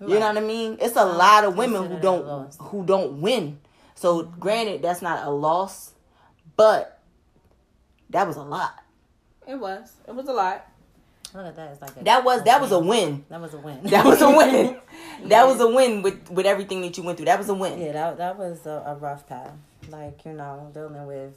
You 0.00 0.18
know 0.18 0.26
what 0.28 0.36
I 0.36 0.40
mean? 0.40 0.76
It's 0.80 0.96
a 0.96 1.04
lot 1.04 1.44
of 1.44 1.56
women 1.56 1.82
who 1.82 1.88
consider 1.90 2.18
that 2.18 2.24
a 2.24 2.24
don't 2.24 2.54
who 2.60 2.84
don't 2.84 3.20
win. 3.22 3.60
So 3.96 4.22
granted, 4.24 4.82
that's 4.82 5.02
not 5.02 5.26
a 5.26 5.30
loss, 5.30 5.92
but 6.56 7.00
that 8.10 8.26
was 8.26 8.36
a 8.36 8.42
lot. 8.42 8.82
It 9.48 9.56
was. 9.58 9.92
It 10.06 10.14
was 10.14 10.28
a 10.28 10.32
lot. 10.32 10.66
Look 11.34 11.46
at 11.46 11.56
that. 11.56 11.72
It's 11.72 11.82
like 11.82 11.96
a, 12.00 12.04
That 12.04 12.24
was 12.24 12.44
that 12.44 12.60
was 12.60 12.72
a 12.72 12.78
win. 12.78 13.24
That 13.28 13.40
was 13.40 13.52
a 13.54 13.58
win. 13.58 13.80
That 13.84 14.04
was 14.04 14.22
a 14.22 14.30
win. 14.30 14.76
That 15.28 15.46
was 15.46 15.60
a 15.60 15.68
win 15.68 16.02
with 16.02 16.30
with 16.30 16.44
everything 16.46 16.82
that 16.82 16.96
you 16.96 17.02
went 17.02 17.16
through. 17.16 17.26
That 17.26 17.38
was 17.38 17.48
a 17.48 17.54
win. 17.54 17.80
Yeah, 17.80 17.92
that 17.92 18.18
that 18.18 18.38
was 18.38 18.64
a, 18.66 18.84
a 18.86 18.94
rough 18.94 19.26
path. 19.26 19.52
Like 19.88 20.24
you 20.24 20.32
know, 20.34 20.70
dealing 20.74 21.06
with 21.06 21.34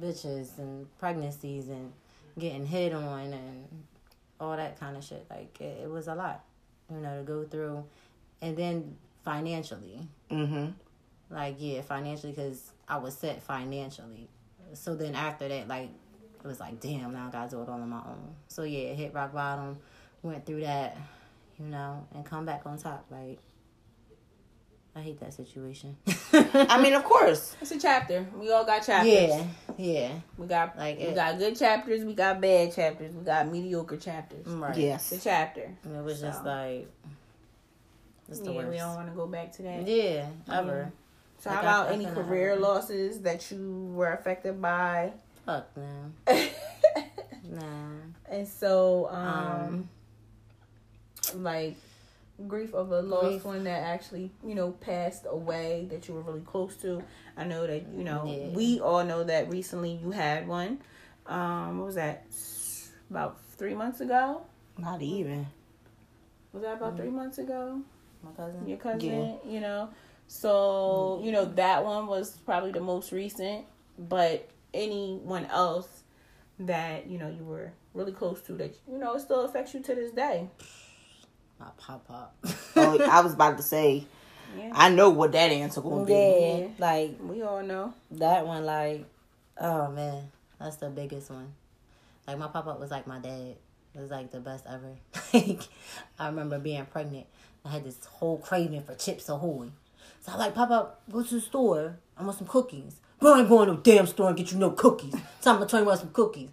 bitches 0.00 0.58
and 0.58 0.86
pregnancies 0.98 1.68
and 1.68 1.92
getting 2.38 2.66
hit 2.66 2.92
on 2.92 3.32
and 3.32 3.68
all 4.40 4.56
that 4.56 4.78
kind 4.80 4.96
of 4.96 5.04
shit. 5.04 5.24
Like 5.30 5.60
it, 5.60 5.82
it 5.84 5.90
was 5.90 6.08
a 6.08 6.14
lot, 6.14 6.44
you 6.90 6.98
know, 6.98 7.18
to 7.18 7.22
go 7.22 7.44
through, 7.44 7.84
and 8.42 8.56
then 8.56 8.96
financially, 9.24 10.08
Mm-hmm. 10.30 10.70
Like 11.30 11.56
yeah, 11.58 11.82
financially 11.82 12.32
because 12.32 12.72
I 12.88 12.96
was 12.98 13.16
set 13.16 13.42
financially. 13.42 14.28
So 14.74 14.94
then 14.94 15.14
after 15.14 15.48
that, 15.48 15.68
like 15.68 15.90
it 16.44 16.46
was 16.46 16.60
like, 16.60 16.80
damn, 16.80 17.12
now 17.12 17.26
I 17.28 17.30
gotta 17.30 17.50
do 17.50 17.62
it 17.62 17.68
all 17.68 17.74
on 17.80 17.88
my 17.88 17.98
own. 17.98 18.34
So 18.48 18.62
yeah, 18.62 18.92
hit 18.92 19.12
rock 19.14 19.32
bottom, 19.32 19.78
went 20.22 20.46
through 20.46 20.60
that, 20.62 20.96
you 21.58 21.66
know, 21.66 22.06
and 22.14 22.24
come 22.24 22.44
back 22.46 22.62
on 22.66 22.78
top. 22.78 23.06
Like 23.10 23.38
I 24.94 25.00
hate 25.00 25.20
that 25.20 25.34
situation. 25.34 25.96
I 26.32 26.80
mean, 26.80 26.94
of 26.94 27.04
course. 27.04 27.54
It's 27.60 27.70
a 27.70 27.78
chapter. 27.78 28.26
We 28.38 28.50
all 28.50 28.64
got 28.64 28.86
chapters. 28.86 29.12
yeah, 29.12 29.44
yeah, 29.76 30.12
We 30.38 30.46
got 30.46 30.78
Like 30.78 30.96
we 30.98 31.04
it- 31.04 31.14
got 31.14 31.38
good 31.38 31.54
chapters. 31.58 32.02
We 32.04 32.14
got 32.14 32.40
bad 32.40 32.74
chapters. 32.74 33.12
We 33.14 33.22
got 33.22 33.46
mediocre 33.50 33.98
chapters. 33.98 34.46
right. 34.46 34.74
Yes. 34.76 35.12
It's 35.12 35.20
a 35.26 35.28
chapter. 35.28 35.70
And 35.84 35.96
it 35.96 36.02
was 36.02 36.20
just 36.20 36.44
like, 36.44 36.88
it's 38.28 38.40
the 38.40 38.52
yeah, 38.52 38.68
we 38.68 38.76
don't 38.78 38.94
want 38.94 39.08
to 39.08 39.14
go 39.14 39.26
back 39.26 39.52
to 39.52 39.62
that. 39.62 39.86
Yeah, 39.86 40.28
ever. 40.50 40.90
So 41.38 41.50
Like, 41.50 41.58
how 41.60 41.62
about 41.82 41.92
any 41.92 42.06
career 42.06 42.56
losses 42.56 43.20
that 43.20 43.50
you 43.50 43.90
were 43.94 44.12
affected 44.12 44.60
by? 44.60 45.12
Fuck 45.44 45.68
no, 45.76 46.12
no. 47.50 47.66
and 48.28 48.48
so, 48.48 49.08
um, 49.10 49.88
Um, 51.34 51.42
like 51.42 51.76
grief 52.48 52.74
of 52.74 52.90
a 52.92 53.00
lost 53.00 53.26
Grief. 53.26 53.44
one 53.44 53.64
that 53.64 53.82
actually, 53.82 54.30
you 54.44 54.54
know, 54.54 54.72
passed 54.72 55.24
away 55.28 55.86
that 55.90 56.08
you 56.08 56.14
were 56.14 56.20
really 56.22 56.40
close 56.40 56.76
to. 56.78 57.02
I 57.36 57.44
know 57.44 57.66
that, 57.66 57.86
you 57.94 58.04
know, 58.04 58.24
Yeah. 58.26 58.48
we 58.54 58.80
all 58.80 59.04
know 59.04 59.24
that 59.24 59.48
recently 59.50 59.92
you 59.92 60.10
had 60.10 60.46
one. 60.48 60.80
Um, 61.26 61.78
what 61.78 61.86
was 61.86 61.94
that? 61.94 62.24
About 63.10 63.40
three 63.56 63.74
months 63.74 64.00
ago? 64.00 64.42
Not 64.78 65.00
even. 65.00 65.46
Was 66.52 66.62
that 66.62 66.76
about 66.78 66.96
three 66.96 67.10
months 67.10 67.38
ago? 67.38 67.80
my 68.22 68.32
cousin. 68.32 68.66
Your 68.66 68.78
cousin, 68.78 69.00
Yeah. 69.08 69.34
you 69.48 69.60
know. 69.60 69.88
So, 70.28 71.20
you 71.22 71.32
know, 71.32 71.44
that 71.44 71.84
one 71.84 72.06
was 72.06 72.36
probably 72.44 72.72
the 72.72 72.80
most 72.80 73.12
recent, 73.12 73.64
but 73.98 74.48
anyone 74.74 75.46
else 75.46 75.88
that, 76.60 77.06
you 77.08 77.18
know, 77.18 77.28
you 77.28 77.44
were 77.44 77.72
really 77.94 78.12
close 78.12 78.40
to 78.42 78.52
that, 78.54 78.74
you 78.90 78.98
know, 78.98 79.14
it 79.14 79.20
still 79.20 79.44
affects 79.44 79.72
you 79.74 79.80
to 79.82 79.94
this 79.94 80.10
day. 80.12 80.48
My 81.58 81.66
pop 81.76 82.06
pop. 82.06 82.36
Oh, 82.78 82.98
I 83.02 83.20
was 83.22 83.32
about 83.32 83.56
to 83.56 83.62
say. 83.62 84.04
Yeah. 84.58 84.70
I 84.74 84.90
know 84.90 85.08
what 85.10 85.32
that 85.32 85.50
answer 85.50 85.80
gonna 85.80 86.04
be. 86.04 86.12
yeah, 86.12 86.66
like 86.78 87.16
We 87.20 87.40
all 87.42 87.62
know. 87.62 87.94
that 88.12 88.46
one. 88.46 88.66
Like, 88.66 89.06
oh 89.58 89.90
man, 89.90 90.30
that's 90.60 90.76
the 90.76 90.90
biggest 90.90 91.30
one. 91.30 91.54
Like 92.26 92.38
my 92.38 92.48
pop 92.48 92.66
up 92.66 92.78
was 92.78 92.90
like 92.90 93.06
my 93.06 93.18
dad. 93.18 93.56
It 93.94 94.00
was 94.00 94.10
like 94.10 94.30
the 94.30 94.40
best 94.40 94.66
ever. 94.68 94.92
Like 95.32 95.62
I 96.18 96.26
remember 96.26 96.58
being 96.58 96.84
pregnant. 96.86 97.26
I 97.64 97.70
had 97.70 97.84
this 97.84 97.98
whole 98.04 98.36
craving 98.38 98.82
for 98.82 98.94
Chips 98.94 99.28
Ahoy. 99.30 99.68
So 100.26 100.32
I 100.32 100.36
like 100.38 100.54
pop 100.56 100.70
up, 100.70 101.02
go 101.10 101.22
to 101.22 101.34
the 101.36 101.40
store. 101.40 101.98
I 102.18 102.24
want 102.24 102.36
some 102.36 102.48
cookies. 102.48 103.00
Bro, 103.20 103.34
I 103.34 103.40
ain't 103.40 103.48
going 103.48 103.68
to 103.68 103.74
no 103.74 103.80
damn 103.80 104.08
store 104.08 104.26
and 104.28 104.36
get 104.36 104.50
you 104.50 104.58
no 104.58 104.70
cookies. 104.70 105.14
So 105.40 105.52
I'm 105.52 105.58
gonna 105.58 105.66
tell 105.66 105.78
you 105.80 105.86
about 105.86 106.00
some 106.00 106.10
cookies. 106.10 106.50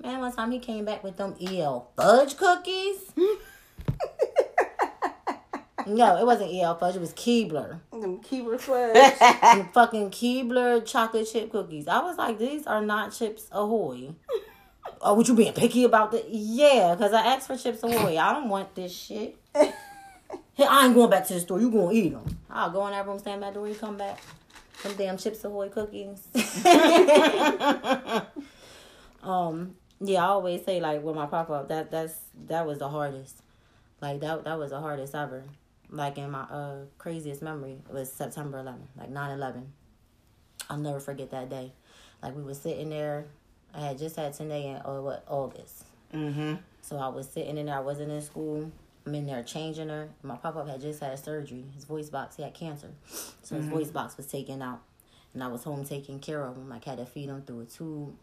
Man, 0.00 0.20
one 0.20 0.32
time 0.32 0.52
he 0.52 0.60
came 0.60 0.84
back 0.84 1.02
with 1.02 1.16
them 1.16 1.34
EL 1.40 1.90
fudge 1.96 2.36
cookies. 2.36 3.12
no, 5.84 6.16
it 6.16 6.24
wasn't 6.24 6.54
EL 6.54 6.76
fudge. 6.76 6.94
It 6.94 7.00
was 7.00 7.12
Keebler. 7.14 7.80
Them 7.90 8.20
Keebler 8.20 8.60
fudge. 8.60 9.18
Them 9.42 9.68
fucking 9.74 10.10
Keebler 10.10 10.86
chocolate 10.86 11.28
chip 11.30 11.50
cookies. 11.50 11.88
I 11.88 12.00
was 12.00 12.16
like, 12.18 12.38
these 12.38 12.68
are 12.68 12.82
not 12.82 13.12
Chips 13.12 13.48
Ahoy. 13.50 14.10
Oh, 15.00 15.14
what 15.14 15.28
you 15.28 15.34
being 15.34 15.52
picky 15.52 15.84
about 15.84 16.10
the? 16.10 16.24
Yeah, 16.28 16.96
because 16.96 17.12
I 17.12 17.20
asked 17.20 17.46
for 17.46 17.56
Chips 17.56 17.84
Ahoy. 17.84 18.16
I 18.16 18.32
don't 18.32 18.48
want 18.48 18.74
this 18.74 18.92
shit. 18.92 19.36
Hey, 20.58 20.66
I 20.68 20.86
ain't 20.86 20.94
going 20.96 21.08
back 21.08 21.24
to 21.28 21.34
the 21.34 21.38
store. 21.38 21.60
You 21.60 21.70
gonna 21.70 21.92
eat 21.92 22.08
them? 22.08 22.36
I'll 22.50 22.70
go 22.70 22.84
in 22.88 22.92
that 22.92 23.06
room, 23.06 23.20
stand 23.20 23.40
by 23.40 23.50
the 23.50 23.54
door. 23.54 23.68
You 23.68 23.76
come 23.76 23.96
back. 23.96 24.18
Some 24.80 24.96
damn 24.96 25.16
Chips 25.16 25.44
Ahoy 25.44 25.68
cookies. 25.68 26.26
um, 29.22 29.76
yeah, 30.00 30.24
I 30.24 30.26
always 30.26 30.64
say 30.64 30.80
like 30.80 31.04
with 31.04 31.14
my 31.14 31.26
pop 31.26 31.48
up 31.50 31.68
that 31.68 31.92
that's 31.92 32.16
that 32.48 32.66
was 32.66 32.80
the 32.80 32.88
hardest. 32.88 33.40
Like 34.00 34.18
that 34.18 34.42
that 34.42 34.58
was 34.58 34.70
the 34.70 34.80
hardest 34.80 35.14
ever. 35.14 35.44
Like 35.90 36.18
in 36.18 36.32
my 36.32 36.42
uh 36.42 36.86
craziest 36.98 37.40
memory 37.40 37.76
was 37.88 38.12
September 38.12 38.58
11th, 38.58 38.98
like 38.98 39.12
9/11. 39.12 39.62
I'll 40.68 40.78
never 40.78 40.98
forget 40.98 41.30
that 41.30 41.48
day. 41.48 41.72
Like 42.20 42.34
we 42.34 42.42
were 42.42 42.54
sitting 42.54 42.90
there. 42.90 43.26
I 43.72 43.78
had 43.82 43.98
just 43.98 44.16
had 44.16 44.34
10 44.34 44.48
day 44.48 44.66
in 44.66 44.82
oh, 44.84 45.02
what 45.02 45.24
August. 45.28 45.84
Mm-hmm. 46.12 46.56
So 46.82 46.98
I 46.98 47.06
was 47.06 47.28
sitting 47.28 47.58
in 47.58 47.66
there. 47.66 47.76
I 47.76 47.80
wasn't 47.80 48.10
in 48.10 48.22
school. 48.22 48.72
I'm 49.08 49.14
in 49.14 49.24
there 49.24 49.42
changing 49.42 49.88
her. 49.88 50.10
My 50.22 50.36
pop 50.36 50.56
up 50.56 50.68
had 50.68 50.82
just 50.82 51.00
had 51.00 51.18
surgery. 51.18 51.64
His 51.74 51.84
voice 51.84 52.10
box, 52.10 52.36
he 52.36 52.42
had 52.42 52.52
cancer. 52.52 52.90
So 53.42 53.56
his 53.56 53.64
voice 53.64 53.88
box 53.88 54.18
was 54.18 54.26
taken 54.26 54.60
out. 54.60 54.82
And 55.32 55.42
I 55.42 55.46
was 55.46 55.64
home 55.64 55.82
taking 55.82 56.20
care 56.20 56.44
of 56.44 56.54
him. 56.54 56.68
Like, 56.68 56.84
had 56.84 56.98
to 56.98 57.06
feed 57.06 57.30
him 57.30 57.40
through 57.40 57.60
a 57.60 57.64
tube, 57.64 58.14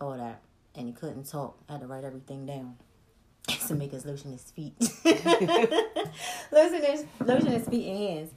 all 0.00 0.16
that. 0.16 0.40
And 0.76 0.86
he 0.86 0.92
couldn't 0.92 1.28
talk. 1.28 1.58
I 1.68 1.72
had 1.72 1.80
to 1.80 1.88
write 1.88 2.04
everything 2.04 2.46
down. 2.46 2.76
to 3.66 3.74
make 3.74 3.92
us 3.92 4.04
lotion 4.04 4.30
his 4.30 4.48
feet. 4.52 4.74
lotion 6.52 6.82
his 6.82 7.04
lotion 7.18 7.46
his 7.48 7.66
feet 7.66 7.88
and 7.88 7.98
hands. 7.98 8.30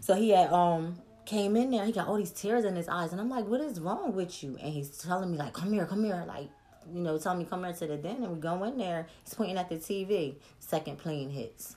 So 0.00 0.14
he 0.16 0.30
had 0.30 0.50
um 0.52 0.96
came 1.26 1.54
in 1.54 1.70
there. 1.70 1.84
He 1.84 1.92
got 1.92 2.08
all 2.08 2.16
these 2.16 2.32
tears 2.32 2.64
in 2.64 2.74
his 2.74 2.88
eyes, 2.88 3.12
and 3.12 3.20
I'm 3.20 3.28
like, 3.28 3.46
"What 3.46 3.60
is 3.60 3.78
wrong 3.78 4.14
with 4.14 4.42
you?" 4.42 4.56
And 4.60 4.72
he's 4.72 4.88
telling 4.88 5.30
me 5.30 5.36
like, 5.36 5.52
"Come 5.52 5.72
here, 5.72 5.84
come 5.84 6.02
here," 6.02 6.24
like 6.26 6.48
you 6.92 7.00
know, 7.00 7.18
telling 7.18 7.38
me 7.38 7.44
come 7.44 7.64
here 7.64 7.72
to 7.72 7.86
the 7.86 7.96
den, 7.96 8.22
and 8.22 8.32
we 8.32 8.40
go 8.40 8.62
in 8.64 8.78
there. 8.78 9.06
He's 9.24 9.34
pointing 9.34 9.58
at 9.58 9.68
the 9.68 9.76
TV. 9.76 10.34
Second 10.58 10.98
plane 10.98 11.30
hits, 11.30 11.76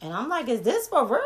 and 0.00 0.12
I'm 0.12 0.28
like, 0.28 0.48
"Is 0.48 0.62
this 0.62 0.88
for 0.88 1.06
real? 1.06 1.20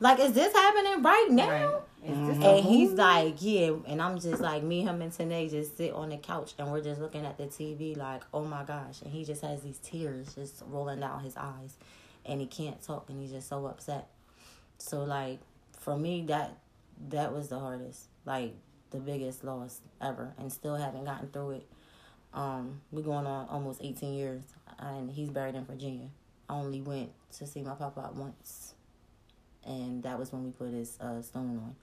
Like, 0.00 0.18
is 0.18 0.32
this 0.32 0.52
happening 0.52 1.02
right 1.02 1.28
now?" 1.30 1.82
Mm-hmm. 2.06 2.42
And 2.42 2.64
he's 2.64 2.92
like, 2.92 3.36
yeah, 3.38 3.72
and 3.86 4.02
I'm 4.02 4.20
just 4.20 4.42
like, 4.42 4.62
me, 4.62 4.82
him, 4.82 5.00
and 5.00 5.10
Tanae 5.10 5.50
just 5.50 5.78
sit 5.78 5.92
on 5.92 6.10
the 6.10 6.18
couch 6.18 6.52
and 6.58 6.70
we're 6.70 6.82
just 6.82 7.00
looking 7.00 7.24
at 7.24 7.38
the 7.38 7.44
TV, 7.44 7.96
like, 7.96 8.22
oh 8.34 8.44
my 8.44 8.62
gosh. 8.62 9.00
And 9.00 9.10
he 9.10 9.24
just 9.24 9.40
has 9.40 9.62
these 9.62 9.78
tears 9.78 10.34
just 10.34 10.62
rolling 10.68 11.00
down 11.00 11.24
his 11.24 11.36
eyes, 11.36 11.76
and 12.26 12.40
he 12.40 12.46
can't 12.46 12.82
talk, 12.82 13.08
and 13.08 13.20
he's 13.22 13.30
just 13.30 13.48
so 13.48 13.64
upset. 13.66 14.08
So 14.76 15.02
like, 15.02 15.38
for 15.78 15.96
me, 15.96 16.24
that 16.26 16.58
that 17.08 17.32
was 17.32 17.48
the 17.48 17.58
hardest, 17.58 18.08
like 18.26 18.54
the 18.90 18.98
biggest 18.98 19.42
loss 19.42 19.80
ever, 20.00 20.34
and 20.38 20.52
still 20.52 20.76
haven't 20.76 21.04
gotten 21.04 21.28
through 21.28 21.52
it. 21.52 21.66
Um, 22.34 22.80
we're 22.90 23.02
going 23.02 23.26
on 23.26 23.48
almost 23.48 23.80
18 23.82 24.14
years, 24.14 24.42
and 24.78 25.10
he's 25.10 25.30
buried 25.30 25.54
in 25.54 25.64
Virginia. 25.64 26.08
I 26.48 26.54
only 26.54 26.80
went 26.80 27.10
to 27.38 27.46
see 27.46 27.62
my 27.62 27.74
papa 27.74 28.10
once, 28.14 28.74
and 29.64 30.02
that 30.02 30.18
was 30.18 30.32
when 30.32 30.44
we 30.44 30.50
put 30.50 30.72
his 30.72 30.98
uh, 31.00 31.22
stone 31.22 31.58
on 31.58 31.76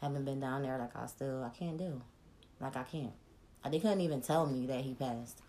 haven't 0.00 0.24
been 0.24 0.40
down 0.40 0.62
there 0.62 0.78
like 0.78 0.94
I 0.96 1.06
still 1.06 1.44
I 1.44 1.50
can't 1.56 1.78
do. 1.78 2.00
Like 2.60 2.76
I 2.76 2.82
can't. 2.82 3.12
They 3.70 3.80
couldn't 3.80 4.00
even 4.00 4.22
tell 4.22 4.46
me 4.46 4.66
that 4.66 4.80
he 4.80 4.94
passed. 4.94 5.40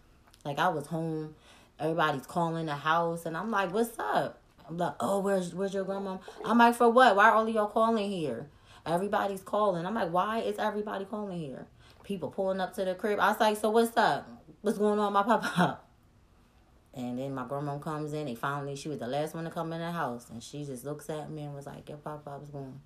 Like 0.43 0.59
I 0.59 0.67
was 0.69 0.87
home, 0.87 1.35
everybody's 1.79 2.25
calling 2.25 2.65
the 2.65 2.75
house, 2.75 3.25
and 3.25 3.37
I'm 3.37 3.51
like, 3.51 3.71
"What's 3.71 3.97
up?" 3.97 4.41
I'm 4.67 4.77
like, 4.77 4.95
"Oh, 4.99 5.19
where's 5.19 5.53
where's 5.53 5.73
your 5.73 5.85
grandma?" 5.85 6.17
I'm 6.43 6.57
like, 6.57 6.75
"For 6.75 6.89
what? 6.89 7.15
Why 7.15 7.29
are 7.29 7.35
all 7.35 7.47
of 7.47 7.53
y'all 7.53 7.67
calling 7.67 8.09
here?" 8.11 8.47
Everybody's 8.85 9.41
calling. 9.41 9.85
I'm 9.85 9.93
like, 9.93 10.11
"Why 10.11 10.39
is 10.39 10.57
everybody 10.59 11.05
calling 11.05 11.39
here?" 11.39 11.65
People 12.09 12.29
pulling 12.31 12.59
up 12.59 12.73
to 12.73 12.83
the 12.83 12.95
crib. 12.95 13.19
I 13.19 13.29
was 13.29 13.39
like, 13.39 13.55
"So 13.55 13.69
what's 13.69 13.95
up? 13.95 14.27
What's 14.61 14.79
going 14.79 14.97
on, 14.97 15.13
my 15.13 15.21
papa?" 15.21 15.79
And 16.95 17.19
then 17.19 17.35
my 17.35 17.45
grandma 17.45 17.77
comes 17.77 18.13
in. 18.13 18.25
They 18.25 18.33
finally, 18.33 18.75
she 18.75 18.89
was 18.89 18.97
the 18.97 19.05
last 19.05 19.35
one 19.35 19.43
to 19.43 19.51
come 19.51 19.71
in 19.73 19.79
the 19.79 19.91
house, 19.91 20.27
and 20.31 20.41
she 20.41 20.65
just 20.65 20.83
looks 20.85 21.07
at 21.11 21.29
me 21.29 21.43
and 21.43 21.53
was 21.53 21.67
like, 21.67 21.87
"Your 21.87 21.99
papa 21.99 22.39
was 22.39 22.49
gone." 22.49 22.81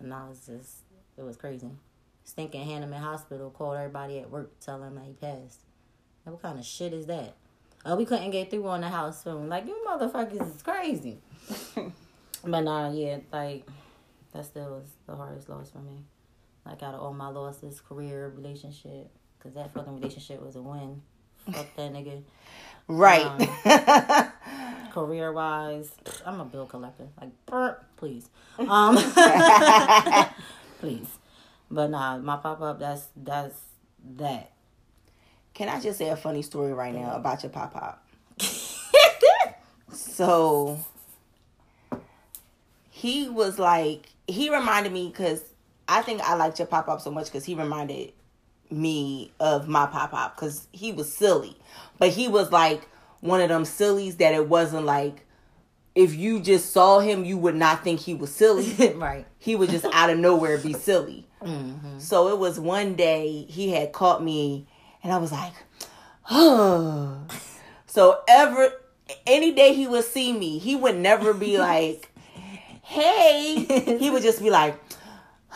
And 0.00 0.14
I 0.14 0.26
was 0.30 0.46
just, 0.46 0.76
it 1.18 1.24
was 1.24 1.36
crazy. 1.36 1.68
Stinking 2.24 2.64
Hahnemann 2.64 3.02
Hospital 3.02 3.50
called 3.50 3.76
everybody 3.76 4.20
at 4.20 4.30
work 4.30 4.58
telling 4.60 4.80
them 4.80 4.94
that 4.94 5.04
he 5.04 5.12
passed. 5.12 5.60
What 6.24 6.40
kind 6.40 6.58
of 6.58 6.64
shit 6.64 6.94
is 6.94 7.04
that? 7.06 7.34
Oh, 7.84 7.96
we 7.96 8.06
couldn't 8.06 8.30
get 8.30 8.48
through 8.48 8.66
on 8.66 8.80
the 8.80 8.88
house 8.88 9.24
phone. 9.24 9.50
Like, 9.50 9.66
you 9.66 9.76
motherfuckers 9.86 10.56
is 10.56 10.62
crazy. 10.62 11.18
but 12.44 12.60
nah, 12.62 12.90
yeah, 12.90 13.18
like, 13.30 13.68
that 14.32 14.46
still 14.46 14.70
was 14.70 14.88
the 15.06 15.14
hardest 15.14 15.50
loss 15.50 15.70
for 15.70 15.80
me. 15.80 15.98
Like, 16.66 16.82
out 16.82 16.94
of 16.94 17.00
all 17.00 17.14
my 17.14 17.28
losses, 17.28 17.80
career, 17.80 18.32
relationship, 18.34 19.10
because 19.38 19.54
that 19.54 19.72
fucking 19.72 19.94
relationship 19.94 20.42
was 20.42 20.56
a 20.56 20.62
win. 20.62 21.00
Fuck 21.50 21.66
that 21.76 21.92
nigga. 21.92 22.22
Right. 22.88 24.30
Career 24.92 25.32
wise, 25.32 25.90
I'm 26.24 26.40
a 26.40 26.44
bill 26.44 26.66
collector. 26.66 27.08
Like, 27.20 27.30
burp, 27.46 27.84
please. 27.96 28.28
Um, 28.58 28.96
please. 30.80 31.06
But 31.70 31.90
nah, 31.90 32.18
my 32.18 32.36
pop 32.36 32.60
up. 32.60 32.78
That's 32.78 33.08
that's 33.16 33.58
that. 34.16 34.52
Can 35.54 35.68
I 35.68 35.80
just 35.80 35.98
say 35.98 36.08
a 36.08 36.16
funny 36.16 36.42
story 36.42 36.72
right 36.72 36.94
now 36.94 37.14
about 37.14 37.42
your 37.42 37.50
pop 37.50 37.72
pop? 37.74 38.06
so 39.92 40.78
he 42.90 43.28
was 43.28 43.58
like 43.58 44.08
he 44.26 44.50
reminded 44.50 44.92
me 44.92 45.08
because 45.08 45.42
I 45.88 46.02
think 46.02 46.20
I 46.22 46.34
liked 46.34 46.58
your 46.58 46.66
pop 46.66 46.88
up 46.88 47.00
so 47.00 47.10
much 47.10 47.26
because 47.26 47.44
he 47.44 47.54
reminded 47.54 48.12
me 48.70 49.32
of 49.38 49.68
my 49.68 49.86
pop 49.86 50.12
up 50.12 50.34
because 50.34 50.66
he 50.72 50.92
was 50.92 51.12
silly, 51.12 51.56
but 51.98 52.10
he 52.10 52.28
was 52.28 52.50
like 52.50 52.88
one 53.20 53.40
of 53.40 53.48
them 53.48 53.64
sillies 53.64 54.16
that 54.16 54.34
it 54.34 54.48
wasn't 54.48 54.84
like 54.84 55.26
if 55.94 56.14
you 56.14 56.40
just 56.40 56.72
saw 56.72 56.98
him 56.98 57.24
you 57.24 57.38
would 57.38 57.54
not 57.54 57.82
think 57.82 58.00
he 58.00 58.14
was 58.14 58.32
silly. 58.32 58.92
right. 58.96 59.26
he 59.38 59.56
would 59.56 59.70
just 59.70 59.86
out 59.86 60.10
of 60.10 60.18
nowhere 60.18 60.58
be 60.58 60.72
silly. 60.72 61.26
Mm-hmm. 61.42 61.98
So 61.98 62.28
it 62.28 62.38
was 62.38 62.60
one 62.60 62.94
day 62.94 63.46
he 63.48 63.70
had 63.70 63.92
caught 63.92 64.22
me, 64.22 64.66
and 65.02 65.12
I 65.12 65.18
was 65.18 65.32
like, 65.32 65.54
oh. 66.30 67.26
So 67.86 68.20
ever 68.28 68.72
any 69.26 69.52
day 69.52 69.72
he 69.72 69.86
would 69.86 70.04
see 70.04 70.32
me, 70.32 70.58
he 70.58 70.76
would 70.76 70.96
never 70.96 71.32
be 71.32 71.58
like, 71.58 72.10
hey. 72.82 73.96
He 73.98 74.10
would 74.10 74.22
just 74.22 74.40
be 74.40 74.50
like, 74.50 74.78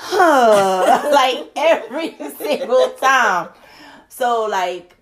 huh. 0.01 1.11
like 1.13 1.51
every 1.57 2.17
single 2.39 2.91
time. 2.91 3.51
So 4.09 4.47
like 4.47 4.97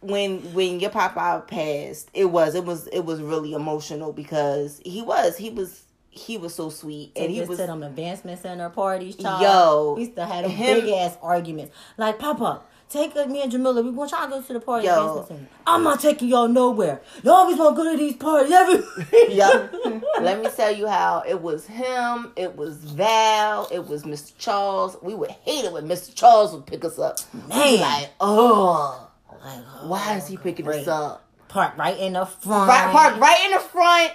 when 0.00 0.38
when 0.54 0.80
your 0.80 0.90
papa 0.90 1.44
passed, 1.46 2.10
it 2.14 2.26
was 2.26 2.54
it 2.54 2.64
was 2.64 2.86
it 2.88 3.04
was 3.04 3.20
really 3.20 3.52
emotional 3.52 4.12
because 4.12 4.80
he 4.84 5.02
was 5.02 5.36
he 5.36 5.50
was 5.50 5.84
he 6.10 6.38
was 6.38 6.54
so 6.54 6.70
sweet 6.70 7.12
and 7.14 7.30
he 7.30 7.40
he 7.40 7.46
was 7.46 7.58
to 7.58 7.66
them 7.66 7.82
advancement 7.82 8.40
center 8.40 8.70
parties, 8.70 9.16
child. 9.16 9.42
Yo, 9.42 9.94
we 9.94 10.02
used 10.02 10.16
to 10.16 10.24
have 10.24 10.46
him- 10.46 10.80
big 10.80 10.92
ass 10.94 11.16
arguments. 11.22 11.74
Like, 11.98 12.18
Papa, 12.18 12.62
take 12.88 13.14
me 13.28 13.42
and 13.42 13.50
Jamila. 13.50 13.82
We 13.82 13.90
want 13.90 14.10
y'all 14.10 14.24
to 14.24 14.30
go 14.30 14.42
to 14.42 14.52
the 14.52 14.60
party. 14.60 14.86
Yo. 14.86 15.26
I'm 15.66 15.82
not 15.82 16.00
taking 16.00 16.28
y'all 16.28 16.48
nowhere. 16.48 17.00
Y'all 17.22 17.34
always 17.34 17.58
want 17.58 17.76
to 17.76 17.82
go 17.82 17.90
to 17.92 17.96
these 17.98 18.16
parties. 18.16 18.52
Every 18.52 19.34
Yep. 19.34 19.74
Let 20.20 20.42
me 20.42 20.48
tell 20.50 20.74
you 20.74 20.86
how 20.86 21.22
it 21.26 21.40
was 21.40 21.66
him, 21.66 22.32
it 22.36 22.56
was 22.56 22.76
Val, 22.76 23.68
it 23.72 23.86
was 23.86 24.04
Mr. 24.04 24.32
Charles. 24.38 24.96
We 25.02 25.14
would 25.14 25.30
hate 25.30 25.64
it 25.64 25.72
when 25.72 25.88
Mr. 25.88 26.14
Charles 26.14 26.52
would 26.52 26.66
pick 26.66 26.84
us 26.84 26.98
up. 26.98 27.18
Man. 27.48 27.80
like, 27.80 28.10
oh, 28.20 29.10
Like, 29.44 29.58
oh, 29.82 29.88
why 29.88 30.16
is 30.16 30.26
he 30.28 30.36
picking 30.36 30.64
great. 30.64 30.82
us 30.82 30.88
up? 30.88 31.25
Park 31.56 31.78
right 31.78 31.98
in 31.98 32.12
the 32.12 32.26
front. 32.26 32.68
Right, 32.68 32.92
park 32.92 33.18
right 33.18 33.44
in 33.46 33.52
the 33.52 33.58
front. 33.58 34.12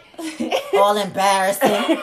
All 0.76 0.96
embarrassing. 0.96 1.96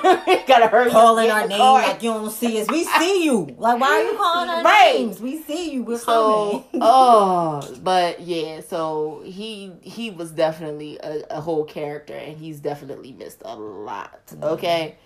Gotta 0.48 0.66
hurry. 0.66 0.90
calling 0.90 1.30
our 1.30 1.46
name 1.46 1.58
car. 1.58 1.80
like 1.82 2.02
you 2.02 2.10
don't 2.12 2.30
see 2.32 2.60
us. 2.60 2.68
We 2.68 2.82
see 2.82 3.24
you. 3.24 3.54
Like, 3.56 3.80
why 3.80 3.86
are 3.88 4.02
you 4.02 4.16
calling 4.16 4.50
our 4.50 4.64
Right. 4.64 4.94
names? 4.98 5.20
We 5.20 5.40
see 5.40 5.70
you. 5.70 5.84
We're 5.84 5.98
So, 5.98 6.64
coming. 6.72 6.80
oh, 6.82 7.76
but 7.84 8.20
yeah, 8.20 8.62
so 8.62 9.22
he 9.24 9.70
he 9.82 10.10
was 10.10 10.32
definitely 10.32 10.98
a, 10.98 11.22
a 11.30 11.40
whole 11.40 11.64
character, 11.64 12.14
and 12.14 12.36
he's 12.36 12.58
definitely 12.58 13.12
missed 13.12 13.42
a 13.44 13.54
lot. 13.54 14.26
Mm-hmm. 14.26 14.42
Okay, 14.42 14.96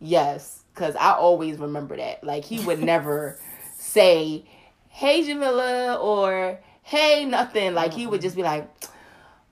yes, 0.00 0.64
because 0.74 0.96
I 0.96 1.12
always 1.12 1.58
remember 1.58 1.96
that. 1.96 2.24
Like 2.24 2.44
he 2.44 2.58
would 2.66 2.82
never 2.82 3.38
say, 3.78 4.44
"Hey, 4.88 5.22
Jamila," 5.24 5.94
or 6.02 6.58
"Hey, 6.82 7.24
nothing." 7.24 7.72
Like 7.74 7.92
he 7.94 8.08
would 8.08 8.18
mm-hmm. 8.18 8.26
just 8.26 8.34
be 8.34 8.42
like. 8.42 8.68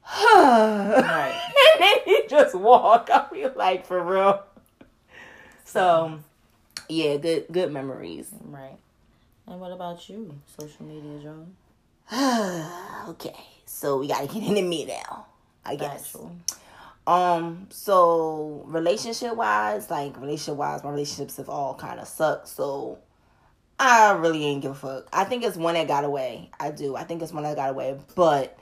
and 0.35 1.05
then 1.81 1.97
you 2.07 2.25
just 2.29 2.55
walk. 2.55 3.09
I 3.13 3.27
feel 3.31 3.53
like 3.57 3.87
for 3.87 4.03
real. 4.03 4.43
So, 5.65 6.21
yeah, 6.89 7.17
good 7.17 7.47
good 7.51 7.73
memories. 7.73 8.31
right. 8.45 8.77
And 9.47 9.61
what 9.61 9.73
about 9.73 10.09
you? 10.09 10.35
Social 10.59 10.87
media, 10.87 11.21
John? 11.23 11.55
okay, 13.09 13.35
so 13.67 13.99
we 13.99 14.09
gotta 14.09 14.27
get 14.27 14.43
into 14.43 14.63
me 14.63 14.85
now. 14.87 15.27
I 15.65 15.77
guess. 15.77 16.07
Factual. 16.07 16.37
Um, 17.07 17.67
so 17.71 18.63
relationship 18.67 19.37
wise, 19.37 19.91
like 19.91 20.19
relationship 20.21 20.57
wise, 20.57 20.83
my 20.83 20.91
relationships 20.91 21.37
have 21.37 21.49
all 21.49 21.75
kind 21.75 22.01
of 22.01 22.09
sucked. 22.09 22.49
So 22.49 22.99
I 23.79 24.13
really 24.13 24.45
ain't 24.45 24.63
give 24.63 24.73
a 24.73 24.75
fuck. 24.75 25.09
I 25.13 25.25
think 25.25 25.45
it's 25.45 25.57
one 25.57 25.75
that 25.75 25.89
got 25.89 26.05
away. 26.05 26.51
I 26.59 26.71
do. 26.71 26.97
I 26.97 27.05
think 27.05 27.23
it's 27.23 27.33
one 27.33 27.43
that 27.43 27.57
got 27.57 27.71
away. 27.71 27.99
But 28.15 28.59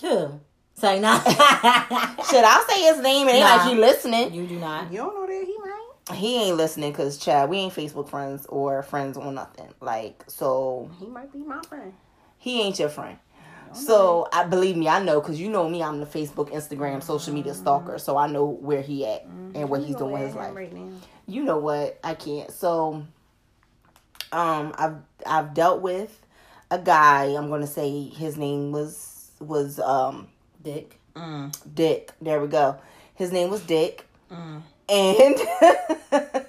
Who? 0.00 0.40
Say 0.78 1.00
not. 1.00 1.22
should 1.24 2.44
I 2.44 2.64
say 2.68 2.82
his 2.82 2.98
name? 3.02 3.28
It 3.28 3.32
ain't 3.32 3.40
Nah. 3.40 3.56
like 3.56 3.68
he 3.68 3.74
listening. 3.74 4.32
you 4.32 4.46
do 4.46 4.58
not. 4.58 4.90
You 4.92 4.98
don't 4.98 5.14
know 5.14 5.26
that 5.26 5.44
he 5.46 5.56
might. 5.58 6.16
He 6.16 6.36
ain't 6.42 6.56
listening 6.56 6.92
because 6.92 7.18
Chad, 7.18 7.50
we 7.50 7.58
ain't 7.58 7.74
Facebook 7.74 8.08
friends 8.08 8.46
or 8.46 8.82
friends 8.82 9.16
or 9.18 9.30
nothing. 9.32 9.68
Like 9.80 10.22
so, 10.28 10.88
He 10.98 11.06
might 11.06 11.32
be 11.32 11.40
my 11.40 11.60
friend. 11.62 11.92
he 12.38 12.62
ain't 12.62 12.78
your 12.78 12.88
friend. 12.88 13.18
So 13.74 14.26
I 14.32 14.44
believe 14.44 14.76
me, 14.78 14.88
I 14.88 15.02
know 15.02 15.20
because 15.20 15.38
you 15.38 15.50
know 15.50 15.68
me. 15.68 15.82
I'm 15.82 16.00
the 16.00 16.06
Facebook, 16.06 16.50
Instagram, 16.52 17.02
social 17.02 17.34
media 17.34 17.52
stalker. 17.52 17.98
So 17.98 18.16
I 18.16 18.26
know 18.26 18.46
where 18.46 18.80
he 18.80 19.04
at 19.04 19.24
and 19.54 19.68
what 19.68 19.82
he's 19.82 19.94
doing 19.96 20.12
with 20.12 20.22
his 20.22 20.34
life. 20.34 20.54
right 20.54 20.72
now. 20.72 20.88
You 21.26 21.42
know 21.44 21.58
what? 21.58 21.98
I 22.02 22.14
can't. 22.14 22.50
So, 22.50 23.04
um, 24.32 24.72
I've 24.78 24.96
I've 25.26 25.52
dealt 25.52 25.82
with 25.82 26.18
a 26.70 26.78
guy. 26.78 27.24
I'm 27.36 27.50
gonna 27.50 27.66
say 27.66 28.04
his 28.08 28.38
name 28.38 28.72
was 28.72 29.30
was 29.38 29.78
um 29.80 30.28
Dick. 30.62 30.98
Dick. 31.74 32.12
There 32.20 32.40
we 32.40 32.48
go. 32.48 32.78
His 33.14 33.32
name 33.32 33.50
was 33.50 33.62
Dick. 33.62 34.06
Mm. 34.30 34.62
And 34.88 35.36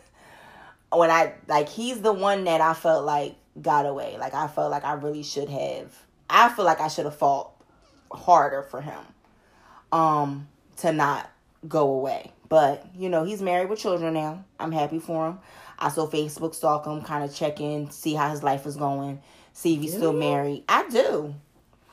when 0.92 1.12
I 1.12 1.34
like 1.48 1.70
he's 1.70 2.02
the 2.02 2.14
one 2.14 2.46
that 2.46 2.62
I 2.62 2.74
felt 2.74 3.06
like 3.06 3.36
got 3.62 3.86
away. 3.86 4.18
Like 4.18 4.34
I 4.34 4.48
felt 4.48 4.72
like 4.72 4.84
I 4.84 4.94
really 4.94 5.24
should 5.24 5.50
have 5.50 5.96
I 6.30 6.50
feel 6.50 6.66
like 6.66 6.80
I 6.82 6.88
should 6.88 7.06
have 7.06 7.16
fought 7.16 7.52
harder 8.12 8.64
for 8.64 8.82
him. 8.82 9.00
Um 9.92 10.48
to 10.78 10.92
not 10.92 11.30
go 11.68 11.90
away. 11.92 12.32
But, 12.48 12.86
you 12.96 13.10
know, 13.10 13.24
he's 13.24 13.42
married 13.42 13.70
with 13.70 13.80
children 13.80 14.14
now. 14.16 14.44
I'm 14.60 14.72
happy 14.72 15.00
for 15.00 15.28
him. 15.28 15.40
I 15.78 15.90
still 15.90 16.10
Facebook 16.10 16.56
stalk 16.56 16.86
him, 16.86 17.02
kind 17.04 17.24
of 17.24 17.34
check 17.34 17.62
in, 17.62 17.90
see 17.92 18.14
how 18.14 18.30
his 18.30 18.44
life 18.44 18.66
is 18.66 18.76
going, 18.76 19.22
see 19.54 19.76
if 19.76 19.82
he's 19.82 19.94
still 19.94 20.14
married. 20.14 20.64
I 20.68 20.88
do. 20.90 21.36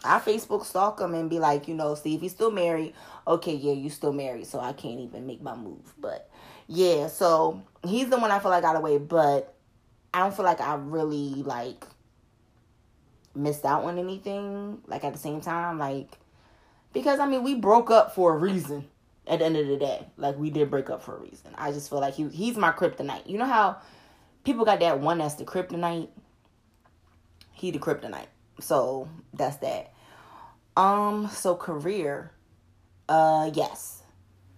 I 0.06 0.20
Facebook 0.20 0.64
stalk 0.64 1.00
him 1.00 1.14
and 1.14 1.28
be 1.28 1.38
like, 1.38 1.68
you 1.68 1.74
know, 1.74 1.94
see 1.94 2.14
if 2.14 2.20
he's 2.20 2.32
still 2.32 2.50
married. 2.50 2.94
Okay, 3.26 3.54
yeah, 3.54 3.72
you 3.72 3.90
still 3.90 4.12
married, 4.12 4.46
so 4.46 4.60
I 4.60 4.72
can't 4.72 5.00
even 5.00 5.26
make 5.26 5.42
my 5.42 5.54
move. 5.54 5.94
But 5.98 6.30
yeah, 6.68 7.08
so 7.08 7.62
he's 7.84 8.08
the 8.08 8.18
one 8.18 8.30
I 8.30 8.38
feel 8.38 8.50
like 8.50 8.62
got 8.62 8.76
away, 8.76 8.98
but 8.98 9.54
I 10.14 10.20
don't 10.20 10.34
feel 10.34 10.44
like 10.44 10.60
I 10.60 10.74
really 10.74 11.42
like 11.42 11.84
missed 13.34 13.64
out 13.64 13.84
on 13.84 13.98
anything. 13.98 14.78
Like 14.86 15.04
at 15.04 15.12
the 15.12 15.18
same 15.18 15.40
time, 15.40 15.78
like 15.78 16.18
because 16.92 17.20
I 17.20 17.26
mean 17.26 17.42
we 17.42 17.54
broke 17.54 17.90
up 17.90 18.14
for 18.14 18.34
a 18.34 18.38
reason. 18.38 18.88
At 19.28 19.40
the 19.40 19.44
end 19.44 19.56
of 19.56 19.66
the 19.66 19.76
day, 19.76 20.06
like 20.16 20.38
we 20.38 20.50
did 20.50 20.70
break 20.70 20.88
up 20.88 21.02
for 21.02 21.16
a 21.16 21.20
reason. 21.20 21.50
I 21.56 21.72
just 21.72 21.90
feel 21.90 21.98
like 22.00 22.14
he 22.14 22.28
he's 22.28 22.56
my 22.56 22.70
kryptonite. 22.70 23.28
You 23.28 23.38
know 23.38 23.44
how 23.44 23.78
people 24.44 24.64
got 24.64 24.78
that 24.80 25.00
one 25.00 25.18
that's 25.18 25.34
the 25.34 25.44
kryptonite. 25.44 26.08
He 27.52 27.72
the 27.72 27.80
kryptonite. 27.80 28.28
So 28.60 29.08
that's 29.34 29.56
that. 29.56 29.92
Um. 30.76 31.28
So 31.28 31.54
career. 31.54 32.32
Uh. 33.08 33.50
Yes. 33.54 34.02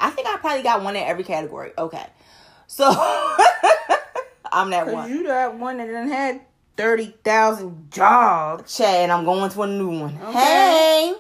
I 0.01 0.11
think 0.11 0.29
I 0.29 0.37
probably 0.37 0.63
got 0.63 0.83
one 0.83 0.97
in 0.97 1.03
every 1.03 1.25
category. 1.25 1.73
Okay. 1.77 2.07
So 2.67 2.85
I'm 4.53 4.71
that 4.71 4.87
one. 4.89 5.11
you 5.11 5.25
that 5.25 5.59
one 5.59 5.79
that 5.79 5.87
done 5.87 6.09
had 6.09 6.41
thirty 6.77 7.15
thousand 7.25 7.91
jobs. 7.91 8.77
Chad, 8.77 9.03
and 9.03 9.13
I'm 9.13 9.25
going 9.25 9.51
to 9.51 9.63
a 9.63 9.67
new 9.67 10.01
one. 10.01 10.19
Okay. 10.23 10.39
Hey. 10.39 11.15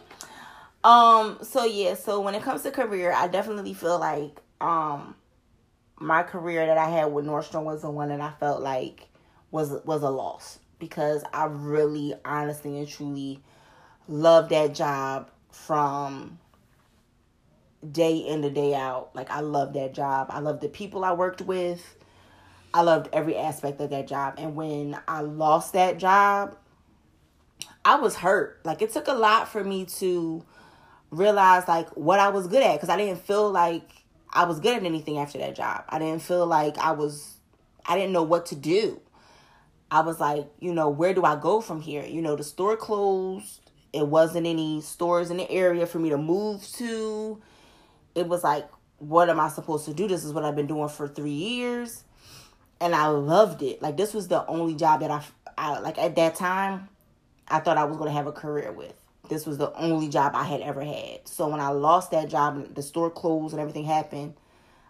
Um, 0.84 1.38
so 1.42 1.64
yeah, 1.64 1.94
so 1.94 2.20
when 2.20 2.34
it 2.34 2.42
comes 2.42 2.62
to 2.62 2.70
career, 2.70 3.12
I 3.12 3.26
definitely 3.26 3.74
feel 3.74 3.98
like 3.98 4.40
um 4.60 5.14
my 6.00 6.22
career 6.22 6.66
that 6.66 6.78
I 6.78 6.88
had 6.88 7.06
with 7.06 7.24
Nordstrom 7.24 7.64
was 7.64 7.82
the 7.82 7.90
one 7.90 8.08
that 8.08 8.20
I 8.20 8.32
felt 8.38 8.62
like 8.62 9.08
was 9.50 9.72
was 9.84 10.02
a 10.02 10.10
loss 10.10 10.58
because 10.78 11.24
I 11.32 11.46
really 11.46 12.14
honestly 12.24 12.78
and 12.78 12.88
truly 12.88 13.42
loved 14.08 14.50
that 14.50 14.74
job 14.74 15.30
from 15.52 16.38
day 17.92 18.16
in 18.16 18.42
to 18.42 18.50
day 18.50 18.74
out. 18.74 19.14
Like 19.14 19.30
I 19.30 19.40
loved 19.40 19.74
that 19.74 19.94
job. 19.94 20.28
I 20.30 20.40
loved 20.40 20.60
the 20.62 20.68
people 20.68 21.04
I 21.04 21.12
worked 21.12 21.42
with. 21.42 21.96
I 22.74 22.82
loved 22.82 23.08
every 23.12 23.36
aspect 23.36 23.80
of 23.80 23.90
that 23.90 24.08
job. 24.08 24.34
And 24.38 24.54
when 24.54 24.98
I 25.06 25.20
lost 25.20 25.72
that 25.74 25.98
job, 25.98 26.56
I 27.84 27.96
was 27.96 28.16
hurt. 28.16 28.60
Like 28.64 28.82
it 28.82 28.92
took 28.92 29.08
a 29.08 29.14
lot 29.14 29.48
for 29.48 29.62
me 29.62 29.84
to 29.86 30.44
realize 31.10 31.66
like 31.68 31.88
what 31.90 32.18
I 32.18 32.28
was 32.28 32.46
good 32.46 32.62
at 32.62 32.74
because 32.74 32.90
I 32.90 32.96
didn't 32.96 33.20
feel 33.20 33.50
like 33.50 33.90
I 34.30 34.44
was 34.44 34.60
good 34.60 34.76
at 34.76 34.84
anything 34.84 35.18
after 35.18 35.38
that 35.38 35.54
job. 35.54 35.84
I 35.88 35.98
didn't 35.98 36.22
feel 36.22 36.46
like 36.46 36.76
I 36.78 36.92
was 36.92 37.36
I 37.86 37.96
didn't 37.96 38.12
know 38.12 38.22
what 38.22 38.46
to 38.46 38.56
do. 38.56 39.00
I 39.90 40.02
was 40.02 40.20
like, 40.20 40.46
you 40.60 40.74
know, 40.74 40.90
where 40.90 41.14
do 41.14 41.24
I 41.24 41.36
go 41.36 41.62
from 41.62 41.80
here? 41.80 42.04
You 42.04 42.20
know, 42.20 42.36
the 42.36 42.44
store 42.44 42.76
closed. 42.76 43.67
It 43.98 44.06
wasn't 44.06 44.46
any 44.46 44.80
stores 44.80 45.30
in 45.30 45.36
the 45.36 45.50
area 45.50 45.86
for 45.86 45.98
me 45.98 46.10
to 46.10 46.18
move 46.18 46.66
to. 46.74 47.40
It 48.14 48.28
was 48.28 48.44
like, 48.44 48.68
what 48.98 49.28
am 49.28 49.40
I 49.40 49.48
supposed 49.48 49.84
to 49.86 49.94
do? 49.94 50.08
This 50.08 50.24
is 50.24 50.32
what 50.32 50.44
I've 50.44 50.56
been 50.56 50.66
doing 50.66 50.88
for 50.88 51.06
3 51.08 51.30
years. 51.30 52.04
And 52.80 52.94
I 52.94 53.08
loved 53.08 53.62
it. 53.62 53.82
Like 53.82 53.96
this 53.96 54.14
was 54.14 54.28
the 54.28 54.46
only 54.46 54.74
job 54.74 55.00
that 55.00 55.10
I, 55.10 55.22
I 55.56 55.80
like 55.80 55.98
at 55.98 56.14
that 56.16 56.36
time 56.36 56.88
I 57.48 57.58
thought 57.58 57.76
I 57.76 57.84
was 57.84 57.96
going 57.96 58.08
to 58.08 58.14
have 58.14 58.26
a 58.26 58.32
career 58.32 58.70
with. 58.72 58.94
This 59.28 59.46
was 59.46 59.58
the 59.58 59.72
only 59.74 60.08
job 60.08 60.32
I 60.34 60.44
had 60.44 60.60
ever 60.60 60.82
had. 60.82 61.26
So 61.26 61.48
when 61.48 61.60
I 61.60 61.68
lost 61.70 62.12
that 62.12 62.28
job 62.28 62.56
and 62.56 62.74
the 62.74 62.82
store 62.82 63.10
closed 63.10 63.52
and 63.52 63.60
everything 63.60 63.84
happened, 63.84 64.34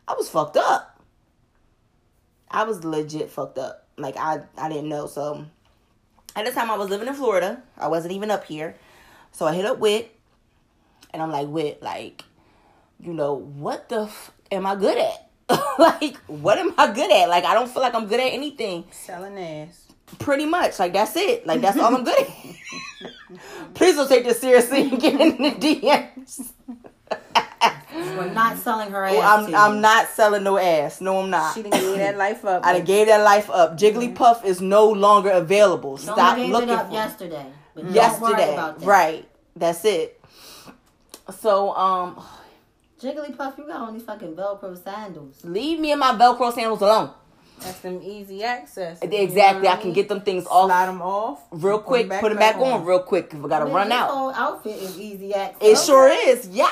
I 0.06 0.14
was 0.14 0.28
fucked 0.28 0.56
up. 0.56 1.02
I 2.50 2.64
was 2.64 2.84
legit 2.84 3.30
fucked 3.30 3.58
up. 3.58 3.86
Like 3.96 4.16
I 4.16 4.42
I 4.56 4.68
didn't 4.68 4.88
know. 4.88 5.06
So 5.06 5.46
at 6.36 6.44
the 6.44 6.52
time 6.52 6.70
I 6.70 6.76
was 6.76 6.88
living 6.88 7.08
in 7.08 7.14
Florida. 7.14 7.62
I 7.76 7.88
wasn't 7.88 8.12
even 8.12 8.30
up 8.30 8.44
here. 8.44 8.76
So 9.38 9.46
I 9.46 9.54
hit 9.54 9.66
up 9.66 9.78
Wit 9.78 10.12
and 11.14 11.22
I'm 11.22 11.30
like, 11.30 11.46
Wit, 11.46 11.80
like, 11.80 12.24
you 12.98 13.14
know, 13.14 13.34
what 13.34 13.88
the 13.88 14.00
f- 14.00 14.32
am 14.50 14.66
I 14.66 14.74
good 14.74 14.98
at? 14.98 15.30
like, 15.78 16.16
what 16.26 16.58
am 16.58 16.74
I 16.76 16.92
good 16.92 17.08
at? 17.12 17.28
Like, 17.28 17.44
I 17.44 17.54
don't 17.54 17.70
feel 17.70 17.80
like 17.80 17.94
I'm 17.94 18.08
good 18.08 18.18
at 18.18 18.32
anything. 18.32 18.86
Selling 18.90 19.38
ass. 19.38 19.92
pretty 20.18 20.44
much. 20.44 20.80
Like 20.80 20.92
that's 20.92 21.14
it. 21.14 21.46
Like 21.46 21.60
that's 21.60 21.78
all 21.78 21.94
i'm 21.94 22.02
good 22.02 22.18
at. 22.18 22.28
Please 23.74 23.94
don't 23.94 24.08
take 24.08 24.24
this 24.24 24.40
seriously 24.40 24.88
and 24.88 25.00
get 25.00 25.20
in 25.20 25.40
the 25.40 25.50
dms 25.50 26.50
We're 27.94 28.32
not 28.32 28.58
selling 28.58 28.90
her 28.90 29.04
ass. 29.04 29.12
Well, 29.12 29.46
i'm 29.46 29.54
i'm 29.54 29.80
not 29.80 30.08
selling 30.08 30.42
no 30.42 30.58
ass. 30.58 31.00
No 31.00 31.20
i'm 31.20 31.30
not. 31.30 31.54
She 31.54 31.62
done 31.62 31.70
gave 31.70 31.98
that 31.98 32.16
life 32.16 32.44
up. 32.44 32.66
i 32.66 32.72
done 32.72 32.84
gave 32.84 33.06
that 33.06 33.22
life 33.22 33.48
up. 33.50 33.78
Jigglypuff 33.78 34.16
mm-hmm. 34.16 34.48
is 34.48 34.60
no 34.60 34.90
longer 34.90 35.30
available. 35.30 35.96
Stop 35.96 36.38
gave 36.38 36.50
looking 36.50 36.70
it 36.70 36.72
up 36.72 36.88
for 36.88 36.92
yesterday. 36.92 37.46
But 37.76 37.94
don't 37.94 38.20
worry 38.20 38.40
yesterday. 38.40 38.84
right 38.84 39.27
that's 39.58 39.84
it 39.84 40.20
so 41.40 41.74
um 41.74 42.22
Jigglypuff, 43.00 43.56
you 43.58 43.64
got 43.68 43.76
on 43.82 43.92
these 43.94 44.02
fucking 44.02 44.34
Velcro 44.34 44.76
sandals. 44.82 45.44
leave 45.44 45.78
me 45.78 45.92
and 45.92 46.00
my 46.00 46.12
velcro 46.14 46.52
sandals 46.52 46.80
alone 46.80 47.10
That's 47.60 47.78
them 47.78 48.00
easy 48.02 48.42
access. 48.42 48.98
exactly 49.02 49.68
i 49.68 49.76
can 49.76 49.92
get 49.92 50.08
them 50.08 50.20
things 50.20 50.46
off 50.46 50.66
slide 50.68 50.86
them 50.86 51.00
off 51.00 51.40
real 51.52 51.78
quick 51.78 52.08
put 52.10 52.30
them 52.30 52.38
back, 52.38 52.56
on 52.56 52.84
real 52.84 52.98
quick 53.00 53.32
if 53.32 53.44
i 53.44 53.48
gotta 53.48 53.66
Man, 53.66 53.74
run 53.74 53.88
this 53.88 53.98
out 53.98 54.10
whole 54.10 54.30
outfit 54.30 54.76
is 54.82 54.98
easy 54.98 55.32
access. 55.32 55.62
it 55.68 55.78
sure 55.86 56.08
is 56.08 56.48
Yeah. 56.48 56.66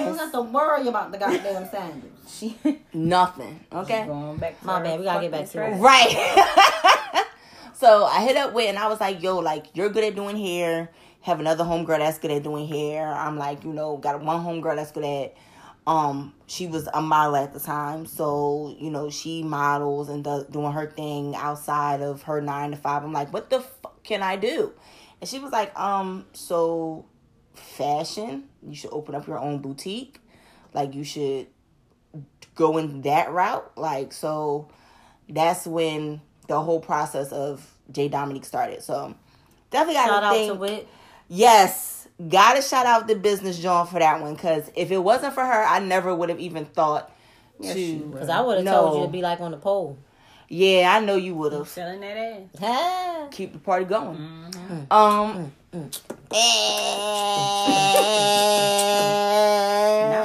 You 0.00 0.06
don't 0.06 0.18
have 0.18 0.32
to 0.32 0.40
worry 0.42 0.88
about 0.88 1.12
the 1.12 1.18
goddamn 1.18 1.68
sandals. 1.70 2.12
She 2.26 2.56
nothing 2.94 3.60
okay 3.72 4.06
going 4.06 4.38
back. 4.38 4.58
To 4.60 4.66
My 4.66 4.82
bad, 4.82 4.98
we 4.98 5.04
gotta 5.04 5.20
get 5.28 5.32
back 5.32 5.48
to 5.50 5.66
it. 5.66 5.76
Right. 5.78 7.26
so 7.74 8.04
I 8.06 8.22
hit 8.24 8.36
up 8.36 8.52
with 8.54 8.68
and 8.68 8.78
I 8.78 8.88
was 8.88 8.98
like, 9.00 9.22
yo, 9.22 9.38
like 9.38 9.66
you're 9.74 9.90
good 9.90 10.04
at 10.04 10.14
doing 10.14 10.36
hair. 10.38 10.90
Have 11.22 11.40
another 11.40 11.64
homegirl 11.64 11.98
that's 11.98 12.18
good 12.18 12.30
at 12.30 12.42
doing 12.42 12.66
hair. 12.66 13.06
I'm 13.06 13.36
like, 13.36 13.64
you 13.64 13.72
know, 13.72 13.96
got 13.96 14.20
one 14.22 14.44
homegirl 14.44 14.76
that's 14.76 14.92
good 14.92 15.04
at 15.04 15.36
um 15.86 16.34
she 16.46 16.66
was 16.66 16.86
a 16.92 17.00
model 17.00 17.36
at 17.36 17.54
the 17.54 17.58
time 17.58 18.04
so 18.04 18.76
you 18.78 18.90
know 18.90 19.08
she 19.08 19.42
models 19.42 20.10
and 20.10 20.22
does 20.22 20.44
doing 20.48 20.70
her 20.72 20.86
thing 20.90 21.34
outside 21.34 22.02
of 22.02 22.20
her 22.24 22.42
nine 22.42 22.70
to 22.70 22.76
five 22.76 23.02
i'm 23.02 23.14
like 23.14 23.32
what 23.32 23.48
the 23.48 23.60
fuck 23.60 24.00
can 24.04 24.22
i 24.22 24.36
do 24.36 24.70
and 25.22 25.30
she 25.30 25.38
was 25.38 25.50
like 25.50 25.76
um 25.80 26.26
so 26.34 27.06
fashion 27.54 28.44
you 28.62 28.74
should 28.74 28.92
open 28.92 29.14
up 29.14 29.26
your 29.26 29.38
own 29.38 29.58
boutique 29.58 30.20
like 30.74 30.94
you 30.94 31.02
should 31.02 31.46
go 32.54 32.76
in 32.76 33.00
that 33.00 33.32
route 33.32 33.72
like 33.78 34.12
so 34.12 34.68
that's 35.30 35.66
when 35.66 36.20
the 36.50 36.60
whole 36.60 36.80
process 36.80 37.32
of 37.32 37.72
Jay 37.92 38.08
Dominique 38.08 38.44
started. 38.44 38.82
So 38.82 39.14
definitely 39.70 39.94
got 39.94 40.08
Shout 40.08 40.22
to 40.22 40.26
out 40.26 40.34
think. 40.34 40.52
to 40.52 40.58
Wit. 40.58 40.88
Yes, 41.32 42.08
gotta 42.28 42.60
shout 42.60 42.86
out 42.86 43.06
the 43.06 43.14
business 43.14 43.56
John 43.60 43.86
for 43.86 44.00
that 44.00 44.20
one 44.20 44.34
because 44.34 44.68
if 44.74 44.90
it 44.90 44.98
wasn't 44.98 45.32
for 45.32 45.44
her, 45.44 45.64
I 45.64 45.78
never 45.78 46.12
would 46.12 46.28
have 46.28 46.40
even 46.40 46.64
thought 46.64 47.08
Yes, 47.60 47.74
to. 47.74 47.98
Because 47.98 48.28
I 48.28 48.40
would 48.40 48.56
have 48.56 48.64
No. 48.64 48.72
told 48.72 48.96
you 48.98 49.06
to 49.06 49.12
be 49.12 49.22
like 49.22 49.40
on 49.40 49.52
the 49.52 49.56
pole. 49.56 49.96
Yeah, 50.48 50.96
I 50.96 51.04
know 51.04 51.14
you 51.14 51.36
would 51.36 51.52
have. 51.52 51.68
Selling 51.68 52.00
that 52.00 52.16
ass. 52.60 53.28
Keep 53.30 53.52
the 53.52 53.58
party 53.60 53.84
going. 53.84 54.16
Mm-hmm. 54.18 54.92
Um. 54.92 55.52
Not 55.72 56.00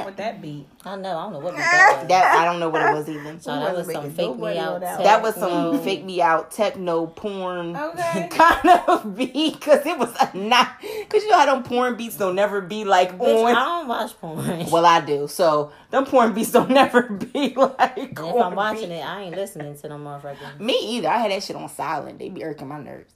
eh, 0.00 0.04
with 0.06 0.16
that 0.16 0.42
beat. 0.42 0.65
I 0.86 0.94
know. 0.94 1.18
I 1.18 1.22
don't 1.24 1.32
know 1.32 1.38
what 1.40 1.56
that 1.56 1.98
was. 1.98 2.08
that 2.10 2.36
I 2.38 2.44
don't 2.44 2.60
know 2.60 2.68
what 2.68 2.80
it 2.80 2.94
was 2.94 3.08
even. 3.08 3.40
So 3.40 3.50
that 3.50 3.74
was 3.74 3.92
some 3.92 4.10
fake 4.12 4.38
me 4.38 4.56
out. 4.56 4.74
know 4.74 4.78
that. 4.78 5.02
That 5.02 5.20
was 5.22 5.34
some 5.34 5.72
techno. 5.72 5.78
fake 5.78 6.04
me 6.04 6.22
out 6.22 6.50
techno 6.52 7.06
porn. 7.08 7.76
Okay. 7.86 8.28
kind 8.30 8.68
of 8.88 9.16
beat 9.16 9.54
because 9.54 9.84
it 9.84 9.98
was 9.98 10.14
a 10.20 10.36
not 10.36 10.68
because 10.80 11.24
you 11.24 11.30
know 11.30 11.38
how 11.38 11.46
them 11.54 11.64
porn 11.64 11.96
beats 11.96 12.16
don't 12.16 12.36
never 12.36 12.60
be 12.60 12.84
like 12.84 13.18
Bitch, 13.18 13.44
I 13.54 13.64
don't 13.64 13.88
watch 13.88 14.16
porn. 14.20 14.66
Well, 14.70 14.86
I 14.86 15.00
do. 15.00 15.26
So 15.26 15.72
them 15.90 16.04
porn 16.04 16.32
beats 16.34 16.52
don't 16.52 16.70
never 16.70 17.02
be 17.02 17.54
like. 17.56 17.96
If 17.96 18.18
on 18.20 18.42
I'm 18.42 18.54
watching 18.54 18.90
beat. 18.90 18.96
it, 18.96 19.04
I 19.04 19.22
ain't 19.22 19.34
listening 19.34 19.74
to 19.76 19.88
them 19.88 20.04
motherfuckers. 20.04 20.60
me 20.60 20.78
either. 20.96 21.08
I 21.08 21.18
had 21.18 21.30
that 21.32 21.42
shit 21.42 21.56
on 21.56 21.68
silent. 21.68 22.18
They 22.20 22.28
be 22.28 22.44
irking 22.44 22.68
my 22.68 22.78
nerves. 22.80 23.12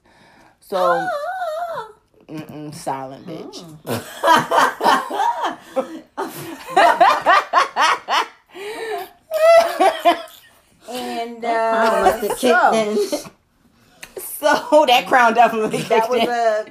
So 0.60 0.76
Ah. 0.78 1.88
mm-mm, 2.28 2.74
silent 2.74 3.26
bitch. 3.26 3.64
And 10.88 11.44
uh, 11.44 12.34
so. 12.36 12.96
So 14.40 14.84
that 14.86 15.06
crown 15.06 15.34
definitely 15.34 15.82
that 15.82 16.08
was 16.08 16.22
in. 16.22 16.28
a 16.28 16.64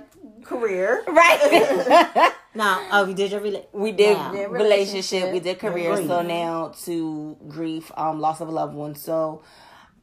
career. 0.43 1.03
right. 1.07 2.33
Now, 2.55 2.81
oh, 2.91 3.05
you 3.05 3.13
did 3.13 3.31
your 3.31 3.41
rela- 3.41 3.65
we 3.71 3.91
did 3.91 4.17
Yeah, 4.17 4.45
relationship, 4.47 5.31
we 5.31 5.39
did 5.39 5.59
career. 5.59 5.93
Grief. 5.95 6.07
So 6.07 6.23
now 6.23 6.69
to 6.85 7.37
grief, 7.47 7.91
um, 7.95 8.19
loss 8.19 8.41
of 8.41 8.47
a 8.47 8.51
loved 8.51 8.73
one. 8.73 8.95
So 8.95 9.43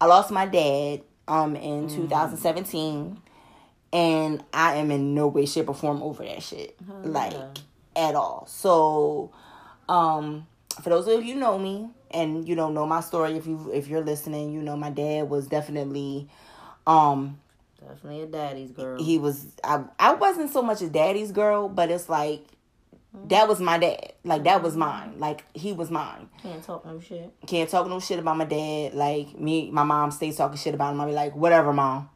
I 0.01 0.07
lost 0.07 0.31
my 0.31 0.47
dad 0.47 1.03
um 1.27 1.57
in 1.57 1.89
2017, 1.89 3.21
and 3.93 4.45
I 4.53 4.77
am 4.77 4.93
in 4.93 5.13
no 5.15 5.27
way, 5.27 5.45
shape, 5.45 5.69
or 5.69 5.75
form 5.75 6.01
over 6.03 6.25
that 6.25 6.43
shit, 6.43 6.77
like 7.03 7.35
at 7.97 8.15
all. 8.15 8.47
So 8.47 9.33
um, 9.89 10.47
for 10.83 10.91
those 10.91 11.09
of 11.09 11.25
you 11.25 11.35
who 11.35 11.41
know 11.41 11.59
me 11.59 11.89
and 12.11 12.47
you 12.47 12.55
know 12.55 12.71
know 12.71 12.87
my 12.87 13.01
story, 13.01 13.37
if 13.37 13.47
you 13.47 13.71
if 13.73 13.89
you're 13.89 14.05
listening, 14.05 14.53
you 14.53 14.63
know 14.63 14.77
my 14.77 14.91
dad 14.91 15.29
was 15.29 15.47
definitely, 15.47 16.29
um, 16.87 17.41
Definitely 17.81 18.23
a 18.23 18.27
daddy's 18.27 18.71
girl. 18.73 19.03
he 19.03 19.19
was. 19.19 19.47
I 19.65 19.85
I 19.99 20.15
wasn't 20.15 20.51
so 20.51 20.63
much 20.63 20.83
a 20.83 20.89
daddy's 20.89 21.33
girl, 21.33 21.69
but 21.69 21.91
it's 21.91 22.09
like 22.09 22.43
that 23.29 23.49
was 23.49 23.61
my 23.61 23.79
dad. 23.79 24.13
Like 24.25 24.45
that 24.45 24.63
was 24.63 24.77
mine. 24.77 25.15
Like 25.19 25.45
he 25.55 25.73
was 25.73 25.91
mine. 25.91 26.29
Can't 26.43 26.63
talk 26.63 26.85
no 26.85 27.01
shit. 27.01 27.33
Can't 27.47 27.71
talk 27.71 27.89
no 27.89 28.01
shit 28.01 28.19
about 28.19 28.37
my 28.37 28.45
dad. 28.45 28.95
Like 28.95 29.39
me, 29.39 29.71
my 29.71 29.85
mom 29.85 30.11
stays 30.11 30.37
talking 30.37 30.59
shit 30.59 30.75
about 30.75 30.93
him. 30.93 31.01
I 31.01 31.07
be 31.07 31.13
like, 31.13 31.35
whatever, 31.35 31.73
mom. 31.73 32.11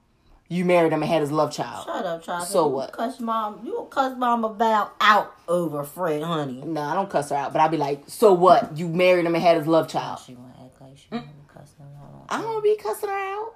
You 0.53 0.64
married 0.64 0.92
him 0.92 1.01
and 1.01 1.09
had 1.09 1.20
his 1.20 1.30
love 1.30 1.53
child. 1.53 1.86
Shut 1.86 2.05
up, 2.05 2.24
child. 2.24 2.44
So 2.48 2.66
You 2.66 2.74
what? 2.74 2.92
Cuss 2.92 3.20
mom. 3.20 3.61
You 3.64 3.86
cuss 3.88 4.18
mom 4.18 4.44
about 4.44 4.96
out 5.01 5.32
over 5.46 5.84
Fred, 5.84 6.22
honey. 6.24 6.61
No, 6.66 6.82
I 6.82 6.94
don't 6.94 7.09
cuss 7.09 7.30
her 7.30 7.36
out, 7.36 7.53
but 7.53 7.61
I'd 7.62 7.70
be 7.70 7.76
like, 7.76 8.03
so 8.09 8.32
what? 8.32 8.76
You 8.76 8.88
married 8.88 9.26
him 9.26 9.34
and 9.36 9.44
had 9.44 9.59
his 9.59 9.68
love 9.68 9.88
child. 9.88 10.18
She 10.26 10.34
wanna 10.34 10.53
act 10.61 10.80
like 10.80 10.98
she 10.98 11.07
wanna 11.12 11.24
cuss 11.46 11.70
them 11.74 11.86
out. 12.03 12.26
I 12.28 12.42
don't 12.42 12.64
be 12.64 12.76
cussing 12.76 13.09
her 13.09 13.14
out. 13.14 13.55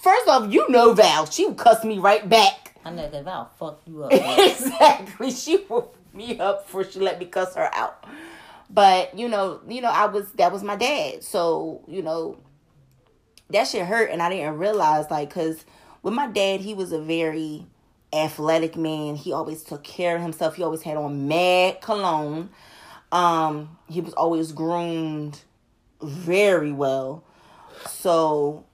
First 0.00 0.26
off, 0.28 0.50
you 0.50 0.66
know 0.70 0.94
Val. 0.94 1.26
She 1.26 1.44
would 1.44 1.58
cuss 1.58 1.84
me 1.84 1.98
right 1.98 2.26
back. 2.26 2.74
I 2.86 2.90
know 2.90 3.10
that 3.10 3.28
I'll 3.28 3.50
fuck 3.58 3.82
you 3.86 4.04
up. 4.04 4.10
exactly. 4.12 5.30
She 5.30 5.58
woke 5.68 5.94
me 6.14 6.40
up 6.40 6.64
before 6.64 6.84
she 6.84 7.00
let 7.00 7.18
me 7.18 7.26
cuss 7.26 7.54
her 7.54 7.68
out. 7.74 8.06
But 8.70 9.18
you 9.18 9.28
know, 9.28 9.60
you 9.68 9.82
know, 9.82 9.90
I 9.90 10.06
was 10.06 10.32
that 10.32 10.52
was 10.52 10.62
my 10.62 10.76
dad. 10.76 11.22
So 11.22 11.82
you 11.86 12.00
know, 12.00 12.38
that 13.50 13.64
shit 13.68 13.84
hurt, 13.84 14.10
and 14.10 14.22
I 14.22 14.30
didn't 14.30 14.56
realize 14.56 15.10
like 15.10 15.28
because 15.28 15.66
with 16.08 16.16
my 16.16 16.26
dad, 16.26 16.60
he 16.60 16.74
was 16.74 16.92
a 16.92 17.00
very 17.00 17.66
athletic 18.12 18.76
man. 18.76 19.16
He 19.16 19.32
always 19.32 19.62
took 19.62 19.82
care 19.84 20.16
of 20.16 20.22
himself. 20.22 20.56
He 20.56 20.62
always 20.62 20.82
had 20.82 20.96
on 20.96 21.28
mad 21.28 21.80
cologne. 21.80 22.50
Um, 23.12 23.76
he 23.88 24.00
was 24.00 24.14
always 24.14 24.52
groomed 24.52 25.40
very 26.02 26.72
well. 26.72 27.24
So 27.88 28.64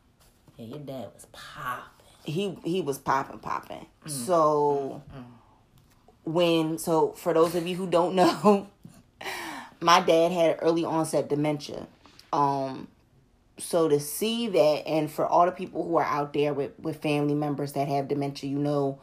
yeah, 0.57 0.66
your 0.66 0.78
dad 0.78 1.09
was 1.14 1.26
popping. 1.32 2.07
he 2.24 2.59
he 2.64 2.80
was 2.80 2.99
popping 2.99 3.39
popping. 3.39 3.87
So 4.07 5.03
when 6.24 6.78
so 6.78 7.12
for 7.12 7.32
those 7.32 7.55
of 7.55 7.66
you 7.66 7.76
who 7.76 7.87
don't 7.87 8.14
know, 8.20 8.68
my 9.80 10.01
dad 10.01 10.32
had 10.32 10.59
early 10.62 10.85
onset 10.85 11.28
dementia. 11.28 11.87
Um 12.32 12.89
so 13.59 13.88
to 13.88 14.00
see 14.00 14.48
that 14.48 14.86
and 14.86 15.11
for 15.11 15.26
all 15.26 15.46
the 15.46 15.52
people 15.52 15.86
who 15.86 15.96
are 15.96 16.05
out 16.05 16.32
there 16.32 16.52
with 16.52 16.72
with 16.78 17.00
family 17.00 17.34
members 17.34 17.72
that 17.72 17.88
have 17.88 18.09
dementia, 18.09 18.50
you 18.50 18.59
know 18.59 18.98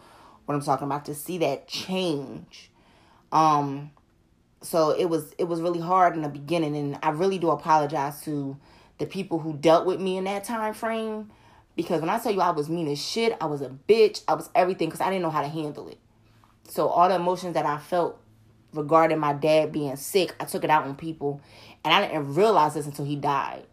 what 0.46 0.56
I'm 0.56 0.62
talking 0.62 0.86
about 0.86 1.06
to 1.06 1.16
see 1.16 1.38
that 1.40 1.68
change. 1.68 2.72
Um 3.32 3.92
so 4.62 4.92
it 4.92 5.06
was 5.06 5.34
it 5.38 5.46
was 5.46 5.62
really 5.62 5.80
hard 5.80 6.16
in 6.16 6.22
the 6.22 6.30
beginning 6.30 6.76
and 6.76 7.00
I 7.02 7.10
really 7.10 7.40
do 7.40 7.50
apologize 7.50 8.22
to 8.24 8.58
the 8.98 9.06
people 9.06 9.40
who 9.40 9.54
dealt 9.54 9.86
with 9.86 10.00
me 10.00 10.18
in 10.18 10.26
that 10.26 10.44
time 10.44 10.74
frame 10.74 11.32
because 11.76 12.02
when 12.02 12.10
I 12.10 12.20
tell 12.20 12.34
you 12.34 12.42
I 12.42 12.52
was 12.52 12.70
mean 12.70 12.88
as 12.88 13.02
shit, 13.02 13.36
I 13.40 13.46
was 13.46 13.62
a 13.62 13.70
bitch, 13.70 14.24
I 14.28 14.34
was 14.34 14.50
everything 14.54 14.90
because 14.90 15.02
I 15.02 15.10
didn't 15.10 15.24
know 15.24 15.30
how 15.30 15.42
to 15.42 15.48
handle 15.48 15.88
it. 15.88 15.98
So 16.68 16.88
all 16.88 17.10
the 17.10 17.16
emotions 17.16 17.54
that 17.56 17.66
I 17.66 17.78
felt 17.78 18.22
regarding 18.74 19.20
my 19.20 19.34
dad 19.34 19.72
being 19.72 19.96
sick, 19.96 20.36
I 20.40 20.46
took 20.46 20.64
it 20.64 20.70
out 20.70 20.86
on 20.86 20.96
people, 20.96 21.42
and 21.84 21.94
I 21.94 22.08
didn't 22.08 22.34
realize 22.34 22.74
this 22.74 22.86
until 22.86 23.06
he 23.06 23.16
died. 23.16 23.66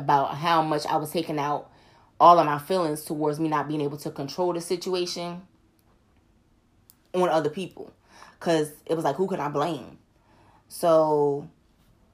About 0.00 0.34
how 0.36 0.62
much 0.62 0.86
I 0.86 0.96
was 0.96 1.10
taking 1.10 1.38
out 1.38 1.70
all 2.18 2.38
of 2.38 2.46
my 2.46 2.58
feelings 2.58 3.04
towards 3.04 3.38
me 3.38 3.48
not 3.48 3.68
being 3.68 3.82
able 3.82 3.98
to 3.98 4.10
control 4.10 4.54
the 4.54 4.60
situation 4.62 5.42
on 7.12 7.28
other 7.28 7.50
people, 7.50 7.92
because 8.38 8.72
it 8.86 8.94
was 8.94 9.04
like 9.04 9.16
who 9.16 9.26
could 9.26 9.38
I 9.38 9.48
blame? 9.48 9.98
So 10.68 11.50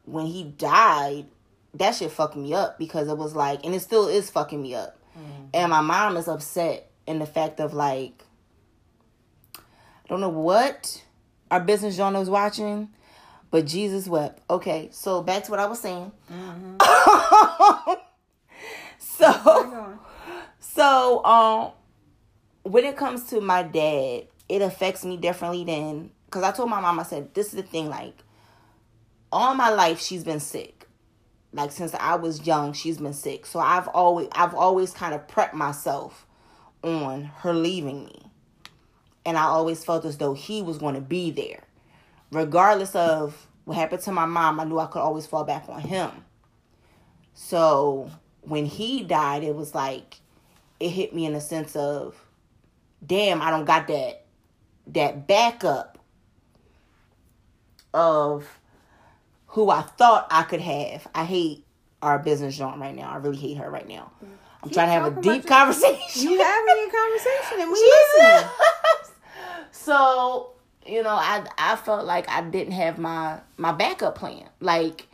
when 0.05 0.27
he 0.27 0.43
died, 0.43 1.27
that 1.75 1.95
shit 1.95 2.11
fucked 2.11 2.35
me 2.35 2.55
up 2.55 2.77
because 2.77 3.07
it 3.07 3.17
was 3.17 3.37
like, 3.37 3.65
and 3.65 3.73
it 3.73 3.81
still 3.81 4.09
is 4.09 4.31
fucking 4.31 4.61
me 4.61 4.75
up. 4.75 4.99
Mm-hmm. 5.17 5.45
And 5.55 5.71
my 5.71 5.81
mom 5.81 6.17
is 6.17 6.27
upset 6.27 6.91
in 7.07 7.21
the 7.21 7.27
fact 7.27 7.61
of 7.61 7.73
like, 7.73 8.25
I 9.57 10.09
don't 10.09 10.21
know 10.21 10.29
what 10.29 11.05
our 11.53 11.61
business 11.61 11.97
journal 11.97 12.21
is 12.21 12.31
watching, 12.31 12.89
but 13.57 13.65
Jesus 13.65 14.07
wept. 14.07 14.43
Okay, 14.51 14.91
so 14.93 15.23
back 15.23 15.45
to 15.45 15.51
what 15.51 15.59
I 15.61 15.65
was 15.65 15.81
saying. 15.81 16.13
so, 18.99 19.99
so 20.59 21.25
um, 21.25 21.73
when 22.65 22.85
it 22.85 22.99
comes 22.99 23.25
to 23.31 23.41
my 23.41 23.63
dad, 23.63 24.25
it 24.51 24.61
affects 24.61 25.07
me 25.07 25.17
differently 25.17 25.65
than 25.65 26.11
because 26.27 26.43
I 26.43 26.53
told 26.53 26.69
my 26.69 26.83
mom 26.83 27.01
I 27.01 27.05
said 27.05 27.33
this 27.33 27.47
is 27.47 27.53
the 27.55 27.63
thing 27.63 27.89
like 27.89 28.13
all 29.33 29.55
my 29.55 29.71
life 29.71 30.03
she's 30.03 30.23
been 30.23 30.41
sick 30.41 30.87
like 31.55 31.73
since 31.73 31.95
I 31.95 32.17
was 32.17 32.47
young, 32.47 32.75
she's 32.75 32.99
been 32.99 33.15
sick. 33.15 33.47
So 33.47 33.59
I've 33.59 33.89
always 33.89 34.29
I've 34.33 34.55
always 34.55 34.93
kind 34.93 35.15
of 35.15 35.27
prepped 35.29 35.55
myself 35.55 36.27
on 36.85 37.25
her 37.39 37.55
leaving 37.55 38.05
me. 38.05 38.31
And 39.25 39.39
I 39.39 39.45
always 39.45 39.83
felt 39.83 40.05
as 40.05 40.19
though 40.19 40.35
he 40.35 40.61
was 40.61 40.77
going 40.77 40.95
to 40.95 41.01
be 41.01 41.31
there. 41.31 41.66
Regardless 42.33 42.95
of 42.95 43.47
what 43.65 43.77
happened 43.77 44.03
to 44.03 44.13
my 44.13 44.27
mom, 44.27 44.61
I 44.61 44.65
knew 44.65 44.79
I 44.79 44.87
could 44.87 45.01
always 45.01 45.27
fall 45.27 45.45
back 45.45 45.65
on 45.69 45.81
him. 45.81 46.11
So 47.35 48.11
when 48.43 48.67
he 48.67 49.03
died, 49.03 49.43
it 49.45 49.55
was 49.55 49.75
like 49.75 50.21
it 50.81 50.91
hit 50.91 51.15
me 51.15 51.27
in 51.27 51.35
a 51.35 51.41
sense 51.41 51.77
of 51.77 52.17
damn, 53.05 53.43
I 53.43 53.51
don't 53.51 53.65
got 53.65 53.87
that 53.89 54.25
that 54.89 55.27
backup 55.27 55.99
of 57.93 58.61
who 59.49 59.71
I 59.71 59.83
thought 59.83 60.27
I 60.31 60.43
could 60.43 60.61
have. 60.61 61.09
I 61.15 61.25
hate 61.25 61.65
our 62.03 62.19
business 62.19 62.57
joint 62.57 62.79
right 62.79 62.95
now. 62.95 63.11
I 63.11 63.17
really 63.17 63.37
hate 63.39 63.57
her 63.57 63.71
right 63.71 63.89
now. 63.89 64.13
I'm 64.63 64.71
trying 64.71 64.89
to 64.89 64.93
have 64.93 65.19
a 65.19 65.23
deep 65.23 65.47
conversation. 65.47 66.23
You 66.23 66.39
having 66.41 66.89
a 66.89 66.91
conversation 66.91 67.61
and 67.61 67.71
we 67.73 67.79
Jesus. 68.15 68.15
listening. 68.15 68.51
so 69.71 70.56
you 70.89 71.03
know, 71.03 71.11
I 71.11 71.47
I 71.59 71.77
felt 71.77 72.07
like 72.07 72.29
I 72.29 72.43
didn't 72.43 72.73
have 72.73 72.99
my 72.99 73.41
my 73.57 73.73
backup 73.73 74.17
plan. 74.17 74.49
Like 74.61 75.09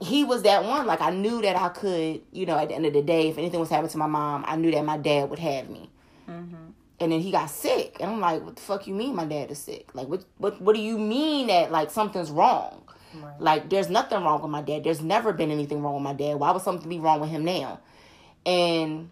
he 0.00 0.24
was 0.24 0.42
that 0.42 0.64
one. 0.64 0.86
Like 0.86 1.00
I 1.00 1.10
knew 1.10 1.42
that 1.42 1.56
I 1.56 1.68
could. 1.68 2.22
You 2.32 2.46
know, 2.46 2.58
at 2.58 2.68
the 2.68 2.74
end 2.74 2.86
of 2.86 2.92
the 2.92 3.02
day, 3.02 3.28
if 3.28 3.38
anything 3.38 3.60
was 3.60 3.70
happening 3.70 3.90
to 3.90 3.98
my 3.98 4.06
mom, 4.06 4.44
I 4.46 4.56
knew 4.56 4.70
that 4.70 4.84
my 4.84 4.96
dad 4.96 5.30
would 5.30 5.38
have 5.38 5.68
me. 5.68 5.90
Mm-hmm. 6.28 6.56
And 6.98 7.12
then 7.12 7.20
he 7.20 7.30
got 7.30 7.50
sick, 7.50 7.98
and 8.00 8.10
I'm 8.10 8.20
like, 8.20 8.42
"What 8.42 8.56
the 8.56 8.62
fuck 8.62 8.86
you 8.86 8.94
mean 8.94 9.14
my 9.14 9.26
dad 9.26 9.50
is 9.50 9.58
sick? 9.58 9.94
Like, 9.94 10.08
what 10.08 10.24
what 10.38 10.60
what 10.62 10.74
do 10.74 10.80
you 10.80 10.98
mean 10.98 11.48
that 11.48 11.70
like 11.70 11.90
something's 11.90 12.30
wrong? 12.30 12.82
Like, 13.38 13.70
there's 13.70 13.88
nothing 13.88 14.22
wrong 14.22 14.42
with 14.42 14.50
my 14.50 14.62
dad. 14.62 14.84
There's 14.84 15.00
never 15.00 15.32
been 15.32 15.50
anything 15.50 15.82
wrong 15.82 15.94
with 15.94 16.02
my 16.02 16.12
dad. 16.12 16.34
Why 16.34 16.50
would 16.50 16.62
something 16.62 16.88
be 16.88 16.98
wrong 16.98 17.20
with 17.20 17.30
him 17.30 17.44
now? 17.44 17.80
And 18.44 19.10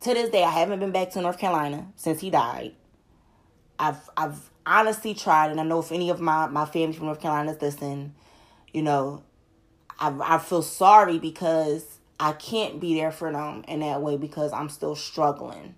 to 0.00 0.14
this 0.14 0.30
day, 0.30 0.42
I 0.42 0.50
haven't 0.50 0.80
been 0.80 0.92
back 0.92 1.10
to 1.10 1.20
North 1.20 1.38
Carolina 1.38 1.86
since 1.96 2.20
he 2.20 2.30
died. 2.30 2.72
I've 3.78 4.10
I've 4.16 4.50
honestly 4.66 5.14
tried, 5.14 5.50
and 5.50 5.60
I 5.60 5.64
know 5.64 5.78
if 5.78 5.92
any 5.92 6.10
of 6.10 6.20
my 6.20 6.46
my 6.46 6.64
family 6.64 6.94
from 6.94 7.06
North 7.06 7.20
Carolina 7.20 7.52
is 7.52 7.62
listening, 7.62 8.14
you 8.72 8.82
know, 8.82 9.22
I 9.98 10.14
I 10.20 10.38
feel 10.38 10.62
sorry 10.62 11.18
because 11.18 11.98
I 12.20 12.32
can't 12.32 12.80
be 12.80 12.94
there 12.94 13.12
for 13.12 13.32
them 13.32 13.64
in 13.68 13.80
that 13.80 14.02
way 14.02 14.16
because 14.16 14.52
I'm 14.52 14.68
still 14.68 14.96
struggling 14.96 15.74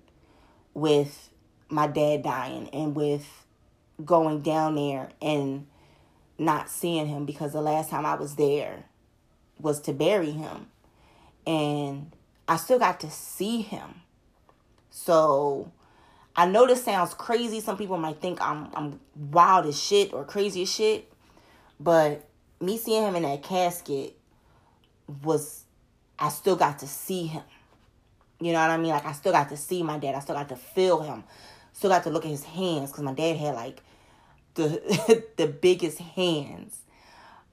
with 0.72 1.30
my 1.68 1.86
dad 1.86 2.22
dying 2.22 2.68
and 2.70 2.94
with 2.94 3.46
going 4.04 4.40
down 4.40 4.76
there 4.76 5.10
and 5.20 5.66
not 6.38 6.70
seeing 6.70 7.06
him 7.06 7.26
because 7.26 7.52
the 7.52 7.60
last 7.60 7.90
time 7.90 8.06
I 8.06 8.14
was 8.14 8.36
there 8.36 8.84
was 9.58 9.80
to 9.82 9.92
bury 9.92 10.30
him 10.30 10.68
and 11.46 12.14
I 12.48 12.56
still 12.56 12.78
got 12.78 13.00
to 13.00 13.10
see 13.10 13.60
him. 13.60 14.02
So 14.90 15.70
I 16.40 16.46
know 16.46 16.66
this 16.66 16.82
sounds 16.82 17.12
crazy. 17.12 17.60
Some 17.60 17.76
people 17.76 17.98
might 17.98 18.18
think 18.18 18.40
I'm 18.40 18.68
I'm 18.72 18.98
wild 19.14 19.66
as 19.66 19.78
shit 19.78 20.14
or 20.14 20.24
crazy 20.24 20.62
as 20.62 20.72
shit, 20.72 21.12
but 21.78 22.26
me 22.62 22.78
seeing 22.78 23.02
him 23.02 23.14
in 23.14 23.24
that 23.24 23.42
casket 23.42 24.16
was 25.22 25.64
I 26.18 26.30
still 26.30 26.56
got 26.56 26.78
to 26.78 26.86
see 26.86 27.26
him. 27.26 27.42
You 28.40 28.54
know 28.54 28.60
what 28.60 28.70
I 28.70 28.78
mean? 28.78 28.88
Like 28.88 29.04
I 29.04 29.12
still 29.12 29.32
got 29.32 29.50
to 29.50 29.56
see 29.58 29.82
my 29.82 29.98
dad. 29.98 30.14
I 30.14 30.20
still 30.20 30.34
got 30.34 30.48
to 30.48 30.56
feel 30.56 31.02
him. 31.02 31.24
Still 31.74 31.90
got 31.90 32.04
to 32.04 32.10
look 32.10 32.24
at 32.24 32.30
his 32.30 32.44
hands 32.44 32.90
because 32.90 33.04
my 33.04 33.12
dad 33.12 33.36
had 33.36 33.54
like 33.54 33.82
the 34.54 35.22
the 35.36 35.46
biggest 35.46 35.98
hands. 35.98 36.78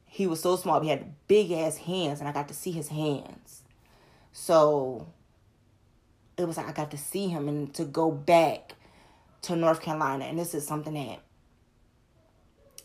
He 0.06 0.28
was 0.28 0.42
so 0.42 0.56
small, 0.56 0.80
he 0.80 0.88
had 0.88 1.14
big 1.28 1.52
ass 1.52 1.76
hands, 1.76 2.22
and 2.22 2.30
I 2.30 2.32
got 2.32 2.48
to 2.48 2.54
see 2.54 2.72
his 2.72 2.88
hands. 2.88 3.64
So 4.32 5.08
it 6.38 6.48
was 6.48 6.56
like 6.56 6.70
I 6.70 6.72
got 6.72 6.92
to 6.92 6.98
see 6.98 7.28
him 7.28 7.50
and 7.50 7.74
to 7.74 7.84
go 7.84 8.12
back 8.12 8.76
to 9.44 9.56
North 9.56 9.82
Carolina. 9.82 10.26
And 10.26 10.38
this 10.38 10.54
is 10.54 10.66
something 10.66 10.94
that 10.94 11.20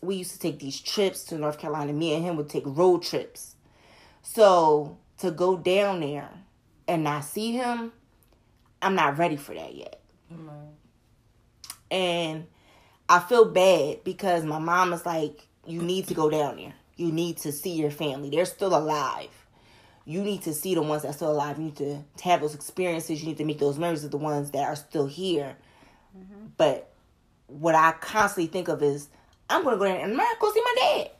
we 0.01 0.15
used 0.15 0.31
to 0.31 0.39
take 0.39 0.59
these 0.59 0.79
trips 0.79 1.23
to 1.25 1.37
North 1.37 1.57
Carolina. 1.59 1.93
Me 1.93 2.13
and 2.13 2.23
him 2.23 2.35
would 2.37 2.49
take 2.49 2.63
road 2.65 3.03
trips. 3.03 3.55
So 4.21 4.97
to 5.19 5.31
go 5.31 5.57
down 5.57 6.01
there 6.01 6.29
and 6.87 7.03
not 7.03 7.25
see 7.25 7.53
him, 7.53 7.91
I'm 8.81 8.95
not 8.95 9.17
ready 9.17 9.37
for 9.37 9.53
that 9.55 9.75
yet. 9.75 10.01
And 11.91 12.47
I 13.07 13.19
feel 13.19 13.45
bad 13.45 14.03
because 14.03 14.43
my 14.43 14.59
mom 14.59 14.93
is 14.93 15.05
like, 15.05 15.47
you 15.65 15.81
need 15.81 16.07
to 16.07 16.13
go 16.13 16.29
down 16.29 16.57
there. 16.57 16.73
You 16.95 17.11
need 17.11 17.37
to 17.37 17.51
see 17.51 17.73
your 17.73 17.91
family. 17.91 18.29
They're 18.29 18.45
still 18.45 18.75
alive. 18.75 19.29
You 20.05 20.21
need 20.21 20.41
to 20.43 20.53
see 20.53 20.75
the 20.75 20.81
ones 20.81 21.03
that's 21.03 21.17
still 21.17 21.31
alive. 21.31 21.57
You 21.57 21.65
need 21.65 21.77
to, 21.77 22.03
to 22.17 22.23
have 22.25 22.41
those 22.41 22.55
experiences. 22.55 23.21
You 23.21 23.27
need 23.29 23.37
to 23.37 23.45
make 23.45 23.59
those 23.59 23.79
memories 23.79 24.03
of 24.03 24.11
the 24.11 24.17
ones 24.17 24.51
that 24.51 24.63
are 24.63 24.75
still 24.75 25.07
here. 25.07 25.55
Mm-hmm. 26.17 26.47
But 26.57 26.91
what 27.47 27.75
I 27.75 27.93
constantly 27.93 28.47
think 28.51 28.67
of 28.67 28.81
is, 28.83 29.09
I'm 29.49 29.63
going 29.63 29.75
to 29.75 29.79
go 29.79 29.85
there 29.85 29.99
and 29.99 30.11
I'm 30.11 30.17
going 30.39 30.53
to 30.53 30.53
see 30.53 30.61
my 30.63 30.75
dad. 30.77 31.11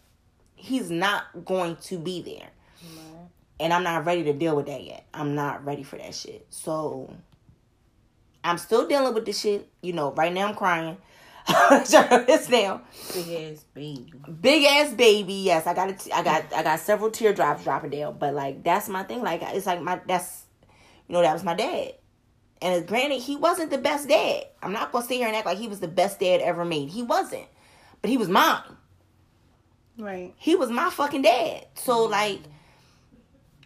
He's 0.56 0.90
not 0.90 1.26
going 1.46 1.76
to 1.78 1.98
be 2.00 2.22
there. 2.22 2.50
And 3.60 3.72
I'm 3.72 3.84
not 3.84 4.06
ready 4.06 4.24
to 4.24 4.34
deal 4.34 4.56
with 4.56 4.66
that 4.66 4.84
yet. 4.84 5.06
I'm 5.14 5.36
not 5.36 5.64
ready 5.64 5.84
for 5.84 5.98
that 5.98 6.14
shit. 6.16 6.46
So 6.50 7.14
I'm 8.44 8.58
still 8.58 8.88
dealing 8.88 9.14
with 9.14 9.26
this 9.26 9.40
shit. 9.40 9.70
You 9.82 9.94
know, 9.94 10.12
right 10.14 10.34
now 10.34 10.48
I'm 10.48 10.56
crying. 10.56 10.98
it's 11.48 12.50
now 12.50 12.82
Big 13.14 13.28
ass 13.30 13.66
baby. 13.74 14.14
big 14.42 14.64
ass 14.66 14.94
baby. 14.94 15.34
Yes, 15.34 15.68
I 15.68 15.74
got 15.74 15.90
it. 15.90 16.08
I 16.14 16.24
got 16.24 16.54
I 16.54 16.64
got 16.64 16.80
several 16.80 17.12
teardrops 17.12 17.64
dropping 17.66 17.90
down. 17.92 18.18
But 18.18 18.34
like 18.34 18.64
that's 18.64 18.88
my 18.88 19.04
thing. 19.04 19.22
Like 19.22 19.42
it's 19.44 19.66
like 19.66 19.82
my 19.82 20.00
that's 20.08 20.44
you 21.08 21.14
know 21.14 21.22
that 21.22 21.34
was 21.34 21.44
my 21.44 21.54
dad. 21.54 21.94
And 22.64 22.88
granted, 22.88 23.22
he 23.22 23.36
wasn't 23.36 23.72
the 23.72 23.78
best 23.78 24.08
dad. 24.08 24.46
I'm 24.62 24.72
not 24.72 24.94
gonna 24.94 25.06
sit 25.06 25.18
here 25.18 25.28
and 25.28 25.36
act 25.36 25.46
like 25.46 25.58
he 25.58 25.68
was 25.68 25.82
the 25.82 25.88
best 25.90 26.22
dad 26.22 26.40
ever 26.40 26.64
made. 26.64 26.90
He 26.90 27.04
wasn't, 27.04 27.46
but 28.02 28.10
he 28.10 28.16
was 28.16 28.30
mine. 28.30 28.62
Right. 29.98 30.34
He 30.38 30.56
was 30.56 30.70
my 30.70 30.90
fucking 30.90 31.24
dad. 31.24 31.68
So 31.76 32.04
mm-hmm. 32.04 32.14
like, 32.14 32.40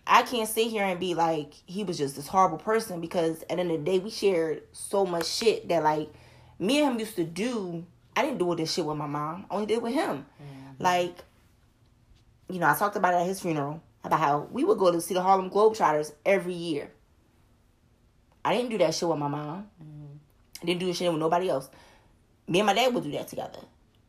I 0.08 0.24
can't 0.24 0.50
sit 0.50 0.72
here 0.72 0.84
and 0.84 1.00
be 1.00 1.14
like 1.14 1.54
he 1.68 1.84
was 1.84 2.00
just 2.00 2.16
this 2.16 2.28
horrible 2.28 2.58
person 2.58 3.00
because 3.00 3.44
at 3.44 3.50
the 3.50 3.60
end 3.60 3.72
of 3.72 3.86
the 3.86 3.92
day 3.92 4.00
we 4.00 4.10
shared 4.10 4.64
so 4.72 5.06
much 5.06 5.28
shit 5.28 5.68
that 5.70 5.84
like 5.84 6.12
me 6.58 6.80
and 6.82 6.94
him 6.94 7.00
used 7.00 7.16
to 7.18 7.24
do. 7.24 7.86
I 8.16 8.24
didn't 8.24 8.40
do 8.40 8.46
all 8.46 8.56
this 8.56 8.74
shit 8.74 8.84
with 8.84 8.98
my 8.98 9.06
mom. 9.06 9.46
I 9.52 9.54
only 9.54 9.68
did 9.68 9.76
it 9.76 9.84
with 9.84 9.94
him. 9.94 10.26
Mm-hmm. 10.42 10.84
Like, 10.84 11.18
you 12.50 12.58
know, 12.58 12.68
I 12.68 12.74
talked 12.74 12.96
about 12.96 13.14
it 13.14 13.18
at 13.18 13.28
his 13.28 13.42
funeral 13.42 13.84
about 14.04 14.20
how 14.20 14.48
we 14.52 14.64
would 14.64 14.80
go 14.80 14.92
to 14.92 15.00
see 15.00 15.14
the 15.14 15.22
Harlem 15.22 15.52
Globetrotters 15.52 16.14
every 16.26 16.56
year. 16.56 16.90
I 18.48 18.56
didn't 18.56 18.70
do 18.70 18.78
that 18.78 18.96
shit 18.96 19.10
with 19.10 19.18
my 19.18 19.28
mom. 19.28 19.68
I 20.62 20.66
didn't 20.66 20.80
do 20.80 20.94
shit 20.94 21.12
with 21.12 21.20
nobody 21.20 21.50
else. 21.50 21.70
Me 22.48 22.60
and 22.60 22.66
my 22.66 22.74
dad 22.74 22.94
would 22.94 23.04
do 23.04 23.12
that 23.12 23.28
together. 23.28 23.60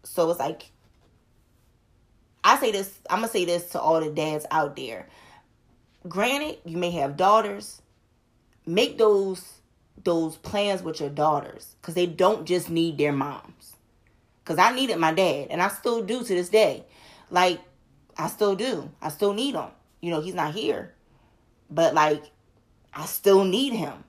So 0.04 0.30
it's 0.30 0.38
like 0.38 0.70
I 2.44 2.56
say 2.60 2.70
this, 2.70 3.00
I'm 3.10 3.18
gonna 3.18 3.32
say 3.32 3.44
this 3.44 3.70
to 3.70 3.80
all 3.80 4.00
the 4.00 4.10
dads 4.10 4.46
out 4.52 4.76
there. 4.76 5.08
Granted, 6.06 6.58
you 6.64 6.76
may 6.76 6.92
have 6.92 7.16
daughters. 7.16 7.82
Make 8.64 8.96
those 8.96 9.54
those 10.04 10.36
plans 10.36 10.82
with 10.82 11.00
your 11.00 11.10
daughters 11.10 11.74
because 11.80 11.94
they 11.94 12.06
don't 12.06 12.46
just 12.46 12.70
need 12.70 12.96
their 12.96 13.12
moms. 13.12 13.74
Because 14.44 14.58
I 14.58 14.72
needed 14.72 14.98
my 14.98 15.12
dad, 15.12 15.48
and 15.50 15.60
I 15.60 15.66
still 15.66 16.04
do 16.04 16.22
to 16.22 16.34
this 16.34 16.48
day. 16.48 16.84
Like 17.28 17.58
I 18.16 18.28
still 18.28 18.54
do. 18.54 18.88
I 19.02 19.08
still 19.08 19.34
need 19.34 19.56
him. 19.56 19.70
You 20.00 20.12
know, 20.12 20.20
he's 20.20 20.34
not 20.34 20.54
here, 20.54 20.94
but 21.68 21.92
like 21.92 22.22
I 22.94 23.04
still 23.06 23.42
need 23.42 23.72
him. 23.72 24.04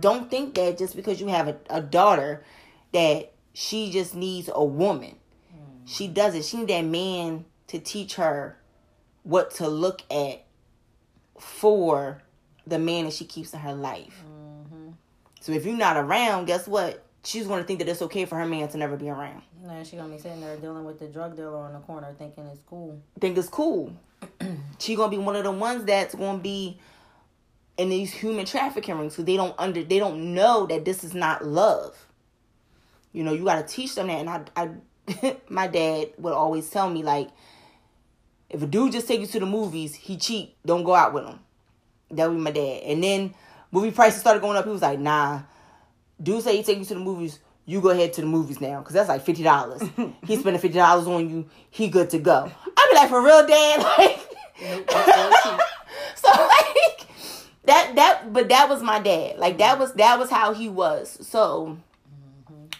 Don't 0.00 0.30
think 0.30 0.54
that 0.54 0.78
just 0.78 0.96
because 0.96 1.20
you 1.20 1.28
have 1.28 1.48
a, 1.48 1.56
a 1.70 1.80
daughter 1.80 2.44
that 2.92 3.32
she 3.54 3.90
just 3.90 4.14
needs 4.14 4.50
a 4.52 4.64
woman. 4.64 5.16
She 5.86 6.08
mm. 6.08 6.14
doesn't. 6.14 6.44
She 6.44 6.58
need 6.58 6.68
that 6.68 6.82
man 6.82 7.44
to 7.68 7.78
teach 7.78 8.16
her 8.16 8.58
what 9.22 9.52
to 9.52 9.68
look 9.68 10.02
at 10.10 10.44
for 11.38 12.22
the 12.66 12.78
man 12.78 13.04
that 13.06 13.14
she 13.14 13.24
keeps 13.24 13.52
in 13.52 13.60
her 13.60 13.74
life. 13.74 14.22
Mm-hmm. 14.26 14.90
So 15.40 15.52
if 15.52 15.64
you're 15.64 15.76
not 15.76 15.96
around, 15.96 16.46
guess 16.46 16.66
what? 16.66 17.04
She's 17.24 17.46
going 17.46 17.60
to 17.60 17.66
think 17.66 17.78
that 17.78 17.88
it's 17.88 18.02
okay 18.02 18.24
for 18.24 18.36
her 18.36 18.46
man 18.46 18.68
to 18.68 18.76
never 18.76 18.96
be 18.96 19.08
around. 19.08 19.42
Now 19.64 19.82
she 19.84 19.96
gonna 19.96 20.12
be 20.12 20.20
sitting 20.20 20.40
there 20.40 20.56
dealing 20.56 20.84
with 20.84 20.98
the 20.98 21.06
drug 21.06 21.36
dealer 21.36 21.56
on 21.56 21.72
the 21.72 21.78
corner, 21.80 22.12
thinking 22.18 22.46
it's 22.46 22.62
cool. 22.66 23.00
Think 23.20 23.38
it's 23.38 23.48
cool. 23.48 23.92
she 24.78 24.96
gonna 24.96 25.10
be 25.10 25.18
one 25.18 25.36
of 25.36 25.44
the 25.44 25.52
ones 25.52 25.84
that's 25.84 26.16
gonna 26.16 26.38
be 26.38 26.80
in 27.76 27.88
these 27.88 28.12
human 28.12 28.44
trafficking 28.44 28.98
rings 28.98 29.14
because 29.14 29.24
they 29.24 29.36
don't 29.36 29.54
under 29.58 29.82
they 29.82 29.98
don't 29.98 30.34
know 30.34 30.66
that 30.66 30.84
this 30.84 31.04
is 31.04 31.14
not 31.14 31.44
love. 31.44 32.06
You 33.12 33.24
know, 33.24 33.32
you 33.32 33.44
got 33.44 33.66
to 33.66 33.74
teach 33.74 33.94
them 33.94 34.06
that. 34.06 34.20
And 34.20 34.30
I, 34.30 34.44
I, 34.56 35.36
my 35.48 35.66
dad 35.66 36.12
would 36.18 36.32
always 36.32 36.68
tell 36.70 36.88
me 36.88 37.02
like, 37.02 37.28
if 38.48 38.62
a 38.62 38.66
dude 38.66 38.92
just 38.92 39.08
take 39.08 39.20
you 39.20 39.26
to 39.26 39.40
the 39.40 39.46
movies, 39.46 39.94
he 39.94 40.16
cheat. 40.16 40.56
Don't 40.64 40.84
go 40.84 40.94
out 40.94 41.12
with 41.12 41.24
him. 41.24 41.38
That 42.10 42.28
would 42.28 42.36
be 42.36 42.42
my 42.42 42.50
dad. 42.50 42.82
And 42.84 43.02
then 43.02 43.34
movie 43.70 43.90
prices 43.90 44.20
started 44.20 44.40
going 44.40 44.56
up. 44.56 44.64
He 44.64 44.70
was 44.70 44.82
like, 44.82 44.98
nah. 44.98 45.42
Dude 46.22 46.42
say 46.42 46.56
he 46.56 46.62
take 46.62 46.78
you 46.78 46.84
to 46.84 46.94
the 46.94 47.00
movies. 47.00 47.38
You 47.64 47.80
go 47.80 47.90
ahead 47.90 48.12
to 48.14 48.20
the 48.20 48.26
movies 48.26 48.60
now, 48.60 48.82
cause 48.82 48.92
that's 48.92 49.08
like 49.08 49.24
fifty 49.24 49.44
dollars. 49.44 49.82
he 50.26 50.36
spending 50.36 50.60
fifty 50.60 50.78
dollars 50.78 51.06
on 51.06 51.30
you. 51.30 51.48
He 51.70 51.88
good 51.88 52.10
to 52.10 52.18
go. 52.18 52.50
I 52.76 52.88
be 52.90 52.96
like, 52.96 53.08
for 53.08 53.22
real, 53.22 53.46
dad. 53.46 54.18
Like, 54.62 54.90
so 56.14 56.28
like 56.28 57.08
that 57.64 57.94
that 57.96 58.32
but 58.32 58.48
that 58.48 58.68
was 58.68 58.82
my 58.82 59.00
dad. 59.00 59.38
Like 59.38 59.58
that 59.58 59.78
was 59.78 59.92
that 59.94 60.18
was 60.18 60.30
how 60.30 60.52
he 60.52 60.68
was. 60.68 61.26
So 61.26 61.78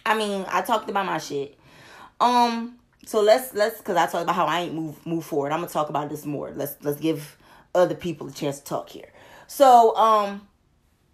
I 0.05 0.17
mean, 0.17 0.45
I 0.49 0.63
talked 0.63 0.91
about 0.91 1.07
my 1.07 1.19
shit. 1.19 1.59
Um 2.21 2.79
so 3.05 3.21
let's 3.21 3.55
let's 3.55 3.81
cuz 3.81 3.97
I 3.97 4.07
talked 4.07 4.25
about 4.25 4.35
how 4.35 4.47
I 4.47 4.61
ain't 4.61 4.75
move 4.75 5.05
move 5.07 5.25
forward. 5.25 5.53
I'm 5.53 5.59
going 5.59 5.69
to 5.69 5.73
talk 5.73 5.89
about 5.89 6.09
this 6.09 6.25
more. 6.25 6.53
Let's 6.55 6.77
let's 6.83 7.01
give 7.01 7.37
other 7.75 7.95
people 7.95 8.29
a 8.29 8.33
chance 8.33 8.59
to 8.59 8.65
talk 8.65 8.91
here. 8.91 9.13
So 9.47 9.97
um 9.97 10.49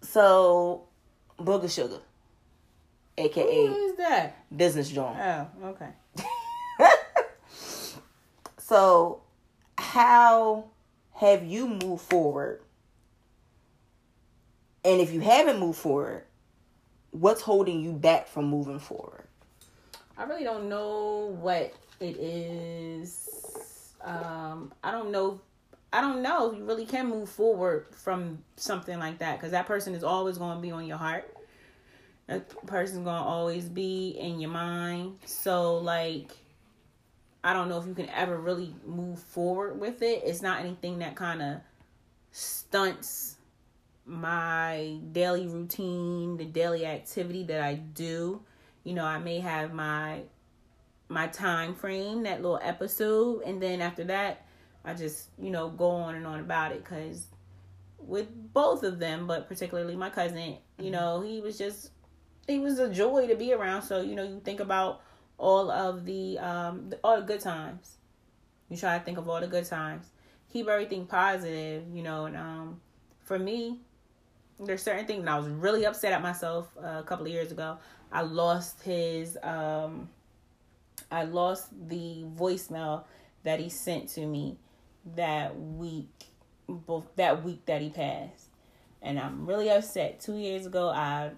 so 0.01 0.83
Booger 1.39 1.69
Sugar 1.73 1.99
aka 3.17 3.67
Who's 3.67 3.97
that? 3.97 4.35
Business 4.55 4.89
John. 4.89 5.17
Oh, 5.17 5.69
okay. 5.69 5.89
So, 8.69 9.23
how 9.79 10.65
have 11.13 11.43
you 11.43 11.67
moved 11.67 12.03
forward? 12.03 12.61
And 14.83 15.01
if 15.01 15.11
you 15.11 15.19
haven't 15.19 15.59
moved 15.59 15.79
forward, 15.79 16.23
what's 17.11 17.41
holding 17.41 17.81
you 17.81 17.93
back 17.93 18.27
from 18.27 18.45
moving 18.45 18.79
forward? 18.79 19.25
I 20.17 20.23
really 20.23 20.43
don't 20.43 20.69
know 20.69 21.35
what 21.39 21.73
it 21.99 22.17
is. 22.17 23.93
Um, 24.01 24.73
I 24.83 24.91
don't 24.91 25.11
know. 25.11 25.41
I 25.91 26.01
don't 26.01 26.21
know 26.21 26.51
if 26.51 26.57
you 26.57 26.65
really 26.65 26.85
can 26.85 27.09
move 27.09 27.29
forward 27.29 27.87
from 27.91 28.39
something 28.55 28.99
like 28.99 29.17
that 29.19 29.37
because 29.37 29.51
that 29.51 29.65
person 29.65 29.95
is 29.95 30.03
always 30.03 30.37
going 30.37 30.57
to 30.57 30.61
be 30.61 30.71
on 30.71 30.85
your 30.85 30.97
heart. 30.97 31.35
That 32.27 32.47
person's 32.67 33.03
going 33.03 33.17
to 33.17 33.27
always 33.27 33.67
be 33.67 34.09
in 34.19 34.39
your 34.39 34.51
mind. 34.51 35.17
So, 35.25 35.77
like, 35.77 36.31
I 37.43 37.53
don't 37.53 37.69
know 37.69 37.79
if 37.79 37.87
you 37.87 37.95
can 37.95 38.09
ever 38.09 38.37
really 38.37 38.75
move 38.85 39.19
forward 39.19 39.79
with 39.79 40.01
it. 40.03 40.21
It's 40.25 40.41
not 40.41 40.59
anything 40.59 40.99
that 40.99 41.15
kind 41.15 41.41
of 41.41 41.61
stunts 42.31 43.28
my 44.09 44.97
daily 45.11 45.47
routine, 45.47 46.37
the 46.37 46.45
daily 46.45 46.85
activity 46.85 47.43
that 47.43 47.61
I 47.61 47.75
do. 47.75 48.41
You 48.83 48.93
know, 48.93 49.05
I 49.05 49.19
may 49.19 49.39
have 49.39 49.73
my 49.73 50.23
my 51.07 51.27
time 51.27 51.75
frame, 51.75 52.23
that 52.23 52.41
little 52.41 52.59
episode, 52.61 53.43
and 53.43 53.61
then 53.61 53.81
after 53.81 54.03
that, 54.05 54.45
I 54.85 54.93
just, 54.93 55.29
you 55.39 55.49
know, 55.49 55.69
go 55.69 55.89
on 55.89 56.15
and 56.15 56.25
on 56.25 56.39
about 56.39 56.71
it 56.71 56.83
cuz 56.83 57.27
with 57.99 58.27
both 58.53 58.83
of 58.83 58.99
them, 58.99 59.27
but 59.27 59.47
particularly 59.47 59.95
my 59.95 60.09
cousin, 60.09 60.57
you 60.79 60.89
know, 60.89 61.21
he 61.21 61.41
was 61.41 61.57
just 61.57 61.91
he 62.47 62.59
was 62.59 62.79
a 62.79 62.91
joy 62.91 63.27
to 63.27 63.35
be 63.35 63.53
around. 63.53 63.83
So, 63.83 64.01
you 64.01 64.15
know, 64.15 64.23
you 64.23 64.39
think 64.43 64.59
about 64.59 65.01
all 65.37 65.69
of 65.69 66.05
the 66.05 66.39
um 66.39 66.91
all 67.03 67.17
the 67.17 67.25
good 67.25 67.41
times. 67.41 67.97
You 68.69 68.77
try 68.77 68.97
to 68.97 69.03
think 69.03 69.17
of 69.17 69.29
all 69.29 69.39
the 69.39 69.47
good 69.47 69.65
times. 69.65 70.07
Keep 70.51 70.67
everything 70.67 71.05
positive, 71.05 71.83
you 71.93 72.01
know, 72.01 72.25
and 72.25 72.35
um 72.35 72.81
for 73.23 73.37
me, 73.37 73.81
there's 74.59 74.83
certain 74.83 75.05
things 75.05 75.21
and 75.21 75.29
I 75.29 75.37
was 75.37 75.47
really 75.47 75.85
upset 75.85 76.13
at 76.13 76.21
myself 76.21 76.67
uh, 76.83 76.99
a 76.99 77.03
couple 77.03 77.25
of 77.25 77.31
years 77.31 77.51
ago. 77.51 77.77
I 78.11 78.21
lost 78.21 78.81
his 78.81 79.37
um 79.41 80.09
I 81.11 81.23
lost 81.23 81.67
the 81.87 82.25
voicemail 82.35 83.03
that 83.43 83.59
he 83.59 83.69
sent 83.69 84.09
to 84.09 84.25
me 84.25 84.57
that 85.15 85.57
week 85.57 86.09
both 86.67 87.05
that 87.15 87.43
week 87.43 87.65
that 87.65 87.81
he 87.81 87.89
passed. 87.89 88.47
And 89.01 89.17
I'm 89.17 89.45
really 89.45 89.69
upset. 89.69 90.19
2 90.19 90.35
years 90.35 90.65
ago 90.65 90.89
I 90.89 91.31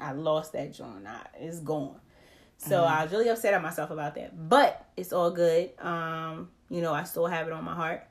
I 0.00 0.12
lost 0.12 0.52
that 0.52 0.72
joint. 0.72 1.06
I, 1.06 1.26
it's 1.38 1.60
gone. 1.60 2.00
So 2.56 2.82
I 2.82 3.04
was 3.04 3.12
really 3.12 3.28
upset 3.28 3.54
at 3.54 3.62
myself 3.62 3.90
about 3.90 4.16
that. 4.16 4.48
But 4.48 4.84
it's 4.96 5.12
all 5.12 5.30
good. 5.30 5.70
Um, 5.78 6.48
you 6.68 6.80
know, 6.80 6.92
I 6.92 7.04
still 7.04 7.26
have 7.26 7.46
it 7.46 7.52
on 7.52 7.64
my 7.64 7.74
heart. 7.74 8.04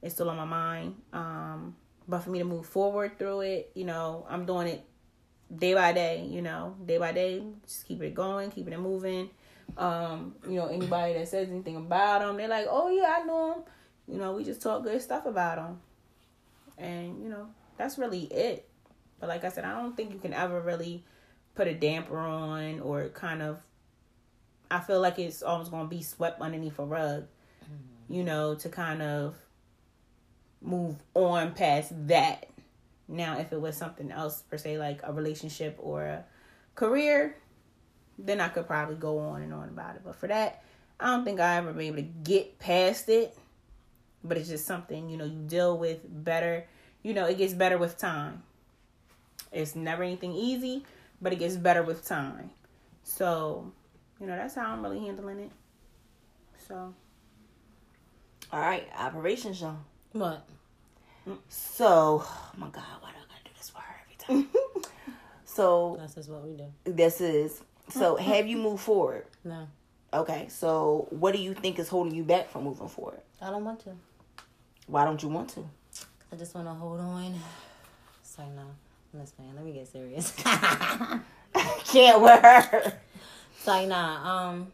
It's 0.00 0.14
still 0.14 0.30
on 0.30 0.36
my 0.36 0.44
mind. 0.44 0.94
Um, 1.12 1.76
but 2.10 2.20
for 2.20 2.30
me 2.30 2.40
to 2.40 2.44
move 2.44 2.66
forward 2.66 3.18
through 3.18 3.42
it, 3.42 3.70
you 3.74 3.84
know, 3.84 4.26
I'm 4.28 4.44
doing 4.44 4.66
it 4.66 4.84
day 5.54 5.74
by 5.74 5.92
day, 5.92 6.26
you 6.28 6.42
know, 6.42 6.76
day 6.84 6.98
by 6.98 7.12
day, 7.12 7.42
just 7.64 7.86
keep 7.86 8.02
it 8.02 8.14
going, 8.14 8.50
keeping 8.50 8.72
it 8.72 8.80
moving. 8.80 9.30
Um, 9.76 10.34
you 10.44 10.56
know, 10.56 10.66
anybody 10.66 11.14
that 11.14 11.28
says 11.28 11.48
anything 11.48 11.76
about 11.76 12.20
them, 12.22 12.36
they're 12.36 12.48
like, 12.48 12.66
"Oh 12.68 12.90
yeah, 12.90 13.18
I 13.20 13.24
know 13.24 13.54
him." 13.54 13.62
You 14.08 14.18
know, 14.18 14.32
we 14.32 14.42
just 14.44 14.60
talk 14.60 14.82
good 14.82 15.00
stuff 15.00 15.24
about 15.24 15.56
them, 15.56 15.80
And, 16.76 17.22
you 17.22 17.28
know, 17.28 17.46
that's 17.76 17.96
really 17.96 18.22
it. 18.24 18.68
But 19.20 19.28
like 19.28 19.44
I 19.44 19.50
said, 19.50 19.64
I 19.64 19.80
don't 19.80 19.96
think 19.96 20.12
you 20.12 20.18
can 20.18 20.34
ever 20.34 20.60
really 20.60 21.04
put 21.54 21.68
a 21.68 21.74
damper 21.74 22.18
on 22.18 22.80
or 22.80 23.08
kind 23.10 23.42
of 23.42 23.58
I 24.70 24.80
feel 24.80 25.00
like 25.00 25.18
it's 25.18 25.42
almost 25.42 25.70
gonna 25.70 25.88
be 25.88 26.02
swept 26.02 26.40
underneath 26.40 26.78
a 26.78 26.84
rug. 26.84 27.26
you 28.08 28.24
know, 28.24 28.56
to 28.56 28.68
kind 28.68 29.02
of 29.02 29.36
move 30.62 30.96
on 31.14 31.52
past 31.52 31.92
that. 32.08 32.46
Now, 33.08 33.38
if 33.38 33.52
it 33.52 33.60
was 33.60 33.76
something 33.76 34.10
else, 34.12 34.42
per 34.42 34.56
se, 34.56 34.78
like 34.78 35.00
a 35.02 35.12
relationship 35.12 35.76
or 35.80 36.04
a 36.04 36.24
career, 36.74 37.36
then 38.18 38.40
I 38.40 38.48
could 38.48 38.66
probably 38.66 38.96
go 38.96 39.18
on 39.18 39.42
and 39.42 39.52
on 39.52 39.68
about 39.68 39.96
it. 39.96 40.02
But 40.04 40.16
for 40.16 40.28
that, 40.28 40.62
I 40.98 41.06
don't 41.08 41.24
think 41.24 41.40
I 41.40 41.56
ever 41.56 41.72
be 41.72 41.88
able 41.88 41.96
to 41.96 42.02
get 42.02 42.58
past 42.58 43.08
it. 43.08 43.36
But 44.22 44.36
it's 44.36 44.48
just 44.48 44.66
something, 44.66 45.08
you 45.08 45.16
know, 45.16 45.24
you 45.24 45.38
deal 45.46 45.78
with 45.78 46.00
better. 46.04 46.66
You 47.02 47.14
know, 47.14 47.26
it 47.26 47.38
gets 47.38 47.54
better 47.54 47.78
with 47.78 47.96
time. 47.96 48.42
It's 49.50 49.74
never 49.74 50.02
anything 50.02 50.32
easy, 50.32 50.84
but 51.20 51.32
it 51.32 51.38
gets 51.38 51.56
better 51.56 51.82
with 51.82 52.04
time. 52.04 52.50
So, 53.02 53.72
you 54.20 54.26
know, 54.26 54.36
that's 54.36 54.54
how 54.54 54.70
I'm 54.70 54.82
really 54.82 55.00
handling 55.00 55.40
it. 55.40 55.50
So, 56.68 56.94
All 58.52 58.60
right, 58.60 58.86
Operation 58.96 59.54
Show. 59.54 59.76
What? 60.12 60.44
So, 61.48 62.24
oh 62.24 62.50
my 62.56 62.68
God, 62.68 62.82
why 63.00 63.10
do 63.10 63.16
I 63.16 63.26
gotta 63.28 63.44
do 63.44 63.50
this 63.56 63.70
for 63.70 63.78
her 63.80 63.94
every 64.04 64.44
time? 64.44 64.48
so 65.44 65.98
this 66.00 66.16
is 66.16 66.28
what 66.28 66.42
we 66.46 66.56
do. 66.56 66.66
this 66.84 67.20
is. 67.20 67.62
So 67.88 68.16
have 68.16 68.46
you 68.46 68.56
moved 68.56 68.82
forward? 68.82 69.26
No, 69.44 69.66
Okay, 70.12 70.46
so 70.48 71.06
what 71.10 71.34
do 71.34 71.40
you 71.40 71.54
think 71.54 71.78
is 71.78 71.88
holding 71.88 72.14
you 72.14 72.24
back 72.24 72.50
from 72.50 72.64
moving 72.64 72.88
forward? 72.88 73.20
I 73.40 73.50
don't 73.50 73.64
want 73.64 73.80
to. 73.84 73.90
Why 74.86 75.04
don't 75.04 75.22
you 75.22 75.28
want 75.28 75.50
to? 75.50 75.64
I 76.32 76.36
just 76.36 76.54
want 76.54 76.66
to 76.66 76.74
hold 76.74 76.98
on. 77.00 77.32
Like, 78.38 78.48
no. 78.54 78.62
I'm 79.12 79.20
just 79.20 79.36
playing. 79.36 79.54
Let 79.54 79.64
me 79.64 79.72
get 79.72 79.88
serious. 79.88 80.32
Can't. 81.84 82.92
It's 83.56 83.66
like, 83.66 83.88
nah. 83.88 84.48
Um, 84.48 84.72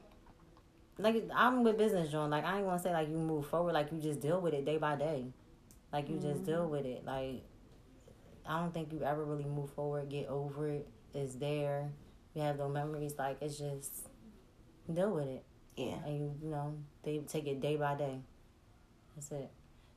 like 0.99 1.29
I'm 1.35 1.63
with 1.63 1.79
business, 1.79 2.11
John. 2.11 2.31
Like 2.31 2.45
I 2.45 2.59
ain't 2.59 2.67
gonna 2.67 2.79
say 2.79 2.93
like 2.93 3.09
you 3.09 3.17
move 3.17 3.47
forward. 3.47 3.75
Like 3.75 3.93
you 3.93 4.01
just 4.01 4.21
deal 4.21 4.41
with 4.41 4.55
it 4.55 4.65
day 4.65 4.79
by 4.79 4.97
day. 4.97 5.27
Like 5.93 6.09
you 6.09 6.19
just 6.19 6.45
deal 6.45 6.63
mm-hmm. 6.63 6.71
with 6.71 6.87
it. 6.87 7.05
Like 7.05 7.43
I 8.49 8.61
don't 8.61 8.73
think 8.73 8.93
you 8.93 9.03
ever 9.03 9.25
really 9.25 9.45
move 9.45 9.71
forward. 9.71 10.09
Get 10.09 10.29
over 10.29 10.69
it. 10.69 10.89
It's 11.15 11.35
there. 11.35 11.91
You 12.35 12.43
have 12.43 12.59
those 12.59 12.73
memories. 12.73 13.15
Like 13.19 13.39
it's 13.41 13.59
just 13.59 14.09
deal 14.93 15.11
with 15.11 15.27
it. 15.27 15.45
Yeah. 15.77 15.97
and 16.07 16.17
you 16.17 16.35
you 16.43 16.51
know 16.51 16.79
they 17.03 17.19
take 17.19 17.47
it 17.47 17.61
day 17.61 17.77
by 17.77 17.95
day. 17.95 18.21
That's 19.15 19.31
it. 19.33 19.51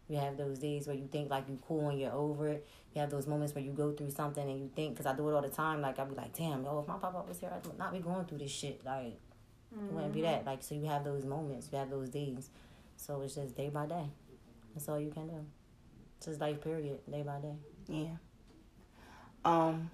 You 0.10 0.18
have 0.18 0.38
those 0.38 0.58
days 0.58 0.88
where 0.88 0.96
you 0.96 1.08
think 1.08 1.30
like 1.30 1.48
you 1.48 1.60
cool 1.68 1.90
and 1.90 2.00
you're 2.00 2.12
over 2.12 2.48
it. 2.48 2.68
You 2.94 3.02
have 3.02 3.12
those 3.12 3.28
moments 3.28 3.54
where 3.54 3.64
you 3.64 3.72
go 3.72 3.92
through 3.92 4.10
something 4.10 4.50
and 4.50 4.60
you 4.60 4.70
think, 4.76 4.96
because 4.96 5.06
I 5.06 5.16
do 5.16 5.30
it 5.30 5.34
all 5.34 5.42
the 5.42 5.50
time. 5.50 5.82
Like 5.82 6.00
I'll 6.00 6.08
be 6.08 6.16
like, 6.16 6.36
damn, 6.36 6.64
yo, 6.64 6.80
if 6.80 6.88
my 6.88 6.98
papa 6.98 7.24
was 7.28 7.40
here, 7.40 7.52
I'd 7.54 7.78
not 7.78 7.94
be 7.94 8.00
going 8.00 8.26
through 8.26 8.40
this 8.40 8.52
shit. 8.52 8.82
Like 8.84 9.20
it 9.72 9.94
wouldn't 9.94 10.14
be 10.14 10.22
that. 10.24 10.46
Like 10.46 10.64
so, 10.64 10.76
you 10.76 10.86
have 10.86 11.04
those 11.04 11.26
moments. 11.26 11.70
You 11.72 11.78
have 11.80 11.90
those 11.90 12.10
days. 12.10 12.50
So 12.98 13.22
it's 13.22 13.36
just 13.36 13.56
day 13.56 13.70
by 13.70 13.86
day. 13.86 14.06
That's 14.74 14.90
all 14.90 15.00
you 15.00 15.12
can 15.12 15.28
do. 15.28 15.46
Just 16.24 16.40
life, 16.42 16.62
period, 16.62 17.00
day 17.10 17.24
by 17.24 17.40
day. 17.40 17.56
Yeah. 17.88 18.16
Um, 19.46 19.90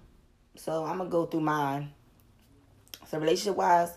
so 0.56 0.84
I'm 0.84 0.98
gonna 0.98 1.10
go 1.10 1.26
through 1.26 1.40
mine. 1.40 1.92
So 3.08 3.18
relationship 3.18 3.56
wise, 3.56 3.92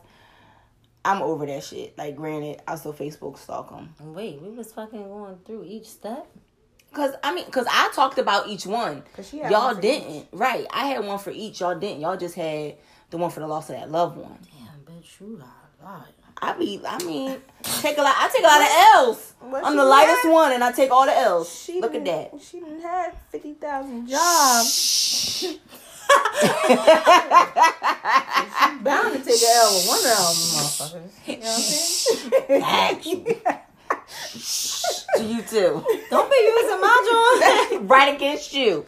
I'm 1.04 1.22
over 1.22 1.46
that 1.48 1.64
shit. 1.64 1.98
Like, 1.98 2.16
granted, 2.16 2.62
I 2.68 2.76
still 2.76 2.94
Facebook 2.94 3.38
stalk 3.38 3.72
them. 3.72 3.96
Wait, 4.00 4.40
we 4.42 4.50
was 4.50 4.72
fucking 4.72 5.02
going 5.08 5.38
through 5.46 5.64
each 5.66 5.88
step. 5.88 6.28
Cause 6.94 7.14
I 7.24 7.34
mean, 7.34 7.50
cause 7.52 7.68
I 7.70 7.92
talked 7.94 8.18
about 8.18 8.48
each 8.48 8.66
one. 8.66 9.04
'Cause 9.16 9.30
she 9.30 9.38
Y'all 9.38 9.74
one 9.74 9.82
didn't, 9.82 10.28
right? 10.32 10.66
I 10.72 10.88
had 10.88 11.06
one 11.06 11.20
for 11.20 11.30
each. 11.32 11.60
Y'all 11.62 11.78
didn't. 11.78 12.02
Y'all 12.02 12.18
just 12.18 12.36
had 12.36 12.78
the 13.12 13.18
one 13.18 13.30
for 13.32 13.40
the 13.42 13.48
loss 13.48 13.70
of 13.70 13.76
that 13.76 13.92
loved 13.92 14.18
one. 14.18 14.40
Damn, 14.44 14.96
bitch, 14.96 15.20
you 15.20 15.36
are 15.36 15.40
right. 15.40 15.48
I 16.42 16.54
be, 16.54 16.82
I 16.88 17.04
mean, 17.04 17.38
take 17.64 17.98
a 17.98 18.02
lot. 18.02 18.16
I 18.18 18.30
take 18.30 18.44
a 18.44 18.48
lot 18.48 18.62
of 18.62 18.68
L's. 19.10 19.34
What 19.40 19.66
I'm 19.66 19.76
the 19.76 19.84
lightest 19.84 20.24
had? 20.24 20.32
one, 20.32 20.52
and 20.54 20.64
I 20.64 20.72
take 20.72 20.90
all 20.92 21.06
the 21.06 21.18
L's. 21.18 21.54
she 21.54 21.82
Look 21.82 21.96
at 21.96 22.06
that. 22.06 22.32
She 22.42 22.60
done 22.60 22.80
had 22.80 23.14
50,000 23.32 24.08
jobs. 24.08 25.58
She 26.40 26.48
bound 28.84 29.14
to 29.14 29.24
take 29.24 29.42
an 29.42 29.50
L 29.58 29.74
with 29.74 29.88
one 29.88 30.00
of 30.00 30.04
them 30.06 30.36
motherfuckers. 30.56 31.12
You 31.28 31.38
know 31.38 31.46
what 31.46 31.56
I'm 32.90 33.02
saying? 33.04 33.42
To 35.16 35.24
you 35.24 35.42
too. 35.42 35.86
Don't 36.10 36.32
be 36.32 36.38
using 36.38 36.82
my 36.82 37.68
joint. 37.70 37.82
right 37.90 38.16
against 38.16 38.54
you. 38.54 38.86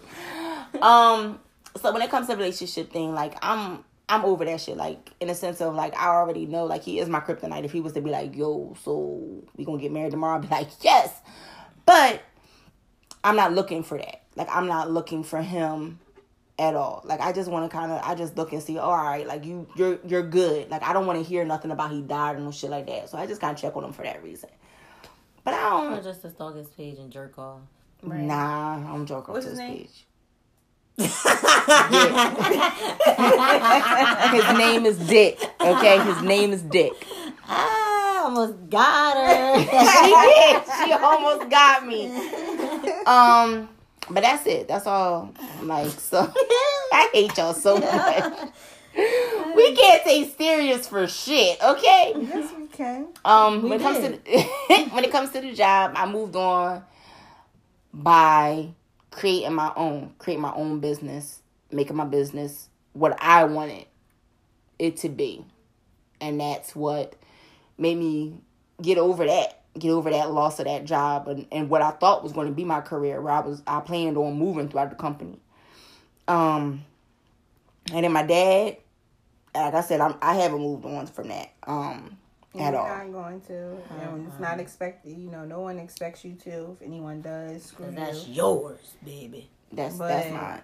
Um, 0.82 1.40
so 1.82 1.92
when 1.92 2.02
it 2.02 2.10
comes 2.10 2.28
to 2.28 2.36
relationship 2.36 2.92
thing, 2.92 3.14
like 3.14 3.36
I'm 3.42 3.84
I'm 4.12 4.26
over 4.26 4.44
that 4.44 4.60
shit. 4.60 4.76
Like 4.76 5.10
in 5.22 5.30
a 5.30 5.36
sense 5.36 5.62
of 5.62 5.74
like 5.74 5.96
I 5.96 6.08
already 6.08 6.46
know 6.46 6.66
like 6.66 6.84
he 6.84 7.00
is 7.00 7.08
my 7.08 7.22
kryptonite. 7.22 7.64
If 7.64 7.72
he 7.72 7.80
was 7.80 7.94
to 7.94 8.02
be 8.02 8.10
like, 8.10 8.36
yo, 8.36 8.76
so 8.84 9.42
we 9.56 9.64
gonna 9.64 9.82
get 9.82 9.94
married 9.94 10.12
tomorrow, 10.12 10.36
I'd 10.36 10.42
be 10.42 10.50
like, 10.50 10.68
yes. 10.82 11.14
But 11.86 12.22
I'm 13.24 13.38
not 13.38 13.54
looking 13.54 13.84
for 13.84 13.98
that. 13.98 14.24
Like 14.36 14.50
I'm 14.52 14.68
not 14.68 14.92
looking 14.92 15.24
for 15.24 15.42
him 15.42 16.00
at 16.60 16.76
all. 16.76 17.02
Like 17.06 17.22
I 17.22 17.32
just 17.32 17.50
want 17.50 17.72
to 17.72 17.76
kind 17.76 17.90
of 17.90 18.02
I 18.04 18.16
just 18.16 18.36
look 18.36 18.52
and 18.52 18.62
see. 18.62 18.78
Oh, 18.78 18.82
all 18.82 18.98
right, 18.98 19.26
like 19.26 19.46
you 19.46 19.66
you're 19.78 19.98
you're 20.06 20.24
good. 20.24 20.70
Like 20.70 20.84
I 20.84 20.92
don't 20.92 21.06
want 21.06 21.18
to 21.18 21.24
hear 21.24 21.46
nothing 21.46 21.72
about 21.72 21.92
he 21.92 22.02
died 22.02 22.36
or 22.36 22.40
no 22.40 22.52
shit 22.52 22.70
like 22.70 22.88
that. 22.88 23.10
So 23.10 23.18
I 23.18 23.28
just 23.28 23.40
kind 23.40 23.56
of 23.56 23.62
check 23.62 23.78
on 23.78 23.86
him 23.86 23.94
for 23.94 24.04
that 24.04 24.22
reason. 24.22 24.50
But 25.46 25.54
I 25.54 25.70
don't. 25.70 26.04
just 26.04 26.22
to 26.24 26.30
stalk 26.30 26.58
his 26.58 26.68
page 26.68 26.98
and 26.98 27.10
jerk 27.12 27.40
off. 27.40 27.62
Nah, 28.04 28.94
I'm 28.94 29.06
joking. 29.06 29.34
What's 29.34 29.46
to 29.46 29.52
his 29.52 29.60
name? 29.60 29.78
page. 29.78 30.06
His 30.98 31.10
name 34.58 34.86
is 34.86 34.98
Dick. 35.08 35.40
Okay, 35.60 36.00
his 36.04 36.22
name 36.22 36.52
is 36.54 36.62
Dick. 36.64 36.94
Ah, 37.48 38.24
almost 38.24 38.70
got 38.70 39.18
her. 39.18 39.60
she 39.60 40.14
did. 40.14 40.64
She 40.86 40.94
almost 40.94 41.50
got 41.50 41.86
me. 41.86 42.08
Um, 43.06 43.70
but 44.10 44.22
that's 44.22 44.46
it. 44.46 44.68
That's 44.68 44.88
all. 44.88 45.34
Like 45.64 45.90
so, 45.90 46.20
I 46.94 47.10
hate 47.14 47.38
y'all 47.38 47.54
so 47.54 47.78
much. 47.78 48.52
We 48.96 49.76
can't 49.76 50.04
take 50.04 50.38
serious 50.38 50.88
for 50.88 51.08
shit. 51.08 51.62
Okay. 51.64 52.14
Yes, 52.18 52.54
we 52.58 52.68
can. 52.68 53.08
Um, 53.24 53.70
when 53.70 53.80
it 53.80 53.82
comes 53.82 54.00
to 54.00 54.10
the, 54.10 54.42
when 54.92 55.04
it 55.04 55.12
comes 55.12 55.32
to 55.32 55.42
the 55.42 55.54
job, 55.54 55.94
I 55.96 56.06
moved 56.12 56.36
on 56.36 56.84
by 57.94 58.74
creating 59.12 59.54
my 59.54 59.72
own, 59.76 60.14
creating 60.18 60.42
my 60.42 60.54
own 60.54 60.80
business, 60.80 61.42
making 61.72 61.96
my 61.96 62.06
business 62.06 62.70
what 62.94 63.18
I 63.22 63.44
wanted 63.44 63.86
it 64.80 64.98
to 64.98 65.10
be, 65.10 65.46
and 66.20 66.40
that's 66.40 66.76
what 66.76 67.16
made 67.78 67.98
me 67.98 68.42
get 68.82 68.98
over 68.98 69.26
that, 69.26 69.64
get 69.78 69.92
over 69.92 70.10
that 70.10 70.32
loss 70.32 70.60
of 70.60 70.66
that 70.66 70.86
job, 70.86 71.28
and, 71.28 71.46
and 71.52 71.70
what 71.70 71.82
I 71.82 71.92
thought 71.92 72.24
was 72.24 72.34
going 72.34 72.48
to 72.48 72.54
be 72.54 72.66
my 72.66 72.82
career, 72.82 73.22
where 73.22 73.34
I 73.34 73.42
was 73.42 73.62
I 73.68 73.80
planned 73.82 74.18
on 74.18 74.38
moving 74.38 74.70
throughout 74.70 74.90
the 74.90 74.96
company. 74.96 75.40
Um, 76.28 76.86
and 77.94 78.04
then 78.04 78.12
my 78.12 78.24
dad, 78.24 78.78
like 79.54 79.74
I 79.74 79.82
said, 79.82 80.02
I'm, 80.02 80.16
I 80.22 80.36
haven't 80.36 80.62
moved 80.62 80.86
on 80.86 81.08
from 81.08 81.28
that. 81.28 81.52
Um, 81.68 82.18
at 82.56 82.74
You're 82.74 82.82
all. 82.82 82.88
not 82.88 83.12
going 83.12 83.42
to. 83.42 83.78
And 84.02 84.28
it's 84.28 84.40
not 84.40 84.60
expected. 84.60 85.18
You 85.18 85.30
know, 85.32 85.46
no 85.46 85.62
one 85.62 85.80
expects 85.80 86.26
you 86.26 86.34
to. 86.44 86.72
If 86.80 86.82
anyone 86.82 87.22
does, 87.22 87.64
screw 87.64 87.92
That's 87.92 88.28
you. 88.28 88.34
yours, 88.36 88.94
baby. 89.06 89.50
That's 89.72 89.96
But- 89.96 90.08
that's 90.10 90.32
mine. 90.32 90.62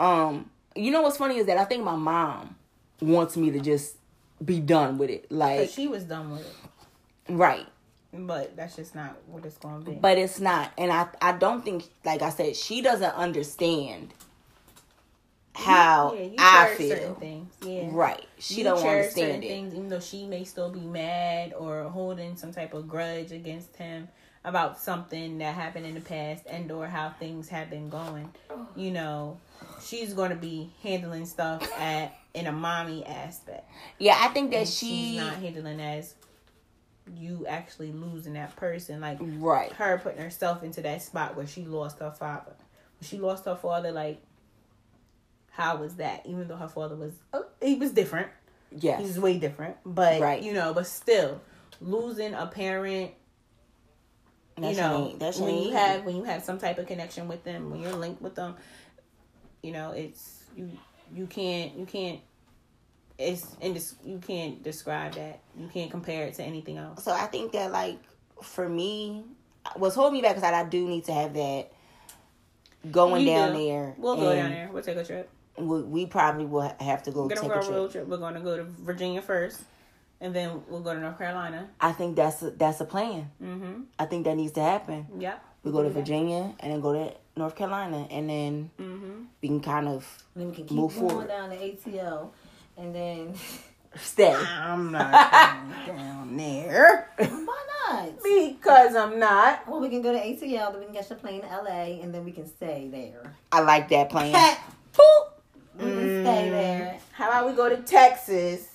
Um, 0.00 0.50
you 0.76 0.90
know 0.92 1.02
what's 1.02 1.16
funny 1.16 1.38
is 1.38 1.46
that 1.46 1.58
I 1.58 1.64
think 1.64 1.82
my 1.82 1.96
mom 1.96 2.56
wants 3.00 3.36
me 3.36 3.50
to 3.50 3.60
just 3.60 3.96
be 4.44 4.60
done 4.60 4.98
with 4.98 5.10
it. 5.10 5.30
Like 5.32 5.70
she 5.70 5.88
was 5.88 6.04
done 6.04 6.30
with 6.30 6.42
it. 6.42 7.32
right. 7.32 7.66
But 8.12 8.56
that's 8.56 8.76
just 8.76 8.94
not 8.94 9.16
what 9.26 9.44
it's 9.44 9.58
going 9.58 9.84
to 9.84 9.90
be. 9.90 9.96
But 9.96 10.16
it's 10.18 10.40
not. 10.40 10.72
And 10.78 10.90
I 10.92 11.08
I 11.20 11.32
don't 11.32 11.64
think 11.64 11.84
like 12.04 12.22
I 12.22 12.30
said, 12.30 12.54
she 12.56 12.80
doesn't 12.80 13.14
understand 13.14 14.14
how 15.58 16.14
yeah, 16.14 16.30
I 16.38 16.74
feel. 16.76 17.14
things. 17.14 17.52
Yeah. 17.64 17.88
Right. 17.90 18.24
She 18.38 18.56
you 18.56 18.64
don't 18.64 18.78
understand 18.78 19.42
it. 19.42 19.48
things, 19.48 19.74
even 19.74 19.88
though 19.88 20.00
she 20.00 20.26
may 20.26 20.44
still 20.44 20.70
be 20.70 20.80
mad 20.80 21.52
or 21.54 21.84
holding 21.84 22.36
some 22.36 22.52
type 22.52 22.74
of 22.74 22.88
grudge 22.88 23.32
against 23.32 23.76
him 23.76 24.08
about 24.44 24.78
something 24.78 25.38
that 25.38 25.54
happened 25.54 25.84
in 25.84 25.94
the 25.94 26.00
past 26.00 26.44
and 26.48 26.70
or 26.70 26.86
how 26.86 27.10
things 27.10 27.48
have 27.48 27.70
been 27.70 27.88
going. 27.88 28.30
You 28.76 28.92
know, 28.92 29.38
she's 29.84 30.14
going 30.14 30.30
to 30.30 30.36
be 30.36 30.70
handling 30.82 31.26
stuff 31.26 31.68
at 31.78 32.16
in 32.34 32.46
a 32.46 32.52
mommy 32.52 33.04
aspect. 33.04 33.68
Yeah, 33.98 34.16
I 34.20 34.28
think 34.28 34.52
that 34.52 34.58
And 34.58 34.68
she 34.68 34.86
she's 34.86 35.16
not 35.16 35.34
handling 35.34 35.80
as 35.80 36.14
you 37.16 37.46
actually 37.48 37.90
losing 37.90 38.34
that 38.34 38.54
person 38.56 39.00
like 39.00 39.18
right. 39.20 39.72
her 39.72 39.98
putting 39.98 40.22
herself 40.22 40.62
into 40.62 40.82
that 40.82 41.02
spot 41.02 41.36
where 41.36 41.46
she 41.46 41.64
lost 41.64 41.98
her 41.98 42.10
father. 42.12 42.52
When 43.00 43.08
she 43.08 43.18
lost 43.18 43.44
her 43.46 43.56
father, 43.56 43.90
like, 43.92 44.20
how 45.58 45.76
was 45.76 45.96
that? 45.96 46.24
Even 46.24 46.46
though 46.46 46.56
her 46.56 46.68
father 46.68 46.94
was, 46.94 47.12
oh, 47.32 47.44
he 47.60 47.74
was 47.74 47.90
different. 47.90 48.28
Yes. 48.70 49.00
He 49.00 49.06
was 49.06 49.18
way 49.18 49.38
different. 49.38 49.76
But, 49.84 50.20
Right. 50.20 50.40
you 50.40 50.52
know, 50.52 50.72
but 50.72 50.86
still, 50.86 51.40
losing 51.80 52.32
a 52.32 52.46
parent, 52.46 53.10
That 54.56 54.70
you 54.70 54.76
know, 54.80 55.08
ain't- 55.08 55.18
that 55.18 55.36
when 55.36 55.54
you 55.62 55.72
have, 55.72 56.04
when 56.04 56.14
you 56.16 56.22
have 56.24 56.44
some 56.44 56.58
type 56.58 56.78
of 56.78 56.86
connection 56.86 57.26
with 57.26 57.42
them, 57.42 57.70
when 57.70 57.80
you're 57.80 57.92
linked 57.92 58.22
with 58.22 58.36
them, 58.36 58.54
you 59.62 59.72
know, 59.72 59.90
it's, 59.90 60.44
you, 60.56 60.70
you 61.12 61.26
can't, 61.26 61.76
you 61.76 61.86
can't, 61.86 62.20
it's, 63.18 63.56
and 63.60 63.76
you 64.04 64.18
can't 64.18 64.62
describe 64.62 65.14
that. 65.14 65.40
You 65.58 65.66
can't 65.66 65.90
compare 65.90 66.26
it 66.26 66.34
to 66.34 66.44
anything 66.44 66.76
else. 66.78 67.02
So 67.02 67.10
I 67.12 67.26
think 67.26 67.50
that 67.52 67.72
like 67.72 67.98
for 68.42 68.68
me, 68.68 69.24
what's 69.74 69.96
holding 69.96 70.14
me 70.14 70.22
back 70.22 70.36
is 70.36 70.42
that 70.42 70.54
I 70.54 70.64
do 70.68 70.86
need 70.86 71.04
to 71.06 71.12
have 71.12 71.34
that 71.34 71.72
going 72.92 73.22
You 73.26 73.32
down 73.32 73.52
do. 73.54 73.58
there. 73.66 73.94
We'll 73.98 74.14
go 74.16 74.32
down 74.34 74.50
there. 74.50 74.70
We'll 74.72 74.84
take 74.84 74.96
a 74.98 75.04
trip. 75.04 75.28
We, 75.60 75.82
we 75.82 76.06
probably 76.06 76.46
will 76.46 76.72
have 76.80 77.02
to 77.04 77.10
go 77.10 77.22
We're 77.24 77.30
take 77.30 77.42
gonna 77.42 77.54
a 77.54 77.60
go 77.60 77.66
on 77.66 77.72
a 77.72 77.76
road 77.76 77.90
trip. 77.90 78.04
trip. 78.04 78.08
We're 78.08 78.16
gonna 78.18 78.40
go 78.40 78.56
to 78.56 78.64
Virginia 78.64 79.22
first, 79.22 79.60
and 80.20 80.34
then 80.34 80.62
we'll 80.68 80.80
go 80.80 80.94
to 80.94 81.00
North 81.00 81.18
Carolina. 81.18 81.68
I 81.80 81.92
think 81.92 82.16
that's 82.16 82.42
a, 82.42 82.50
that's 82.50 82.80
a 82.80 82.84
plan. 82.84 83.30
Mm-hmm. 83.42 83.82
I 83.98 84.04
think 84.06 84.24
that 84.24 84.36
needs 84.36 84.52
to 84.52 84.62
happen. 84.62 85.06
Yep. 85.18 85.44
We 85.64 85.72
go 85.72 85.82
to 85.82 85.90
Virginia 85.90 86.54
and 86.60 86.72
then 86.72 86.80
go 86.80 86.92
to 86.92 87.12
North 87.36 87.56
Carolina, 87.56 88.06
and 88.10 88.28
then 88.30 88.70
Mm-hmm. 88.78 89.22
we 89.42 89.48
can 89.48 89.60
kind 89.60 89.88
of 89.88 90.24
then 90.34 90.48
we 90.50 90.54
can 90.54 90.64
keep 90.66 90.76
Move 90.76 90.94
going 90.94 91.08
forward. 91.10 91.28
down 91.28 91.50
to 91.50 91.56
ATL, 91.56 92.30
and 92.76 92.94
then 92.94 93.34
stay. 93.96 94.34
I'm 94.34 94.92
not 94.92 95.66
going 95.86 95.98
down 95.98 96.36
there 96.36 97.10
why 97.18 97.64
not? 97.88 98.22
because 98.22 98.94
I'm 98.94 99.18
not. 99.18 99.66
Well, 99.68 99.80
we 99.80 99.88
can 99.88 100.02
go 100.02 100.12
to 100.12 100.18
ATL, 100.18 100.70
then 100.72 100.80
we 100.80 100.84
can 100.86 100.94
catch 100.94 101.08
the 101.08 101.14
plane 101.16 101.40
to 101.42 101.46
LA, 101.48 102.00
and 102.02 102.14
then 102.14 102.24
we 102.24 102.32
can 102.32 102.46
stay 102.46 102.88
there. 102.90 103.34
I 103.50 103.60
like 103.60 103.88
that 103.88 104.10
plan. 104.10 104.56
We 105.78 105.84
can 105.84 106.24
stay 106.24 106.50
there. 106.50 106.98
How 107.12 107.28
about 107.28 107.46
we 107.48 107.54
go 107.54 107.68
to 107.68 107.76
Texas? 107.82 108.68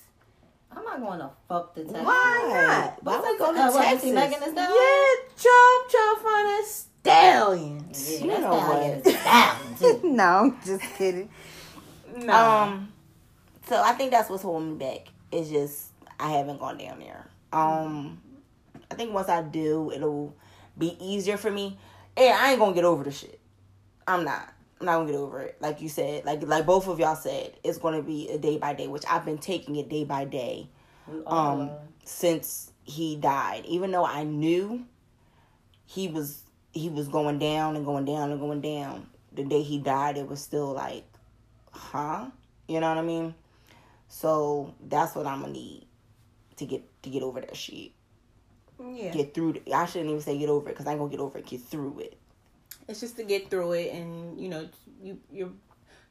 I'm 0.74 0.84
not 0.84 1.00
going 1.00 1.18
to 1.20 1.30
fuck 1.48 1.74
the 1.74 1.84
Texas. 1.84 2.02
Why 2.04 2.46
not? 2.48 3.02
Why 3.04 3.20
Why 3.20 3.32
we 3.32 3.38
go 3.38 3.52
to 3.52 3.60
Uh, 3.60 3.82
Texas? 3.82 4.02
see 4.02 4.12
Megan 4.12 4.40
Thee 4.40 4.50
Stallion? 4.50 4.72
Yeah, 4.74 5.14
chop 5.36 5.90
chop 5.90 6.24
on 6.26 6.46
a 6.46 6.64
stallion. 6.66 7.90
Yeah, 7.92 8.18
You 8.18 8.40
know 8.40 8.50
what? 8.54 8.80
get 8.80 9.06
it 9.06 9.24
down, 9.24 9.76
too. 9.78 10.00
no, 10.04 10.24
I'm 10.24 10.58
just 10.64 10.82
kidding. 10.96 11.28
No. 12.16 12.32
Um, 12.32 12.92
so 13.68 13.82
I 13.82 13.90
think 13.92 14.12
that's 14.12 14.30
what's 14.30 14.44
holding 14.44 14.74
me 14.74 14.78
back. 14.78 15.08
It's 15.32 15.50
just 15.50 15.88
I 16.20 16.30
haven't 16.30 16.60
gone 16.60 16.78
down 16.78 17.00
there. 17.00 17.26
Um, 17.52 18.20
I 18.88 18.94
think 18.94 19.12
once 19.12 19.28
I 19.28 19.42
do, 19.42 19.90
it'll 19.92 20.32
be 20.78 20.96
easier 21.00 21.36
for 21.36 21.50
me. 21.50 21.76
And 22.16 22.32
I 22.32 22.50
ain't 22.52 22.60
gonna 22.60 22.72
get 22.72 22.84
over 22.84 23.02
the 23.02 23.10
shit. 23.10 23.40
I'm 24.06 24.22
not. 24.24 24.52
I'm 24.88 24.94
not 24.94 24.98
gonna 24.98 25.12
get 25.12 25.18
over 25.18 25.40
it. 25.40 25.56
Like 25.60 25.80
you 25.80 25.88
said, 25.88 26.24
like 26.24 26.42
like 26.42 26.66
both 26.66 26.88
of 26.88 26.98
y'all 26.98 27.16
said, 27.16 27.54
it's 27.64 27.78
gonna 27.78 28.02
be 28.02 28.28
a 28.28 28.38
day 28.38 28.58
by 28.58 28.74
day, 28.74 28.86
which 28.88 29.04
I've 29.08 29.24
been 29.24 29.38
taking 29.38 29.76
it 29.76 29.88
day 29.88 30.04
by 30.04 30.24
day 30.24 30.68
um 31.26 31.70
since 32.04 32.70
he 32.84 33.16
died. 33.16 33.64
Even 33.66 33.90
though 33.90 34.04
I 34.04 34.24
knew 34.24 34.84
he 35.86 36.08
was 36.08 36.42
he 36.72 36.88
was 36.88 37.08
going 37.08 37.38
down 37.38 37.76
and 37.76 37.84
going 37.84 38.04
down 38.04 38.30
and 38.30 38.40
going 38.40 38.60
down. 38.60 39.06
The 39.32 39.44
day 39.44 39.62
he 39.62 39.78
died, 39.78 40.16
it 40.16 40.28
was 40.28 40.40
still 40.40 40.72
like, 40.72 41.04
huh? 41.70 42.26
You 42.68 42.80
know 42.80 42.88
what 42.88 42.98
I 42.98 43.02
mean? 43.02 43.34
So 44.08 44.74
that's 44.80 45.14
what 45.14 45.26
I'm 45.26 45.40
gonna 45.40 45.52
need 45.52 45.86
to 46.56 46.66
get 46.66 47.02
to 47.02 47.10
get 47.10 47.22
over 47.22 47.40
that 47.40 47.56
shit. 47.56 47.92
yeah. 48.80 49.10
Get 49.12 49.34
through. 49.34 49.54
The, 49.54 49.72
I 49.72 49.86
shouldn't 49.86 50.10
even 50.10 50.20
say 50.22 50.38
get 50.38 50.48
over 50.48 50.68
it 50.68 50.72
because 50.72 50.86
I 50.86 50.90
ain't 50.92 51.00
gonna 51.00 51.10
get 51.10 51.20
over 51.20 51.38
it. 51.38 51.46
Get 51.46 51.62
through 51.62 52.00
it. 52.00 52.18
It's 52.88 53.00
just 53.00 53.16
to 53.16 53.24
get 53.24 53.50
through 53.50 53.72
it 53.72 53.92
and 53.92 54.40
you 54.40 54.48
know 54.48 54.68
you 55.02 55.18
you 55.30 55.56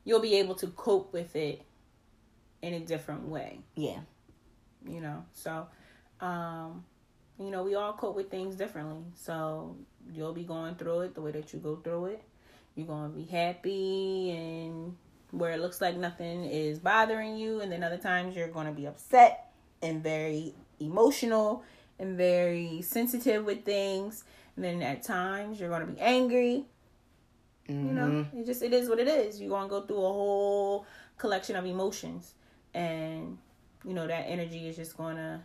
you'll 0.04 0.20
be 0.20 0.36
able 0.36 0.56
to 0.56 0.68
cope 0.68 1.14
with 1.14 1.36
it 1.36 1.62
in 2.62 2.74
a 2.74 2.80
different 2.80 3.28
way. 3.28 3.60
Yeah. 3.76 4.00
you 4.88 5.02
know 5.02 5.26
so 5.34 5.68
um 6.22 6.84
you 7.40 7.50
know 7.52 7.64
we 7.64 7.76
all 7.76 7.94
cope 7.94 8.16
with 8.16 8.30
things 8.30 8.56
differently. 8.56 9.04
So 9.16 9.76
you'll 10.12 10.34
be 10.34 10.44
going 10.44 10.76
through 10.76 11.02
it 11.02 11.16
the 11.16 11.22
way 11.22 11.32
that 11.32 11.54
you 11.54 11.60
go 11.60 11.78
through 11.78 12.06
it. 12.06 12.24
You're 12.76 12.88
going 12.88 13.12
to 13.12 13.16
be 13.16 13.26
happy 13.26 14.32
and 14.32 14.95
where 15.32 15.52
it 15.52 15.60
looks 15.60 15.82
like 15.82 15.95
nothing 15.95 16.45
is 16.45 16.80
bothering 16.80 17.38
you 17.38 17.62
and 17.62 17.72
then 17.72 17.84
other 17.84 17.98
times 17.98 18.36
you're 18.36 18.48
going 18.48 18.68
to 18.68 18.72
be 18.72 18.86
upset 18.86 19.52
and 19.82 20.02
very 20.04 20.54
emotional 20.80 21.64
and 21.99 22.18
very 22.18 22.82
sensitive 22.82 23.45
with 23.45 23.64
things. 23.64 24.24
And 24.56 24.65
then 24.65 24.82
at 24.82 25.03
times 25.03 25.60
you're 25.60 25.70
going 25.70 25.86
to 25.86 25.91
be 25.91 25.99
angry. 25.99 26.65
You 27.68 27.76
know 27.76 28.07
mm-hmm. 28.07 28.40
it 28.40 28.45
just 28.45 28.61
it 28.61 28.74
is 28.74 28.90
what 28.90 28.99
it 28.99 29.07
is. 29.07 29.40
You're 29.40 29.49
going 29.49 29.64
to 29.64 29.70
go 29.70 29.82
through 29.82 29.98
a 29.98 30.02
whole 30.02 30.86
collection 31.18 31.56
of 31.56 31.65
emotions. 31.65 32.34
And 32.74 33.38
you 33.86 33.94
know 33.94 34.06
that 34.07 34.26
energy 34.28 34.68
is 34.68 34.76
just 34.76 34.98
going 34.98 35.15
to 35.15 35.40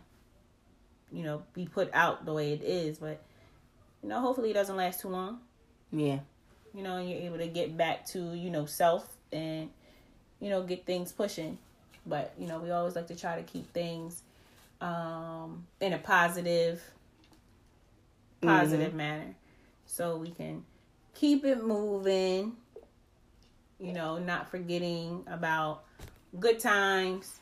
you 1.11 1.23
know 1.23 1.43
be 1.53 1.65
put 1.65 1.89
out 1.93 2.25
the 2.25 2.33
way 2.33 2.53
it 2.53 2.61
is. 2.61 2.97
But 2.99 3.21
you 4.03 4.09
know 4.09 4.19
hopefully 4.19 4.51
it 4.51 4.53
doesn't 4.53 4.75
last 4.75 5.01
too 5.01 5.09
long. 5.09 5.39
Yeah. 5.91 6.19
you 6.73 6.83
know, 6.83 6.97
and 6.97 7.09
you're 7.09 7.19
able 7.21 7.37
to 7.37 7.47
get 7.47 7.75
back 7.75 8.05
to, 8.07 8.33
you 8.33 8.49
know, 8.49 8.65
self 8.65 9.07
and, 9.31 9.69
you 10.39 10.49
know, 10.49 10.63
get 10.63 10.85
things 10.85 11.11
pushing. 11.11 11.57
But, 12.05 12.33
you 12.37 12.47
know, 12.47 12.59
we 12.59 12.71
always 12.71 12.95
like 12.95 13.07
to 13.07 13.15
try 13.15 13.35
to 13.35 13.43
keep 13.43 13.73
things 13.73 14.21
um 14.81 15.65
in 15.81 15.93
a 15.93 15.97
positive 15.97 16.81
positive 18.41 18.93
manner. 18.93 19.35
So 19.85 20.17
we 20.17 20.31
can 20.31 20.63
keep 21.13 21.43
it 21.45 21.63
moving, 21.63 22.55
you 23.79 23.93
know, 23.93 24.17
not 24.17 24.49
forgetting 24.49 25.23
about 25.27 25.83
good 26.39 26.59
times, 26.59 27.39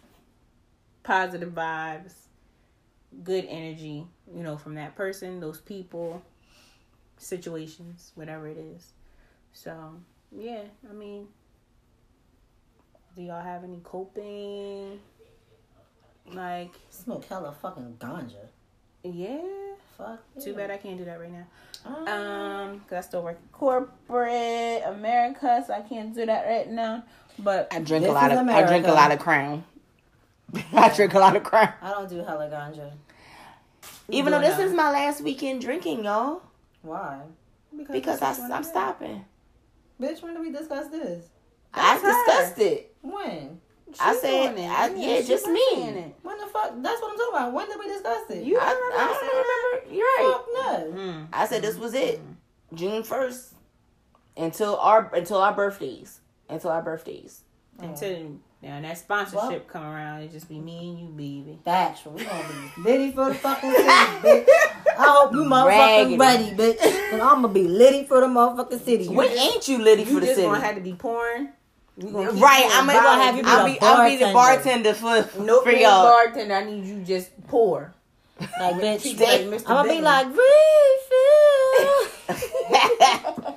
positive 1.04 1.54
vibes, 1.54 2.14
good 3.24 3.46
energy, 3.48 4.06
you 4.34 4.44
know, 4.44 4.58
from 4.58 4.76
that 4.76 4.96
person, 4.96 5.40
those 5.40 5.60
people, 5.60 6.22
situations, 7.18 8.12
whatever 8.16 8.48
it 8.48 8.58
is. 8.58 8.94
So, 9.54 9.94
yeah, 10.32 10.64
I 10.90 10.94
mean, 10.94 11.28
do 13.16 13.24
y'all 13.24 13.44
have 13.44 13.64
any 13.64 13.80
coping? 13.84 15.00
Like, 16.34 16.72
Smoke 16.90 17.26
hella 17.26 17.54
fucking 17.62 17.98
ganja. 18.00 18.48
yeah. 19.04 19.42
Fuck. 19.98 20.20
Too 20.40 20.54
bad 20.54 20.70
I 20.70 20.78
can't 20.78 20.96
do 20.98 21.06
that 21.06 21.20
right 21.20 21.32
now. 21.32 21.46
Um, 21.84 22.08
Um, 22.08 22.80
cause 22.82 22.98
I 22.98 23.02
still 23.02 23.24
work 23.24 23.40
in 23.42 23.50
corporate 23.52 24.84
America, 24.86 25.64
so 25.66 25.74
I 25.74 25.82
can't 25.82 26.14
do 26.14 26.24
that 26.28 26.46
right 26.46 26.70
now. 26.70 27.04
But 27.40 27.68
I 27.72 27.80
drink 27.80 28.06
a 28.06 28.12
lot 28.12 28.32
is 28.32 28.38
of. 28.38 28.48
I 28.48 28.64
drink 28.68 28.86
a 28.86 28.92
lot 28.92 29.12
of 29.12 29.18
Crown. 29.20 29.64
I 30.74 30.90
drink 30.96 31.14
a 31.16 31.20
lot 31.20 31.36
of 31.36 31.44
Crown. 31.44 31.74
I 31.82 31.92
don't 31.92 32.08
do 32.10 32.18
hella 32.18 32.48
ganja. 32.48 32.92
Even 34.10 34.32
though 34.32 34.40
doing 34.40 34.50
this 34.52 34.60
that? 34.60 34.68
is 34.68 34.74
my 34.74 34.92
last 34.92 35.22
weekend 35.22 35.62
drinking, 35.62 36.04
y'all, 36.06 36.44
Why? 36.84 37.22
because 37.92 38.22
I, 38.22 38.36
I'm 38.54 38.64
stopping. 38.64 39.26
Bitch, 40.00 40.22
when 40.22 40.34
did 40.34 40.42
we 40.42 40.52
discuss 40.52 40.88
this? 40.90 41.26
I 41.74 42.00
That's 42.00 42.04
her. 42.04 42.24
discussed 42.26 42.60
it. 42.60 42.96
When? 43.02 43.60
I 44.00 44.16
said, 44.16 44.54
doing 44.54 44.66
it. 44.66 44.70
I, 44.70 44.88
yeah, 44.96 45.18
she's 45.18 45.28
just 45.28 45.48
me. 45.48 45.60
it. 45.60 46.16
When 46.22 46.38
the 46.38 46.46
fuck? 46.48 46.74
That's 46.82 47.02
what 47.02 47.12
I'm 47.12 47.18
talking 47.18 47.34
about. 47.36 47.54
When 47.54 47.68
did 47.68 47.80
we 47.80 47.88
discuss 47.88 48.30
it? 48.30 48.44
You 48.44 48.58
I, 48.60 48.66
I 48.66 48.72
don't 48.72 49.82
remember. 49.82 49.96
You're 49.96 50.06
right. 50.06 50.34
Fuck 50.34 50.48
no. 50.54 51.02
Mm. 51.02 51.28
I 51.34 51.48
said 51.48 51.62
this 51.62 51.78
was 51.78 51.94
it, 51.94 52.20
June 52.74 53.04
first, 53.04 53.54
until 54.36 54.78
our 54.78 55.10
until 55.14 55.38
our 55.38 55.54
birthdays, 55.54 56.20
until 56.50 56.72
our 56.72 56.82
birthdays. 56.82 57.44
Until 57.80 58.40
now 58.62 58.82
that 58.82 58.98
sponsorship 58.98 59.68
come 59.68 59.84
around, 59.86 60.22
it 60.24 60.32
just 60.32 60.50
be 60.50 60.60
me 60.60 60.90
and 60.90 61.00
you, 61.00 61.08
baby. 61.10 61.60
Factual. 61.64 62.14
We 62.14 62.26
gonna 62.26 62.48
be 62.76 62.82
litty 62.82 63.12
for 63.12 63.30
the 63.30 63.36
fucking 63.36 63.72
city, 63.72 63.86
bitch. 63.86 64.46
I 65.00 65.16
hope 65.16 65.32
you 65.34 65.44
motherfucking 65.44 66.20
ready, 66.20 66.52
bitch. 66.56 66.82
And 67.14 67.22
I'm 67.22 67.44
gonna 67.44 67.50
be 67.50 67.68
litty 67.68 68.06
for 68.06 68.20
the 68.20 68.26
motherfucking 68.28 68.84
city. 68.84 69.08
When 69.10 69.30
ain't 69.30 69.68
you 69.68 69.78
litty 69.78 70.04
You 70.04 70.14
for 70.16 70.20
the 70.22 70.26
city? 70.26 70.26
You 70.26 70.26
just 70.26 70.36
city? 70.38 70.48
gonna 70.48 70.60
have 70.66 70.76
to 70.76 70.82
be 70.82 70.94
pouring. 70.94 71.50
Right, 72.00 72.70
I'm 72.74 72.86
gonna 72.86 73.24
have 73.24 73.36
you 73.38 73.42
be 73.44 73.50
I'll 73.50 73.66
be 73.66 73.78
I'll 73.82 74.08
be 74.10 74.18
the 74.18 74.32
bartender 74.32 74.94
for 74.94 75.28
no 75.40 75.62
for 75.64 75.72
y'all. 75.72 76.04
bartender. 76.04 76.54
I 76.54 76.64
need 76.64 76.86
you 76.86 77.04
just 77.04 77.32
pour. 77.48 77.92
like, 78.40 78.76
bitch. 78.76 79.20
Like 79.20 79.42
Mr. 79.42 79.64
I'm 79.68 79.88
gonna 79.88 79.90
be 79.90 80.02
like 80.02 80.28
refill. 80.28 80.44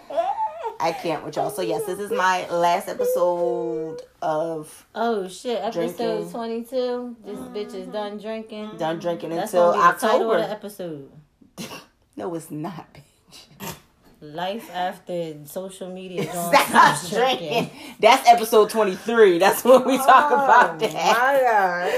I 0.82 0.92
can't 0.92 1.22
with 1.22 1.36
y'all. 1.36 1.50
So 1.50 1.60
yes, 1.60 1.84
this 1.84 1.98
is 1.98 2.10
my 2.10 2.48
last 2.48 2.88
episode 2.88 4.00
of 4.22 4.86
oh 4.94 5.28
shit! 5.28 5.62
Episode 5.62 6.30
22. 6.30 7.16
This 7.22 7.38
bitch 7.38 7.74
is 7.74 7.86
done 7.88 8.16
drinking. 8.16 8.78
done 8.78 8.98
drinking 8.98 9.30
That's 9.30 9.52
until 9.52 9.72
the 9.72 9.78
title 9.98 10.32
of 10.32 10.38
the 10.38 10.44
October. 10.44 10.54
episode. 10.54 11.10
No, 12.16 12.34
it's 12.34 12.50
not, 12.50 12.86
bitch. 12.92 13.74
Life 14.22 14.70
after 14.74 15.34
social 15.46 15.88
media. 15.90 16.24
Don't 16.32 16.54
Stop 16.54 16.96
stop 16.96 17.10
drinking. 17.10 17.70
That's 18.00 18.28
episode 18.28 18.68
twenty 18.68 18.94
three. 18.94 19.38
That's 19.38 19.64
when 19.64 19.82
we 19.86 19.96
talk 19.96 20.30
about 20.30 20.78
that. 20.80 21.90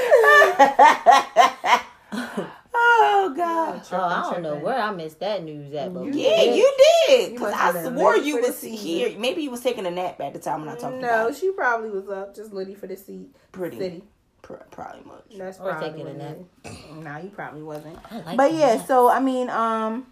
oh 2.75 3.35
god. 3.37 3.83
Oh, 3.93 3.97
I 3.97 4.31
don't 4.33 4.43
know 4.43 4.57
where 4.57 4.79
I 4.79 4.93
missed 4.93 5.21
that 5.21 5.43
news 5.43 5.75
at, 5.75 5.93
but 5.93 6.15
Yeah, 6.15 6.43
you 6.43 6.73
did. 7.09 7.37
Cause 7.37 7.53
I 7.55 7.73
swore 7.93 8.17
you 8.17 8.37
for 8.37 8.43
the 8.43 8.49
was 8.49 8.63
here. 8.63 9.19
Maybe 9.19 9.43
you 9.43 9.51
was 9.51 9.61
taking 9.61 9.87
a 9.87 9.91
nap 9.91 10.21
at 10.21 10.33
the 10.33 10.39
time 10.39 10.61
when 10.61 10.69
I 10.69 10.77
talked 10.79 10.95
No, 10.97 11.09
about 11.09 11.31
it. 11.31 11.37
she 11.39 11.51
probably 11.51 11.91
was 11.91 12.09
up 12.09 12.35
just 12.37 12.53
litty 12.53 12.75
for 12.75 12.87
the 12.87 12.97
seat. 12.97 13.35
Pretty, 13.51 13.79
City. 13.79 14.05
probably 14.43 15.03
much. 15.05 15.25
That's 15.37 15.59
Or 15.59 15.71
probably 15.73 15.89
taking 15.91 16.07
a 16.07 16.11
what 16.11 16.17
nap. 16.19 16.37
it 16.65 16.69
is. 16.71 17.05
Nah, 17.05 17.19
he 17.19 17.29
probably 17.29 17.63
wasn't. 17.63 17.97
Like 18.13 18.37
But 18.37 18.53
that. 18.53 18.55
yeah, 18.55 18.85
so 18.85 19.09
I 19.09 19.19
mean, 19.21 19.51
um, 19.51 20.07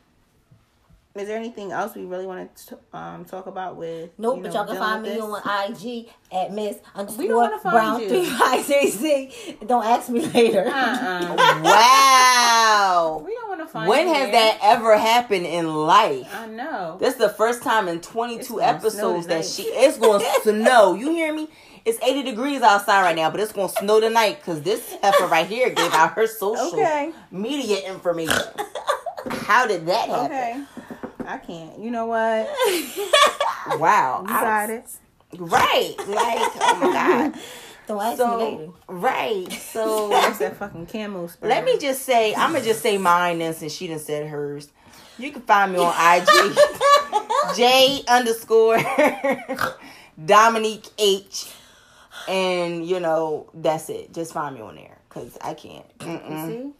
is 1.16 1.26
there 1.26 1.36
anything 1.36 1.72
else 1.72 1.94
we 1.96 2.04
really 2.04 2.24
want 2.26 2.54
to 2.68 2.78
um 2.92 3.24
talk 3.24 3.46
about 3.46 3.76
with? 3.76 4.10
Nope, 4.18 4.36
you 4.38 4.42
but 4.44 4.54
y'all 4.54 4.64
can 4.66 4.76
find 4.76 5.02
me 5.02 5.10
this? 5.10 5.22
on 5.22 5.40
IG 5.72 6.08
at 6.32 6.52
Miss 6.52 6.76
We 7.18 7.26
don't 7.28 7.42
underscore 7.44 7.72
Brown 7.72 8.00
three 8.00 8.26
five 8.26 8.62
six 8.64 8.92
six. 8.94 9.34
Don't 9.66 9.84
ask 9.84 10.08
me 10.08 10.24
later. 10.34 10.66
Uh-uh. 10.68 11.60
Wow. 11.64 13.22
we 13.26 13.34
don't 13.34 13.48
want 13.48 13.60
to 13.60 13.66
find 13.66 13.88
When 13.88 14.06
it 14.06 14.14
has 14.14 14.30
there. 14.30 14.32
that 14.32 14.58
ever 14.62 14.96
happened 14.96 15.46
in 15.46 15.74
life? 15.74 16.28
I 16.34 16.46
know. 16.46 16.96
This 17.00 17.14
is 17.14 17.20
the 17.20 17.28
first 17.30 17.62
time 17.62 17.88
in 17.88 18.00
22 18.00 18.60
episodes 18.60 19.26
that 19.26 19.44
she 19.44 19.62
it's 19.64 19.98
going 19.98 20.20
to 20.24 20.40
snow. 20.42 20.94
You 20.94 21.10
hear 21.10 21.34
me? 21.34 21.48
It's 21.84 21.98
80 22.02 22.22
degrees 22.24 22.60
outside 22.62 23.02
right 23.02 23.16
now, 23.16 23.30
but 23.30 23.40
it's 23.40 23.52
going 23.52 23.68
to 23.68 23.74
snow 23.74 24.00
tonight 24.00 24.38
because 24.40 24.60
this 24.62 24.94
heifer 25.02 25.26
right 25.26 25.46
here 25.46 25.70
gave 25.70 25.92
out 25.92 26.12
her 26.12 26.26
social 26.26 26.74
Okay. 26.78 27.10
media 27.30 27.78
information. 27.90 28.36
How 29.30 29.66
did 29.66 29.86
that 29.86 30.08
happen? 30.08 30.26
Okay. 30.26 30.64
I 31.30 31.38
can't. 31.38 31.78
You 31.78 31.90
know 31.90 32.06
what? 32.06 32.48
Wow. 33.78 34.24
You 34.26 34.34
I 34.34 34.40
got 34.40 34.68
was- 34.70 34.98
it. 35.32 35.38
Right. 35.38 35.94
Like, 35.98 36.50
oh 36.60 36.78
my 36.80 36.92
God. 36.92 37.34
Don't 37.86 38.00
ask 38.02 38.18
me 38.18 38.24
later. 38.36 38.64
So, 38.66 38.74
right. 38.88 39.52
So, 39.52 40.08
That's 40.10 40.38
that 40.38 40.56
fucking 40.58 40.86
camo 40.86 41.26
sperm. 41.26 41.48
let 41.50 41.64
me 41.64 41.78
just 41.78 42.02
say, 42.02 42.34
I'm 42.34 42.50
going 42.52 42.62
to 42.62 42.68
just 42.68 42.80
say 42.82 42.96
mine 42.98 43.38
then 43.38 43.52
since 43.54 43.72
she 43.74 43.86
done 43.86 43.98
said 43.98 44.26
hers. 44.28 44.70
You 45.18 45.30
can 45.30 45.42
find 45.42 45.72
me 45.72 45.78
on 45.78 45.92
IG. 45.92 46.56
J 47.56 48.02
underscore 48.08 48.78
Dominique 50.24 50.86
H. 50.98 51.50
And, 52.28 52.86
you 52.86 52.98
know, 53.00 53.50
that's 53.54 53.88
it. 53.90 54.12
Just 54.14 54.32
find 54.32 54.54
me 54.54 54.62
on 54.62 54.74
there 54.76 54.98
because 55.08 55.36
I 55.42 55.54
can't. 55.54 55.84
You 56.00 56.06
Mm-mm. 56.06 56.46
see? 56.46 56.70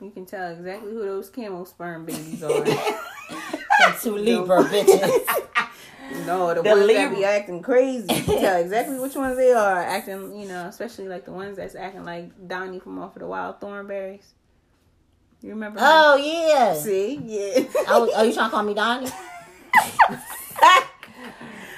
You 0.00 0.10
can 0.10 0.24
tell 0.26 0.50
exactly 0.50 0.92
who 0.92 1.04
those 1.04 1.28
camo 1.30 1.64
sperm 1.64 2.04
babies 2.06 2.42
are. 2.42 2.64
And 3.82 3.94
two 4.02 4.16
Libra 4.16 4.62
bitches. 4.64 5.26
no, 6.26 6.52
the, 6.52 6.62
The 6.62 6.68
ones 6.70 6.86
that 6.86 7.14
be 7.14 7.24
acting 7.24 7.62
crazy. 7.62 8.12
You 8.12 8.22
can 8.24 8.40
tell 8.40 8.60
exactly 8.60 8.98
which 8.98 9.14
ones 9.14 9.36
they 9.36 9.52
are. 9.52 9.80
Acting, 9.80 10.38
you 10.38 10.48
know, 10.48 10.66
especially 10.66 11.08
like 11.08 11.24
the 11.24 11.32
ones 11.32 11.56
that's 11.56 11.74
acting 11.74 12.04
like 12.04 12.30
Donnie 12.46 12.80
from 12.80 12.98
off 12.98 13.16
of 13.16 13.20
the 13.20 13.26
Wild 13.26 13.60
Thornberrys. 13.60 14.24
You 15.40 15.50
remember? 15.50 15.80
her? 15.80 15.86
Oh 15.88 16.16
yeah. 16.16 16.74
See? 16.74 17.20
Yeah. 17.24 17.64
Oh, 17.88 18.12
are 18.14 18.26
you 18.26 18.34
trying 18.34 18.50
to 18.50 18.54
call 18.54 18.62
me 18.64 18.74
Donnie? 18.74 19.08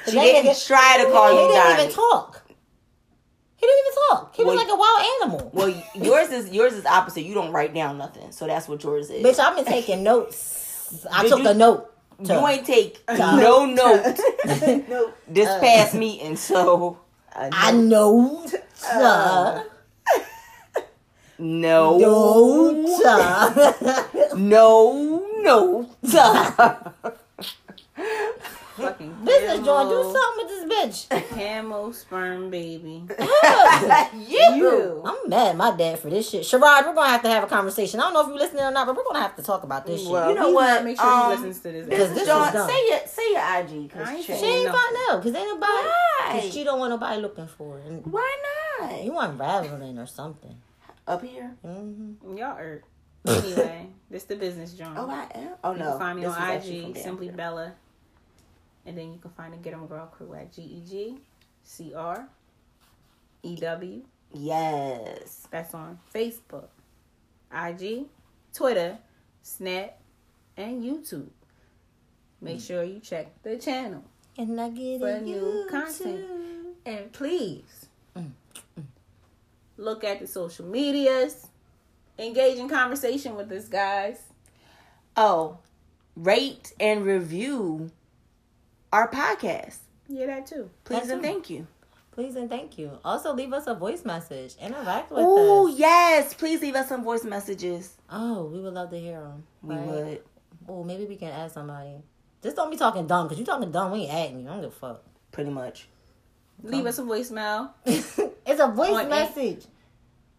She 0.07 0.13
didn't 0.13 0.61
try 0.67 1.05
to 1.05 1.11
call 1.13 1.31
you 1.33 1.49
didn't 1.53 1.63
Donnie. 1.65 1.83
even 1.85 1.95
talk. 1.95 2.42
He 3.63 3.67
didn't 3.69 3.81
even 3.87 3.93
talk. 4.11 4.35
He 4.35 4.45
was 4.45 4.57
like 4.57 4.69
a 4.69 4.75
wild 4.75 5.03
animal. 5.23 5.51
Well, 5.55 5.83
yours 5.95 6.31
is 6.31 6.51
yours 6.51 6.73
is 6.73 6.85
opposite. 6.85 7.23
You 7.23 7.33
don't 7.35 7.53
write 7.53 7.73
down 7.73 7.97
nothing, 7.97 8.33
so 8.33 8.47
that's 8.49 8.67
what 8.67 8.83
yours 8.83 9.09
is. 9.09 9.25
Bitch, 9.25 9.39
I've 9.39 9.55
been 9.55 9.65
taking 9.65 10.03
notes. 10.11 11.07
I 11.11 11.23
Did 11.23 11.29
took 11.29 11.43
you- 11.45 11.49
a 11.51 11.55
note. 11.55 11.89
to- 12.25 12.35
you 12.35 12.47
ain't 12.49 12.67
take 12.67 13.01
No. 13.09 13.37
no 13.37 13.65
note 13.67 14.19
no. 14.89 15.13
this 15.29 15.49
past 15.61 15.95
meeting, 15.95 16.35
so 16.37 16.99
I 17.37 17.71
know. 17.71 18.45
Uh, 18.93 19.63
no, 21.39 22.01
uh. 23.07 24.03
no, 24.37 25.25
no. 25.41 25.89
Fucking 28.83 29.15
Business 29.25 29.65
joint, 29.67 29.89
do 29.89 30.03
something 30.03 30.37
with 30.39 30.49
this 30.49 31.09
bitch. 31.09 31.29
Camo 31.35 31.93
sperm 31.93 32.51
baby. 32.51 33.05
you. 34.29 35.03
I'm 35.05 35.29
mad 35.29 35.49
at 35.49 35.57
my 35.57 35.71
dad 35.77 35.99
for 35.99 36.11
this 36.11 36.29
shit. 36.31 36.43
Sherrod, 36.43 36.87
we're 36.87 36.95
gonna 36.95 37.09
have 37.09 37.23
to 37.23 37.29
have 37.29 37.45
a 37.45 37.47
conversation. 37.47 38.01
I 38.01 38.05
don't 38.05 38.15
know 38.15 38.21
if 38.23 38.29
you're 38.29 38.39
listening 38.39 38.65
or 38.65 38.71
not, 38.71 38.87
but 38.87 38.97
we're 38.97 39.05
gonna 39.05 39.21
have 39.21 39.37
to 39.37 39.43
talk 39.43 39.63
about 39.63 39.87
this 39.87 40.07
Well, 40.07 40.29
shit. 40.29 40.37
You 40.37 40.41
know 40.43 40.51
what? 40.51 40.85
Make 40.85 40.99
sure 40.99 41.07
Um, 41.07 41.31
he 41.31 41.37
listens 41.37 41.61
to 41.61 41.73
this. 41.73 41.87
Because 41.87 42.11
episode. 42.11 42.15
this 42.19 42.27
John, 42.29 42.47
is 42.49 42.53
done. 42.55 42.69
say 42.69 42.89
your 42.89 42.99
say 43.07 43.33
your 43.33 43.41
IG. 43.83 43.91
Cause 43.93 44.09
ain't. 44.09 44.25
She 44.25 44.33
ain't 44.33 44.67
No. 44.67 44.73
find 44.73 44.97
out 45.11 45.23
because 45.23 45.35
ain't 45.39 45.49
nobody. 45.49 45.89
Why? 45.89 46.41
Cause 46.41 46.53
she 46.53 46.65
don't 46.65 46.79
want 46.79 46.91
nobody 46.91 47.21
looking 47.21 47.47
for 47.47 47.79
it. 47.79 47.87
And 47.87 48.07
Why 48.13 48.37
not? 48.81 49.03
you 49.05 49.19
unraveling 49.19 49.99
or 49.99 50.07
something. 50.07 50.57
Up 51.07 51.23
here? 51.23 51.57
hmm 51.63 52.37
Y'all 52.37 52.57
are. 52.57 52.83
Anyway, 53.25 53.87
this 54.11 54.25
the 54.25 54.35
business 54.35 54.73
joint. 54.73 54.95
Oh, 54.97 55.09
I 55.09 55.29
am. 55.39 55.51
Oh 55.63 55.73
You 55.73 55.79
no. 55.79 55.91
can 55.91 55.99
find 56.01 56.17
me 56.19 56.25
This 56.25 56.35
on 56.35 56.41
was 56.41 56.51
actually 56.51 56.81
from 56.81 56.89
IG, 56.91 56.95
down 56.97 57.05
Simply 57.05 57.27
here. 57.29 57.37
Bella. 57.37 57.73
And 58.85 58.99
then 58.99 59.13
you 59.13 59.19
can 59.19 59.31
find 59.31 59.53
the 59.53 59.59
Get 59.59 59.75
'em 59.75 59.87
Girl 59.87 60.07
crew 60.07 60.35
at 60.35 60.53
G 60.53 60.63
E 60.63 60.83
G 60.89 61.19
C 61.63 61.95
R 61.95 62.29
E 63.43 63.57
W. 63.57 64.03
Yes. 64.35 65.47
That's 65.51 65.75
on 65.75 65.99
Facebook, 66.15 66.69
IG, 67.53 68.07
Twitter, 68.55 68.99
Snap, 69.43 69.99
and 70.57 70.83
YouTube. 70.83 71.29
Make 72.41 72.59
mm. 72.59 72.67
sure 72.67 72.83
you 72.83 73.01
check 73.01 73.43
the 73.43 73.57
channel. 73.57 74.03
And 74.39 74.61
I 74.61 74.71
get 74.71 75.01
For 75.01 75.21
new 75.21 75.67
content. 75.71 75.99
too. 75.99 76.75
And 76.85 77.13
please 77.13 77.87
mm, 78.17 78.31
mm, 78.79 78.85
look 79.77 80.03
at 80.03 80.21
the 80.21 80.27
social 80.27 80.67
medias. 80.67 81.47
Engage 82.19 82.59
in 82.59 82.69
conversation 82.69 83.37
with 83.37 83.53
us, 83.53 83.69
guys. 83.69 84.19
Oh, 85.17 85.59
rate 86.17 86.73
and 86.81 87.05
review 87.05 87.91
our 88.93 89.11
podcast. 89.11 89.79
Yeah, 90.09 90.27
that 90.27 90.47
too. 90.47 90.71
Please 90.85 91.03
That 91.07 91.13
and 91.15 91.23
too. 91.23 91.29
thank 91.29 91.51
you. 91.51 91.67
Please 92.13 92.37
and 92.37 92.51
thank 92.51 92.77
you. 92.77 92.91
Also, 93.05 93.33
leave 93.33 93.53
us 93.55 93.67
a 93.67 93.75
voice 93.75 94.05
message. 94.05 94.55
Interact 94.61 95.11
with 95.11 95.21
Oh 95.23 95.69
us. 95.69 95.73
Oh, 95.73 95.77
yes, 95.79 96.35
please 96.35 96.61
leave 96.61 96.75
us 96.75 96.89
some 96.89 97.03
voice 97.03 97.25
messages. 97.25 97.95
Oh, 98.11 98.45
we 98.53 98.61
would 98.61 98.75
love 98.75 98.91
to 98.91 98.99
hear 98.99 99.21
them. 99.21 99.45
We 99.63 99.77
would. 99.77 100.23
Oh, 100.69 100.85
maybe 100.85 101.07
we 101.07 101.17
can 101.17 101.29
add 101.31 101.51
somebody. 101.53 102.03
Just 102.43 102.57
don't 102.57 102.71
be 102.71 102.77
talking 102.77 103.07
dumb, 103.07 103.27
because 103.29 103.39
you 103.39 103.47
talking 103.47 103.71
dumb, 103.71 103.93
we 103.93 104.01
ain't 104.01 104.13
adding 104.13 104.41
you. 104.41 104.49
I 104.49 104.53
don't 104.53 104.61
give 104.63 104.71
a 104.73 104.75
fuck. 104.75 105.03
Pretty 105.31 105.51
much. 105.51 105.89
Leave 106.63 106.85
us 106.87 106.99
a 106.99 107.03
voicemail. 107.03 107.71
it's 107.87 108.61
a 108.61 108.69
voice 108.69 108.91
On 108.91 109.09
message. 109.09 109.65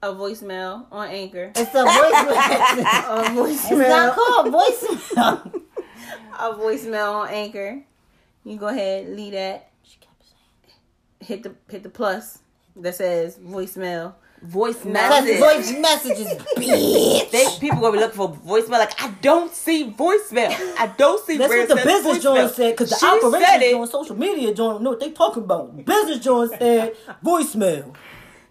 A 0.03 0.07
voicemail 0.13 0.85
on 0.91 1.07
Anchor. 1.09 1.51
It's 1.55 1.73
a 1.73 1.83
voice 1.83 2.11
message. 2.27 2.85
A 2.85 3.33
It's 3.49 3.71
not 3.71 4.15
called 4.15 4.53
voicemail. 4.53 5.61
a 6.39 6.53
voicemail 6.53 7.13
on 7.13 7.29
Anchor. 7.29 7.83
You 8.43 8.57
go 8.57 8.67
ahead, 8.67 9.09
leave 9.09 9.33
that. 9.33 9.69
she 9.83 9.97
kept 9.99 10.23
saying. 10.23 10.77
Hit 11.19 11.43
the 11.43 11.55
hit 11.71 11.83
the 11.83 11.89
plus 11.89 12.39
that 12.75 12.95
says 12.95 13.37
voicemail. 13.37 14.15
Voice 14.41 14.79
That's 14.79 15.25
message. 15.25 15.39
voice 15.71 15.79
messages, 15.79 16.27
bitch. 16.57 17.31
They, 17.31 17.45
people 17.61 17.79
gonna 17.79 17.93
be 17.93 17.99
looking 17.99 18.17
for 18.17 18.33
voicemail. 18.35 18.71
Like 18.71 19.01
I 19.01 19.09
don't 19.21 19.53
see 19.53 19.89
voicemail. 19.89 20.49
I 20.77 20.93
don't 20.97 21.25
see. 21.25 21.37
That's 21.37 21.49
what 21.53 21.69
the 21.69 21.75
business 21.75 22.21
joint 22.21 22.51
said, 22.51 22.71
because 22.71 22.89
the 22.89 22.95
She 22.97 23.05
said 23.05 23.23
operations 23.23 23.71
joint, 23.71 23.91
social 23.91 24.17
media 24.17 24.53
joint, 24.53 24.81
know 24.81 24.89
what 24.89 24.99
they 24.99 25.11
talking 25.11 25.43
about. 25.43 25.85
Business 25.85 26.19
joint 26.19 26.51
said 26.59 26.93
voicemail. 27.23 27.95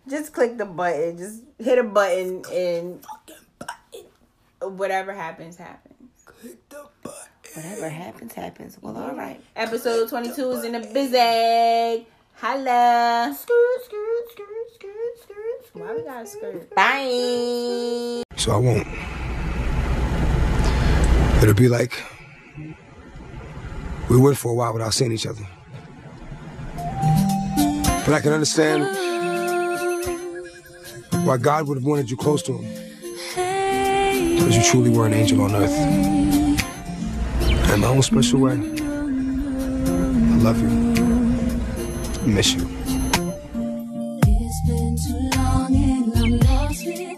Just 0.08 0.32
click 0.32 0.56
the 0.56 0.64
button. 0.64 1.18
Just 1.18 1.42
hit 1.58 1.78
a 1.78 1.84
button 1.84 2.42
and 2.50 3.04
fucking 3.04 3.36
button. 3.58 4.78
whatever 4.78 5.12
happens, 5.12 5.56
happens. 5.56 5.92
Whatever 7.54 7.90
happens, 7.90 8.32
happens. 8.32 8.78
Well, 8.80 8.96
all 8.96 9.14
right. 9.14 9.38
Episode 9.56 10.08
22 10.08 10.50
is 10.52 10.64
in 10.64 10.72
the 10.72 10.80
busy. 10.80 12.06
Holla. 12.36 13.36
Skirt, 13.38 13.84
skirt, 13.84 14.30
skirt, 14.30 14.46
skirt, 14.74 14.90
skirt, 15.22 15.62
skirt. 15.62 15.82
Why 15.82 15.94
we 15.94 16.02
got 16.02 16.22
a 16.22 16.26
skirt? 16.26 16.74
Bye. 16.74 18.22
So 18.38 18.52
I 18.52 18.56
won't. 18.56 18.86
It'll 21.42 21.54
be 21.54 21.68
like 21.68 22.02
we 24.08 24.16
went 24.16 24.38
for 24.38 24.52
a 24.52 24.54
while 24.54 24.72
without 24.72 24.94
seeing 24.94 25.12
each 25.12 25.26
other. 25.26 25.46
But 28.06 28.14
I 28.14 28.20
can 28.20 28.32
understand 28.32 28.84
why 31.26 31.36
God 31.36 31.68
would 31.68 31.76
have 31.76 31.84
wanted 31.84 32.10
you 32.10 32.16
close 32.16 32.42
to 32.44 32.56
Him. 32.56 34.36
Because 34.36 34.56
you 34.56 34.62
truly 34.62 34.90
were 34.90 35.04
an 35.04 35.12
angel 35.12 35.42
on 35.42 35.54
earth. 35.54 36.21
In 37.72 37.80
my 37.80 37.88
own 37.88 38.02
special 38.02 38.40
way, 38.40 38.52
I 38.52 38.54
love 40.44 40.60
you. 40.60 40.68
I 42.22 42.26
miss 42.26 42.52
you. 42.52 42.68
It's 44.26 44.60
been 44.68 44.94
too 45.02 45.38
long 45.38 45.74
and 45.74 46.12
I'm 46.18 46.32
lost 46.40 46.84
you. 46.84 47.16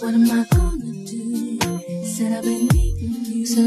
What 0.00 0.12
am 0.12 0.30
I 0.30 0.44
gonna 0.50 0.92
do? 1.06 2.04
Said 2.04 2.32
I've 2.32 2.44
been 2.44 2.68
needing 2.68 3.24
you. 3.24 3.46
So 3.46 3.62